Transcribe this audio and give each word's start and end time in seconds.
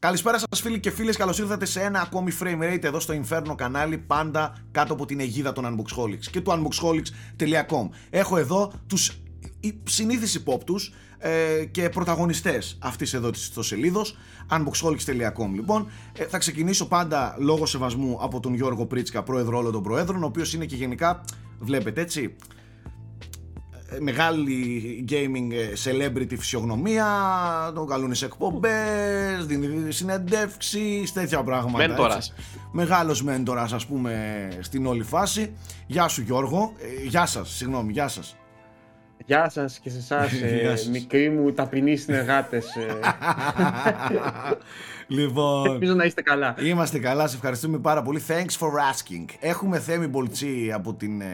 Καλησπέρα 0.00 0.38
σας 0.38 0.60
φίλοι 0.60 0.80
και 0.80 0.90
φίλες, 0.90 1.16
καλώς 1.16 1.38
ήρθατε 1.38 1.64
σε 1.64 1.80
ένα 1.80 2.00
ακόμη 2.00 2.32
frame 2.40 2.62
rate 2.62 2.84
εδώ 2.84 3.00
στο 3.00 3.14
Inferno 3.22 3.54
κανάλι, 3.56 3.98
πάντα 3.98 4.56
κάτω 4.70 4.92
από 4.92 5.06
την 5.06 5.20
αιγίδα 5.20 5.52
των 5.52 5.64
Unboxholics 5.64 6.24
και 6.30 6.40
του 6.40 6.50
unboxholics.com. 6.50 7.88
Έχω 8.10 8.36
εδώ 8.36 8.72
τους 8.86 9.20
συνήθεις 9.84 10.34
υπόπτους 10.34 10.92
ε, 11.18 11.64
και 11.64 11.88
πρωταγωνιστές 11.88 12.78
αυτής 12.80 13.14
εδώ 13.14 13.30
της 13.30 13.42
ιστοσελίδος, 13.42 14.16
unboxholics.com 14.50 15.50
λοιπόν. 15.54 15.90
Ε, 16.12 16.24
θα 16.24 16.38
ξεκινήσω 16.38 16.88
πάντα 16.88 17.36
λόγω 17.38 17.66
σεβασμού 17.66 18.18
από 18.20 18.40
τον 18.40 18.54
Γιώργο 18.54 18.86
Πρίτσκα, 18.86 19.22
πρόεδρο 19.22 19.58
όλων 19.58 19.72
των 19.72 19.82
προέδρων, 19.82 20.22
ο 20.22 20.26
οποίος 20.26 20.54
είναι 20.54 20.64
και 20.64 20.76
γενικά, 20.76 21.24
βλέπετε 21.58 22.00
έτσι, 22.00 22.36
μεγάλη 23.98 25.04
gaming 25.08 25.52
ε, 25.52 25.72
celebrity 25.84 26.36
φυσιογνωμία, 26.38 27.06
τον 27.74 27.86
καλούν 27.86 28.14
σε 28.14 28.24
εκπομπές, 28.24 29.46
δίνει 29.46 29.92
συνεντεύξει, 29.92 31.10
τέτοια 31.14 31.42
πράγματα. 31.42 31.86
Μέντορας. 31.88 32.34
Μεγάλος 32.72 33.22
μέντορας, 33.22 33.72
ας 33.72 33.86
πούμε, 33.86 34.48
στην 34.60 34.86
όλη 34.86 35.02
φάση. 35.02 35.52
Γεια 35.86 36.08
σου, 36.08 36.22
Γιώργο. 36.22 36.72
Ε, 36.78 37.06
γεια 37.06 37.26
σας, 37.26 37.50
συγγνώμη, 37.50 37.92
γεια 37.92 38.08
σας. 38.08 38.36
Γεια 39.26 39.48
σας 39.48 39.78
και 39.78 39.90
σε 39.90 39.98
εσάς, 39.98 40.32
ε, 40.42 40.90
μικροί 40.90 41.30
μου 41.30 41.52
ταπεινοί 41.52 41.96
συνεργάτες. 41.96 42.76
Ε. 42.76 42.98
λοιπόν, 45.18 45.70
Ελπίζω 45.70 45.94
να 45.94 46.04
είστε 46.04 46.22
καλά. 46.22 46.54
Είμαστε 46.58 46.98
καλά, 46.98 47.26
σε 47.26 47.36
ευχαριστούμε 47.36 47.78
πάρα 47.78 48.02
πολύ. 48.02 48.22
Thanks 48.28 48.58
for 48.58 48.68
asking. 48.68 49.24
Έχουμε 49.40 49.78
Θέμη 49.78 50.06
Μπολτσί 50.06 50.72
από 50.74 50.94
την 50.94 51.20
ε, 51.20 51.26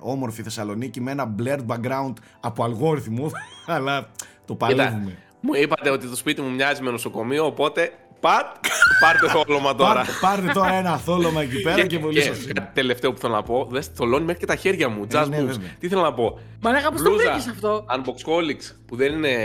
όμορφη 0.00 0.42
Θεσσαλονίκη 0.42 1.00
με 1.00 1.10
ένα 1.10 1.34
blurred 1.38 1.66
background 1.66 2.12
από 2.40 2.64
αλγόριθμο, 2.64 3.30
αλλά 3.74 4.08
το 4.44 4.54
παλεύουμε. 4.54 5.16
Μου 5.40 5.54
είπατε 5.54 5.90
ότι 5.90 6.06
το 6.06 6.16
σπίτι 6.16 6.40
μου 6.40 6.50
μοιάζει 6.50 6.82
με 6.82 6.90
νοσοκομείο, 6.90 7.46
οπότε 7.46 7.92
Πατ, 8.24 8.66
πάρτε 9.00 9.28
θόλωμα 9.28 9.74
τώρα. 9.74 10.04
πάρτε 10.20 10.52
τώρα 10.52 10.74
ένα 10.74 10.98
θόλωμα 10.98 11.42
εκεί 11.42 11.62
πέρα 11.62 11.86
και, 11.86 11.98
πολύ 11.98 12.22
σωστά. 12.22 12.52
Κάτι 12.52 12.70
τελευταίο 12.74 13.12
που 13.12 13.18
θέλω 13.18 13.34
να 13.34 13.42
πω. 13.42 13.68
Δεν 13.70 13.82
θολώνει 13.94 14.24
μέχρι 14.24 14.40
και 14.40 14.46
τα 14.46 14.56
χέρια 14.56 14.88
μου. 14.88 15.06
Just 15.10 15.26
ναι, 15.28 15.38
moves. 15.40 15.56
Τι 15.78 15.88
θέλω 15.88 16.02
να 16.02 16.12
πω; 16.14 16.38
Μα 16.60 16.70
λέγα 16.70 16.90
πώς 16.90 17.02
το 17.02 17.10
βρήκε 17.10 17.50
αυτό; 17.50 17.84
Unboxholics 17.88 18.74
που 18.86 18.96
δεν 18.96 19.12
είναι 19.12 19.36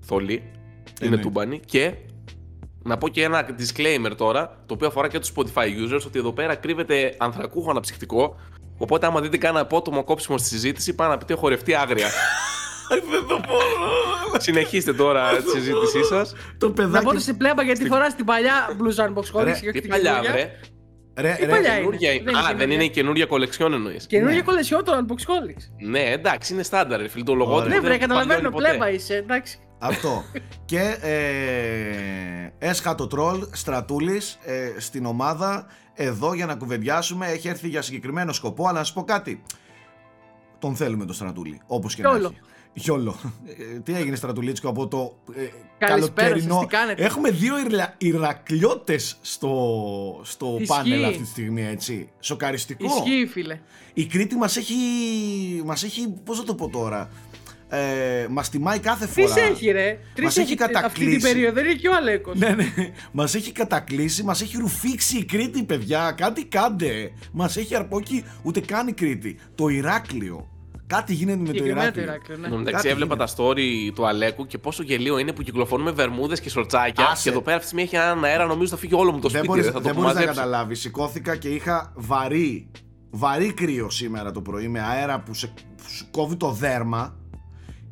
θολή, 0.00 0.42
είναι 1.02 1.16
ναι. 1.16 1.22
τούμπανη 1.22 1.60
και 1.66 1.94
να 2.82 2.98
πω 2.98 3.08
και 3.08 3.22
ένα 3.22 3.46
disclaimer 3.58 4.12
τώρα, 4.16 4.58
το 4.66 4.74
οποίο 4.74 4.86
αφορά 4.86 5.08
και 5.08 5.18
τους 5.18 5.32
Spotify 5.36 5.94
users, 5.94 6.02
ότι 6.06 6.18
εδώ 6.18 6.32
πέρα 6.32 6.54
κρύβεται 6.54 7.14
ανθρακούχο 7.18 7.70
αναψυκτικό. 7.70 8.36
Οπότε, 8.78 9.06
άμα 9.06 9.20
δείτε 9.20 9.36
κανένα 9.36 9.60
απότομο 9.60 10.04
κόψιμο 10.04 10.38
στη 10.38 10.48
συζήτηση, 10.48 10.94
πάνε 10.94 11.10
να 11.10 11.18
πείτε 11.18 11.34
χορευτεί 11.34 11.74
άγρια. 11.74 12.08
Δεν 12.88 13.26
το 13.28 13.40
πω. 13.46 13.58
Συνεχίστε 14.40 14.92
τώρα 14.92 15.36
τη 15.36 15.50
συζήτησή 15.50 16.04
σας. 16.04 16.34
Το 16.58 16.70
παιδάκι. 16.70 17.04
Να 17.04 17.12
πω 17.12 17.18
σε 17.18 17.32
πλέμπα 17.32 17.62
γιατί 17.62 17.86
φοράς 17.86 18.14
την 18.14 18.24
παλιά 18.24 18.76
Blue 18.78 19.04
Unbox 19.04 19.40
Holics 19.40 19.72
και 19.72 19.80
την 19.80 19.90
παλιά, 19.90 20.20
βρε. 20.22 20.50
Ρε, 21.16 21.36
ρε, 21.40 21.46
παλιά 21.46 21.76
είναι; 21.78 22.38
Α, 22.38 22.54
δεν 22.56 22.70
είναι 22.70 22.84
η 22.84 22.90
καινούργια 22.90 23.26
κολεξιόν 23.26 23.72
εννοείς. 23.72 24.06
Καινούργια 24.06 24.42
κολεξιόν 24.42 24.84
το 24.84 24.92
Unbox 24.92 25.16
Holics. 25.16 25.88
Ναι, 25.88 26.00
εντάξει, 26.00 26.52
είναι 26.52 26.62
στάνταρ. 26.62 27.08
Φίλοι, 27.08 27.24
το 27.24 27.34
λογό 27.34 27.60
Ναι, 27.60 27.80
βρε, 27.80 27.96
καταλαβαίνω, 27.96 28.50
πλέμπα 28.50 28.90
είσαι, 28.90 29.14
εντάξει. 29.14 29.58
Αυτό. 29.78 30.24
και 30.70 30.96
ε, 31.00 32.68
έσχατο 32.68 33.06
τρόλ 33.06 33.46
στρατούλης 33.52 34.38
ε, 34.44 34.72
στην 34.78 35.06
ομάδα 35.06 35.66
εδώ 35.94 36.34
για 36.34 36.46
να 36.46 36.54
κουβεντιάσουμε. 36.54 37.26
Έχει 37.26 37.48
έρθει 37.48 37.68
για 37.68 37.82
συγκεκριμένο 37.82 38.32
σκοπό, 38.32 38.66
αλλά 38.66 38.78
να 38.78 38.84
σου 38.84 38.92
πω 38.92 39.04
κάτι. 39.04 39.42
Τον 40.58 40.76
θέλουμε 40.76 41.04
τον 41.04 41.14
στρατούλη, 41.14 41.60
όπως 41.66 41.94
και 41.94 42.02
να 42.02 42.16
έχει. 42.16 42.40
Γιόλο. 42.74 43.16
Ε, 43.74 43.78
τι 43.78 43.94
έγινε 43.94 44.16
στρατουλίτσικο 44.16 44.68
από 44.68 44.88
το 44.88 45.18
ε, 45.34 45.46
καλοκαιρινό. 45.78 46.66
Έχουμε 46.96 47.30
δύο 47.30 47.54
Ηρακλιώτε 47.98 48.98
στο, 49.20 50.20
στο 50.22 50.60
πάνελ 50.66 51.04
αυτή 51.04 51.22
τη 51.22 51.28
στιγμή, 51.28 51.66
έτσι. 51.66 52.08
Σοκαριστικό. 52.20 52.84
Ισχύει, 52.84 53.26
φίλε. 53.26 53.58
Η 53.94 54.06
Κρήτη 54.06 54.34
μας 54.34 54.56
έχει. 54.56 54.74
Μας 55.64 55.82
έχει. 55.82 56.14
Πώς 56.24 56.38
θα 56.38 56.44
το 56.44 56.54
πω 56.54 56.68
τώρα. 56.68 57.10
Ε, 57.68 58.26
μας 58.30 58.50
τιμάει 58.50 58.78
κάθε 58.78 59.06
φορά. 59.06 59.34
Τι 59.34 59.40
έχει, 59.40 59.70
ρε. 59.70 59.98
Τρεις 60.14 60.36
έχει, 60.36 60.40
έχει 60.40 60.54
κατακλείσει. 60.54 61.16
Αυτή 61.16 61.18
την 61.18 61.20
περίοδο 61.20 61.60
είναι 61.60 61.74
και 61.74 61.88
ο 61.88 61.94
Αλέκος. 61.94 62.38
Ναι, 62.38 62.48
ναι. 62.48 62.72
Μας 63.12 63.34
έχει 63.34 63.52
κατακλείσει, 63.52 64.22
μας 64.22 64.40
έχει 64.40 64.56
ρουφήξει 64.56 65.18
η 65.18 65.24
Κρήτη, 65.24 65.62
παιδιά. 65.62 66.14
Κάτι 66.16 66.44
κάντε. 66.44 67.12
Μας 67.32 67.56
έχει 67.56 67.74
αρπόκει 67.76 68.24
ούτε 68.42 68.60
καν 68.60 68.88
η 68.88 68.92
Κρήτη. 68.92 69.38
Το 69.54 69.68
Ηράκλειο. 69.68 70.48
Κάτι 70.86 71.14
γίνεται 71.14 71.38
με 71.38 71.52
το 71.52 71.64
Ηράκλειο. 71.64 72.06
Ναι. 72.38 72.56
Εντάξει, 72.56 72.88
έβλεπα 72.88 73.16
τα 73.16 73.28
story 73.36 73.90
του 73.94 74.06
Αλέκου 74.06 74.46
και 74.46 74.58
πόσο 74.58 74.82
γελίο 74.82 75.18
είναι 75.18 75.32
που 75.32 75.42
κυκλοφορούμε 75.42 75.90
βερμούδες 75.90 76.40
και 76.40 76.50
σορτσάκια. 76.50 77.06
Άσε. 77.06 77.22
Και 77.22 77.28
εδώ 77.28 77.40
πέρα 77.40 77.56
αυτή 77.56 77.68
τη 77.68 77.76
στιγμή 77.76 77.82
έχει 77.82 78.08
έναν 78.10 78.24
αέρα, 78.24 78.46
νομίζω 78.46 78.70
θα 78.70 78.76
φύγει 78.76 78.94
όλο 78.94 79.12
μου 79.12 79.20
το 79.20 79.28
σπίτι. 79.28 79.46
Μπορείς, 79.46 79.64
δεν 79.64 79.72
θα 79.72 79.80
δεν 79.80 79.94
μπορείς 79.94 80.14
να 80.14 80.24
καταλάβεις. 80.24 80.80
Σηκώθηκα 80.80 81.36
και 81.36 81.48
είχα 81.48 81.92
βαρύ, 81.94 82.70
βαρύ 83.10 83.52
κρύο 83.52 83.90
σήμερα 83.90 84.30
το 84.30 84.40
πρωί 84.40 84.68
με 84.68 84.80
αέρα 84.80 85.20
που, 85.20 85.34
σε, 85.34 85.52
σου 85.88 86.06
κόβει 86.10 86.36
το 86.36 86.50
δέρμα. 86.50 87.16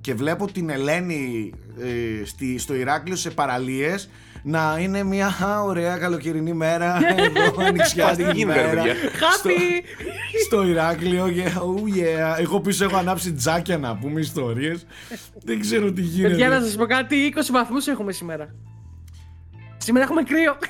Και 0.00 0.14
βλέπω 0.14 0.52
την 0.52 0.70
Ελένη 0.70 1.52
ε, 1.78 2.24
στη, 2.24 2.58
στο 2.58 2.74
Ηράκλειο 2.74 3.16
σε 3.16 3.30
παραλίες 3.30 4.10
να 4.42 4.76
είναι 4.80 5.02
μια 5.02 5.60
ωραία 5.64 5.96
καλοκαιρινή 5.96 6.52
μέρα 6.52 7.00
εδώ 7.16 7.54
ανοιξιάτικη 7.66 8.46
μέρα. 8.46 8.82
στο, 9.32 9.50
στο 10.44 10.66
Ηράκλειο 10.66 11.26
yeah, 11.26 11.58
oh 11.58 11.98
yeah. 11.98 12.38
εγώ 12.38 12.60
πίσω 12.60 12.84
έχω 12.84 12.96
ανάψει 12.96 13.32
τζάκια 13.32 13.78
να 13.78 13.96
πούμε 13.96 14.20
ιστορίες. 14.20 14.86
Δεν 15.44 15.60
ξέρω 15.60 15.92
τι 15.92 16.00
γίνεται. 16.00 16.28
Παιδιά 16.28 16.48
να 16.48 16.60
σας 16.60 16.76
πω 16.76 16.86
κάτι. 16.86 17.34
20 17.36 17.40
βαθμούς 17.52 17.86
έχουμε 17.86 18.12
σήμερα. 18.12 18.54
Σήμερα 19.76 20.04
έχουμε 20.04 20.22
κρύο. 20.22 20.56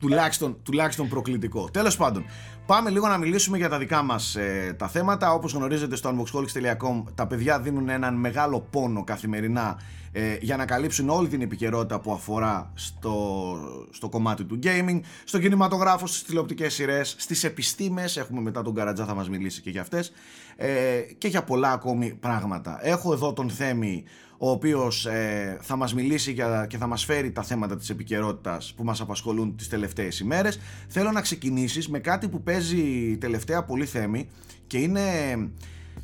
Τουλάχιστον, 0.00 0.56
τουλάχιστον 0.62 1.08
προκλητικό. 1.08 1.68
Τέλος 1.72 1.96
πάντων 1.96 2.24
Πάμε 2.66 2.90
λίγο 2.90 3.08
να 3.08 3.18
μιλήσουμε 3.18 3.56
για 3.56 3.68
τα 3.68 3.78
δικά 3.78 4.02
μας 4.02 4.36
ε, 4.36 4.74
τα 4.78 4.88
θέματα. 4.88 5.32
Όπως 5.32 5.52
γνωρίζετε 5.52 5.96
στο 5.96 6.10
unboxholics.com 6.10 7.04
τα 7.14 7.26
παιδιά 7.26 7.60
δίνουν 7.60 7.88
έναν 7.88 8.14
μεγάλο 8.14 8.60
πόνο 8.70 9.04
καθημερινά 9.04 9.78
ε, 10.12 10.36
για 10.40 10.56
να 10.56 10.64
καλύψουν 10.64 11.08
όλη 11.08 11.28
την 11.28 11.40
επικαιρότητα 11.40 12.00
που 12.00 12.12
αφορά 12.12 12.72
στο, 12.74 13.56
στο 13.90 14.08
κομμάτι 14.08 14.44
του 14.44 14.58
gaming, 14.62 15.00
στο 15.24 15.38
κινηματογράφο, 15.38 16.06
στις 16.06 16.22
τηλεοπτικές 16.22 16.74
σειρές, 16.74 17.14
στις 17.18 17.44
επιστήμες, 17.44 18.16
έχουμε 18.16 18.40
μετά 18.40 18.62
τον 18.62 18.74
Καρατζά 18.74 19.04
θα 19.04 19.14
μας 19.14 19.28
μιλήσει 19.28 19.60
και 19.60 19.70
για 19.70 19.80
αυτές, 19.80 20.12
ε, 20.56 21.00
και 21.18 21.28
για 21.28 21.42
πολλά 21.42 21.72
ακόμη 21.72 22.14
πράγματα. 22.20 22.78
Έχω 22.82 23.12
εδώ 23.12 23.32
τον 23.32 23.50
Θέμη, 23.50 24.04
ο 24.38 24.50
οποίος 24.50 25.06
ε, 25.06 25.58
θα 25.60 25.76
μας 25.76 25.94
μιλήσει 25.94 26.32
για, 26.32 26.66
και 26.68 26.76
θα 26.76 26.86
μας 26.86 27.04
φέρει 27.04 27.32
τα 27.32 27.42
θέματα 27.42 27.76
της 27.76 27.90
επικαιρότητας 27.90 28.74
που 28.76 28.84
μας 28.84 29.00
απασχολούν 29.00 29.56
τις 29.56 29.68
τελευταίες 29.68 30.20
ημέρες. 30.20 30.58
Θέλω 30.88 31.10
να 31.10 31.20
ξεκινήσεις 31.20 31.88
με 31.88 31.98
κάτι 31.98 32.28
που 32.28 32.42
παίζει 32.42 33.16
τελευταία 33.20 33.64
πολύ 33.64 33.84
Θέμη 33.84 34.28
και 34.66 34.78
είναι 34.78 35.02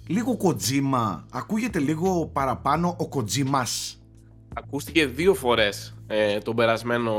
λίγο 0.06 0.36
κοτζίμα. 0.36 1.26
Ακούγεται 1.30 1.78
λίγο 1.78 2.26
παραπάνω 2.26 2.96
ο 2.98 3.08
κοτζίμας 3.08 3.96
ακούστηκε 4.54 5.06
δύο 5.06 5.34
φορές 5.34 5.96
ε, 6.06 6.38
τον 6.38 6.56
περασμένο, 6.56 7.14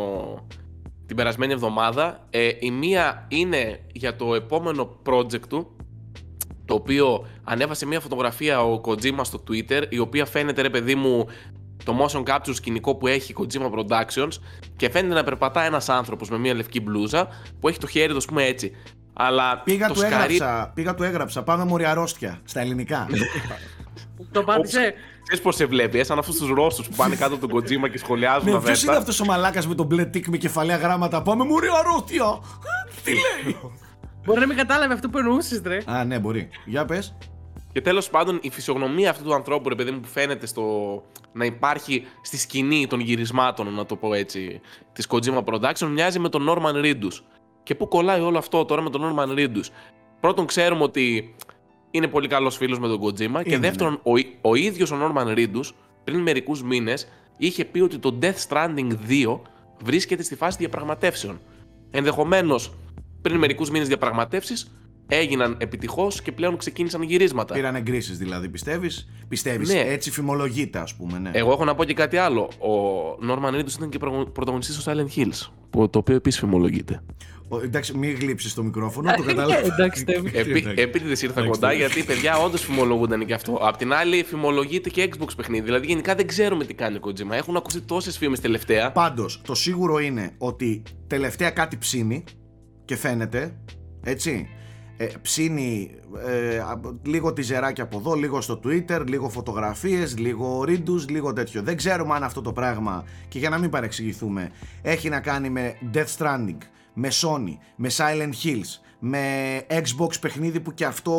την 1.06 1.16
περασμένη 1.16 1.54
εβδομάδα. 1.54 2.28
Ε, 2.30 2.52
η 2.60 2.72
μία 2.72 3.26
είναι 3.28 3.80
για 3.92 4.16
το 4.16 4.36
επόμενο 4.36 4.98
project 5.06 5.48
του, 5.50 5.76
το 6.66 6.74
οποίο 6.74 7.28
ανέβασε 7.44 7.86
μια 7.86 8.00
φωτογραφία 8.00 8.62
ο 8.62 8.82
Kojima 8.86 9.20
στο 9.22 9.44
Twitter, 9.50 9.84
η 9.90 10.00
οποία 10.00 10.26
φαίνεται 10.26 10.62
ρε 10.62 10.70
παιδί 10.70 10.96
μου 10.96 11.28
το 11.84 12.06
motion 12.06 12.24
capture 12.24 12.54
σκηνικό 12.54 12.96
που 12.96 13.08
έχει 13.08 13.32
η 13.32 13.36
Kojima 13.40 13.72
Productions 13.72 14.32
και 14.76 14.90
φαίνεται 14.90 15.14
να 15.14 15.24
περπατά 15.24 15.64
ένας 15.64 15.90
άνθρωπος 15.90 16.30
με 16.30 16.38
μια 16.38 16.54
λευκή 16.54 16.82
μπλούζα 16.82 17.28
που 17.60 17.68
έχει 17.68 17.78
το 17.78 17.88
χέρι 17.88 18.12
του, 18.12 18.18
ας 18.18 18.26
πούμε 18.26 18.44
έτσι. 18.44 18.72
Αλλά 19.14 19.62
πήγα, 19.64 19.88
το 19.88 19.94
του 19.94 20.02
έγραψα, 20.02 20.72
πήγα 20.76 20.96
του 20.96 21.04
έγραψα, 21.04 21.44
πάμε 21.44 21.66
μωρή 21.66 21.86
αρρώστια 21.86 22.42
στα 22.44 22.60
ελληνικά. 22.60 23.08
το 24.32 24.44
πάτησε. 24.44 24.94
Ξέρεις 25.24 25.44
πώς 25.44 25.56
σε 25.56 25.66
βλέπει, 25.66 26.04
σαν 26.04 26.18
αυτούς 26.18 26.38
τους 26.38 26.50
Ρώσους 26.50 26.88
που 26.88 26.96
πάνε 26.96 27.16
κάτω 27.16 27.36
από 27.36 27.48
τον 27.48 27.60
Kojima 27.60 27.90
και 27.92 27.98
σχολιάζουν 27.98 28.52
ναι, 28.52 28.60
Ποιος 28.60 28.84
είναι 28.84 28.96
αυτός 28.96 29.20
ο 29.20 29.26
μαλάκας 29.26 29.68
με 29.68 29.76
τον 29.76 29.86
μπλε 29.86 30.06
τικ 30.06 30.28
με 30.28 30.38
κεφαλαία 30.38 30.78
γράμματα; 30.78 31.22
Πάμε 31.22 31.44
μου 31.44 31.56
αρρώστια. 31.80 32.40
Τι 33.04 33.12
λέει; 33.12 33.58
Μπορεί 34.26 34.40
να 34.40 34.48
μην 34.48 34.58
κατάλαβε 34.58 34.94
αυτό 34.94 35.10
που 35.10 35.18
εννοούσες, 35.18 35.62
ρε. 35.66 35.82
Α, 35.86 36.04
ναι, 36.04 36.20
μπορεί. 36.20 36.50
Για 36.66 36.86
πες. 36.86 37.16
Και 37.72 37.82
τέλος 37.82 38.10
πάντων 38.10 38.40
η 38.42 38.50
φυσιογνωμία 38.50 39.10
αυτού 39.10 39.24
του 39.24 39.34
ανθρώπου, 39.34 39.70
ρε 39.70 39.76
παιδί 39.76 39.92
μου, 39.92 40.00
που 40.00 40.08
φαίνεται 40.08 40.46
στο 40.46 40.64
να 41.34 41.46
υπάρχει 41.46 42.04
στη 42.22 42.38
σκηνή 42.38 42.88
των 42.88 43.00
γυρισμάτων, 43.00 43.74
να 43.74 43.86
το 43.86 43.96
πω 43.96 44.14
έτσι, 44.14 44.62
της 44.94 45.08
Kojima 45.10 45.44
Production, 45.44 45.88
μοιάζει 45.92 46.20
με 46.20 46.30
τον 46.30 46.46
Norman 46.50 46.86
Reedus. 46.86 47.22
Και 47.64 47.76
πού 47.76 47.88
κολλάει 47.88 48.22
όλο 48.22 48.38
αυτό 48.38 48.66
τώρα 48.66 48.82
με 48.82 48.90
τον 48.90 49.02
Norman 49.02 49.40
Reedus. 49.40 49.66
Πρώτον, 50.20 50.46
ξέρουμε 50.46 50.84
ότι 50.84 51.36
είναι 51.92 52.08
πολύ 52.08 52.28
καλός 52.28 52.58
φίλος 52.58 52.80
με 52.80 52.88
τον 52.88 53.00
Kojima. 53.04 53.44
και 53.44 53.58
δεύτερον, 53.58 54.00
ο, 54.04 54.12
ο 54.42 54.56
ίδιος 54.56 54.92
ο 54.92 54.98
Norman 55.02 55.38
Reedus 55.38 55.72
πριν 56.04 56.20
μερικούς 56.20 56.64
μήνες 56.64 57.08
είχε 57.38 57.66
πει 57.66 57.80
ότι 57.80 57.98
το 57.98 58.18
Death 58.22 58.48
Stranding 58.50 58.92
2 59.08 59.40
βρίσκεται 59.84 60.24
στη 60.24 60.36
φάση 60.36 60.58
διαπραγματεύσεων. 60.58 61.40
Ενδεχομένως 61.92 62.74
πριν 63.24 63.38
μερικούς 63.38 63.70
μήνες 63.70 63.88
διαπραγματεύσεις, 63.88 64.72
έγιναν 65.08 65.56
επιτυχώς 65.60 66.22
και 66.22 66.32
πλέον 66.32 66.58
ξεκίνησαν 66.58 67.02
γυρίσματα. 67.02 67.54
Πήραν 67.54 67.76
εγκρίσεις 67.76 68.18
δηλαδή, 68.18 68.50
πιστεύεις; 68.50 69.08
Πιστεύεις. 69.28 69.74
Ναι. 69.74 69.80
Έτσι 69.80 70.12
φημολογείται, 70.12 70.80
ας 70.80 70.96
πούμε. 70.96 71.20
Ναι. 71.20 71.32
Εγώ 71.34 71.52
έχω 71.52 71.66
να 71.66 71.76
πω 71.76 71.84
και 71.84 71.94
κάτι 71.94 72.18
άλλο. 72.18 72.42
Ο 72.42 72.70
Norman 73.30 73.60
Reedus 73.60 73.74
ήταν 73.76 73.90
και 73.90 73.98
πρωταγωνιστής 74.34 74.76
στο 74.76 74.92
Silent 74.92 75.20
Hills. 75.20 75.50
Που, 75.70 75.90
το 75.90 76.00
οποίο 76.00 76.16
επίσης 76.16 76.40
φημολογείται. 76.40 77.04
Ο, 77.48 77.60
εντάξει, 77.60 77.98
μην 77.98 78.16
γλύψεις 78.16 78.54
το 78.54 78.64
μικρόφωνο, 78.64 79.14
το 79.16 79.24
Ε, 79.24 79.26
καταλαβαίνω. 79.26 79.74
Εντάξει, 79.74 80.02
Στέβη. 80.02 80.32
Επί, 80.34 80.74
Επίτηδες 80.76 81.22
ήρθα 81.22 81.40
Εντάξει, 81.40 81.60
κοντά 81.60 81.72
εντάξει. 81.72 81.94
γιατί 81.94 82.14
παιδιά 82.14 82.38
όντως 82.38 82.62
φημολογούνταν 82.62 83.26
και 83.26 83.34
αυτό. 83.34 83.60
Απ' 83.62 83.78
την 83.78 83.94
άλλη, 83.94 84.24
φημολογείται 84.24 84.90
και 84.90 85.10
Xbox 85.12 85.28
παιχνίδι. 85.38 85.64
Δηλαδή 85.64 85.86
γενικά 85.86 86.16
δεν 86.16 86.28
ξέρουμε 86.28 86.66
τι 86.66 86.74
κάνει 86.74 86.98
ο 86.98 87.00
Kojima. 87.04 87.32
Έχουν 87.32 87.56
ακουστεί 87.56 87.82
τόσες 87.82 88.18
φήμες 88.18 88.40
τελευταία. 88.40 88.92
Πάντως, 88.92 89.42
το 89.46 89.56
σίγουρο 89.56 90.00
είναι 90.00 90.36
ότι 90.38 90.82
τελευταία 91.08 91.50
κάτι 91.50 91.78
ψήνει 91.78 92.24
και 92.86 92.96
φαίνεται. 92.96 93.56
Έτσι. 94.04 94.48
Ε, 94.98 95.06
ψήνει 95.22 95.92
ε, 96.28 96.58
α- 96.58 96.80
λίγο 97.04 97.34
τυζεράκια 97.34 97.84
από 97.84 97.98
εδώ, 97.98 98.14
λίγο 98.14 98.42
στο 98.42 98.60
Twitter, 98.64 99.04
λίγο 99.08 99.30
φωτογραφίες, 99.30 100.18
λίγο 100.18 100.64
ρίντους, 100.64 101.10
λίγο 101.10 101.34
τέτοιο. 101.34 101.62
Δεν 101.62 101.78
ξέρουμε 101.78 102.16
αν 102.16 102.24
αυτό 102.24 102.42
το 102.42 102.52
πράγμα, 102.54 103.04
και 103.28 103.40
για 103.40 103.50
να 103.50 103.58
μην 103.58 103.70
παρεξηγηθούμε, 103.70 104.52
έχει 104.82 105.10
να 105.10 105.20
κάνει 105.20 105.50
με 105.50 105.76
Death 105.94 106.18
Stranding, 106.18 106.58
με 106.94 107.08
Sony, 107.12 107.58
με 107.76 107.90
Silent 107.98 108.34
Hills, 108.44 108.80
με 109.00 109.22
Xbox 109.70 110.20
παιχνίδι 110.22 110.60
που 110.60 110.74
και 110.74 110.86
αυτό 110.86 111.14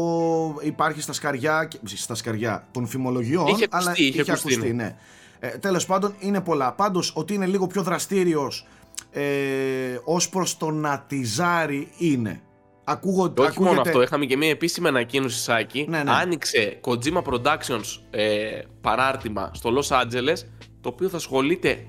υπάρχει 0.62 1.00
στα 1.00 1.12
σκαριά, 1.12 1.64
και- 1.64 1.78
στα 1.84 2.14
σκαριά 2.14 2.66
των 2.70 2.86
φημολογιών, 2.86 3.46
Είχε 3.46 3.66
αλλά 3.70 3.84
ακουστεί, 3.90 4.04
είχε 4.04 4.20
ακουστεί, 4.32 4.56
ναι. 4.56 4.72
ναι. 4.72 4.96
Ε, 5.38 5.48
τέλος 5.48 5.86
πάντων 5.86 6.14
είναι 6.18 6.40
πολλά. 6.40 6.72
Πάντως 6.72 7.12
ότι 7.16 7.34
είναι 7.34 7.46
λίγο 7.46 7.66
πιο 7.66 7.82
δραστήριος 7.82 8.66
ε, 9.10 9.98
ως 10.04 10.28
προς 10.28 10.56
το 10.56 10.70
να 10.70 11.04
τυζάρει 11.08 11.88
είναι. 11.98 12.40
Ακούγονται, 12.84 13.42
Και 13.42 13.48
όχι 13.48 13.62
μόνο 13.62 13.80
αυτό, 13.80 14.02
είχαμε 14.02 14.24
και 14.24 14.36
μια 14.36 14.48
επίσημη 14.48 14.88
ανακοίνωση 14.88 15.38
Σάκη. 15.38 15.86
Ναι, 15.88 16.02
ναι. 16.02 16.10
Άνοιξε 16.10 16.80
Kojima 16.84 17.22
Productions 17.22 18.00
ε, 18.10 18.60
παράρτημα 18.80 19.50
στο 19.54 19.70
Los 19.78 20.00
Angeles, 20.00 20.36
το 20.80 20.88
οποίο 20.88 21.08
θα 21.08 21.16
ασχολείται 21.16 21.86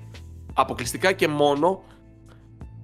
αποκλειστικά 0.54 1.12
και 1.12 1.28
μόνο 1.28 1.82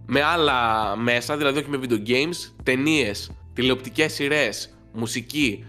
με 0.06 0.22
άλλα 0.22 0.96
μέσα, 0.96 1.36
δηλαδή 1.36 1.58
όχι 1.58 1.68
με 1.68 1.80
video 1.82 2.08
games, 2.08 2.52
ταινίες, 2.62 3.30
τηλεοπτικές 3.52 4.12
σειρές, 4.12 4.78
μουσική, 4.92 5.64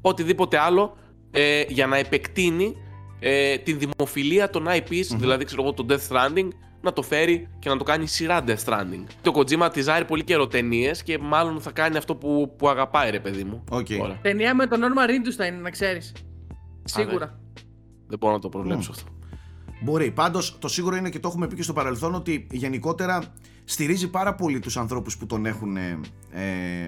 οτιδήποτε 0.00 0.58
άλλο, 0.58 0.96
ε, 1.30 1.64
για 1.68 1.86
να 1.86 1.96
επεκτείνει 1.96 2.76
ε, 3.20 3.56
τη 3.58 3.72
δημοφιλία 3.72 4.50
των 4.50 4.66
IPs, 4.68 5.06
δηλαδή 5.16 5.44
ξέρω 5.44 5.62
εγώ 5.62 5.72
το 5.72 5.86
Death 5.88 6.08
Stranding, 6.08 6.48
να 6.86 6.92
το 6.92 7.02
φέρει 7.02 7.48
και 7.58 7.68
να 7.68 7.76
το 7.76 7.84
κάνει 7.84 8.06
σειρά 8.06 8.44
Death 8.46 8.64
Stranding. 8.64 9.04
Ο 9.22 9.32
Kojima 9.34 9.68
τιζάρει 9.72 10.04
πολύ 10.04 10.24
καιρό 10.24 10.46
ταινίες 10.46 11.02
και 11.02 11.18
μάλλον 11.18 11.60
θα 11.60 11.70
κάνει 11.70 11.96
αυτό 11.96 12.14
που, 12.14 12.54
που 12.58 12.68
αγαπάει, 12.68 13.10
ρε 13.10 13.20
παιδί 13.20 13.44
μου. 13.44 13.64
Οκ. 13.70 13.86
Τώρα. 13.98 14.18
Ταινία 14.22 14.54
με 14.54 14.66
τον 14.66 14.80
Norman 14.80 15.10
Reedus 15.10 15.32
θα 15.36 15.46
είναι, 15.46 15.56
να 15.56 15.70
ξέρεις. 15.70 16.12
Σίγουρα. 16.84 17.38
Δεν 18.06 18.18
μπορώ 18.18 18.32
να 18.32 18.40
το 18.40 18.48
προβλέψω 18.48 18.90
αυτό. 18.90 19.10
Μπορεί. 19.80 20.10
Πάντως 20.10 20.58
το 20.58 20.68
σίγουρο 20.68 20.96
είναι 20.96 21.08
και 21.08 21.18
το 21.18 21.28
έχουμε 21.28 21.46
πει 21.46 21.54
και 21.54 21.62
στο 21.62 21.72
παρελθόν 21.72 22.14
ότι 22.14 22.46
γενικότερα 22.50 23.22
στηρίζει 23.64 24.10
πάρα 24.10 24.34
πολύ 24.34 24.58
τους 24.58 24.76
ανθρώπους 24.76 25.16
που 25.16 25.26
τον 25.26 25.46
έχουν 25.46 25.76
ε, 25.76 25.98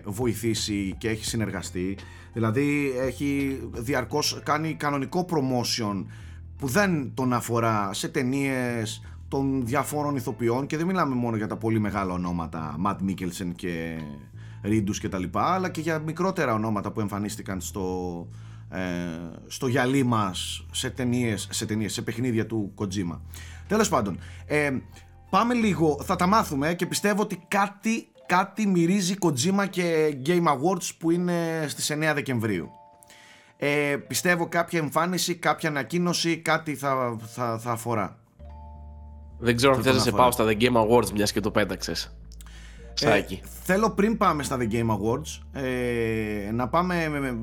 βοηθήσει 0.05 0.95
και 0.99 1.09
έχει 1.09 1.25
συνεργαστεί. 1.25 1.99
Δηλαδή 2.33 2.93
έχει 2.99 3.61
διαρκώς 3.73 4.41
κάνει 4.45 4.75
κανονικό 4.75 5.27
promotion 5.31 6.05
που 6.59 6.67
δεν 6.67 7.15
τον 7.15 7.33
αφορά 7.33 7.91
σε 7.93 8.09
ταινίες 8.09 9.03
των 9.29 9.67
διαφόρων 9.67 10.17
ηθοποιών 10.17 10.67
και 10.67 10.77
δεν 10.77 10.87
μιλάμε 10.87 11.15
μόνο 11.15 11.37
για 11.37 11.47
τα 11.47 11.57
πολύ 11.57 11.79
μεγάλα 11.79 12.13
ονόματα 12.13 12.77
Matt 12.87 12.97
Mikkelsen 13.09 13.53
και 13.57 13.99
Ρίντους 14.63 15.01
και 15.01 15.09
τα 15.09 15.19
λοιπά 15.19 15.55
αλλά 15.55 15.69
και 15.69 15.81
για 15.81 15.99
μικρότερα 15.99 16.55
ονόματα 16.55 16.91
που 16.91 17.01
εμφανίστηκαν 17.01 17.61
στο, 17.61 18.27
ε, 18.71 18.79
στο 19.47 19.67
γυαλί 19.67 20.05
μας 20.05 20.67
σε 20.71 20.91
ταινίες, 20.91 21.49
σε 21.51 21.67
ταινίες, 21.67 21.93
σε 21.93 22.03
παιχνίδια 22.03 22.47
του 22.47 22.75
Kojima. 22.77 23.19
Τέλος 23.67 23.89
πάντων, 23.89 24.19
ε, 24.47 24.71
πάμε 25.31 25.55
λίγο, 25.55 26.01
θα 26.03 26.17
τα 26.17 26.27
μάθουμε 26.27 26.75
και 26.75 26.87
πιστεύω 26.87 27.23
ότι 27.23 27.45
κάτι, 27.49 28.09
κάτι 28.27 28.67
μυρίζει 28.67 29.15
Kojima 29.21 29.67
και 29.71 30.17
Game 30.27 30.45
Awards 30.47 30.91
που 30.99 31.11
είναι 31.11 31.65
στις 31.69 31.91
9 31.91 32.15
Δεκεμβρίου. 32.15 32.71
Ε, 33.57 33.97
πιστεύω 34.09 34.49
κάποια 34.49 34.79
εμφάνιση, 34.79 35.35
κάποια 35.35 35.69
ανακοίνωση, 35.69 36.37
κάτι 36.37 36.75
θα, 36.75 37.17
θα, 37.27 37.59
θα 37.59 37.71
αφορά. 37.71 38.19
Δεν 39.39 39.57
ξέρω 39.57 39.73
αν 39.73 39.83
Θα 39.83 39.85
θες 39.85 39.93
να 39.93 39.99
τον 39.99 40.03
σε 40.03 40.09
αφορά. 40.09 40.23
πάω 40.23 40.33
στα 40.33 40.45
The 40.47 40.63
Game 40.63 40.77
Awards, 40.89 41.11
μιας 41.11 41.33
και 41.33 41.41
το 41.41 41.51
πέταξες. 41.51 42.17
Σάκη. 42.95 43.41
Ε, 43.45 43.47
θέλω 43.65 43.91
πριν 43.91 44.17
πάμε 44.17 44.43
στα 44.43 44.57
The 44.61 44.73
Game 44.73 44.89
Awards 44.91 45.61
ε, 45.63 46.51
να 46.53 46.69
πάμε 46.69 47.09
με, 47.09 47.21
με- 47.21 47.39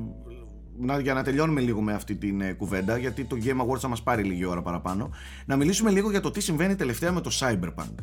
να, 0.80 0.98
για 1.00 1.14
να 1.14 1.22
τελειώνουμε 1.22 1.60
λίγο 1.60 1.80
με 1.80 1.92
αυτή 1.94 2.14
την 2.16 2.40
ε, 2.40 2.52
κουβέντα 2.52 2.96
γιατί 2.98 3.24
το 3.24 3.36
Game 3.44 3.60
Awards 3.66 3.78
θα 3.78 3.88
μας 3.88 4.02
πάρει 4.02 4.22
λίγη 4.22 4.44
ώρα 4.44 4.62
παραπάνω 4.62 5.10
να 5.46 5.56
μιλήσουμε 5.56 5.90
λίγο 5.90 6.10
για 6.10 6.20
το 6.20 6.30
τι 6.30 6.40
συμβαίνει 6.40 6.74
τελευταία 6.74 7.12
με 7.12 7.20
το 7.20 7.30
Cyberpunk 7.40 7.94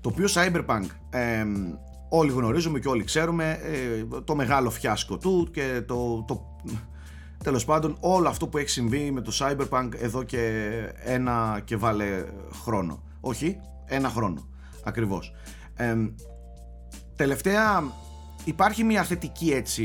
το 0.00 0.08
οποίο 0.08 0.26
Cyberpunk 0.34 0.84
ε, 1.10 1.44
όλοι 2.08 2.30
γνωρίζουμε 2.30 2.78
και 2.78 2.88
όλοι 2.88 3.04
ξέρουμε 3.04 3.58
ε, 3.62 4.20
το 4.24 4.34
μεγάλο 4.34 4.70
φιάσκο 4.70 5.18
του 5.18 5.48
και 5.52 5.82
το, 5.86 6.24
το 6.28 6.56
τέλος 7.44 7.64
πάντων 7.64 7.96
όλο 8.00 8.28
αυτό 8.28 8.46
που 8.48 8.58
έχει 8.58 8.68
συμβεί 8.68 9.10
με 9.10 9.20
το 9.20 9.32
Cyberpunk 9.38 9.88
εδώ 10.00 10.22
και 10.22 10.62
ένα 11.04 11.60
και 11.64 11.76
βάλε 11.76 12.24
χρόνο 12.62 13.02
όχι 13.24 13.58
ένα 13.86 14.08
χρόνο. 14.08 14.48
Ακριβώς. 14.84 15.32
Ε, 15.74 15.96
τελευταία 17.16 17.82
υπάρχει 18.44 18.84
μια 18.84 19.02
θετική 19.02 19.50
έτσι 19.50 19.84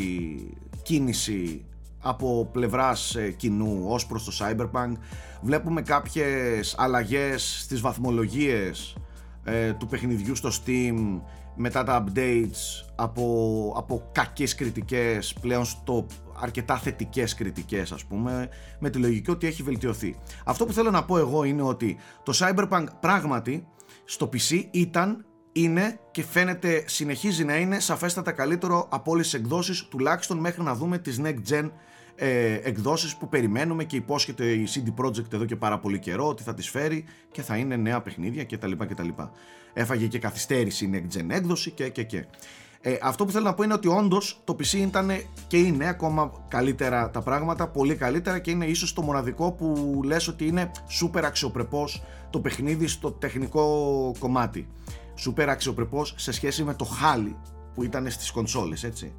κίνηση 0.84 1.66
από 2.00 2.50
πλευράς 2.51 3.16
ε, 3.16 3.31
κοινού 3.31 3.84
ως 3.88 4.06
προς 4.06 4.24
το 4.24 4.31
Cyberpunk; 4.39 4.92
Βλέπουμε 5.42 5.81
κάποιες 5.81 6.75
αλλαγές 6.78 7.62
στις 7.62 7.81
βαθμολογίες 7.81 8.95
ε, 9.44 9.74
του 9.74 9.88
παιχνιδιού 9.88 10.36
στο 10.36 10.50
Steam; 10.50 11.22
Μετά 11.57 11.83
τα 11.83 12.04
updates 12.04 12.86
από, 12.95 13.74
από 13.77 14.09
κακές 14.12 14.56
κριτικές 14.56 15.33
πλέον 15.42 15.65
στο 15.65 16.06
αρκετά 16.39 16.77
θετικές 16.77 17.33
κριτικές 17.36 17.92
ας 17.92 18.06
πούμε 18.06 18.50
με 18.80 18.89
τη 18.89 18.98
λογική 18.98 19.31
ότι 19.31 19.48
έχει 19.48 19.63
βελτιωθεί 19.63 20.15
αυτό 20.45 20.65
που 20.65 20.74
θέλω 20.74 20.92
να 20.92 21.04
πω 21.04 21.18
εγώ 21.18 21.44
είναι 21.44 21.62
ότι 21.62 21.98
το 22.24 22.33
Cyberpunk 22.36 22.86
πράγματι 23.00 23.68
στο 24.06 24.30
PC 24.33 24.68
ήταν 24.71 25.25
είναι 25.51 26.00
και 26.12 26.24
φαίνεται 26.24 26.83
συνεχίζει 26.88 27.44
να 27.44 27.57
είναι 27.57 27.80
σαφέστατα 27.80 28.31
καλύτερο 28.31 28.88
από 28.92 29.12
όλες 29.12 29.30
τις 29.30 29.39
εκδόσεις 29.39 29.88
τουλάχιστον 29.88 30.38
μέχρι 30.38 30.63
να 30.63 30.75
δούμε 30.75 30.98
τις 30.98 31.21
next 31.24 31.50
gen 31.50 31.69
ε, 32.19 32.54
εκδόσεις 32.54 33.15
που 33.15 33.30
περιμένουμε 33.30 33.83
και 33.83 33.95
υπόσχεται 33.95 34.45
η 34.51 34.68
CD 34.74 35.04
Projekt 35.04 35.33
εδώ 35.33 35.45
και 35.45 35.56
πάρα 35.56 35.80
πολύ 35.80 36.00
καιρό 36.00 36.27
ότι 36.27 36.44
θα 36.44 36.54
τις 36.54 36.69
φέρει 36.69 37.06
και 37.31 37.42
θα 37.42 37.57
είναι 37.57 37.75
νέα 37.75 38.01
παιχνίδια 38.01 38.45
κτλ. 38.45 38.71
κτλ. 38.71 39.09
Έφαγε 39.80 40.08
και 40.08 40.20
καθυστέρηση 40.20 40.86
η 40.86 40.90
next 40.94 41.18
gen 41.18 41.26
έκδοση 41.30 41.72
και 41.72 41.90
και 41.90 42.04
και. 42.04 42.26
Ε, 42.81 42.98
αυτό 43.02 43.26
που 43.26 43.31
θέλω 43.31 43.44
να 43.44 43.54
πω 43.54 43.64
είναι 43.64 43.74
ότι 43.74 43.88
όντως 43.88 44.42
το 44.44 44.56
PC 44.60 44.74
ήταν 44.74 45.12
και 45.48 45.57
είναι 45.57 45.88
ακόμα 45.88 46.31
καλύτερα 46.48 47.10
τα 47.10 47.22
πράγματα, 47.22 47.68
πολύ 47.68 47.96
καλύτερα 47.96 48.40
και 48.40 48.52
είναι 48.52 48.66
ίσως 48.66 48.94
το 48.94 49.02
μοναδικό 49.02 49.52
που 49.52 50.00
λες 50.04 50.28
ότι 50.28 50.48
είναι 50.48 50.72
σούπερ 50.88 51.26
αξιοπρεπός 51.26 52.04
το 52.30 52.40
παιχνίδι 52.40 52.88
στο 52.88 53.12
τεχνικό 53.12 53.66
κομμάτι. 54.19 54.68
Σούπερ 55.16 55.50
αξιοπρεπός 55.50 56.14
σε 56.18 56.31
σχέση 56.31 56.64
με 56.64 56.74
το 56.74 56.86
χάλι 56.86 57.36
που 57.74 57.84
ήταν 57.84 58.10
στις 58.10 58.31
κονσόλες, 58.31 58.84
έτσι. 58.84 59.14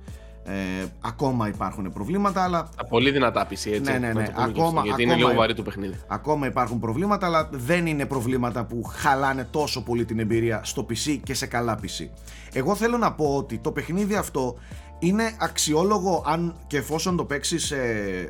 Ε, 0.45 0.85
ακόμα 1.00 1.49
υπάρχουν 1.49 1.92
προβλήματα, 1.92 2.42
αλλά 2.42 2.68
Τα 2.76 2.85
πολύ 2.85 3.11
δυνατά 3.11 3.45
PC, 3.47 3.50
έτσι. 3.50 3.80
Ναι, 3.80 3.99
ναι, 3.99 4.12
να 4.12 4.21
ναι. 4.21 4.25
το 4.26 4.30
πούμε 4.33 4.52
και 4.52 4.61
Ακόμα- 4.61 4.68
αυτό, 4.68 4.83
γιατί 4.85 5.02
είναι 5.02 5.12
ακόμα- 5.12 5.28
λίγο 5.28 5.40
βαρύ 5.40 5.54
το 5.54 5.62
παιχνίδι. 5.62 6.00
Ακόμα 6.07 6.47
υπάρχουν 6.47 6.78
προβλήματα, 6.78 7.26
αλλά 7.26 7.49
δεν 7.52 7.87
είναι 7.87 8.07
προβλήματα 8.07 8.64
που 8.64 8.83
χαλάνε 8.85 9.49
τόσο 9.50 9.83
πολύ 9.83 10.04
την 10.04 10.18
εμπειρία 10.18 10.61
στο 10.64 10.87
PC 10.90 11.21
και 11.23 11.35
σε 11.35 11.47
καλά 11.47 11.78
PC. 11.83 12.09
Εγώ 12.52 12.75
θέλω 12.75 12.97
να 12.97 13.12
πω 13.12 13.37
ότι 13.37 13.59
το 13.59 13.73
παιχνίδι 13.73 14.14
αυτό 14.14 14.57
είναι 14.99 15.33
αξιόλογο 15.38 16.23
αν 16.26 16.54
και 16.66 16.76
εφόσον 16.76 17.16
το 17.16 17.25
παίξεις 17.25 17.64
σε, 17.66 17.76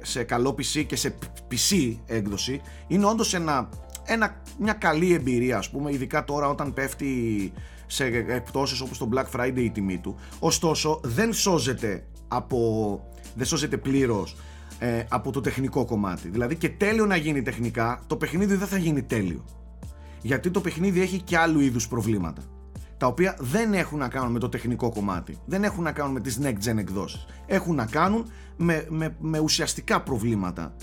σε 0.02 0.22
καλό 0.22 0.50
PC 0.58 0.84
και 0.86 0.96
σε 0.96 1.14
PC 1.50 1.96
έκδοση, 2.06 2.60
είναι 2.86 3.04
όντως 3.06 3.34
ένα, 3.34 3.68
ένα, 4.04 4.34
μια 4.58 4.72
καλή 4.72 5.14
εμπειρία 5.14 5.58
ας 5.58 5.70
πούμε, 5.70 5.92
ειδικά 5.92 6.24
τώρα 6.24 6.48
όταν 6.48 6.74
πέφτει 6.74 7.52
σε 7.88 8.04
εκπτώσεις 8.04 8.80
όπως 8.80 8.98
το 8.98 9.08
Black 9.14 9.26
Friday 9.36 9.56
η 9.56 9.70
τιμή 9.70 9.98
του. 9.98 10.16
Ωστόσο 10.38 11.00
δεν 11.02 11.32
σώζεται 11.32 12.06
από, 12.28 13.00
δεν 13.34 13.46
σώζεται 13.46 13.76
πλήρως 13.76 14.36
ε, 14.78 15.04
από 15.08 15.32
το 15.32 15.40
τεχνικό 15.40 15.84
κομμάτι. 15.84 16.28
Δηλαδή 16.28 16.56
και 16.56 16.68
τέλειο 16.68 17.06
να 17.06 17.16
γίνει 17.16 17.42
τεχνικά, 17.42 18.02
το 18.06 18.16
παιχνίδι 18.16 18.54
δεν 18.54 18.68
θα 18.68 18.78
γίνει 18.78 19.02
τέλειο. 19.02 19.44
Γιατί 20.22 20.50
το 20.50 20.60
παιχνίδι 20.60 21.00
έχει 21.00 21.20
και 21.20 21.38
άλλου 21.38 21.60
είδους 21.60 21.88
προβλήματα. 21.88 22.42
Τα 22.96 23.06
οποία 23.06 23.36
δεν 23.40 23.74
έχουν 23.74 23.98
να 23.98 24.08
κάνουν 24.08 24.32
με 24.32 24.38
το 24.38 24.48
τεχνικό 24.48 24.90
κομμάτι. 24.90 25.38
Δεν 25.44 25.64
έχουν 25.64 25.82
να 25.82 25.92
κάνουν 25.92 26.12
με 26.12 26.20
τις 26.20 26.38
next 26.42 26.70
gen 26.70 26.76
εκδόσεις. 26.76 27.26
Έχουν 27.46 27.74
να 27.74 27.86
κάνουν 27.86 28.30
με, 28.56 28.86
με, 28.88 29.16
με 29.20 29.38
ουσιαστικά 29.38 30.02
προβλήματα 30.02 30.74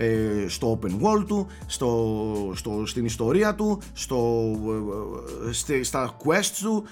ε, 0.00 0.48
στο 0.48 0.78
open 0.78 0.90
world 0.90 1.24
του, 1.26 1.46
στο, 1.66 2.52
στο, 2.54 2.82
στην 2.86 3.04
ιστορία 3.04 3.54
του, 3.54 3.80
στο, 3.92 4.50
ε, 5.68 5.72
ε, 5.74 5.82
στα 5.82 6.16
quests 6.24 6.58
του, 6.62 6.84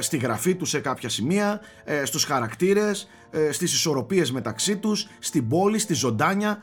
στη 0.00 0.16
γραφή 0.16 0.54
του 0.54 0.64
σε 0.64 0.80
κάποια 0.80 1.08
σημεία, 1.08 1.60
στους 2.04 2.24
χαρακτήρες, 2.24 3.08
στις 3.50 3.72
ισορροπίες 3.72 4.32
μεταξύ 4.32 4.76
τους, 4.76 5.08
στην 5.18 5.48
πόλη, 5.48 5.78
στη 5.78 5.94
ζωντάνια. 5.94 6.62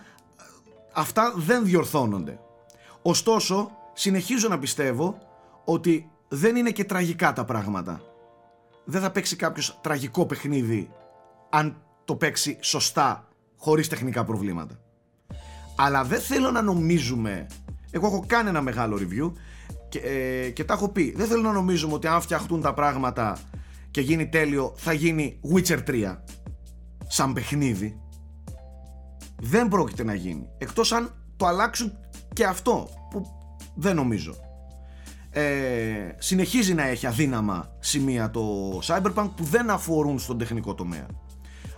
Αυτά 0.94 1.34
δεν 1.38 1.66
διορθώνονται. 1.66 2.40
Ωστόσο, 3.02 3.72
συνεχίζω 3.94 4.48
να 4.48 4.60
πιστεύω 4.60 5.18
ότι 5.66 6.10
δεν 6.28 6.56
είναι 6.56 6.72
και 6.72 6.84
τραγικά 6.84 7.34
τα 7.34 7.46
πράγματα. 7.46 8.02
Δεν 8.86 9.02
θα 9.02 9.12
παίξει 9.12 9.36
κάποιος 9.36 9.80
τραγικό 9.82 10.26
παιχνίδι 10.26 10.92
αν 11.50 11.82
το 12.06 12.16
παίξει 12.16 12.58
σωστά, 12.62 13.28
χωρίς 13.58 13.88
τεχνικά 13.88 14.24
προβλήματα. 14.24 14.80
Αλλά 15.78 16.04
δεν 16.04 16.20
θέλω 16.20 16.52
να 16.52 16.62
νομίζουμε. 16.62 17.48
Εγώ 17.92 18.08
έχω 18.08 18.24
κάνει 18.28 18.50
ένα 18.50 18.62
μεγάλο 18.62 18.98
review 19.02 19.32
και, 19.90 20.00
ε, 20.00 20.50
και 20.50 20.64
τα 20.64 20.74
έχω 20.74 20.90
πει. 20.90 21.14
Δεν 21.18 21.28
θέλω 21.28 21.42
να 21.42 21.52
νομίζουμε 21.52 21.94
ότι 21.94 22.08
αν 22.08 22.22
φτιαχτούν 22.22 22.62
τα 22.62 22.74
πράγματα 22.74 23.38
και 23.92 24.02
γίνει 24.02 24.30
τέλειο, 24.30 24.74
θα 24.76 24.94
γίνει 24.94 25.40
Witcher 25.54 25.80
3 25.88 26.18
σαν 27.08 27.34
παιχνίδι. 27.34 28.02
Δεν 29.40 29.68
πρόκειται 29.68 30.04
να 30.04 30.14
γίνει. 30.14 30.50
Εκτός 30.58 30.92
αν 30.92 31.14
το 31.36 31.46
αλλάξουν 31.46 31.92
και 32.34 32.46
αυτό 32.46 32.90
που 33.10 33.26
δεν 33.76 33.96
νομίζω. 33.96 34.36
Ε, 35.30 36.16
συνεχίζει 36.18 36.74
να 36.74 36.84
έχει 36.84 37.08
αδύναμα 37.08 37.70
σημεία 37.80 38.30
το 38.30 38.78
Cyberpunk 38.84 39.30
που 39.36 39.44
δεν 39.44 39.70
αφορούν 39.70 40.20
στον 40.20 40.38
τεχνικό 40.38 40.74
τομέα. 40.74 41.06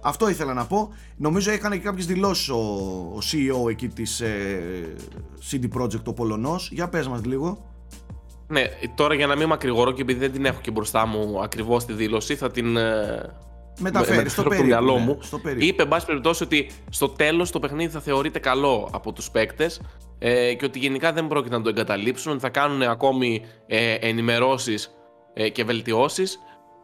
Αυτό 0.01 0.29
ήθελα 0.29 0.53
να 0.53 0.65
πω. 0.65 0.93
Νομίζω 1.17 1.51
έκανε 1.51 1.77
και 1.77 1.83
κάποιες 1.83 2.05
δηλώσεις 2.05 2.49
ο, 2.49 2.57
ο 3.13 3.19
CEO 3.31 3.69
εκεί 3.69 3.87
της 3.87 4.21
ε, 4.21 4.61
CD 5.51 5.81
Projekt 5.81 6.03
ο 6.03 6.13
Πολωνός. 6.13 6.69
Για 6.71 6.89
πες 6.89 7.07
μας 7.07 7.25
λίγο. 7.25 7.69
Ναι, 8.47 8.63
τώρα 8.95 9.13
για 9.13 9.27
να 9.27 9.35
μην 9.35 9.47
μακρηγορώ 9.47 9.91
και 9.91 10.01
επειδή 10.01 10.19
δεν 10.19 10.31
την 10.31 10.45
έχω 10.45 10.61
και 10.61 10.71
μπροστά 10.71 11.05
μου 11.05 11.41
ακριβώς 11.43 11.85
τη 11.85 11.93
δήλωση, 11.93 12.35
θα 12.35 12.51
την. 12.51 12.77
Ε, 12.77 13.35
μεταφέρει 13.79 14.29
στο, 14.29 14.43
περίπου, 14.43 14.65
μυαλό 14.65 14.93
ναι, 14.93 15.05
μου. 15.05 15.17
στο 15.21 15.41
Είπε, 15.57 15.81
εν 15.81 15.87
πάση 15.87 16.05
περιπτώσει, 16.05 16.43
ότι 16.43 16.69
στο 16.89 17.09
τέλος 17.09 17.51
το 17.51 17.59
παιχνίδι 17.59 17.91
θα 17.91 17.99
θεωρείται 17.99 18.39
καλό 18.39 18.89
από 18.91 19.11
τους 19.11 19.31
παίκτες 19.31 19.81
ε, 20.19 20.53
και 20.53 20.65
ότι 20.65 20.79
γενικά 20.79 21.13
δεν 21.13 21.27
πρόκειται 21.27 21.57
να 21.57 21.61
το 21.61 21.69
εγκαταλείψουν, 21.69 22.31
ότι 22.31 22.41
θα 22.41 22.49
κάνουν 22.49 22.81
ακόμη 22.81 23.41
ε, 23.67 23.93
ενημερώσεις 23.93 24.91
ε, 25.33 25.49
και 25.49 25.63
βελτιώσεις 25.63 26.39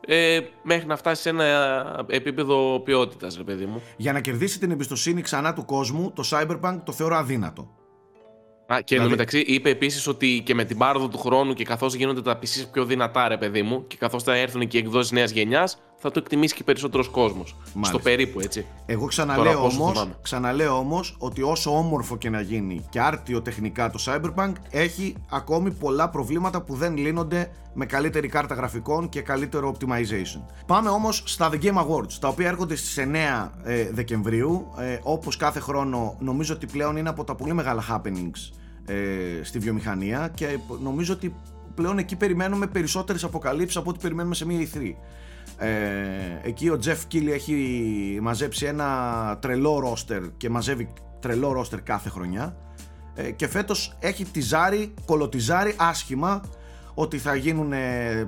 ε, 0.07 0.39
μέχρι 0.63 0.87
να 0.87 0.95
φτάσει 0.95 1.21
σε 1.21 1.29
ένα 1.29 2.05
επίπεδο 2.07 2.79
ποιότητας, 2.79 3.37
ρε 3.37 3.43
παιδί 3.43 3.65
μου. 3.65 3.81
Για 3.97 4.13
να 4.13 4.19
κερδίσει 4.19 4.59
την 4.59 4.71
εμπιστοσύνη 4.71 5.21
ξανά 5.21 5.53
του 5.53 5.65
κόσμου, 5.65 6.11
το 6.11 6.23
Cyberpunk 6.31 6.79
το 6.83 6.91
θεωρώ 6.91 7.15
αδύνατο. 7.15 7.69
Α, 8.73 8.81
και 8.81 8.95
δηλαδή... 8.95 9.09
μεταξύ 9.09 9.39
είπε 9.39 9.69
επίσης 9.69 10.07
ότι 10.07 10.41
και 10.45 10.55
με 10.55 10.63
την 10.63 10.77
πάροδο 10.77 11.07
του 11.07 11.17
χρόνου 11.17 11.53
και 11.53 11.63
καθώς 11.63 11.93
γίνονται 11.93 12.21
τα 12.21 12.39
PC 12.39 12.63
πιο 12.71 12.85
δυνατά, 12.85 13.27
ρε 13.27 13.37
παιδί 13.37 13.61
μου, 13.61 13.87
και 13.87 13.95
καθώς 13.99 14.23
θα 14.23 14.35
έρθουν 14.35 14.67
και 14.67 14.77
εκδόσεις 14.77 15.11
νέας 15.11 15.31
γενιάς, 15.31 15.77
θα 15.97 16.11
το 16.11 16.19
εκτιμήσει 16.19 16.55
και 16.55 16.63
περισσότερος 16.63 17.09
κόσμος. 17.09 17.55
Στο 17.81 17.99
περίπου, 17.99 18.39
έτσι. 18.39 18.65
Εγώ 18.85 19.05
ξαναλέω 19.05 19.63
όμω 19.63 19.93
ξαναλέω 20.21 20.77
όμως 20.77 21.15
ότι 21.19 21.41
όσο 21.41 21.77
όμορφο 21.77 22.17
και 22.17 22.29
να 22.29 22.41
γίνει 22.41 22.85
και 22.89 22.99
άρτιο 22.99 23.41
τεχνικά 23.41 23.89
το 23.89 23.99
Cyberpunk, 24.05 24.51
έχει 24.69 25.15
ακόμη 25.29 25.71
πολλά 25.71 26.09
προβλήματα 26.09 26.61
που 26.61 26.75
δεν 26.75 26.97
λύνονται 26.97 27.51
με 27.73 27.85
καλύτερη 27.85 28.27
κάρτα 28.27 28.55
γραφικών 28.55 29.09
και 29.09 29.21
καλύτερο 29.21 29.75
optimization. 29.75 30.41
Πάμε 30.65 30.89
όμως 30.89 31.23
στα 31.25 31.49
The 31.53 31.61
Game 31.63 31.77
Awards, 31.77 32.13
τα 32.19 32.27
οποία 32.27 32.47
έρχονται 32.47 32.75
στις 32.75 32.97
9 32.97 33.49
ε, 33.63 33.89
Δεκεμβρίου. 33.91 34.67
Ε, 34.79 34.99
Όπως 35.03 35.37
κάθε 35.37 35.59
χρόνο, 35.59 36.15
νομίζω 36.19 36.53
ότι 36.53 36.65
πλέον 36.65 36.97
είναι 36.97 37.09
από 37.09 37.23
τα 37.23 37.35
πολύ 37.35 37.53
μεγάλα 37.53 37.83
happenings 37.89 38.55
ε, 38.85 39.43
στη 39.43 39.59
βιομηχανία 39.59 40.31
και 40.33 40.59
νομίζω 40.81 41.13
ότι 41.13 41.35
πλέον 41.75 41.97
εκεί 41.97 42.15
περιμένουμε 42.15 42.67
περισσότερες 42.67 43.23
αποκαλύψεις 43.23 43.77
από 43.77 43.89
ό,τι 43.89 43.99
περιμένουμε 43.99 44.35
σε 44.35 44.45
μια 44.45 44.67
E3. 44.73 44.93
Ε, 45.57 45.69
εκεί 46.43 46.69
ο 46.69 46.79
Jeff 46.85 46.97
Keighley 47.11 47.31
έχει 47.33 48.19
μαζέψει 48.21 48.65
ένα 48.65 49.37
τρελό 49.41 49.79
ρόστερ 49.79 50.21
και 50.37 50.49
μαζεύει 50.49 50.93
τρελό 51.19 51.51
ρόστερ 51.51 51.81
κάθε 51.81 52.09
χρονιά. 52.09 52.57
Ε, 53.15 53.31
και 53.31 53.47
φέτος 53.47 53.97
έχει 53.99 54.25
τιζάρει, 54.25 54.93
κωλοτιζάρει 55.05 55.75
άσχημα 55.77 56.41
ότι 56.93 57.17
θα 57.17 57.35
γίνουν 57.35 57.73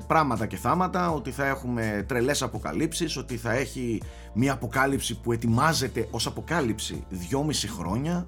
πράγματα 0.07 0.46
και 0.46 0.57
θάματα, 0.57 1.12
ότι 1.12 1.31
θα 1.31 1.46
έχουμε 1.48 2.05
τρελές 2.07 2.41
αποκαλύψεις, 2.41 3.17
ότι 3.17 3.38
θα 3.38 3.51
έχει 3.53 4.01
μια 4.34 4.53
αποκάλυψη 4.53 5.19
που 5.19 5.31
ετοιμάζεται 5.31 6.07
ως 6.12 6.27
αποκάλυψη 6.27 7.03
δυόμιση 7.10 7.67
χρόνια 7.67 8.27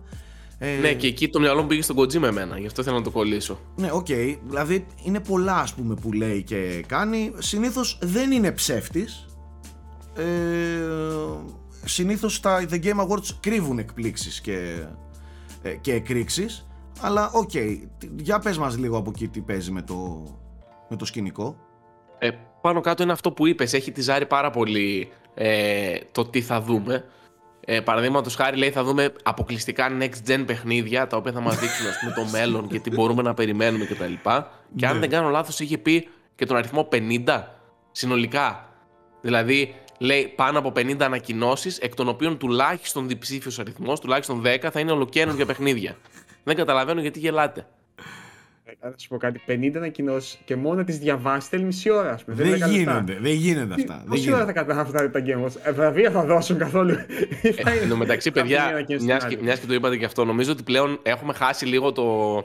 ε... 0.62 0.78
Ναι, 0.78 0.94
και 0.94 1.08
εκεί 1.08 1.30
το 1.30 1.40
μυαλό 1.40 1.62
μου 1.62 1.68
πήγε 1.68 1.82
στον 1.82 2.00
Kojima 2.00 2.24
εμένα, 2.24 2.60
γι' 2.60 2.66
αυτό 2.66 2.84
θέλω 2.84 2.98
να 2.98 3.04
το 3.04 3.12
κολλήσω. 3.12 3.60
Ναι, 3.76 3.90
OK. 3.92 4.06
Okay. 4.10 4.38
Δηλαδή 4.48 4.86
είναι 5.04 5.20
πολλά 5.20 5.56
ας 5.56 5.74
πούμε 5.74 5.96
που 5.96 6.14
λέει 6.14 6.44
και 6.44 6.84
κάνει. 6.88 7.34
Συνήθως 7.38 8.00
δεν 8.02 8.32
είναι 8.32 8.52
ψεύτης. 8.52 9.26
Ε, 10.16 10.24
συνήθως 11.86 12.40
τα 12.40 12.66
The 12.72 12.84
Game 12.84 13.08
Awards 13.08 13.30
κρύβουν 13.40 13.80
εκπλήξεις 13.80 14.42
και, 14.42 14.86
ε, 15.62 15.70
και 15.70 15.94
εκρήξεις. 15.94 16.68
Αλλά 17.02 17.32
OK, 17.34 17.50
okay. 17.54 17.78
για 18.16 18.40
πες 18.40 18.58
μας 18.58 18.78
λίγο 18.78 18.98
από 18.98 19.10
εκεί 19.10 19.28
τι 19.28 19.40
παίζει 19.40 19.72
με 19.72 19.82
το, 19.82 20.24
με 20.90 20.96
το 20.96 21.06
σκηνικό. 21.06 21.56
Ε, 22.20 22.30
πάνω 22.62 22.82
κάτω 22.82 23.04
είναι 23.04 23.12
αυτό 23.12 23.32
που 23.32 23.48
είπες, 23.48 23.74
έχει 23.74 23.92
τιζάρει 23.92 24.26
πάρα 24.26 24.50
πολύ 24.50 25.10
ε, 25.34 25.98
το 26.12 26.26
τι 26.26 26.42
θα 26.42 26.62
δούμε. 26.62 27.06
Ε, 27.72 27.82
Παραδείγματος 27.82 28.36
χάρη, 28.36 28.58
λέει, 28.58 28.72
θα 28.72 28.84
δούμε 28.84 29.14
αποκλειστικά 29.24 29.98
next 30.00 30.30
gen 30.30 30.44
παιχνίδια 30.46 31.08
τα 31.08 31.18
οποία 31.18 31.32
θα 31.32 31.40
μας 31.40 31.60
δείξουν 31.60 31.88
ας 31.88 32.00
πούμε, 32.00 32.12
το 32.12 32.26
μέλλον 32.38 32.68
και 32.68 32.80
τι 32.80 32.90
μπορούμε 32.90 33.22
να 33.22 33.34
περιμένουμε 33.34 33.86
κτλ. 33.86 34.04
Και, 34.04 34.44
και 34.76 34.86
αν 34.86 34.94
ναι. 34.94 35.00
δεν 35.00 35.10
κάνω 35.10 35.30
λάθος, 35.30 35.60
είχε 35.60 35.78
πει 35.78 36.08
και 36.36 36.46
τον 36.46 36.58
αριθμό 36.58 36.88
50 36.92 37.44
συνολικά. 37.92 38.70
Δηλαδή, 39.22 39.76
λέει 39.98 40.34
πάνω 40.36 40.60
από 40.60 40.72
50 40.76 40.96
ανακοινώσεις, 41.00 41.78
εκ 41.78 41.96
των 41.96 42.08
οποίων 42.08 42.38
τουλάχιστον 42.38 43.08
διψήφιος 43.08 43.60
αριθμός, 43.60 44.00
τουλάχιστον 44.00 44.42
10 44.46 44.70
θα 44.72 44.80
είναι 44.80 44.92
ολοκένουργια 44.92 45.46
παιχνίδια. 45.46 45.98
δεν 46.44 46.56
καταλαβαίνω 46.56 47.02
γιατί 47.02 47.20
γελάτε. 47.20 47.68
Θα 48.80 48.94
σου 48.98 49.08
πω 49.08 49.18
κάτι, 49.18 49.42
50 49.48 49.72
ανακοινώσεις 49.76 50.40
και 50.46 50.56
μόνο 50.56 50.84
τις 50.84 50.98
διαβάσεις 50.98 51.50
θέλει 51.50 51.64
μισή 51.64 51.90
ώρα. 51.90 52.12
Ας 52.12 52.24
πούμε. 52.24 52.36
Δεν, 52.36 52.58
δεν 52.58 52.70
γίνονται, 52.70 53.18
δεν 53.22 53.32
γίνονται 53.32 53.74
αυτά. 53.74 54.04
Πόση 54.08 54.34
ώρα 54.34 54.46
θα 54.46 54.52
καταφέρουν 54.52 54.82
αυτά 54.82 55.10
τα 55.10 55.24
games, 55.26 55.52
ε, 55.64 55.72
βραβεία 55.72 56.12
θα 56.12 56.24
δώσουν 56.26 56.58
καθόλου. 56.58 56.92
Ε, 57.42 57.50
εν 57.82 57.90
τω 57.90 57.98
μεταξύ, 57.98 58.32
παιδιά, 58.32 58.86
μιας 59.42 59.60
και 59.60 59.66
το 59.68 59.74
είπατε 59.74 59.98
και 59.98 60.06
αυτό, 60.06 60.26
νομίζω 60.26 60.52
ότι 60.52 60.64
πλέον 60.64 61.00
έχουμε 61.04 61.34
χάσει 61.34 61.66
λίγο 61.66 61.92
το, 61.92 62.38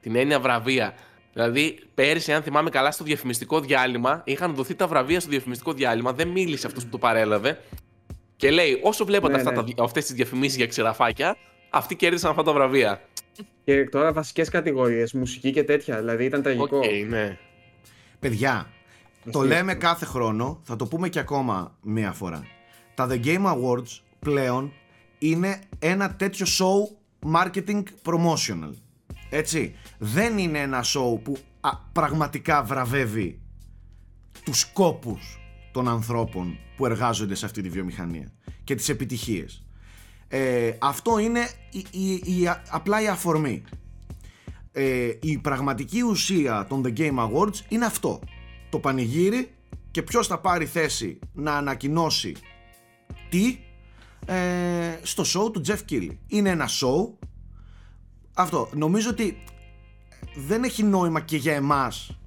την 0.00 0.16
έννοια 0.16 0.40
βραβεία. 0.40 0.94
Δηλαδή, 1.32 1.78
πέρυσι, 1.94 2.32
αν 2.32 2.42
θυμάμαι 2.42 2.70
καλά, 2.70 2.90
στο 2.90 3.04
διαφημιστικό 3.04 3.60
διάλειμμα 3.60 4.22
είχαν 4.24 4.54
δοθεί 4.54 4.74
τα 4.74 4.86
βραβεία 4.86 5.20
στο 5.20 5.30
διαφημιστικό 5.30 5.72
διάλειμμα. 5.72 6.12
Δεν 6.12 6.28
μίλησε 6.28 6.66
αυτός 6.66 6.84
που 6.84 6.90
το 6.90 6.98
παρέλαβε. 6.98 7.60
Και 8.36 8.50
λέει, 8.50 8.80
όσο 8.82 9.04
βλέπατε 9.04 9.42
ναι, 9.42 9.50
ναι. 9.50 9.62
αυτές 9.80 10.04
τις 10.04 10.14
διαφημίσεις 10.14 10.56
για 10.56 10.66
ξεραφάκια, 10.66 11.36
αυτοί 11.70 11.96
κέρδισαν 11.96 12.30
αυτά 12.30 12.42
τα 12.42 12.52
βραβεία. 12.52 13.00
Και 13.64 13.84
τώρα 13.84 14.12
βασικές 14.12 14.48
κατηγορίες, 14.48 15.12
μουσική 15.12 15.52
και 15.52 15.64
τέτοια. 15.64 15.98
Δηλαδή 15.98 16.24
ήταν 16.24 16.42
τραγικό. 16.42 16.80
Okay, 16.80 17.06
ναι. 17.08 17.38
Παιδιά, 18.18 18.66
το 19.30 19.42
λέμε 19.42 19.74
κάθε 19.74 20.04
χρόνο, 20.04 20.60
θα 20.62 20.76
το 20.76 20.86
πούμε 20.86 21.08
και 21.08 21.18
ακόμα 21.18 21.76
μία 21.82 22.12
φορά. 22.12 22.42
Τα 22.94 23.08
The 23.10 23.24
Game 23.24 23.44
Awards 23.44 24.00
πλέον 24.18 24.72
είναι 25.18 25.58
ένα 25.78 26.14
τέτοιο 26.14 26.46
show 26.46 26.96
marketing 27.34 27.82
promotional. 28.04 28.72
Έτσι. 29.30 29.74
Δεν 29.98 30.38
είναι 30.38 30.58
ένα 30.58 30.84
show 30.84 31.20
που 31.22 31.36
πραγματικά 31.92 32.62
βραβεύει 32.62 33.40
τους 34.44 34.58
σκόπους 34.58 35.40
των 35.72 35.88
ανθρώπων 35.88 36.58
που 36.76 36.86
εργάζονται 36.86 37.34
σε 37.34 37.46
αυτή 37.46 37.62
τη 37.62 37.68
βιομηχανία 37.68 38.32
και 38.64 38.74
τις 38.74 38.88
επιτυχίες. 38.88 39.65
Ε, 40.28 40.72
αυτό 40.78 41.18
είναι 41.18 41.48
η, 41.90 42.12
η, 42.12 42.48
απλά 42.68 43.02
η 43.02 43.08
αφορμή. 43.08 43.62
Ε, 44.72 45.10
η 45.20 45.38
πραγματική 45.38 46.02
ουσία 46.02 46.66
των 46.68 46.82
The 46.86 46.98
Game 46.98 47.18
Awards 47.18 47.60
είναι 47.68 47.84
αυτό. 47.84 48.20
Το 48.70 48.78
πανηγύρι 48.78 49.50
και 49.90 50.02
ποιος 50.02 50.26
θα 50.26 50.38
πάρει 50.38 50.66
θέση 50.66 51.18
να 51.32 51.56
ανακοινώσει 51.56 52.34
τι 53.28 53.58
ε, 54.26 54.98
στο 55.02 55.22
show 55.22 55.52
του 55.52 55.62
Jeff 55.66 55.78
Keighley. 55.90 56.16
Είναι 56.26 56.50
ένα 56.50 56.68
show. 56.68 57.26
Αυτό. 58.34 58.68
Νομίζω 58.74 59.10
ότι 59.10 59.42
δεν 60.36 60.64
έχει 60.64 60.82
νόημα 60.82 61.20
και 61.20 61.36
για 61.36 61.54
εμάς 61.54 62.18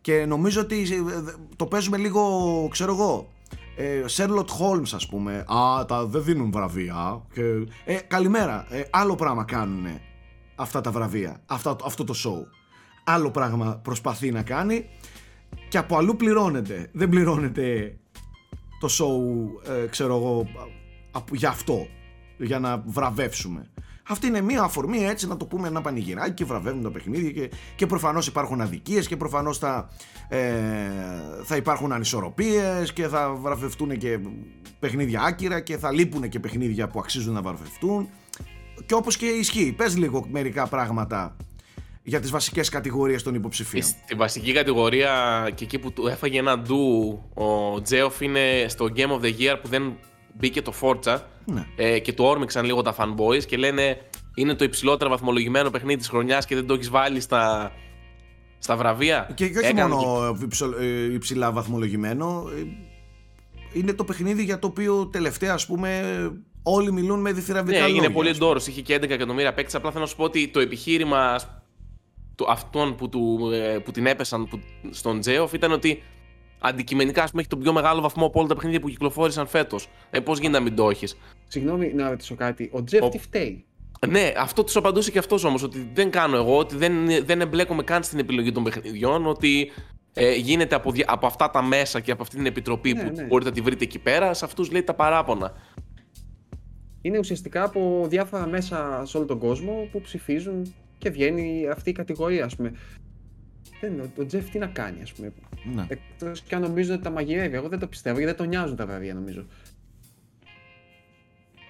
και 0.00 0.24
νομίζω 0.26 0.60
ότι 0.60 0.80
ε, 0.80 1.32
το 1.56 1.66
παίζουμε 1.66 1.96
λίγο, 1.96 2.68
ξέρω 2.70 2.92
εγώ, 2.92 3.28
ε, 3.76 4.04
Sherlock 4.08 4.46
Holmes 4.60 4.90
ας 4.94 5.06
πούμε. 5.06 5.44
Α, 5.46 5.84
τα 5.84 6.06
δεν 6.06 6.24
δίνουν 6.24 6.50
βραβεία 6.50 7.22
και, 7.32 7.42
ε, 7.84 7.94
Καλημέρα, 7.94 8.66
ε, 8.70 8.82
άλλο 8.90 9.14
πράγμα 9.14 9.44
κάνουν 9.44 9.86
αυτά 10.54 10.80
τα 10.80 10.90
βραβεία 10.90 11.40
αυτά, 11.46 11.76
Αυτό 11.84 12.04
το 12.04 12.14
show. 12.16 12.46
Άλλο 13.04 13.30
πράγμα 13.30 13.80
προσπαθεί 13.82 14.30
να 14.30 14.42
κάνει 14.42 14.86
Και 15.68 15.78
από 15.78 15.96
αλλού 15.96 16.16
πληρώνεται. 16.16 16.90
Δεν 16.92 17.08
πληρώνεται 17.08 17.96
το 18.80 18.88
show 18.90 19.70
ε, 19.72 19.86
Ξέρω 19.86 20.16
εγώ 20.16 20.48
Για 21.32 21.48
αυτό 21.48 21.86
Για 22.38 22.58
να 22.58 22.82
βραβεύσουμε 22.86 23.70
Αυτή 24.08 24.26
είναι 24.26 24.40
μία 24.40 24.62
αφορμή 24.62 25.06
έτσι 25.06 25.26
να 25.28 25.36
το 25.36 25.46
πούμε 25.46 25.68
ένα 25.68 25.80
πανηγυράκι 25.80 26.32
και 26.32 26.44
βραβεύουν 26.44 26.82
τα 26.82 26.90
παιχνίδια 26.90 27.30
και, 27.30 27.50
και 27.76 27.86
προφανώς 27.86 28.26
υπάρχουν 28.26 28.60
αδικίες 28.60 29.06
και 29.06 29.16
προφανώς 29.16 29.58
θα, 29.58 29.88
ε, 30.28 30.38
θα 31.44 31.56
υπάρχουν 31.56 31.92
ανισορροπίες 31.92 32.92
και 32.92 33.06
θα 33.08 33.34
βραβευτούν 33.34 33.98
και 33.98 34.18
παιχνίδια 34.78 35.22
άκυρα 35.22 35.60
και 35.60 35.76
θα 35.76 35.92
λείπουν 35.92 36.28
και 36.28 36.40
παιχνίδια 36.40 36.88
που 36.88 36.98
αξίζουν 36.98 37.34
να 37.34 37.42
βραβευτούν 37.42 38.08
και 38.86 38.94
όπως 38.94 39.16
και 39.16 39.26
ισχύει. 39.26 39.72
Πες 39.72 39.96
λίγο 39.96 40.26
μερικά 40.30 40.66
πράγματα 40.66 41.36
για 42.02 42.20
τις 42.20 42.30
βασικές 42.30 42.68
κατηγορίες 42.68 43.22
των 43.22 43.34
υποψηφίων. 43.34 43.82
Στη 43.82 44.14
βασική 44.14 44.52
κατηγορία 44.52 45.12
και 45.54 45.64
εκεί 45.64 45.78
που 45.78 45.92
του 45.92 46.06
έφαγε 46.06 46.38
ένα 46.38 46.58
ντου 46.58 47.22
ο 47.34 47.82
Τζέοφ 47.82 48.20
είναι 48.20 48.66
στο 48.68 48.88
Game 48.96 49.10
of 49.10 49.20
the 49.20 49.32
Year 49.38 49.58
που 49.62 49.68
δεν 49.68 49.96
μπήκε 50.36 50.62
το 50.62 50.72
Forza 50.80 51.20
ναι. 51.44 51.66
ε, 51.76 51.98
και 51.98 52.12
του 52.12 52.24
όρμηξαν 52.24 52.64
λίγο 52.64 52.82
τα 52.82 52.94
fanboys 52.98 53.44
και 53.46 53.56
λένε 53.56 53.98
είναι 54.34 54.54
το 54.54 54.64
υψηλότερο 54.64 55.10
βαθμολογημένο 55.10 55.70
παιχνίδι 55.70 55.98
της 55.98 56.08
χρονιάς 56.08 56.46
και 56.46 56.54
δεν 56.54 56.66
το 56.66 56.74
έχεις 56.74 56.90
βάλει 56.90 57.20
στα, 57.20 57.72
στα 58.58 58.76
βραβεία. 58.76 59.30
Και, 59.34 59.48
και 59.48 59.58
όχι 59.58 59.74
μόνο 59.74 60.36
ε, 60.80 61.12
υψηλά 61.12 61.52
βαθμολογημένο, 61.52 62.44
ε, 62.56 62.66
είναι 63.72 63.92
το 63.92 64.04
παιχνίδι 64.04 64.44
για 64.44 64.58
το 64.58 64.66
οποίο 64.66 65.06
τελευταία 65.06 65.52
ας 65.52 65.66
πούμε 65.66 66.02
όλοι 66.62 66.92
μιλούν 66.92 67.20
με 67.20 67.32
διθυραβικά 67.32 67.78
ναι, 67.78 67.86
λόγια. 67.86 68.02
είναι 68.02 68.12
πολύ 68.12 68.36
ντόρος, 68.36 68.66
είχε 68.66 68.80
και 68.80 68.94
11 68.94 69.10
εκατομμύρια 69.10 69.54
παίκτες, 69.54 69.74
απλά 69.74 69.90
θέλω 69.90 70.02
να 70.02 70.08
σου 70.08 70.16
πω 70.16 70.24
ότι 70.24 70.48
το 70.48 70.60
επιχείρημα 70.60 71.40
του, 72.34 72.46
αυτών 72.50 72.94
που, 72.94 73.08
του, 73.08 73.50
ε, 73.52 73.78
που 73.78 73.90
την 73.90 74.06
έπεσαν 74.06 74.48
που, 74.48 74.60
στον 74.90 75.20
Τζέοφ 75.20 75.52
ήταν 75.52 75.72
ότι 75.72 76.02
αντικειμενικά 76.58 77.22
ας 77.22 77.30
πούμε, 77.30 77.42
έχει 77.42 77.50
τον 77.50 77.60
πιο 77.60 77.72
μεγάλο 77.72 78.00
βαθμό 78.00 78.26
από 78.26 78.38
όλα 78.38 78.48
τα 78.48 78.54
παιχνίδια 78.54 78.80
που 78.80 78.88
κυκλοφόρησαν 78.88 79.46
φέτος. 79.46 79.88
Ε, 80.10 80.20
Πώς 80.20 80.38
γίνεται 80.38 80.58
να 80.58 80.64
μην 80.64 80.74
το 80.74 80.90
έχεις; 80.90 81.16
Συγγνώμη 81.48 81.92
να 81.94 82.08
ρωτήσω 82.08 82.34
κάτι. 82.34 82.70
Ο 82.72 82.84
Τζεφ 82.84 83.08
τι 83.08 83.18
φταίει. 83.18 83.64
Ναι, 84.08 84.32
αυτό 84.36 84.64
τους 84.64 84.76
απαντούσε 84.76 85.10
και 85.10 85.18
αυτός 85.18 85.44
όμως. 85.44 85.62
Ότι 85.62 85.90
δεν 85.94 86.10
κάνω 86.10 86.36
εγώ, 86.36 86.58
ότι 86.58 86.76
δεν, 86.76 86.92
δεν 87.24 87.40
εμπλέκομαι 87.40 87.82
καν 87.82 88.02
στην 88.02 88.18
επιλογή 88.18 88.52
των 88.52 88.62
παιχνιδιών. 88.62 89.26
Ότι 89.26 89.72
ε, 90.14 90.34
γίνεται 90.34 90.74
από, 90.74 90.92
από 91.06 91.26
αυτά 91.26 91.50
τα 91.50 91.62
μέσα 91.62 92.00
και 92.00 92.12
από 92.12 92.22
αυτή 92.22 92.36
την 92.36 92.46
επιτροπή 92.46 92.92
ναι, 92.92 93.02
που 93.02 93.14
ναι. 93.14 93.22
μπορείτε 93.22 93.50
να 93.50 93.56
τη 93.56 93.62
βρείτε 93.62 93.84
εκεί 93.84 93.98
πέρα. 93.98 94.34
Σε 94.34 94.44
αυτούς 94.44 94.70
λέει 94.70 94.82
τα 94.82 94.94
παράπονα. 94.94 95.52
Είναι 97.00 97.18
ουσιαστικά 97.18 97.64
από 97.64 98.06
διάφορα 98.08 98.46
μέσα 98.46 99.02
σε 99.04 99.16
όλο 99.16 99.26
τον 99.26 99.38
κόσμο 99.38 99.88
που 99.92 100.00
ψηφίζουν 100.00 100.74
και 100.98 101.10
βγαίνει 101.10 101.68
αυτή 101.68 101.90
η 101.90 101.92
κατηγορία, 101.92 102.44
ας 102.44 102.56
πούμε. 102.56 102.72
Δεν, 103.80 104.12
ο 104.18 104.26
Τζεφ 104.26 104.50
τι 104.50 104.58
να 104.58 104.66
κάνει, 104.66 105.02
ας 105.02 105.12
πούμε. 105.12 105.32
Ναι. 105.74 105.86
Εκτός 105.88 106.40
και 106.40 106.54
αν 106.54 106.60
νομίζω 106.60 106.94
ότι 106.94 107.02
τα 107.02 107.10
μαγειρεύει. 107.10 107.56
Εγώ 107.56 107.68
δεν 107.68 107.78
το 107.78 107.86
πιστεύω 107.86 108.18
γιατί 108.18 108.32
δεν 108.32 108.40
τον 108.40 108.48
νοιάζουν 108.48 108.76
τα 108.76 108.86
βραβεία, 108.86 109.14
νομίζω. 109.14 109.46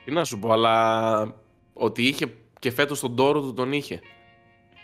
Τι 0.04 0.12
να 0.12 0.24
σου 0.24 0.38
πω, 0.38 0.52
αλλά 0.52 1.34
ότι 1.72 2.02
είχε 2.02 2.26
και 2.58 2.70
φέτος 2.70 3.00
τον 3.00 3.16
τόρο 3.16 3.40
του 3.40 3.54
τον 3.54 3.72
είχε. 3.72 4.00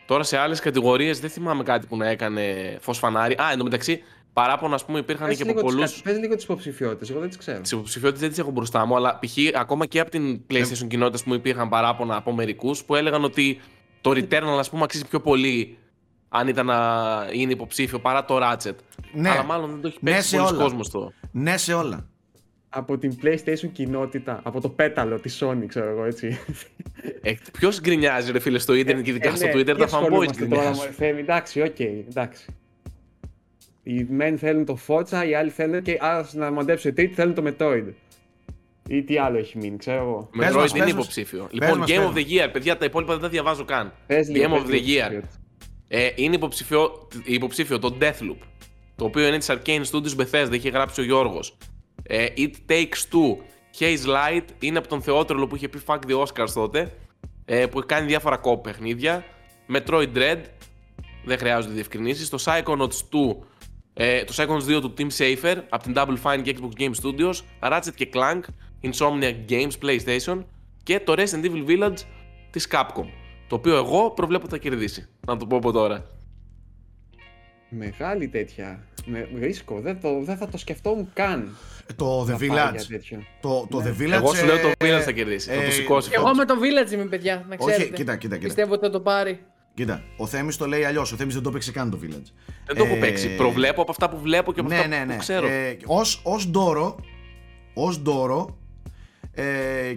Τώρα 0.07 0.23
σε 0.23 0.37
άλλες 0.37 0.61
κατηγορίες 0.61 1.21
δεν 1.21 1.31
θυμάμαι 1.31 1.63
κάτι 1.63 1.87
που 1.87 1.97
να 1.97 2.09
έκανε 2.09 2.77
φως 2.81 2.99
φανάρι. 2.99 3.35
Α, 3.35 3.51
εντωμεταξύ 3.53 4.03
παράπονα, 4.33 4.75
ας 4.75 4.85
πούμε, 4.85 4.99
υπήρχαν 4.99 5.29
πες 5.29 5.37
και 5.37 5.51
από 5.51 5.61
πολλού. 5.61 5.83
Πες 6.03 6.19
λίγο 6.19 6.35
τις 6.35 6.45
υποψηφιότητες, 6.45 7.11
εγώ 7.11 7.21
δεν 7.21 7.29
τις 7.29 7.39
ξέρω. 7.39 7.61
Τις 7.61 7.71
υποψηφιότητες 7.71 8.21
δεν 8.21 8.31
τις 8.31 8.39
έχω 8.39 8.51
μπροστά 8.51 8.87
μου, 8.87 8.97
αλλά 8.97 9.19
π.χ. 9.19 9.37
ακόμα 9.55 9.87
και 9.87 10.01
από 10.01 10.11
την 10.11 10.41
PlayStation 10.51 10.83
ε... 10.83 10.87
κοινότητα 10.87 11.25
που 11.25 11.35
υπήρχαν 11.35 11.69
παράπονα 11.69 12.17
από 12.17 12.33
μερικούς 12.33 12.85
που 12.85 12.95
έλεγαν 12.95 13.25
ότι 13.25 13.61
το 14.01 14.11
Returnal, 14.11 14.57
ας 14.59 14.71
πούμε, 14.71 14.83
αξίζει 14.83 15.07
πιο 15.07 15.21
πολύ 15.21 15.79
αν 16.35 16.49
ήταν 16.49 16.67
να 16.67 16.79
είναι 17.33 17.53
υποψήφιο 17.53 17.99
παρά 17.99 18.25
το 18.25 18.39
Ratchet. 18.43 18.75
Ναι. 19.13 19.29
Αλλά 19.29 19.43
μάλλον 19.43 19.71
δεν 19.71 19.81
το 19.81 19.89
έχει 19.89 19.99
παίξει 20.01 20.37
ναι 20.37 20.43
πολλοί 20.43 20.57
κόσμος 20.57 20.91
το. 20.91 21.13
Ναι, 21.33 21.57
σε 21.57 21.75
όλα. 21.75 22.07
Από 22.69 22.99
την 22.99 23.19
PlayStation 23.23 23.69
κοινότητα, 23.73 24.41
από 24.43 24.61
το 24.61 24.69
πέταλο 24.69 25.21
τη 25.21 25.37
Sony, 25.41 25.65
ξέρω 25.67 25.91
εγώ 25.91 26.05
έτσι. 26.05 26.39
Ε, 27.23 27.33
Ποιος 27.53 27.81
γκρινιάζει, 27.81 28.33
ρε 28.33 28.39
φίλε, 28.39 28.59
στο 28.59 28.75
Ιντερνετ 28.75 29.05
και 29.05 29.11
ειδικά 29.11 29.29
ε, 29.29 29.37
στο 29.37 29.47
ναι, 29.47 29.53
Twitter, 29.53 29.77
τα 29.79 29.89
fanboys 29.89 30.37
γκρινιάζουν. 30.37 30.85
εντάξει, 30.99 31.61
OK, 31.61 31.75
okay, 31.79 32.03
εντάξει. 32.09 32.45
Οι 33.83 34.07
μεν 34.11 34.39
θέλουν 34.39 34.65
το 34.65 34.79
Forza, 34.87 35.27
οι 35.29 35.35
άλλοι 35.35 35.51
θέλουν 35.51 35.83
και 35.83 35.99
άρα 36.01 36.29
να 36.33 36.51
μαντέψουν 36.51 36.95
τρίτη 36.95 37.15
θέλουν 37.15 37.35
το 37.35 37.43
Metroid. 37.47 37.93
Ή 38.89 39.03
τι 39.03 39.19
άλλο 39.19 39.39
έχει 39.39 39.59
μείνει, 39.59 39.77
ξέρω 39.77 39.99
εγώ. 40.01 40.31
Metroid 40.41 40.77
είναι 40.77 40.91
υποψήφιο. 40.91 41.49
Λοιπόν, 41.51 41.85
Game 41.87 42.13
of 42.13 42.15
the 42.15 42.25
Year, 42.25 42.49
παιδιά, 42.53 42.77
τα 42.77 42.85
υπόλοιπα 42.85 43.13
δεν 43.13 43.23
τα 43.23 43.29
διαβάζω 43.29 43.65
καν. 43.65 43.93
Game 44.09 44.53
of 44.53 44.67
the 44.67 44.81
Year. 44.87 45.21
Ε, 45.95 46.11
είναι 46.15 46.35
υποψήφιο, 46.35 47.09
υποψήφιο 47.25 47.79
το 47.79 47.97
Deathloop. 48.01 48.37
Το 48.97 49.05
οποίο 49.05 49.27
είναι 49.27 49.39
της 49.39 49.47
Arkane 49.49 49.83
Studios 49.91 50.17
Bethesda, 50.17 50.53
είχε 50.53 50.69
γράψει 50.69 51.01
ο 51.01 51.05
Γιώργος. 51.05 51.41
Ε, 52.03 52.27
It 52.37 52.51
Takes 52.69 53.13
Two. 53.13 53.37
Hazelight 53.79 54.45
είναι 54.59 54.79
από 54.79 54.89
τον 54.89 55.03
θεότρελο 55.03 55.47
που 55.47 55.57
είχε 55.57 55.69
πει 55.69 55.81
Fuck 55.87 55.99
the 56.09 56.23
Oscars 56.23 56.51
τότε. 56.55 56.93
Ε, 57.45 57.67
που 57.67 57.83
κάνει 57.87 58.07
διάφορα 58.07 58.37
κόπ 58.37 58.63
παιχνίδια. 58.63 59.25
Metroid 59.75 60.09
Dread. 60.15 60.39
Δεν 61.25 61.39
χρειάζονται 61.39 61.75
διευκρινήσει. 61.75 62.31
Το 62.31 62.43
Psychonauts 62.45 62.99
2. 63.11 63.37
Ε, 63.95 64.25
το 64.25 64.35
Psychonauts 64.37 64.77
2 64.77 64.81
του 64.81 64.95
Team 64.99 65.09
Safer 65.17 65.57
από 65.69 65.83
την 65.83 65.93
Double 65.97 66.17
Fine 66.23 66.41
και 66.43 66.57
Xbox 66.59 66.81
Game 66.81 66.93
Studios. 67.03 67.35
Ratchet 67.71 67.95
και 67.95 68.09
Clank 68.13 68.41
Insomniac 68.83 69.37
Games 69.49 69.73
PlayStation 69.83 70.45
και 70.83 71.01
το 71.01 71.15
Resident 71.17 71.45
Evil 71.45 71.67
Village 71.67 71.99
της 72.51 72.69
Capcom. 72.71 73.22
Το 73.53 73.59
οποίο 73.59 73.77
εγώ 73.77 74.11
προβλέπω 74.11 74.49
θα 74.49 74.59
κερδίσει. 74.59 75.09
Να 75.27 75.37
το 75.37 75.47
πω 75.47 75.57
από 75.57 75.73
τώρα. 75.73 76.05
Μεγάλη 77.69 78.29
τέτοια. 78.29 78.87
Με 79.07 79.29
ρίσκο. 79.39 79.81
Δεν, 79.81 80.01
το, 80.01 80.23
δεν 80.23 80.37
θα 80.37 80.49
το 80.49 80.59
σκεφτόμουν 80.59 81.11
καν. 81.13 81.57
Το 81.97 82.27
The 82.29 82.35
Village. 82.35 82.77
Το, 83.41 83.67
το 83.71 83.81
ναι. 83.81 83.91
The 83.91 84.03
Village. 84.03 84.11
Εγώ 84.11 84.35
σου 84.35 84.45
λέω 84.45 84.59
το 84.59 84.69
ε, 84.69 84.73
Village 84.97 85.03
θα 85.03 85.13
κερδίσει. 85.13 85.51
Ε, 85.53 85.55
θα 85.55 85.65
το 85.65 85.71
σηκώσει. 85.71 86.11
Εγώ 86.13 86.35
με 86.35 86.45
το 86.45 86.55
Village 86.55 86.93
είμαι, 86.93 87.05
παιδιά. 87.05 87.45
Να 87.49 87.57
ξέρετε. 87.57 87.83
Όχι, 87.83 87.93
κοίτα, 87.93 88.17
κοίτα, 88.17 88.35
κοίτα. 88.35 88.47
Πιστεύω 88.47 88.73
ότι 88.73 88.85
θα 88.85 88.91
το 88.91 89.01
πάρει. 89.01 89.41
Κοίτα, 89.75 90.03
ο 90.17 90.27
Θέμης 90.27 90.57
το 90.57 90.67
λέει 90.67 90.85
αλλιώς. 90.85 91.13
Ο 91.13 91.17
Θέμης 91.17 91.35
δεν 91.35 91.43
το 91.43 91.51
παίξει 91.51 91.73
καν 91.73 91.91
το 91.91 91.99
Village. 92.03 92.33
Δεν 92.67 92.77
το 92.77 92.85
έχω 92.85 92.95
ε, 92.95 92.99
παίξει. 92.99 93.35
Προβλέπω 93.35 93.83
από 93.83 93.91
αυτά 93.91 94.09
που 94.09 94.19
βλέπω 94.19 94.53
και 94.53 94.61
από 94.61 94.69
ναι, 94.69 94.75
αυτά 94.75 94.89
ναι, 94.89 95.05
ναι. 95.05 95.13
που 95.13 95.19
ξέρω. 95.19 95.47
Ε, 95.47 95.77
ως, 96.23 96.49
ντόρο, 96.51 96.99
ως 97.75 98.03
ντόρο 98.03 98.59
ε, 99.35 99.45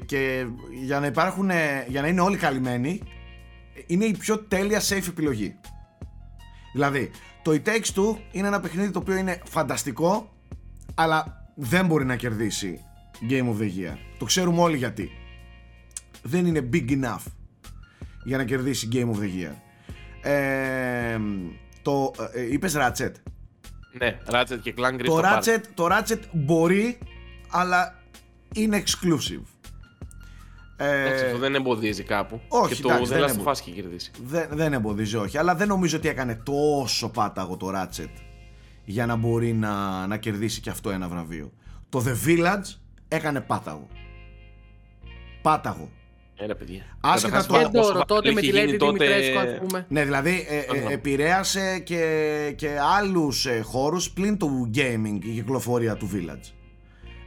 και 0.06 0.46
για 0.84 1.00
να 1.00 1.06
υπάρχουν, 1.06 1.50
για 1.88 2.02
να 2.02 2.08
είναι 2.08 2.22
όλοι 2.22 2.38
καλυμμένοι 2.38 3.02
είναι 3.88 4.06
η 4.06 4.18
πιο 4.18 4.38
τέλεια 4.38 4.82
safe 4.82 5.08
επιλογή. 5.08 5.56
Δηλαδή 6.74 7.12
το 7.42 7.52
It 7.52 7.68
Takes 7.68 7.94
Two 7.96 8.18
είναι 8.32 8.48
ένα 8.48 8.60
παιχνίδι 8.60 8.92
το 8.92 9.00
οποίο 9.00 9.16
είναι 9.16 9.42
φανταστικό 9.50 10.34
αλλά 10.96 11.50
δεν 11.56 11.86
μπορεί 11.86 12.06
να 12.06 12.16
κερδίσει 12.16 12.86
Game 13.30 13.44
of 13.44 13.62
the 13.62 13.70
Year. 13.80 13.98
Το 14.18 14.26
ξέρουμε 14.26 14.62
όλοι 14.62 14.78
γιατί. 14.78 15.12
Δεν 16.22 16.46
είναι 16.46 16.70
big 16.74 16.90
enough 16.90 17.24
για 18.24 18.38
να 18.38 18.44
κερδίσει 18.44 18.88
Game 18.92 19.10
of 19.10 19.20
the 19.20 19.30
Year. 19.44 19.54
Ε, 20.22 21.20
το, 21.82 22.12
ε, 22.34 22.54
είπες 22.54 22.76
Ratchet. 22.78 23.12
Ναι, 23.92 24.18
Ratchet 24.32 24.60
και 24.62 24.74
Clank 24.78 25.00
το 25.04 25.22
Ratchet, 25.24 25.62
το 25.74 25.88
Ratchet 25.92 26.20
μπορεί 26.32 26.98
αλλά 27.50 28.04
είναι 28.54 28.84
exclusive. 28.86 29.44
Εντάξει, 30.78 31.26
αυτό 31.26 31.38
δεν 31.38 31.56
εμποδίζει 31.56 32.04
κάπου. 32.04 32.42
Όχι, 32.48 32.76
και 32.76 32.82
το 32.82 32.90
εντάξει, 32.90 33.14
δεν 33.14 33.24
Last 33.24 33.48
of 33.48 33.52
Us 33.52 33.60
έχει 33.60 33.72
κερδίσει. 33.72 34.12
Δεν, 34.26 34.48
δεν 34.52 34.74
εμποδίζει, 34.74 35.16
όχι. 35.16 35.38
Αλλά 35.38 35.56
δεν 35.56 35.68
νομίζω 35.68 35.98
ότι 35.98 36.08
έκανε 36.08 36.36
τόσο 36.36 37.10
πάταγο 37.10 37.58
το 37.58 37.72
Ratchet 37.76 38.12
για 38.86 39.06
να 39.06 39.16
μπορεί 39.16 39.54
να, 39.54 40.08
να 40.08 40.18
κερδίσει 40.18 40.62
και 40.62 40.70
αυτό 40.70 40.90
ένα 40.90 41.08
βραβείο. 41.08 41.52
Το 41.90 42.04
The 42.06 42.28
Village 42.28 42.80
έκανε 43.08 43.42
πάταγο. 43.42 43.88
Πάταγο. 45.42 45.90
Ένα 46.38 46.56
παιδιά. 46.56 46.84
Άσχετα 47.00 47.46
το. 47.46 47.70
το 47.72 48.04
τότε 48.08 48.32
με 48.32 48.42
τη 48.42 48.50
Lady 48.54 48.76
τότε... 48.80 49.06
Dimitrescu, 49.08 49.60
πούμε. 49.62 49.86
Ναι, 49.90 50.04
δηλαδή 50.04 50.46
ε, 50.50 50.58
ε, 50.58 50.94
επηρέασε 50.94 51.80
και, 51.80 52.54
και 52.56 52.70
άλλους 52.98 53.46
ε, 53.46 53.60
χώρους 53.62 54.12
πλην 54.12 54.38
του 54.38 54.72
gaming 54.76 55.18
η 55.24 55.30
κυκλοφορία 55.30 55.96
του 55.96 56.10
Village. 56.14 56.54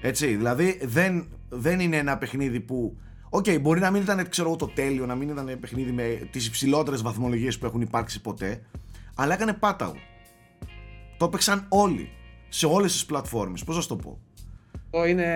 Έτσι, 0.03 0.27
δηλαδή 0.27 0.81
δεν, 0.83 1.29
δεν 1.49 1.81
είναι 1.81 1.97
ένα 1.97 2.19
παιχνίδι 2.19 2.61
που. 2.61 2.97
OK, 3.31 3.45
okay, 3.45 3.61
μπορεί 3.61 3.81
να 3.81 3.91
μην 3.91 4.03
ήταν 4.03 4.29
ξέρω, 4.29 4.57
το 4.57 4.67
τέλειο, 4.67 5.07
να 5.07 5.15
μην 5.15 5.29
ήταν 5.29 5.57
παιχνίδι 5.61 5.93
με 5.93 6.29
τις 6.31 6.47
υψηλότερες 6.47 7.03
βαθμολογίες 7.03 7.59
που 7.59 7.67
έχουν 7.67 7.81
υπάρξει 7.81 8.21
ποτέ, 8.21 8.63
αλλά 9.15 9.35
έκανε 9.35 9.53
πάταγο. 9.53 9.97
Το 11.17 11.25
έπαιξαν 11.25 11.67
όλοι. 11.69 12.11
Σε 12.49 12.67
όλες 12.67 12.93
τις 12.93 13.07
πλατφόρμες. 13.07 13.65
Πώς 13.65 13.77
να 13.77 13.97
το 13.97 13.97
πω; 13.97 14.19
Αυτό 14.85 15.07
είναι 15.07 15.29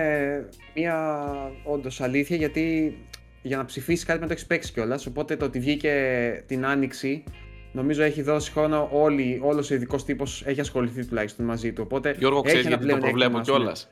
μια 0.75 1.27
όντως 1.63 2.01
αλήθεια 2.01 2.35
γιατί 2.35 2.97
για 3.41 3.57
να 3.57 3.65
ψηφίσεις 3.65 4.05
κάτι 4.05 4.19
με 4.19 4.25
το 4.25 4.31
έχεις 4.31 4.45
παίξει 4.45 4.71
κιόλας. 4.73 5.05
Οπότε 5.05 5.35
το 5.35 5.45
ότι 5.45 5.59
βγήκε 5.59 5.93
την 6.47 6.65
άνοιξη 6.65 7.23
νομίζω 7.71 8.03
έχει 8.03 8.21
δώσει 8.21 8.51
χρόνο 8.51 8.89
όλοι, 8.91 9.39
όλος 9.43 9.71
ο 9.71 9.73
ειδικός 9.73 10.05
τύπος 10.05 10.43
έχει 10.45 10.59
ασχοληθεί 10.59 11.05
τουλάχιστον 11.05 11.45
μαζί 11.45 11.73
του. 11.73 11.81
Οπότε 11.85 12.15
Γιώργο, 12.17 12.41
ξέρεις 12.41 12.67
γιατί 12.67 12.87
το 12.87 12.97
προβλέπω 12.97 13.39
κιόλας; 13.39 13.89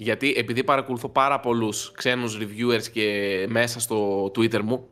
Γιατί 0.00 0.34
επειδή 0.36 0.64
παρακολουθώ 0.64 1.08
πάρα 1.08 1.40
πολλούς 1.40 1.92
ξένους 1.94 2.38
reviewers 2.40 2.86
και 2.92 3.46
μέσα 3.48 3.80
στο 3.80 4.24
Twitter 4.24 4.60
μου, 4.60 4.88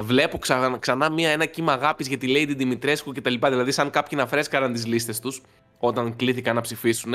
βλέπω 0.00 0.38
ξανά, 0.38 0.78
ξανά 0.78 1.10
μια, 1.10 1.30
ένα 1.30 1.46
κύμα 1.46 1.72
αγάπης 1.72 2.08
για 2.08 2.18
τη 2.18 2.26
Lady 2.30 2.60
Dimitrescu 2.60 3.12
κτλ. 3.14 3.34
Δηλαδή, 3.48 3.72
σαν 3.72 3.90
κάποιοι 3.90 4.18
να 4.20 4.26
φρέσκαραν 4.26 4.72
τις 4.72 4.86
λίστες 4.86 5.20
τους 5.20 5.42
όταν 5.78 6.16
κλήθηκαν 6.16 6.54
να 6.54 6.60
ψηφίσουν. 6.60 7.12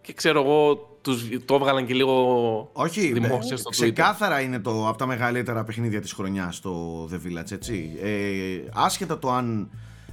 και 0.00 0.12
ξέρω 0.12 0.42
εγώ 0.42 0.74
τους, 1.00 1.28
το 1.44 1.54
έβγαλαν 1.54 1.86
και 1.86 1.94
λίγο 1.94 2.70
Όχι, 2.72 3.12
δημόσια 3.12 3.52
ε, 3.54 3.56
στο 3.56 3.70
Twitter. 3.70 3.72
ξεκάθαρα 3.72 4.40
είναι 4.40 4.58
το 4.58 4.88
από 4.88 4.98
τα 4.98 5.06
μεγαλύτερα 5.06 5.64
παιχνίδια 5.64 6.00
της 6.00 6.12
χρονιάς 6.12 6.60
το 6.60 7.04
The 7.04 7.14
Village, 7.14 7.52
έτσι. 7.52 7.98
Ε, 8.02 8.60
άσχετα 8.74 9.18
το 9.18 9.30
αν 9.30 9.70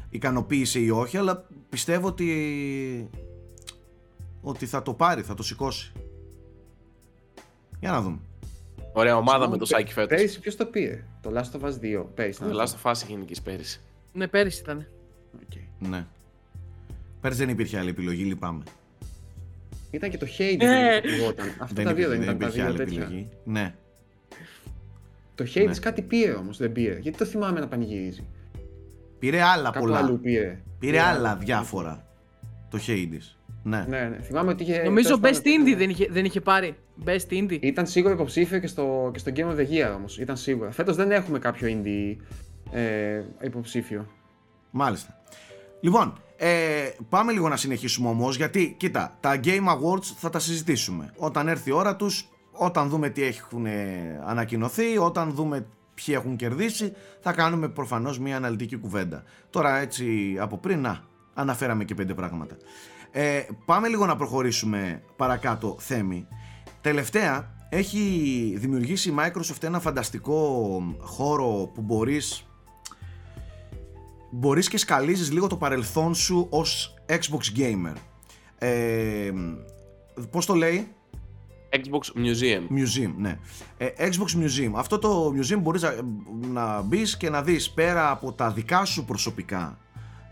ικανοποίησε 0.09 0.79
ή 0.79 0.89
όχι, 0.89 1.17
αλλά 1.17 1.45
πιστεύω 1.69 2.07
ότι, 2.07 2.29
ότι 4.43 4.65
θα 4.65 4.81
το 4.81 4.93
πάρει, 4.93 5.21
θα 5.21 5.33
το 5.33 5.43
σηκώσει. 5.43 5.91
Για 7.79 7.91
να 7.91 8.01
δούμε. 8.01 8.19
Ωραία 8.93 9.15
ομάδα 9.17 9.49
με 9.49 9.57
το 9.57 9.65
Σάκη 9.65 9.93
φέτος. 9.93 10.17
Πέρυσι 10.17 10.39
ποιος 10.39 10.55
το 10.55 10.65
πήρε, 10.65 11.03
το 11.21 11.31
Last 11.35 11.59
of 11.59 11.65
Us 11.69 11.73
2. 12.01 12.05
Πέρυσι. 12.15 12.39
Το 12.39 12.61
Last 12.61 12.83
of 12.83 12.91
Us 12.91 12.95
είχε 13.03 13.15
νικήσει 13.15 13.41
πέρυσι. 13.41 13.81
Ναι, 14.13 14.27
πέρυσι 14.27 14.61
ήταν. 14.61 14.87
Okay. 15.39 15.61
Ναι. 15.79 16.05
Πέρυσι 17.21 17.39
δεν 17.39 17.49
υπήρχε 17.49 17.77
άλλη 17.79 17.89
επιλογή, 17.89 18.23
λυπάμαι. 18.23 18.63
Ήταν 19.91 20.09
και 20.09 20.17
το 20.17 20.27
Hades 20.37 20.57
Ναι. 20.57 21.01
που 21.01 21.07
λεγόταν. 21.07 21.47
Αυτά 21.59 21.83
τα 21.83 21.93
δύο 21.93 22.09
δεν 22.09 22.21
ήταν 22.21 22.37
τα 22.37 22.45
υπήρχε 22.45 22.53
δύο 22.61 22.65
άλλη 22.65 22.77
τέτοια. 22.77 23.01
επιλογή. 23.01 23.29
Ναι. 23.43 23.75
Το 25.35 25.45
Hades 25.55 25.65
Ναι. 25.67 25.75
κάτι 25.77 26.01
πήρε 26.01 26.31
όμως, 26.33 26.57
δεν 26.57 26.71
πήρε. 26.71 26.97
Γιατί 26.99 27.17
το 27.17 27.25
θυμάμαι 27.25 27.59
να 27.59 27.67
πανηγυρίζει. 27.67 28.23
Πήρε 29.19 29.41
άλλα 29.41 29.63
Κάπου 29.71 29.79
πολλά. 29.85 29.97
αλλού 29.97 30.19
πήρε. 30.19 30.61
Πήρε 30.79 30.99
άλλα 30.99 31.35
διάφορα. 31.35 32.05
Το 32.69 32.79
Hades. 32.87 33.35
Ναι. 33.63 33.85
Ναι, 33.89 33.99
ναι. 33.99 34.17
Θυμάμαι 34.21 34.51
ότι 34.51 34.63
είχε. 34.63 34.83
Νομίζω 34.83 35.19
τέλος 35.19 35.37
Best 35.37 35.43
πάντων, 35.43 35.67
Indie 35.67 35.77
δεν 35.77 35.89
είχε, 35.89 36.07
δεν 36.11 36.25
είχε 36.25 36.41
πάρει. 36.41 36.75
Best 37.05 37.33
Indie. 37.33 37.57
Ήταν 37.61 37.87
σίγουρα 37.87 38.13
υποψήφιο 38.13 38.59
και 38.59 38.67
στο, 38.67 39.09
και 39.13 39.19
στο 39.19 39.31
Game 39.35 39.39
of 39.39 39.55
the 39.55 39.69
Year 39.69 39.95
όμως. 39.95 40.19
Ήταν 40.19 40.37
σίγουρα. 40.37 40.71
Φέτος 40.71 40.95
δεν 40.95 41.11
έχουμε 41.11 41.39
κάποιο 41.39 41.67
indie 41.67 42.15
ε, 42.71 43.23
υποψήφιο. 43.41 44.07
Μάλιστα. 44.71 45.21
Λοιπόν, 45.81 46.13
ε, 46.37 46.89
πάμε 47.09 47.31
λίγο 47.31 47.49
να 47.49 47.57
συνεχίσουμε 47.57 48.09
όμως 48.09 48.35
γιατί, 48.35 48.75
κοίτα, 48.77 49.17
τα 49.19 49.39
Game 49.43 49.67
Awards 49.67 50.05
θα 50.17 50.29
τα 50.29 50.39
συζητήσουμε. 50.39 51.13
Όταν 51.17 51.47
έρθει 51.47 51.69
η 51.69 51.73
ώρα 51.73 51.95
τους, 51.95 52.29
όταν 52.51 52.89
δούμε 52.89 53.09
τι 53.09 53.23
έχουν 53.23 53.65
ε, 53.65 54.21
ανακοινωθεί, 54.25 54.97
όταν 54.97 55.31
δούμε 55.31 55.65
ποιοι 55.93 56.15
έχουν 56.17 56.35
κερδίσει, 56.35 56.93
θα 57.19 57.33
κάνουμε 57.33 57.67
προφανώς 57.67 58.19
μια 58.19 58.35
αναλυτική 58.35 58.77
κουβέντα. 58.77 59.23
Τώρα 59.49 59.77
έτσι 59.77 60.35
από 60.39 60.57
πριν, 60.57 60.81
να, 60.81 60.99
αναφέραμε 61.33 61.83
και 61.83 61.95
πέντε 61.95 62.13
πράγματα. 62.13 62.55
Ε, 63.15 63.45
πάμε 63.65 63.87
λίγο 63.87 64.05
να 64.05 64.15
προχωρήσουμε 64.15 65.03
παρακάτω 65.15 65.75
θέμη. 65.79 66.27
Τελευταία 66.81 67.55
έχει 67.69 67.99
δημιουργήσει 68.57 69.09
η 69.09 69.15
Microsoft 69.19 69.63
ένα 69.63 69.79
φανταστικό 69.79 70.81
χώρο 70.99 71.71
που 71.73 71.81
μπορείς 71.81 72.45
μπορείς 74.31 74.67
και 74.67 74.77
σκαλίζεις 74.77 75.31
λίγο 75.31 75.47
το 75.47 75.57
παρελθόν 75.57 76.15
σου 76.15 76.47
ως 76.49 76.93
Xbox 77.09 77.59
Gamer. 77.59 77.95
Ε, 78.57 79.31
πώς 80.29 80.45
το 80.45 80.53
λέει; 80.53 80.87
Xbox 81.69 82.19
Museum. 82.19 82.61
Museum, 82.61 83.13
ναι. 83.17 83.39
Ε, 83.77 83.89
Xbox 83.97 84.43
Museum. 84.43 84.71
Αυτό 84.75 84.99
το 84.99 85.33
Museum 85.37 85.59
μπορείς 85.59 85.81
να, 85.81 85.93
να 86.51 86.81
μπεις 86.81 87.17
και 87.17 87.29
να 87.29 87.41
δεις 87.41 87.69
πέρα 87.69 88.11
από 88.11 88.33
τα 88.33 88.51
δικά 88.51 88.85
σου 88.85 89.05
προσωπικά 89.05 89.77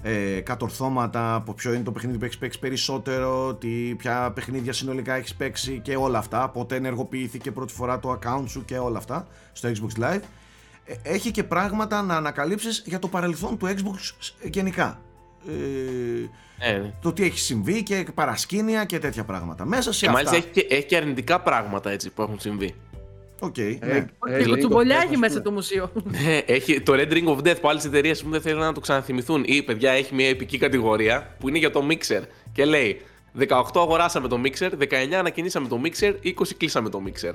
ε, 0.02 0.40
κατορθώματα, 0.40 1.36
από 1.36 1.54
ποιο 1.54 1.74
είναι 1.74 1.84
το 1.84 1.92
παιχνίδι 1.92 2.18
που 2.18 2.26
έχεις 2.26 2.38
παίξει 2.38 2.60
περισσότερο, 2.60 3.54
τι, 3.56 3.96
ποια 3.98 4.32
παιχνίδια 4.32 4.74
συνολικά 4.74 5.14
έχεις 5.14 5.36
παίξει 5.36 5.80
και 5.84 5.96
όλα 5.96 6.18
αυτά, 6.18 6.50
πότε 6.50 6.76
ενεργοποιήθηκε 6.76 7.52
πρώτη 7.52 7.74
φορά 7.74 8.00
το 8.00 8.20
account 8.20 8.44
σου 8.48 8.66
και 8.66 8.78
όλα 8.78 8.98
αυτά 8.98 9.28
στο 9.52 9.70
Xbox 9.70 10.04
Live. 10.04 10.22
Ε, 10.86 10.94
έχει 11.04 11.32
και 11.32 11.44
πράγματα 11.44 12.02
να 12.02 12.16
ανακαλύψεις 12.16 12.84
για 12.86 13.00
το 13.00 13.08
παρελθόν 13.08 13.58
του 13.58 13.68
Xbox 13.68 14.32
γενικά. 14.42 15.02
Ε, 15.48 16.72
Ναι. 16.72 16.94
το 17.02 17.14
τι 17.14 17.24
έχει 17.24 17.40
συμβεί 17.40 17.84
και 17.84 18.06
παρασκήνια 18.14 18.86
και 18.86 19.00
τέτοια 19.00 19.24
πράγματα. 19.24 19.66
Μέσα 19.66 19.94
σε 19.94 20.00
Και 20.00 20.12
αυτά... 20.12 20.24
μάλιστα 20.24 20.36
έχει 20.36 20.48
και, 20.48 20.76
έχει 20.76 20.86
και 20.86 20.98
αρνητικά 20.98 21.42
πράγματα 21.42 21.92
έτσι 21.92 22.10
που 22.10 22.22
έχουν 22.22 22.40
συμβεί. 22.40 22.76
Οκ, 23.44 23.58
Ε, 23.58 23.78
ναι. 23.82 24.08
ε, 24.36 24.38
Και 24.38 24.44
το 24.44 24.52
Ring 24.52 24.54
of 24.54 24.58
τσουμπολιά 24.58 24.96
Death, 25.00 25.04
έχει 25.06 25.14
ας 25.14 25.20
μέσα 25.20 25.32
πούμε. 25.34 25.44
το 25.44 25.52
μουσείο. 25.52 25.92
Ναι, 26.24 26.38
έχει 26.46 26.82
το 26.82 26.94
Red 26.96 27.12
Ring 27.12 27.28
of 27.28 27.38
Death 27.38 27.58
που 27.62 27.70
άλλε 27.70 27.82
εταιρείε 27.86 28.16
που 28.16 28.30
δεν 28.30 28.42
θέλουν 28.42 28.60
να 28.62 28.74
το 28.74 28.80
ξαναθυμηθούν. 28.80 29.44
Ή 29.46 29.64
παιδιά 29.64 29.92
έχει 29.92 30.16
μια 30.16 30.30
επική 30.30 30.58
κατηγορία 30.58 31.36
που 31.40 31.50
είναι 31.50 31.58
για 31.58 31.72
το 31.72 31.88
Mixer. 31.90 32.22
Και 32.52 32.66
λέει 32.66 33.02
18 33.40 33.48
αγοράσαμε 33.76 34.28
το 34.28 34.42
Mixer, 34.46 34.70
19 34.80 35.14
ανακοινήσαμε 35.14 35.68
το 35.68 35.82
Mixer, 35.84 36.14
20 36.24 36.32
κλείσαμε 36.58 36.90
το 36.90 37.02
Mixer. 37.06 37.34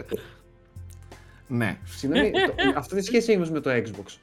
ναι. 1.47 1.79
Συγγνώμη, 1.85 2.31
το- 2.31 2.39
αυτό 2.77 2.97
τι 2.97 3.03
σχέση 3.03 3.27
έχει 3.31 3.37
όμως 3.37 3.51
με 3.51 3.61
το 3.61 3.71
Xbox. 3.71 4.17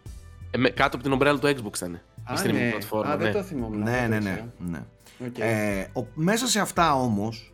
Ε, 0.51 0.57
με- 0.57 0.69
κάτω 0.69 0.95
από 0.95 1.03
την 1.03 1.11
ομπρέλα 1.13 1.39
του 1.39 1.47
Xbox 1.47 1.75
ήταν. 1.75 1.93
Η 1.93 1.99
Α, 2.23 2.41
streaming 2.43 2.51
ναι. 2.53 2.69
πλατφόρμα. 2.69 3.11
Α, 3.11 3.17
ναι. 3.17 3.23
δεν 3.23 3.33
το 3.33 3.43
θυμόμουν. 3.43 3.83
Ναι, 3.83 3.91
αυτό 3.91 4.07
ναι, 4.07 4.17
το 4.17 4.23
ναι. 4.23 4.29
ήξερα. 4.29 4.53
ναι. 4.69 4.81
Οκ. 5.27 5.37
Ε, 5.39 5.87
ο- 5.99 6.07
μέσα 6.13 6.47
σε 6.47 6.59
αυτά 6.59 6.93
όμως, 6.95 7.52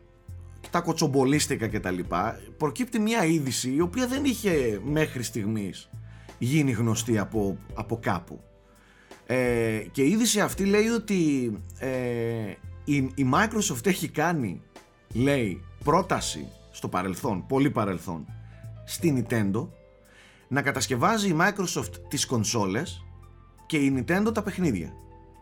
τα 0.71 0.82
κοτσομπολίστικα 0.82 1.67
και 1.67 1.79
τα 1.79 1.91
λοιπά, 1.91 2.39
προκύπτει 2.58 2.99
μια 2.99 3.25
είδηση 3.25 3.73
η 3.73 3.82
οποία 3.82 4.08
δεν 4.08 4.25
είχε 4.25 4.82
μέχρι 4.84 5.23
στιγμής 5.23 5.89
γίνει 6.38 6.71
γνωστή 6.71 7.17
από, 7.17 7.58
από 7.73 7.99
κάπου. 8.01 8.43
Ε, 9.25 9.84
και 9.91 10.01
η 10.01 10.10
είδηση 10.10 10.39
αυτή 10.39 10.65
λέει 10.65 10.88
ότι 10.88 11.51
ε, 11.79 11.89
η, 12.84 12.95
η 12.95 13.29
Microsoft 13.34 13.86
έχει 13.86 14.10
κάνει, 14.10 14.62
λέει, 15.13 15.63
πρόταση 15.84 16.47
στο 16.71 16.88
παρελθόν, 16.88 17.45
πολύ 17.47 17.69
παρελθόν, 17.69 18.25
στη 18.86 19.25
Nintendo 19.29 19.67
να 20.47 20.62
κατασκευάζει 20.62 21.29
η 21.29 21.38
Microsoft 21.39 21.91
τις 22.08 22.25
κονσόλες 22.25 23.05
και 23.65 23.77
η 23.77 23.93
Nintendo 23.97 24.34
τα 24.34 24.43
παιχνίδια. 24.43 24.93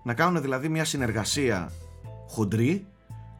Να 0.03 0.13
κάνουν 0.13 0.41
δηλαδή 0.41 0.69
μια 0.69 0.85
συνεργασία 0.85 1.71
χοντρή 2.27 2.87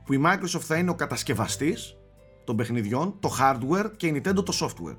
που 0.08 0.14
η 0.14 0.22
Microsoft 0.26 0.62
θα 0.62 0.78
είναι 0.78 0.90
ο 0.90 0.96
κατασκευαστής 0.96 1.98
των 2.44 2.56
παιχνιδιών, 2.56 3.16
το 3.20 3.30
hardware 3.40 3.92
και 3.98 4.08
η 4.08 4.16
Nintendo 4.16 4.46
το 4.46 4.58
software. 4.62 4.98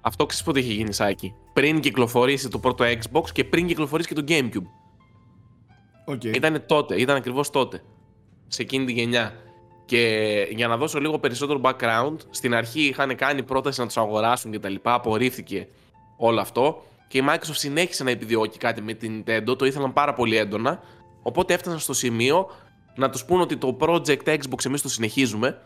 Αυτό 0.00 0.26
ξέρεις 0.26 0.44
πότε 0.44 0.58
είχε 0.58 0.72
γίνει 0.72 0.92
Σάκη. 0.92 1.34
Πριν 1.52 1.80
κυκλοφορήσει 1.80 2.48
το 2.48 2.58
πρώτο 2.58 2.84
Xbox 2.84 3.30
και 3.32 3.44
πριν 3.44 3.66
κυκλοφορήσει 3.66 4.08
και 4.08 4.14
το 4.14 4.24
Gamecube. 4.28 4.66
Okay. 6.12 6.36
Ήταν 6.36 6.64
τότε, 6.66 7.00
ήταν 7.00 7.16
ακριβώς 7.16 7.50
τότε. 7.50 7.82
Σε 8.46 8.62
εκείνη 8.62 8.84
τη 8.84 8.92
γενιά. 8.92 9.32
Και 9.84 10.46
για 10.50 10.68
να 10.68 10.76
δώσω 10.76 11.00
λίγο 11.00 11.18
περισσότερο 11.18 11.60
background, 11.62 12.16
στην 12.30 12.54
αρχή 12.54 12.80
είχαν 12.80 13.16
κάνει 13.16 13.42
πρόταση 13.42 13.80
να 13.80 13.86
τους 13.86 13.96
αγοράσουν 13.96 14.50
και 14.50 14.58
τα 14.58 14.68
λοιπά, 14.68 14.94
απορρίφθηκε 14.94 15.68
όλο 16.16 16.40
αυτό. 16.40 16.82
Και 17.08 17.18
η 17.18 17.24
Microsoft 17.28 17.54
συνέχισε 17.54 18.04
να 18.04 18.10
επιδιώκει 18.10 18.58
κάτι 18.58 18.82
με 18.82 18.92
την 18.92 19.24
Nintendo, 19.26 19.58
το 19.58 19.64
ήθελαν 19.64 19.92
πάρα 19.92 20.14
πολύ 20.14 20.36
έντονα. 20.36 20.80
Οπότε 21.22 21.54
έφτασαν 21.54 21.78
στο 21.78 21.92
σημείο 21.92 22.50
να 22.94 23.10
τους 23.10 23.24
πούν 23.24 23.40
ότι 23.40 23.56
το 23.56 23.76
project 23.80 24.24
Xbox 24.24 24.66
εμείς 24.66 24.82
το 24.82 24.88
συνεχίζουμε. 24.88 25.58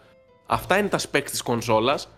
Αυτά 0.47 0.79
είναι 0.79 0.89
τα 0.89 0.99
specs 0.99 1.31
της 1.31 1.43
κονσόλας 1.43 2.09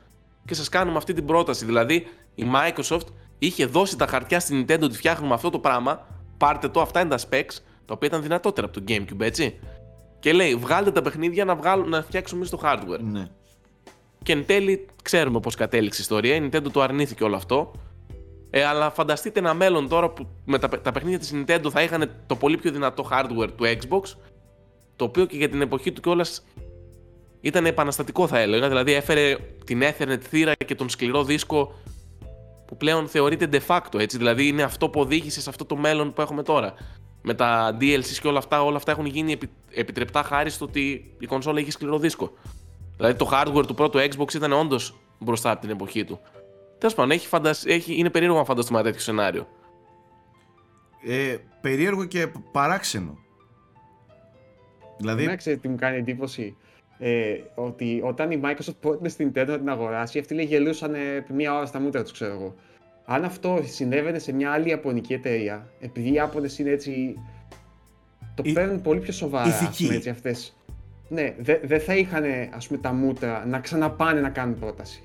και 0.45 0.55
σας 0.55 0.69
κάνουμε 0.69 0.97
αυτή 0.97 1.13
την 1.13 1.25
πρόταση. 1.25 1.65
Δηλαδή, 1.65 2.07
η 2.35 2.45
Microsoft 2.55 3.07
είχε 3.39 3.67
δώσει 3.67 3.97
τα 3.97 4.07
χαρτιά 4.07 4.41
στην 4.41 4.65
Nintendo 4.65 4.83
ότι 4.83 4.97
φτιάχνουμε 4.97 5.35
αυτό 5.35 5.51
το 5.51 5.59
πράγμα. 5.59 6.07
Πάρτε 6.37 6.69
το, 6.69 6.81
αυτά 6.81 7.01
είναι 7.01 7.09
τα 7.09 7.19
specs, 7.19 7.57
τα 7.85 7.95
οποία 7.95 8.09
ήταν 8.09 8.23
δυνατότερα 8.23 8.67
από 8.67 8.81
το 8.81 8.85
GameCube, 8.89 9.21
έτσι. 9.21 9.59
Και 10.19 10.33
λέει, 10.33 10.55
βγάλτε 10.55 10.91
τα 10.91 11.03
παιχνίδια 11.03 11.45
να, 11.45 11.57
βγάλουν, 11.57 11.89
να 11.89 12.03
φτιάξουμε 12.03 12.41
εμείς 12.41 12.51
το 12.51 12.61
hardware. 12.65 13.01
Ναι. 13.01 13.29
Και 14.23 14.33
εν 14.33 14.47
τέλει, 14.47 14.87
ξέρουμε 15.03 15.41
πώς 15.41 15.55
κατέληξε 15.55 16.01
η 16.01 16.03
ιστορία. 16.03 16.35
Η 16.35 16.49
Nintendo 16.49 16.71
το 16.73 16.81
αρνήθηκε 16.81 17.25
όλο 17.25 17.37
αυτό. 17.37 17.73
Ε, 18.51 18.65
αλλά 18.65 18.91
φανταστείτε 18.91 19.39
ένα 19.39 19.55
μέλλον 19.55 19.89
τώρα 19.89 20.11
που 20.11 20.27
με 20.45 20.59
τα, 20.59 20.69
τα 20.69 20.93
παιχνίδια 20.93 21.19
της 21.19 21.33
Nintendo 21.35 21.71
θα 21.71 21.83
είχαν 21.83 22.11
το 22.27 22.37
πολύ 22.37 22.57
πιο 22.57 22.71
δυνατό 22.71 23.09
hardware 23.13 23.49
του 23.57 23.65
Xbox, 23.65 24.03
το 24.99 25.05
οποίο 25.05 25.27
και 25.27 25.37
για 25.37 25.49
την 25.49 25.61
εποχή 25.61 25.93
του 25.93 26.01
κιόλας 26.01 26.45
ήταν 27.41 27.67
επαναστατικό 27.67 28.27
θα 28.27 28.39
έλεγα. 28.39 28.69
Δηλαδή 28.69 28.93
έφερε 28.93 29.37
την 29.65 29.83
Ethernet 29.83 30.21
θύρα 30.21 30.55
και 30.55 30.75
τον 30.75 30.89
σκληρό 30.89 31.25
δίσκο 31.25 31.75
που 32.67 32.77
πλέον 32.77 33.09
θεωρείται 33.09 33.49
de 33.53 33.61
facto, 33.67 33.99
έτσι. 33.99 34.17
Δηλαδή 34.17 34.47
είναι 34.47 34.63
αυτό 34.63 34.89
που 34.89 35.01
οδήγησε 35.01 35.41
σε 35.41 35.51
αυτό 35.51 35.65
το 35.65 35.77
μέλλον 35.77 36.13
που 36.13 36.21
έχουμε 36.21 36.43
τώρα. 36.43 36.75
Με 37.23 37.35
τα 37.35 37.77
DLCs 37.81 38.19
και 38.21 38.29
όλα 38.29 38.39
αυτά, 38.39 38.65
όλα 38.65 38.77
αυτά 38.77 38.93
έχουν 38.93 39.07
γίνει 39.07 39.33
επι- 39.33 39.53
επιτρεπτά 39.71 40.23
χάρη 40.23 40.51
στο 40.51 40.65
ότι 40.65 41.15
η 41.19 41.27
κονσόλα 41.27 41.59
έχει 41.59 41.71
σκληρό 41.71 41.99
δίσκο. 41.99 42.33
Δηλαδή 42.97 43.15
το 43.15 43.31
hardware 43.33 43.67
του 43.67 43.75
πρώτου 43.75 43.99
Xbox 43.99 44.35
ήταν 44.35 44.53
όντως 44.53 44.99
μπροστά 45.19 45.51
από 45.51 45.61
την 45.61 45.71
εποχή 45.71 46.05
του. 46.05 46.21
Τέλος 46.79 46.95
πάντων, 46.95 47.11
έχει 47.11 47.27
φαντασ... 47.27 47.65
έχει... 47.65 47.99
είναι 47.99 48.11
περίεργο 48.11 48.39
να 48.39 48.45
φανταστούμε 48.45 48.79
ένα 48.79 48.89
τέτοιο 48.89 49.03
σενάριο. 49.03 49.47
Ε, 51.07 51.37
περίεργο 51.61 52.05
και 52.05 52.29
παράξενο. 52.53 53.19
Δηλαδή, 54.99 55.25
Ναι, 55.27 55.37
ξέρετε 55.37 55.61
τι 55.61 55.69
μου 55.69 55.77
κάνει 55.77 55.97
εντύπωση; 55.97 56.57
Ε, 56.99 57.35
ότι 57.55 58.01
όταν 58.05 58.31
η 58.31 58.41
Microsoft 58.45 58.75
πρότεινε 58.81 59.09
στην 59.09 59.29
Nintendo 59.35 59.47
να 59.47 59.59
την 59.59 59.69
αγοράσει, 59.69 60.19
αυτοί 60.19 60.35
λέει 60.35 60.45
γελούσαν 60.45 60.95
ε, 60.95 61.15
επί 61.17 61.33
μία 61.33 61.57
ώρα 61.57 61.67
στα 61.67 61.81
μούτρα 61.81 62.03
τους, 62.03 62.13
ξέρω 62.13 62.33
εγώ. 62.33 62.55
Αν 63.05 63.25
αυτό 63.25 63.61
συνέβαινε 63.65 64.19
σε 64.19 64.33
μια 64.33 64.51
άλλη 64.53 64.69
Ιαπωνική 64.69 65.13
εταιρεία, 65.13 65.69
επειδή 65.81 66.09
οι 66.09 66.13
Ιάπωνες 66.13 66.59
είναι 66.59 66.71
έτσι. 66.71 67.15
το 68.35 68.43
Η- 68.47 68.53
παίρνουν 68.53 68.81
πολύ 68.83 69.01
πιο 69.01 69.13
σοβαρά, 69.13 69.45
ας 69.45 69.61
ηθικοί. 69.61 69.83
πούμε, 69.85 69.97
έτσι, 69.97 70.09
αυτές. 70.09 70.57
Ναι, 71.09 71.35
δεν 71.39 71.61
δε 71.63 71.79
θα 71.79 71.95
είχαν 71.95 72.25
ας 72.55 72.67
πούμε, 72.67 72.79
τα 72.81 72.93
μούτρα 72.93 73.45
να 73.47 73.59
ξαναπάνε 73.61 74.21
να 74.21 74.29
κάνουν 74.31 74.59
πρόταση. 74.59 75.03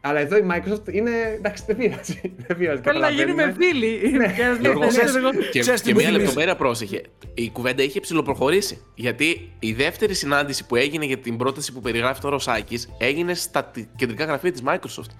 Αλλά 0.00 0.18
εδώ 0.20 0.36
η 0.36 0.44
Microsoft 0.50 0.92
είναι. 0.92 1.10
εντάξει, 1.36 1.64
δεν 1.66 1.76
πειράζει. 1.76 2.20
Δεν 2.36 2.56
πειράζει 2.56 2.80
Θέλει 2.82 2.98
να 3.00 3.10
γίνουμε 3.10 3.42
καταλαβαίνουμε. 3.42 3.54
φίλοι. 3.58 3.98
Και 4.34 4.42
ένας 4.42 4.52
λέει, 4.52 4.56
Γιώργο, 4.60 4.80
«Δεν 4.80 4.88
ξέρεις- 4.88 5.08
ξέρω 5.10 5.28
εγώ». 5.28 5.40
Και, 5.50 5.60
Ξέρεις 5.60 5.80
τι 5.80 5.86
και 5.86 5.92
μου 5.92 5.98
μία 5.98 6.06
θυμίζει; 6.08 6.24
λεπτομέρεια 6.24 6.56
πρόσεχε. 6.56 7.02
η 7.34 7.50
κουβέντα 7.50 7.82
είχε 7.82 8.00
ψηλοπροχωρήσει. 8.00 8.82
Γιατί 8.94 9.52
η 9.58 9.72
δεύτερη 9.72 10.14
συνάντηση 10.14 10.66
που 10.66 10.76
έγινε 10.76 11.04
για 11.04 11.18
την 11.18 11.36
πρόταση 11.36 11.72
που 11.72 11.80
περιγράφει 11.80 12.20
τώρα 12.20 12.34
ο 12.34 12.38
Σάκης 12.38 12.88
έγινε 12.98 13.34
στα 13.34 13.70
κεντρικά 13.96 14.24
γραφεία 14.24 14.52
της 14.52 14.62
Microsoft. 14.66 15.10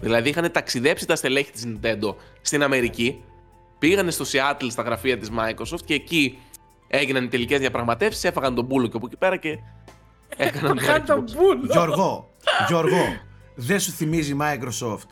Δηλαδή 0.00 0.28
είχαν 0.28 0.52
ταξιδέψει 0.52 1.06
τα 1.06 1.16
στελέχη 1.16 1.50
της 1.50 1.64
Nintendo 1.66 2.14
στην 2.40 2.62
Αμερική, 2.62 3.22
πήγανε 3.78 4.10
στο 4.10 4.24
Seattle 4.32 4.66
στα 4.70 4.82
γραφεία 4.82 5.18
της 5.18 5.30
Microsoft 5.38 5.80
και 5.84 5.94
εκεί 5.94 6.38
έγιναν 6.88 7.24
οι 7.24 7.28
τελικές 7.28 7.58
διαπραγματεύσεις, 7.58 8.24
έφαγαν 8.24 8.54
τον 8.54 8.64
μπούλο 8.64 8.86
και 8.86 8.96
από 8.96 9.06
εκεί 9.06 9.16
πέρα 9.16 9.36
και 9.36 9.58
έκαναν 10.36 10.78
τον 11.06 11.24
μπούλο. 11.36 11.60
Γιώργο, 11.70 12.30
Γιώργο, 12.68 12.96
δεν 13.56 13.80
σου 13.80 13.90
θυμίζει 13.90 14.36
Microsoft 14.40 15.08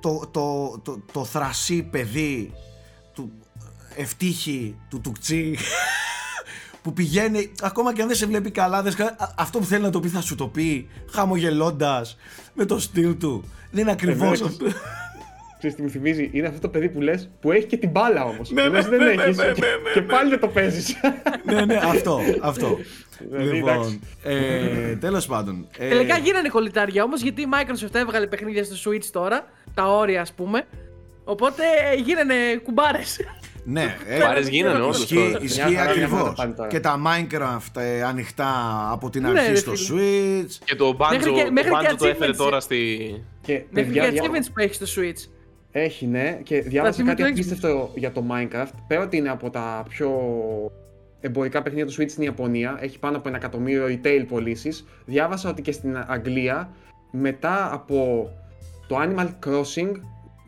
το, 0.00 0.28
το, 0.30 0.78
το, 0.82 1.02
το 1.12 1.24
θρασί 1.24 1.82
παιδί 1.82 2.52
του 3.14 3.32
ευτύχη 3.96 4.76
του 4.88 5.00
Τουκτσί 5.00 5.56
που 6.82 6.92
πηγαίνει, 6.92 7.52
ακόμα 7.60 7.94
και 7.94 8.00
αν 8.02 8.08
δεν 8.08 8.16
σε 8.16 8.26
βλέπει 8.26 8.50
καλά, 8.50 8.84
αυτό 9.36 9.58
που 9.58 9.64
θέλει 9.64 9.82
να 9.82 9.90
το 9.90 10.00
πει 10.00 10.08
θα 10.08 10.20
σου 10.20 10.34
το 10.34 10.48
πει, 10.48 10.88
χαμογελώντας 11.10 12.16
με 12.54 12.64
το 12.64 12.78
στυλ 12.78 13.16
του. 13.16 13.44
Δεν 13.70 13.82
είναι 13.82 13.90
ακριβώς 13.90 14.42
αυτό. 14.42 14.66
Ξέρεις 15.58 15.76
τι 15.76 15.82
μου 15.82 15.90
θυμίζει, 15.90 16.30
είναι 16.32 16.46
αυτό 16.46 16.60
το 16.60 16.68
παιδί 16.68 16.88
που 16.88 17.00
λες 17.00 17.30
που 17.40 17.52
έχει 17.52 17.66
και 17.66 17.76
την 17.76 17.90
μπάλα 17.90 18.24
όμως. 18.24 18.50
Ναι, 18.50 18.68
ναι, 18.68 18.80
δεν 18.80 18.98
ναι, 18.98 19.10
έχεις 19.10 19.36
ναι, 19.36 19.44
ναι, 19.44 19.52
και, 19.52 19.60
ναι, 19.60 19.92
και 19.94 20.00
ναι. 20.00 20.06
πάλι 20.06 20.30
δεν 20.30 20.40
το 20.40 20.48
παίζεις. 20.48 20.96
ναι, 21.44 21.64
ναι, 21.64 21.76
αυτό, 21.76 22.20
αυτό. 22.40 22.78
Δηλαδή, 23.28 23.50
λοιπόν, 23.56 23.72
εντάξει. 23.72 24.00
ε, 24.22 24.96
τέλος 24.96 25.26
πάντων. 25.26 25.66
ε, 25.78 25.88
Τελικά 25.88 26.18
γίνανε 26.18 26.48
κολλητάρια 26.48 27.02
όμως 27.04 27.22
γιατί 27.22 27.42
η 27.42 27.46
Microsoft 27.52 27.94
έβγαλε 27.94 28.26
παιχνίδια 28.26 28.64
στο 28.64 28.90
Switch 28.90 29.04
τώρα, 29.12 29.46
τα 29.74 29.96
όρια 29.96 30.20
ας 30.20 30.32
πούμε. 30.32 30.62
Οπότε 31.24 31.62
ε, 31.92 32.00
γίνανε 32.00 32.34
κουμπάρες. 32.62 33.20
Ναι, 33.64 33.82
ε, 34.08 34.18
Κουμπάρες 34.18 34.48
γίνανε, 34.48 34.80
όντως, 34.80 34.98
Ισχύει, 34.98 35.14
τώρα. 35.14 35.38
ισχύει 35.42 35.68
Μια 35.70 35.78
χαρά, 35.78 35.96
μια 35.96 36.08
χαρά 36.08 36.16
ακριβώς. 36.20 36.34
πάνε 36.36 36.52
τώρα. 36.52 36.68
Και 36.68 36.80
τα 36.80 37.00
Minecraft 37.06 37.80
ε, 37.80 38.02
ανοιχτά 38.02 38.48
από 38.92 39.10
την 39.10 39.22
Ναι, 39.22 39.28
αρχή 39.28 39.50
ρε 39.50 39.56
στο 39.56 39.74
φίλε. 39.74 39.98
Switch. 40.00 40.52
Και 40.64 40.74
το 40.74 40.96
Banjo, 41.00 41.08
Μέχρι 41.10 41.32
και- 41.32 41.42
το, 41.44 41.52
μέχρι 41.52 41.70
και 41.70 41.76
Banjo 41.92 41.94
το 41.98 42.06
έφερε 42.06 42.30
achievements. 42.30 42.36
τώρα 42.36 42.60
στη. 42.60 42.76
και 43.42 43.52
Μέχρι 43.52 43.90
παιδιά, 43.92 44.04
και 44.04 44.10
διά- 44.10 44.22
achievements 44.24 44.46
που 44.54 44.60
έχει 44.62 44.74
στο 44.74 44.86
Switch. 45.02 45.28
Έχει, 45.72 46.06
ναι. 46.06 46.40
Και 46.42 46.60
διάβασα 46.60 46.82
Πράσινο 46.82 47.06
κάτι 47.08 47.20
το 47.22 47.26
έχεις. 47.28 47.38
απίστευτο 47.46 47.90
για 47.94 48.12
το 48.12 48.24
Minecraft. 48.30 48.70
Πέρα 48.86 49.02
ότι 49.02 49.16
είναι 49.16 49.30
από 49.30 49.50
τα 49.50 49.84
πιο 49.88 50.10
εμπορικά 51.20 51.62
παιχνίδια 51.62 51.86
του 51.86 52.02
Switch 52.02 52.10
στην 52.10 52.22
Ιαπωνία, 52.22 52.78
έχει 52.80 52.98
πάνω 52.98 53.16
από 53.16 53.28
ένα 53.28 53.36
εκατομμύριο 53.36 53.86
retail 53.86 54.24
πωλήσεις. 54.28 54.84
Διάβασα 55.04 55.48
ότι 55.50 55.62
και 55.62 55.72
στην 55.72 56.04
Αγγλία, 56.06 56.70
μετά 57.10 57.72
από 57.72 58.30
το 58.88 58.96
Animal 59.02 59.28
Crossing, 59.46 59.92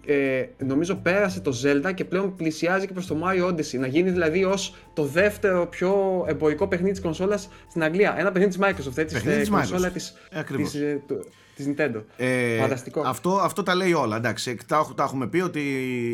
ε, 0.07 0.45
νομίζω 0.65 0.95
πέρασε 0.95 1.41
το 1.41 1.53
Zelda 1.65 1.95
και 1.95 2.05
πλέον 2.05 2.37
πλησιάζει 2.37 2.87
και 2.87 2.93
προς 2.93 3.07
το 3.07 3.17
Mario 3.25 3.49
Odyssey. 3.49 3.79
Να 3.79 3.87
γίνει 3.87 4.11
δηλαδή 4.11 4.45
ως 4.45 4.75
το 4.93 5.05
δεύτερο 5.05 5.67
πιο 5.67 6.25
εμπορικό 6.29 6.69
παιχνίδι 6.69 6.93
της 6.93 7.01
κονσόλας 7.01 7.49
στην 7.69 7.83
Αγγλία. 7.83 8.15
Ένα 8.19 8.33
παιχνίδι 8.33 8.59
της 8.59 8.67
Microsoft, 8.67 8.99
έτσι, 8.99 9.15
Παιχνίδι 9.15 9.39
της 9.39 9.47
στην 9.47 9.59
κονσόλα 9.59 9.89
Microsoft. 9.89 9.93
της, 9.93 10.15
Ε, 10.31 10.39
ακριβώς. 10.39 10.71
της, 10.71 10.81
ε, 10.81 11.03
του- 11.07 11.25
της 11.63 11.75
Nintendo. 11.77 12.03
Ε, 12.17 12.59
Φανταστικό. 12.61 13.01
Αυτό, 13.07 13.31
αυτό 13.43 13.63
τα 13.63 13.75
λέει 13.75 13.93
όλα. 13.93 14.17
Εντάξει, 14.17 14.57
τα, 14.67 14.77
έχ- 14.79 14.95
τα 14.95 15.03
έχουμε 15.03 15.27
πει 15.27 15.41
ότι 15.41 15.61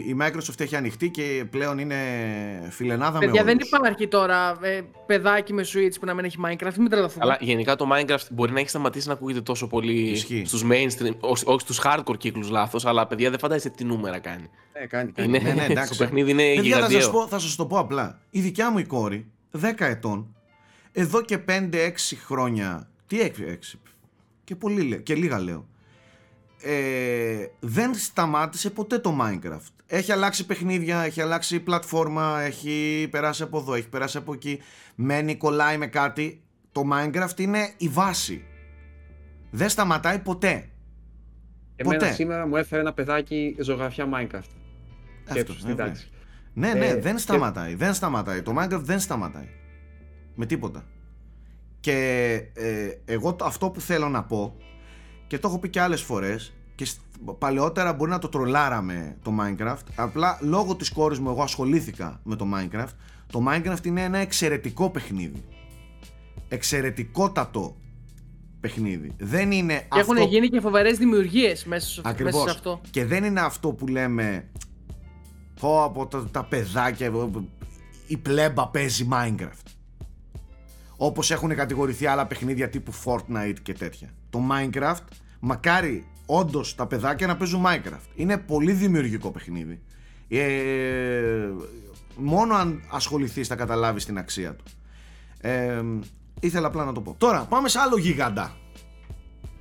η 0.09 0.17
Microsoft 0.21 0.61
έχει 0.61 0.77
ανοιχτεί 0.77 1.09
και 1.11 1.45
πλέον 1.51 1.79
είναι 1.79 1.97
φιλενάδα 2.71 3.19
Παιδιά, 3.19 3.45
με 3.45 3.47
δεν 3.47 3.55
όλους. 3.57 3.69
υπάρχει 3.69 4.09
τώρα 4.09 4.57
ε, 4.63 4.81
παιδάκι 5.07 5.53
με 5.53 5.65
Switch 5.73 5.95
που 6.01 6.07
να 6.07 6.15
μην 6.15 6.25
έχει 6.25 6.37
Minecraft. 6.47 6.75
Μην 6.79 6.89
τρελαθούμε. 6.91 7.25
Αλλά 7.25 7.37
γενικά 7.41 7.77
το 7.77 7.87
Minecraft 7.93 8.27
μπορεί 8.31 8.53
να 8.53 8.61
έχει 8.61 8.69
σταματήσει 8.69 9.07
να 9.07 9.13
ακούγεται 9.13 9.41
τόσο 9.41 9.67
πολύ 9.67 10.01
Ισχύει. 10.01 10.43
στους 10.47 10.63
mainstream, 10.71 11.15
όχι, 11.21 11.45
όχι 11.47 11.61
στους 11.61 11.81
hardcore 11.85 12.19
κύκλους 12.19 12.51
λάθος, 12.51 12.87
αλλά 12.87 13.07
παιδιά 13.07 13.31
δεν 13.31 13.39
φαντάζεστε 13.39 13.69
τι 13.77 13.85
νούμερα 13.85 14.19
κάνει. 14.19 14.51
Ναι, 14.81 14.87
κάνει, 14.87 15.13
κάνει. 15.13 15.29
Είναι, 15.29 15.39
Ναι, 15.39 15.53
ναι, 15.53 15.65
εντάξει. 15.71 15.91
το 15.99 16.05
παιχνίδι 16.05 16.31
είναι 16.31 16.43
Παιδιά, 16.55 16.75
θα 16.77 16.81
σας, 16.83 16.91
γιγαντιαίο. 16.91 17.11
πω, 17.11 17.27
θα 17.29 17.39
σας 17.39 17.57
το 17.57 17.67
πω 17.67 17.79
απλά. 17.79 18.19
Η 18.31 18.41
δικιά 18.41 18.71
μου 18.71 18.79
η 18.79 18.85
κόρη, 18.85 19.27
10 19.61 19.61
ετών, 19.79 20.35
εδώ 20.93 21.23
και 21.23 21.39
5-6 21.49 22.17
χρόνια, 22.27 22.89
τι 23.07 23.17
6, 23.21 23.79
και, 24.49 24.57
πολύ, 24.57 24.83
λέ- 24.83 25.03
και 25.03 25.15
λίγα 25.15 25.39
λέω, 25.39 25.69
ε, 26.63 27.47
δεν 27.61 27.95
σταμάτησε 27.95 28.71
ποτέ 28.71 28.99
το 28.99 29.19
Minecraft. 29.21 29.73
Έχει 29.87 30.13
αλλάξει 30.13 30.47
παιχνίδια, 30.47 31.01
έχει 31.01 31.21
αλλάξει 31.21 31.61
πλατφόρμα, 31.61 32.41
έχει 32.41 33.09
περάσει 33.11 33.43
από 33.43 33.59
εδώ, 33.59 33.75
έχει 33.75 33.89
περάσει 33.89 34.17
από 34.17 34.33
εκεί. 34.33 34.59
Μένει, 34.95 35.37
κολλάει 35.37 35.77
με 35.79 35.87
κάτι. 35.87 36.43
Το 36.73 36.83
Minecraft 36.93 37.41
είναι 37.41 37.71
η 37.77 37.89
βάση. 37.89 38.45
Δεν 39.51 39.69
σταματάει 39.69 40.19
ποτέ. 40.19 40.69
Εμένα 41.77 41.99
Ποτέ. 41.99 42.13
σήμερα 42.13 42.47
μου 42.47 42.57
έφερε 42.57 42.81
ένα 42.81 42.93
παιδάκι 42.93 43.57
ζωγραφιά 43.61 44.09
Minecraft. 44.13 44.51
Σκέψου 45.25 45.53
ε, 45.53 45.57
στην 45.57 45.69
βέβαια. 45.69 45.87
τάξη. 45.87 46.09
Ναι, 46.55 46.73
ναι, 46.73 46.87
Ε, 46.87 46.97
δεν 47.01 47.15
και- 47.15 47.21
σταματάει. 47.21 47.75
Δεν 47.75 47.95
σταματάει. 47.95 48.43
Το 48.43 48.55
Minecraft 48.59 48.81
δεν 48.83 49.01
σταματάει. 49.01 49.49
Με 50.35 50.47
τίποτα. 50.47 50.87
Και 51.81 51.93
ε, 52.55 52.89
εγώ 53.05 53.35
το- 53.35 53.45
αυτό 53.45 53.71
που 53.71 53.81
θέλω 53.81 54.09
να 54.09 54.25
πω 54.25 54.57
και 55.27 55.39
το 55.39 55.49
έχω 55.49 55.59
πει 55.59 55.69
και 55.69 55.81
άλλες 55.81 56.03
φορές 56.03 56.53
και 56.75 56.85
σ- 56.85 57.01
παλαιότερα 57.39 57.93
μπορεί 57.93 58.11
να 58.11 58.19
το 58.19 58.29
τρολάραμε 58.29 59.17
το 59.23 59.33
Minecraft 59.41 59.83
απλά 59.95 60.39
λόγω 60.43 60.77
της 60.77 60.91
κόρης 60.91 61.19
μου 61.19 61.31
εγώ 61.31 61.43
ασχολήθηκα 61.43 62.21
με 62.25 62.37
το 62.37 62.47
Minecraft 62.55 62.93
το 63.33 63.45
Minecraft 63.49 63.87
είναι 63.87 64.03
ένα 64.03 64.19
εξαιρετικό 64.19 64.91
παιχνίδι 64.91 65.45
εξαιρετικότατο 66.49 67.77
παιχνίδι 68.61 69.15
δεν 69.19 69.51
είναι 69.53 69.75
Και 69.93 70.01
αυτό 70.01 70.15
έχουν 70.15 70.29
γίνει 70.29 70.49
και 70.49 70.61
φοβερές 70.61 70.99
δημιουργίες 70.99 71.65
μέσα, 71.65 71.89
στο- 71.89 72.01
μέσα 72.05 72.15
Ακριβώς. 72.15 72.43
σε 72.43 72.51
αυτό. 72.51 72.81
Και 72.91 73.05
δεν 73.05 73.25
είναι 73.25 73.41
αυτό 73.41 73.73
που 73.73 73.87
λέμε 73.87 74.49
πω 75.61 75.83
από 75.85 76.07
τα, 76.07 76.29
τα 76.31 76.45
παιδάκια 76.45 77.13
η 78.07 78.17
πλέμπα 78.17 78.69
παίζει 78.69 79.09
Minecraft. 79.13 79.71
Όπως 81.01 81.31
έχουν 81.31 81.55
κατηγορηθεί 81.55 82.07
άλλα 82.07 82.27
παιχνίδια 82.27 82.69
τύπου 82.69 82.93
Fortnite 83.05 83.57
και 83.63 83.73
τέτοια. 83.73 84.09
Το 84.31 84.41
Minecraft 84.51 85.05
μακάρι 85.41 86.07
όντως 86.27 86.75
τα 86.75 86.87
παιδάκια 86.87 87.27
να 87.27 87.37
παίζουν 87.37 87.65
Minecraft. 87.67 88.09
Είναι 88.15 88.39
πολύ 88.39 88.73
δημιουργικό 88.73 89.31
παιχνίδι. 89.31 89.83
Ε, 90.29 91.49
μόνο 92.17 92.55
αν 92.55 92.83
ασχοληθείς 92.91 93.49
θα 93.49 93.57
καταλάβεις 93.57 94.05
την 94.05 94.19
αξία 94.19 94.55
του. 94.55 94.65
Ε, 95.41 95.83
ήθελα 96.41 96.67
απλά 96.67 96.85
να 96.85 96.93
το 96.93 97.01
πω. 97.01 97.15
Τώρα 97.19 97.45
πάμε 97.45 97.69
σε 97.69 97.79
άλλο 97.79 97.99
γίγαντα 97.99 98.57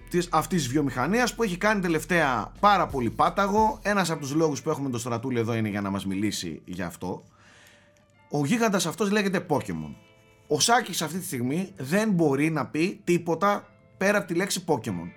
της, 0.09 0.27
αυτής 0.31 0.61
της 0.61 0.71
βιομηχανίας 0.71 1.35
που 1.35 1.43
έχει 1.43 1.57
κάνει 1.57 1.81
τελευταία 1.81 2.51
πάρα 2.59 2.87
πολύ 2.87 3.09
πάταγο. 3.09 3.79
Ένας 3.81 4.09
από 4.09 4.19
τους 4.21 4.33
λόγους 4.33 4.61
που 4.61 4.69
έχουμε 4.69 4.89
τον 4.89 4.99
Στρατούλη 4.99 5.39
εδώ 5.39 5.53
είναι 5.53 5.69
για 5.69 5.81
να 5.81 5.89
μας 5.89 6.05
μιλήσει 6.05 6.61
για 6.65 6.85
αυτό. 6.85 7.23
Ο 8.31 8.45
γίγαντας 8.45 8.85
αυτός 8.85 9.11
λέγεται 9.11 9.45
Pokemon. 9.49 9.95
Ο 10.47 10.59
Σάκης 10.59 11.01
αυτή 11.01 11.17
τη 11.19 11.25
στιγμή 11.25 11.73
δεν 11.77 12.09
μπορεί 12.11 12.49
να 12.49 12.65
πει 12.67 13.01
τίποτα 13.03 13.67
πέρα 13.97 14.17
από 14.17 14.27
τη 14.27 14.33
λέξη 14.33 14.63
Pokemon. 14.67 15.11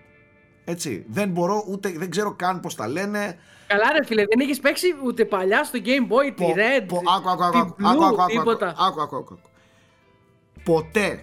Έτσι, 0.64 1.04
δεν 1.08 1.28
μπορώ 1.28 1.64
ούτε, 1.68 1.88
δεν 1.96 2.10
ξέρω 2.10 2.34
καν 2.34 2.60
πώς 2.60 2.74
τα 2.74 2.88
λένε. 2.88 3.38
Καλά, 3.66 3.92
ρε 3.92 4.04
φίλε, 4.04 4.24
δεν 4.28 4.40
έχεις 4.40 4.60
παίξει 4.60 4.86
ούτε 5.04 5.24
παλιά 5.24 5.64
στο 5.64 5.78
Game 5.84 6.12
Boy, 6.12 6.26
τη 6.36 6.42
Πο- 6.42 6.54
Red, 6.56 6.84
πο- 6.86 7.02
άκου, 7.16 7.28
άκου, 7.30 7.42
άκου, 7.44 7.74
τη 7.74 7.84
άκου, 7.86 8.00
Blue, 8.00 8.04
άκου, 8.04 8.04
άκου, 8.04 8.22
άκου, 8.22 8.30
τίποτα. 8.32 8.66
άκου, 8.78 9.00
άκου, 9.00 9.16
άκου, 9.16 9.16
άκου. 9.16 9.38
Ποτέ, 10.64 11.22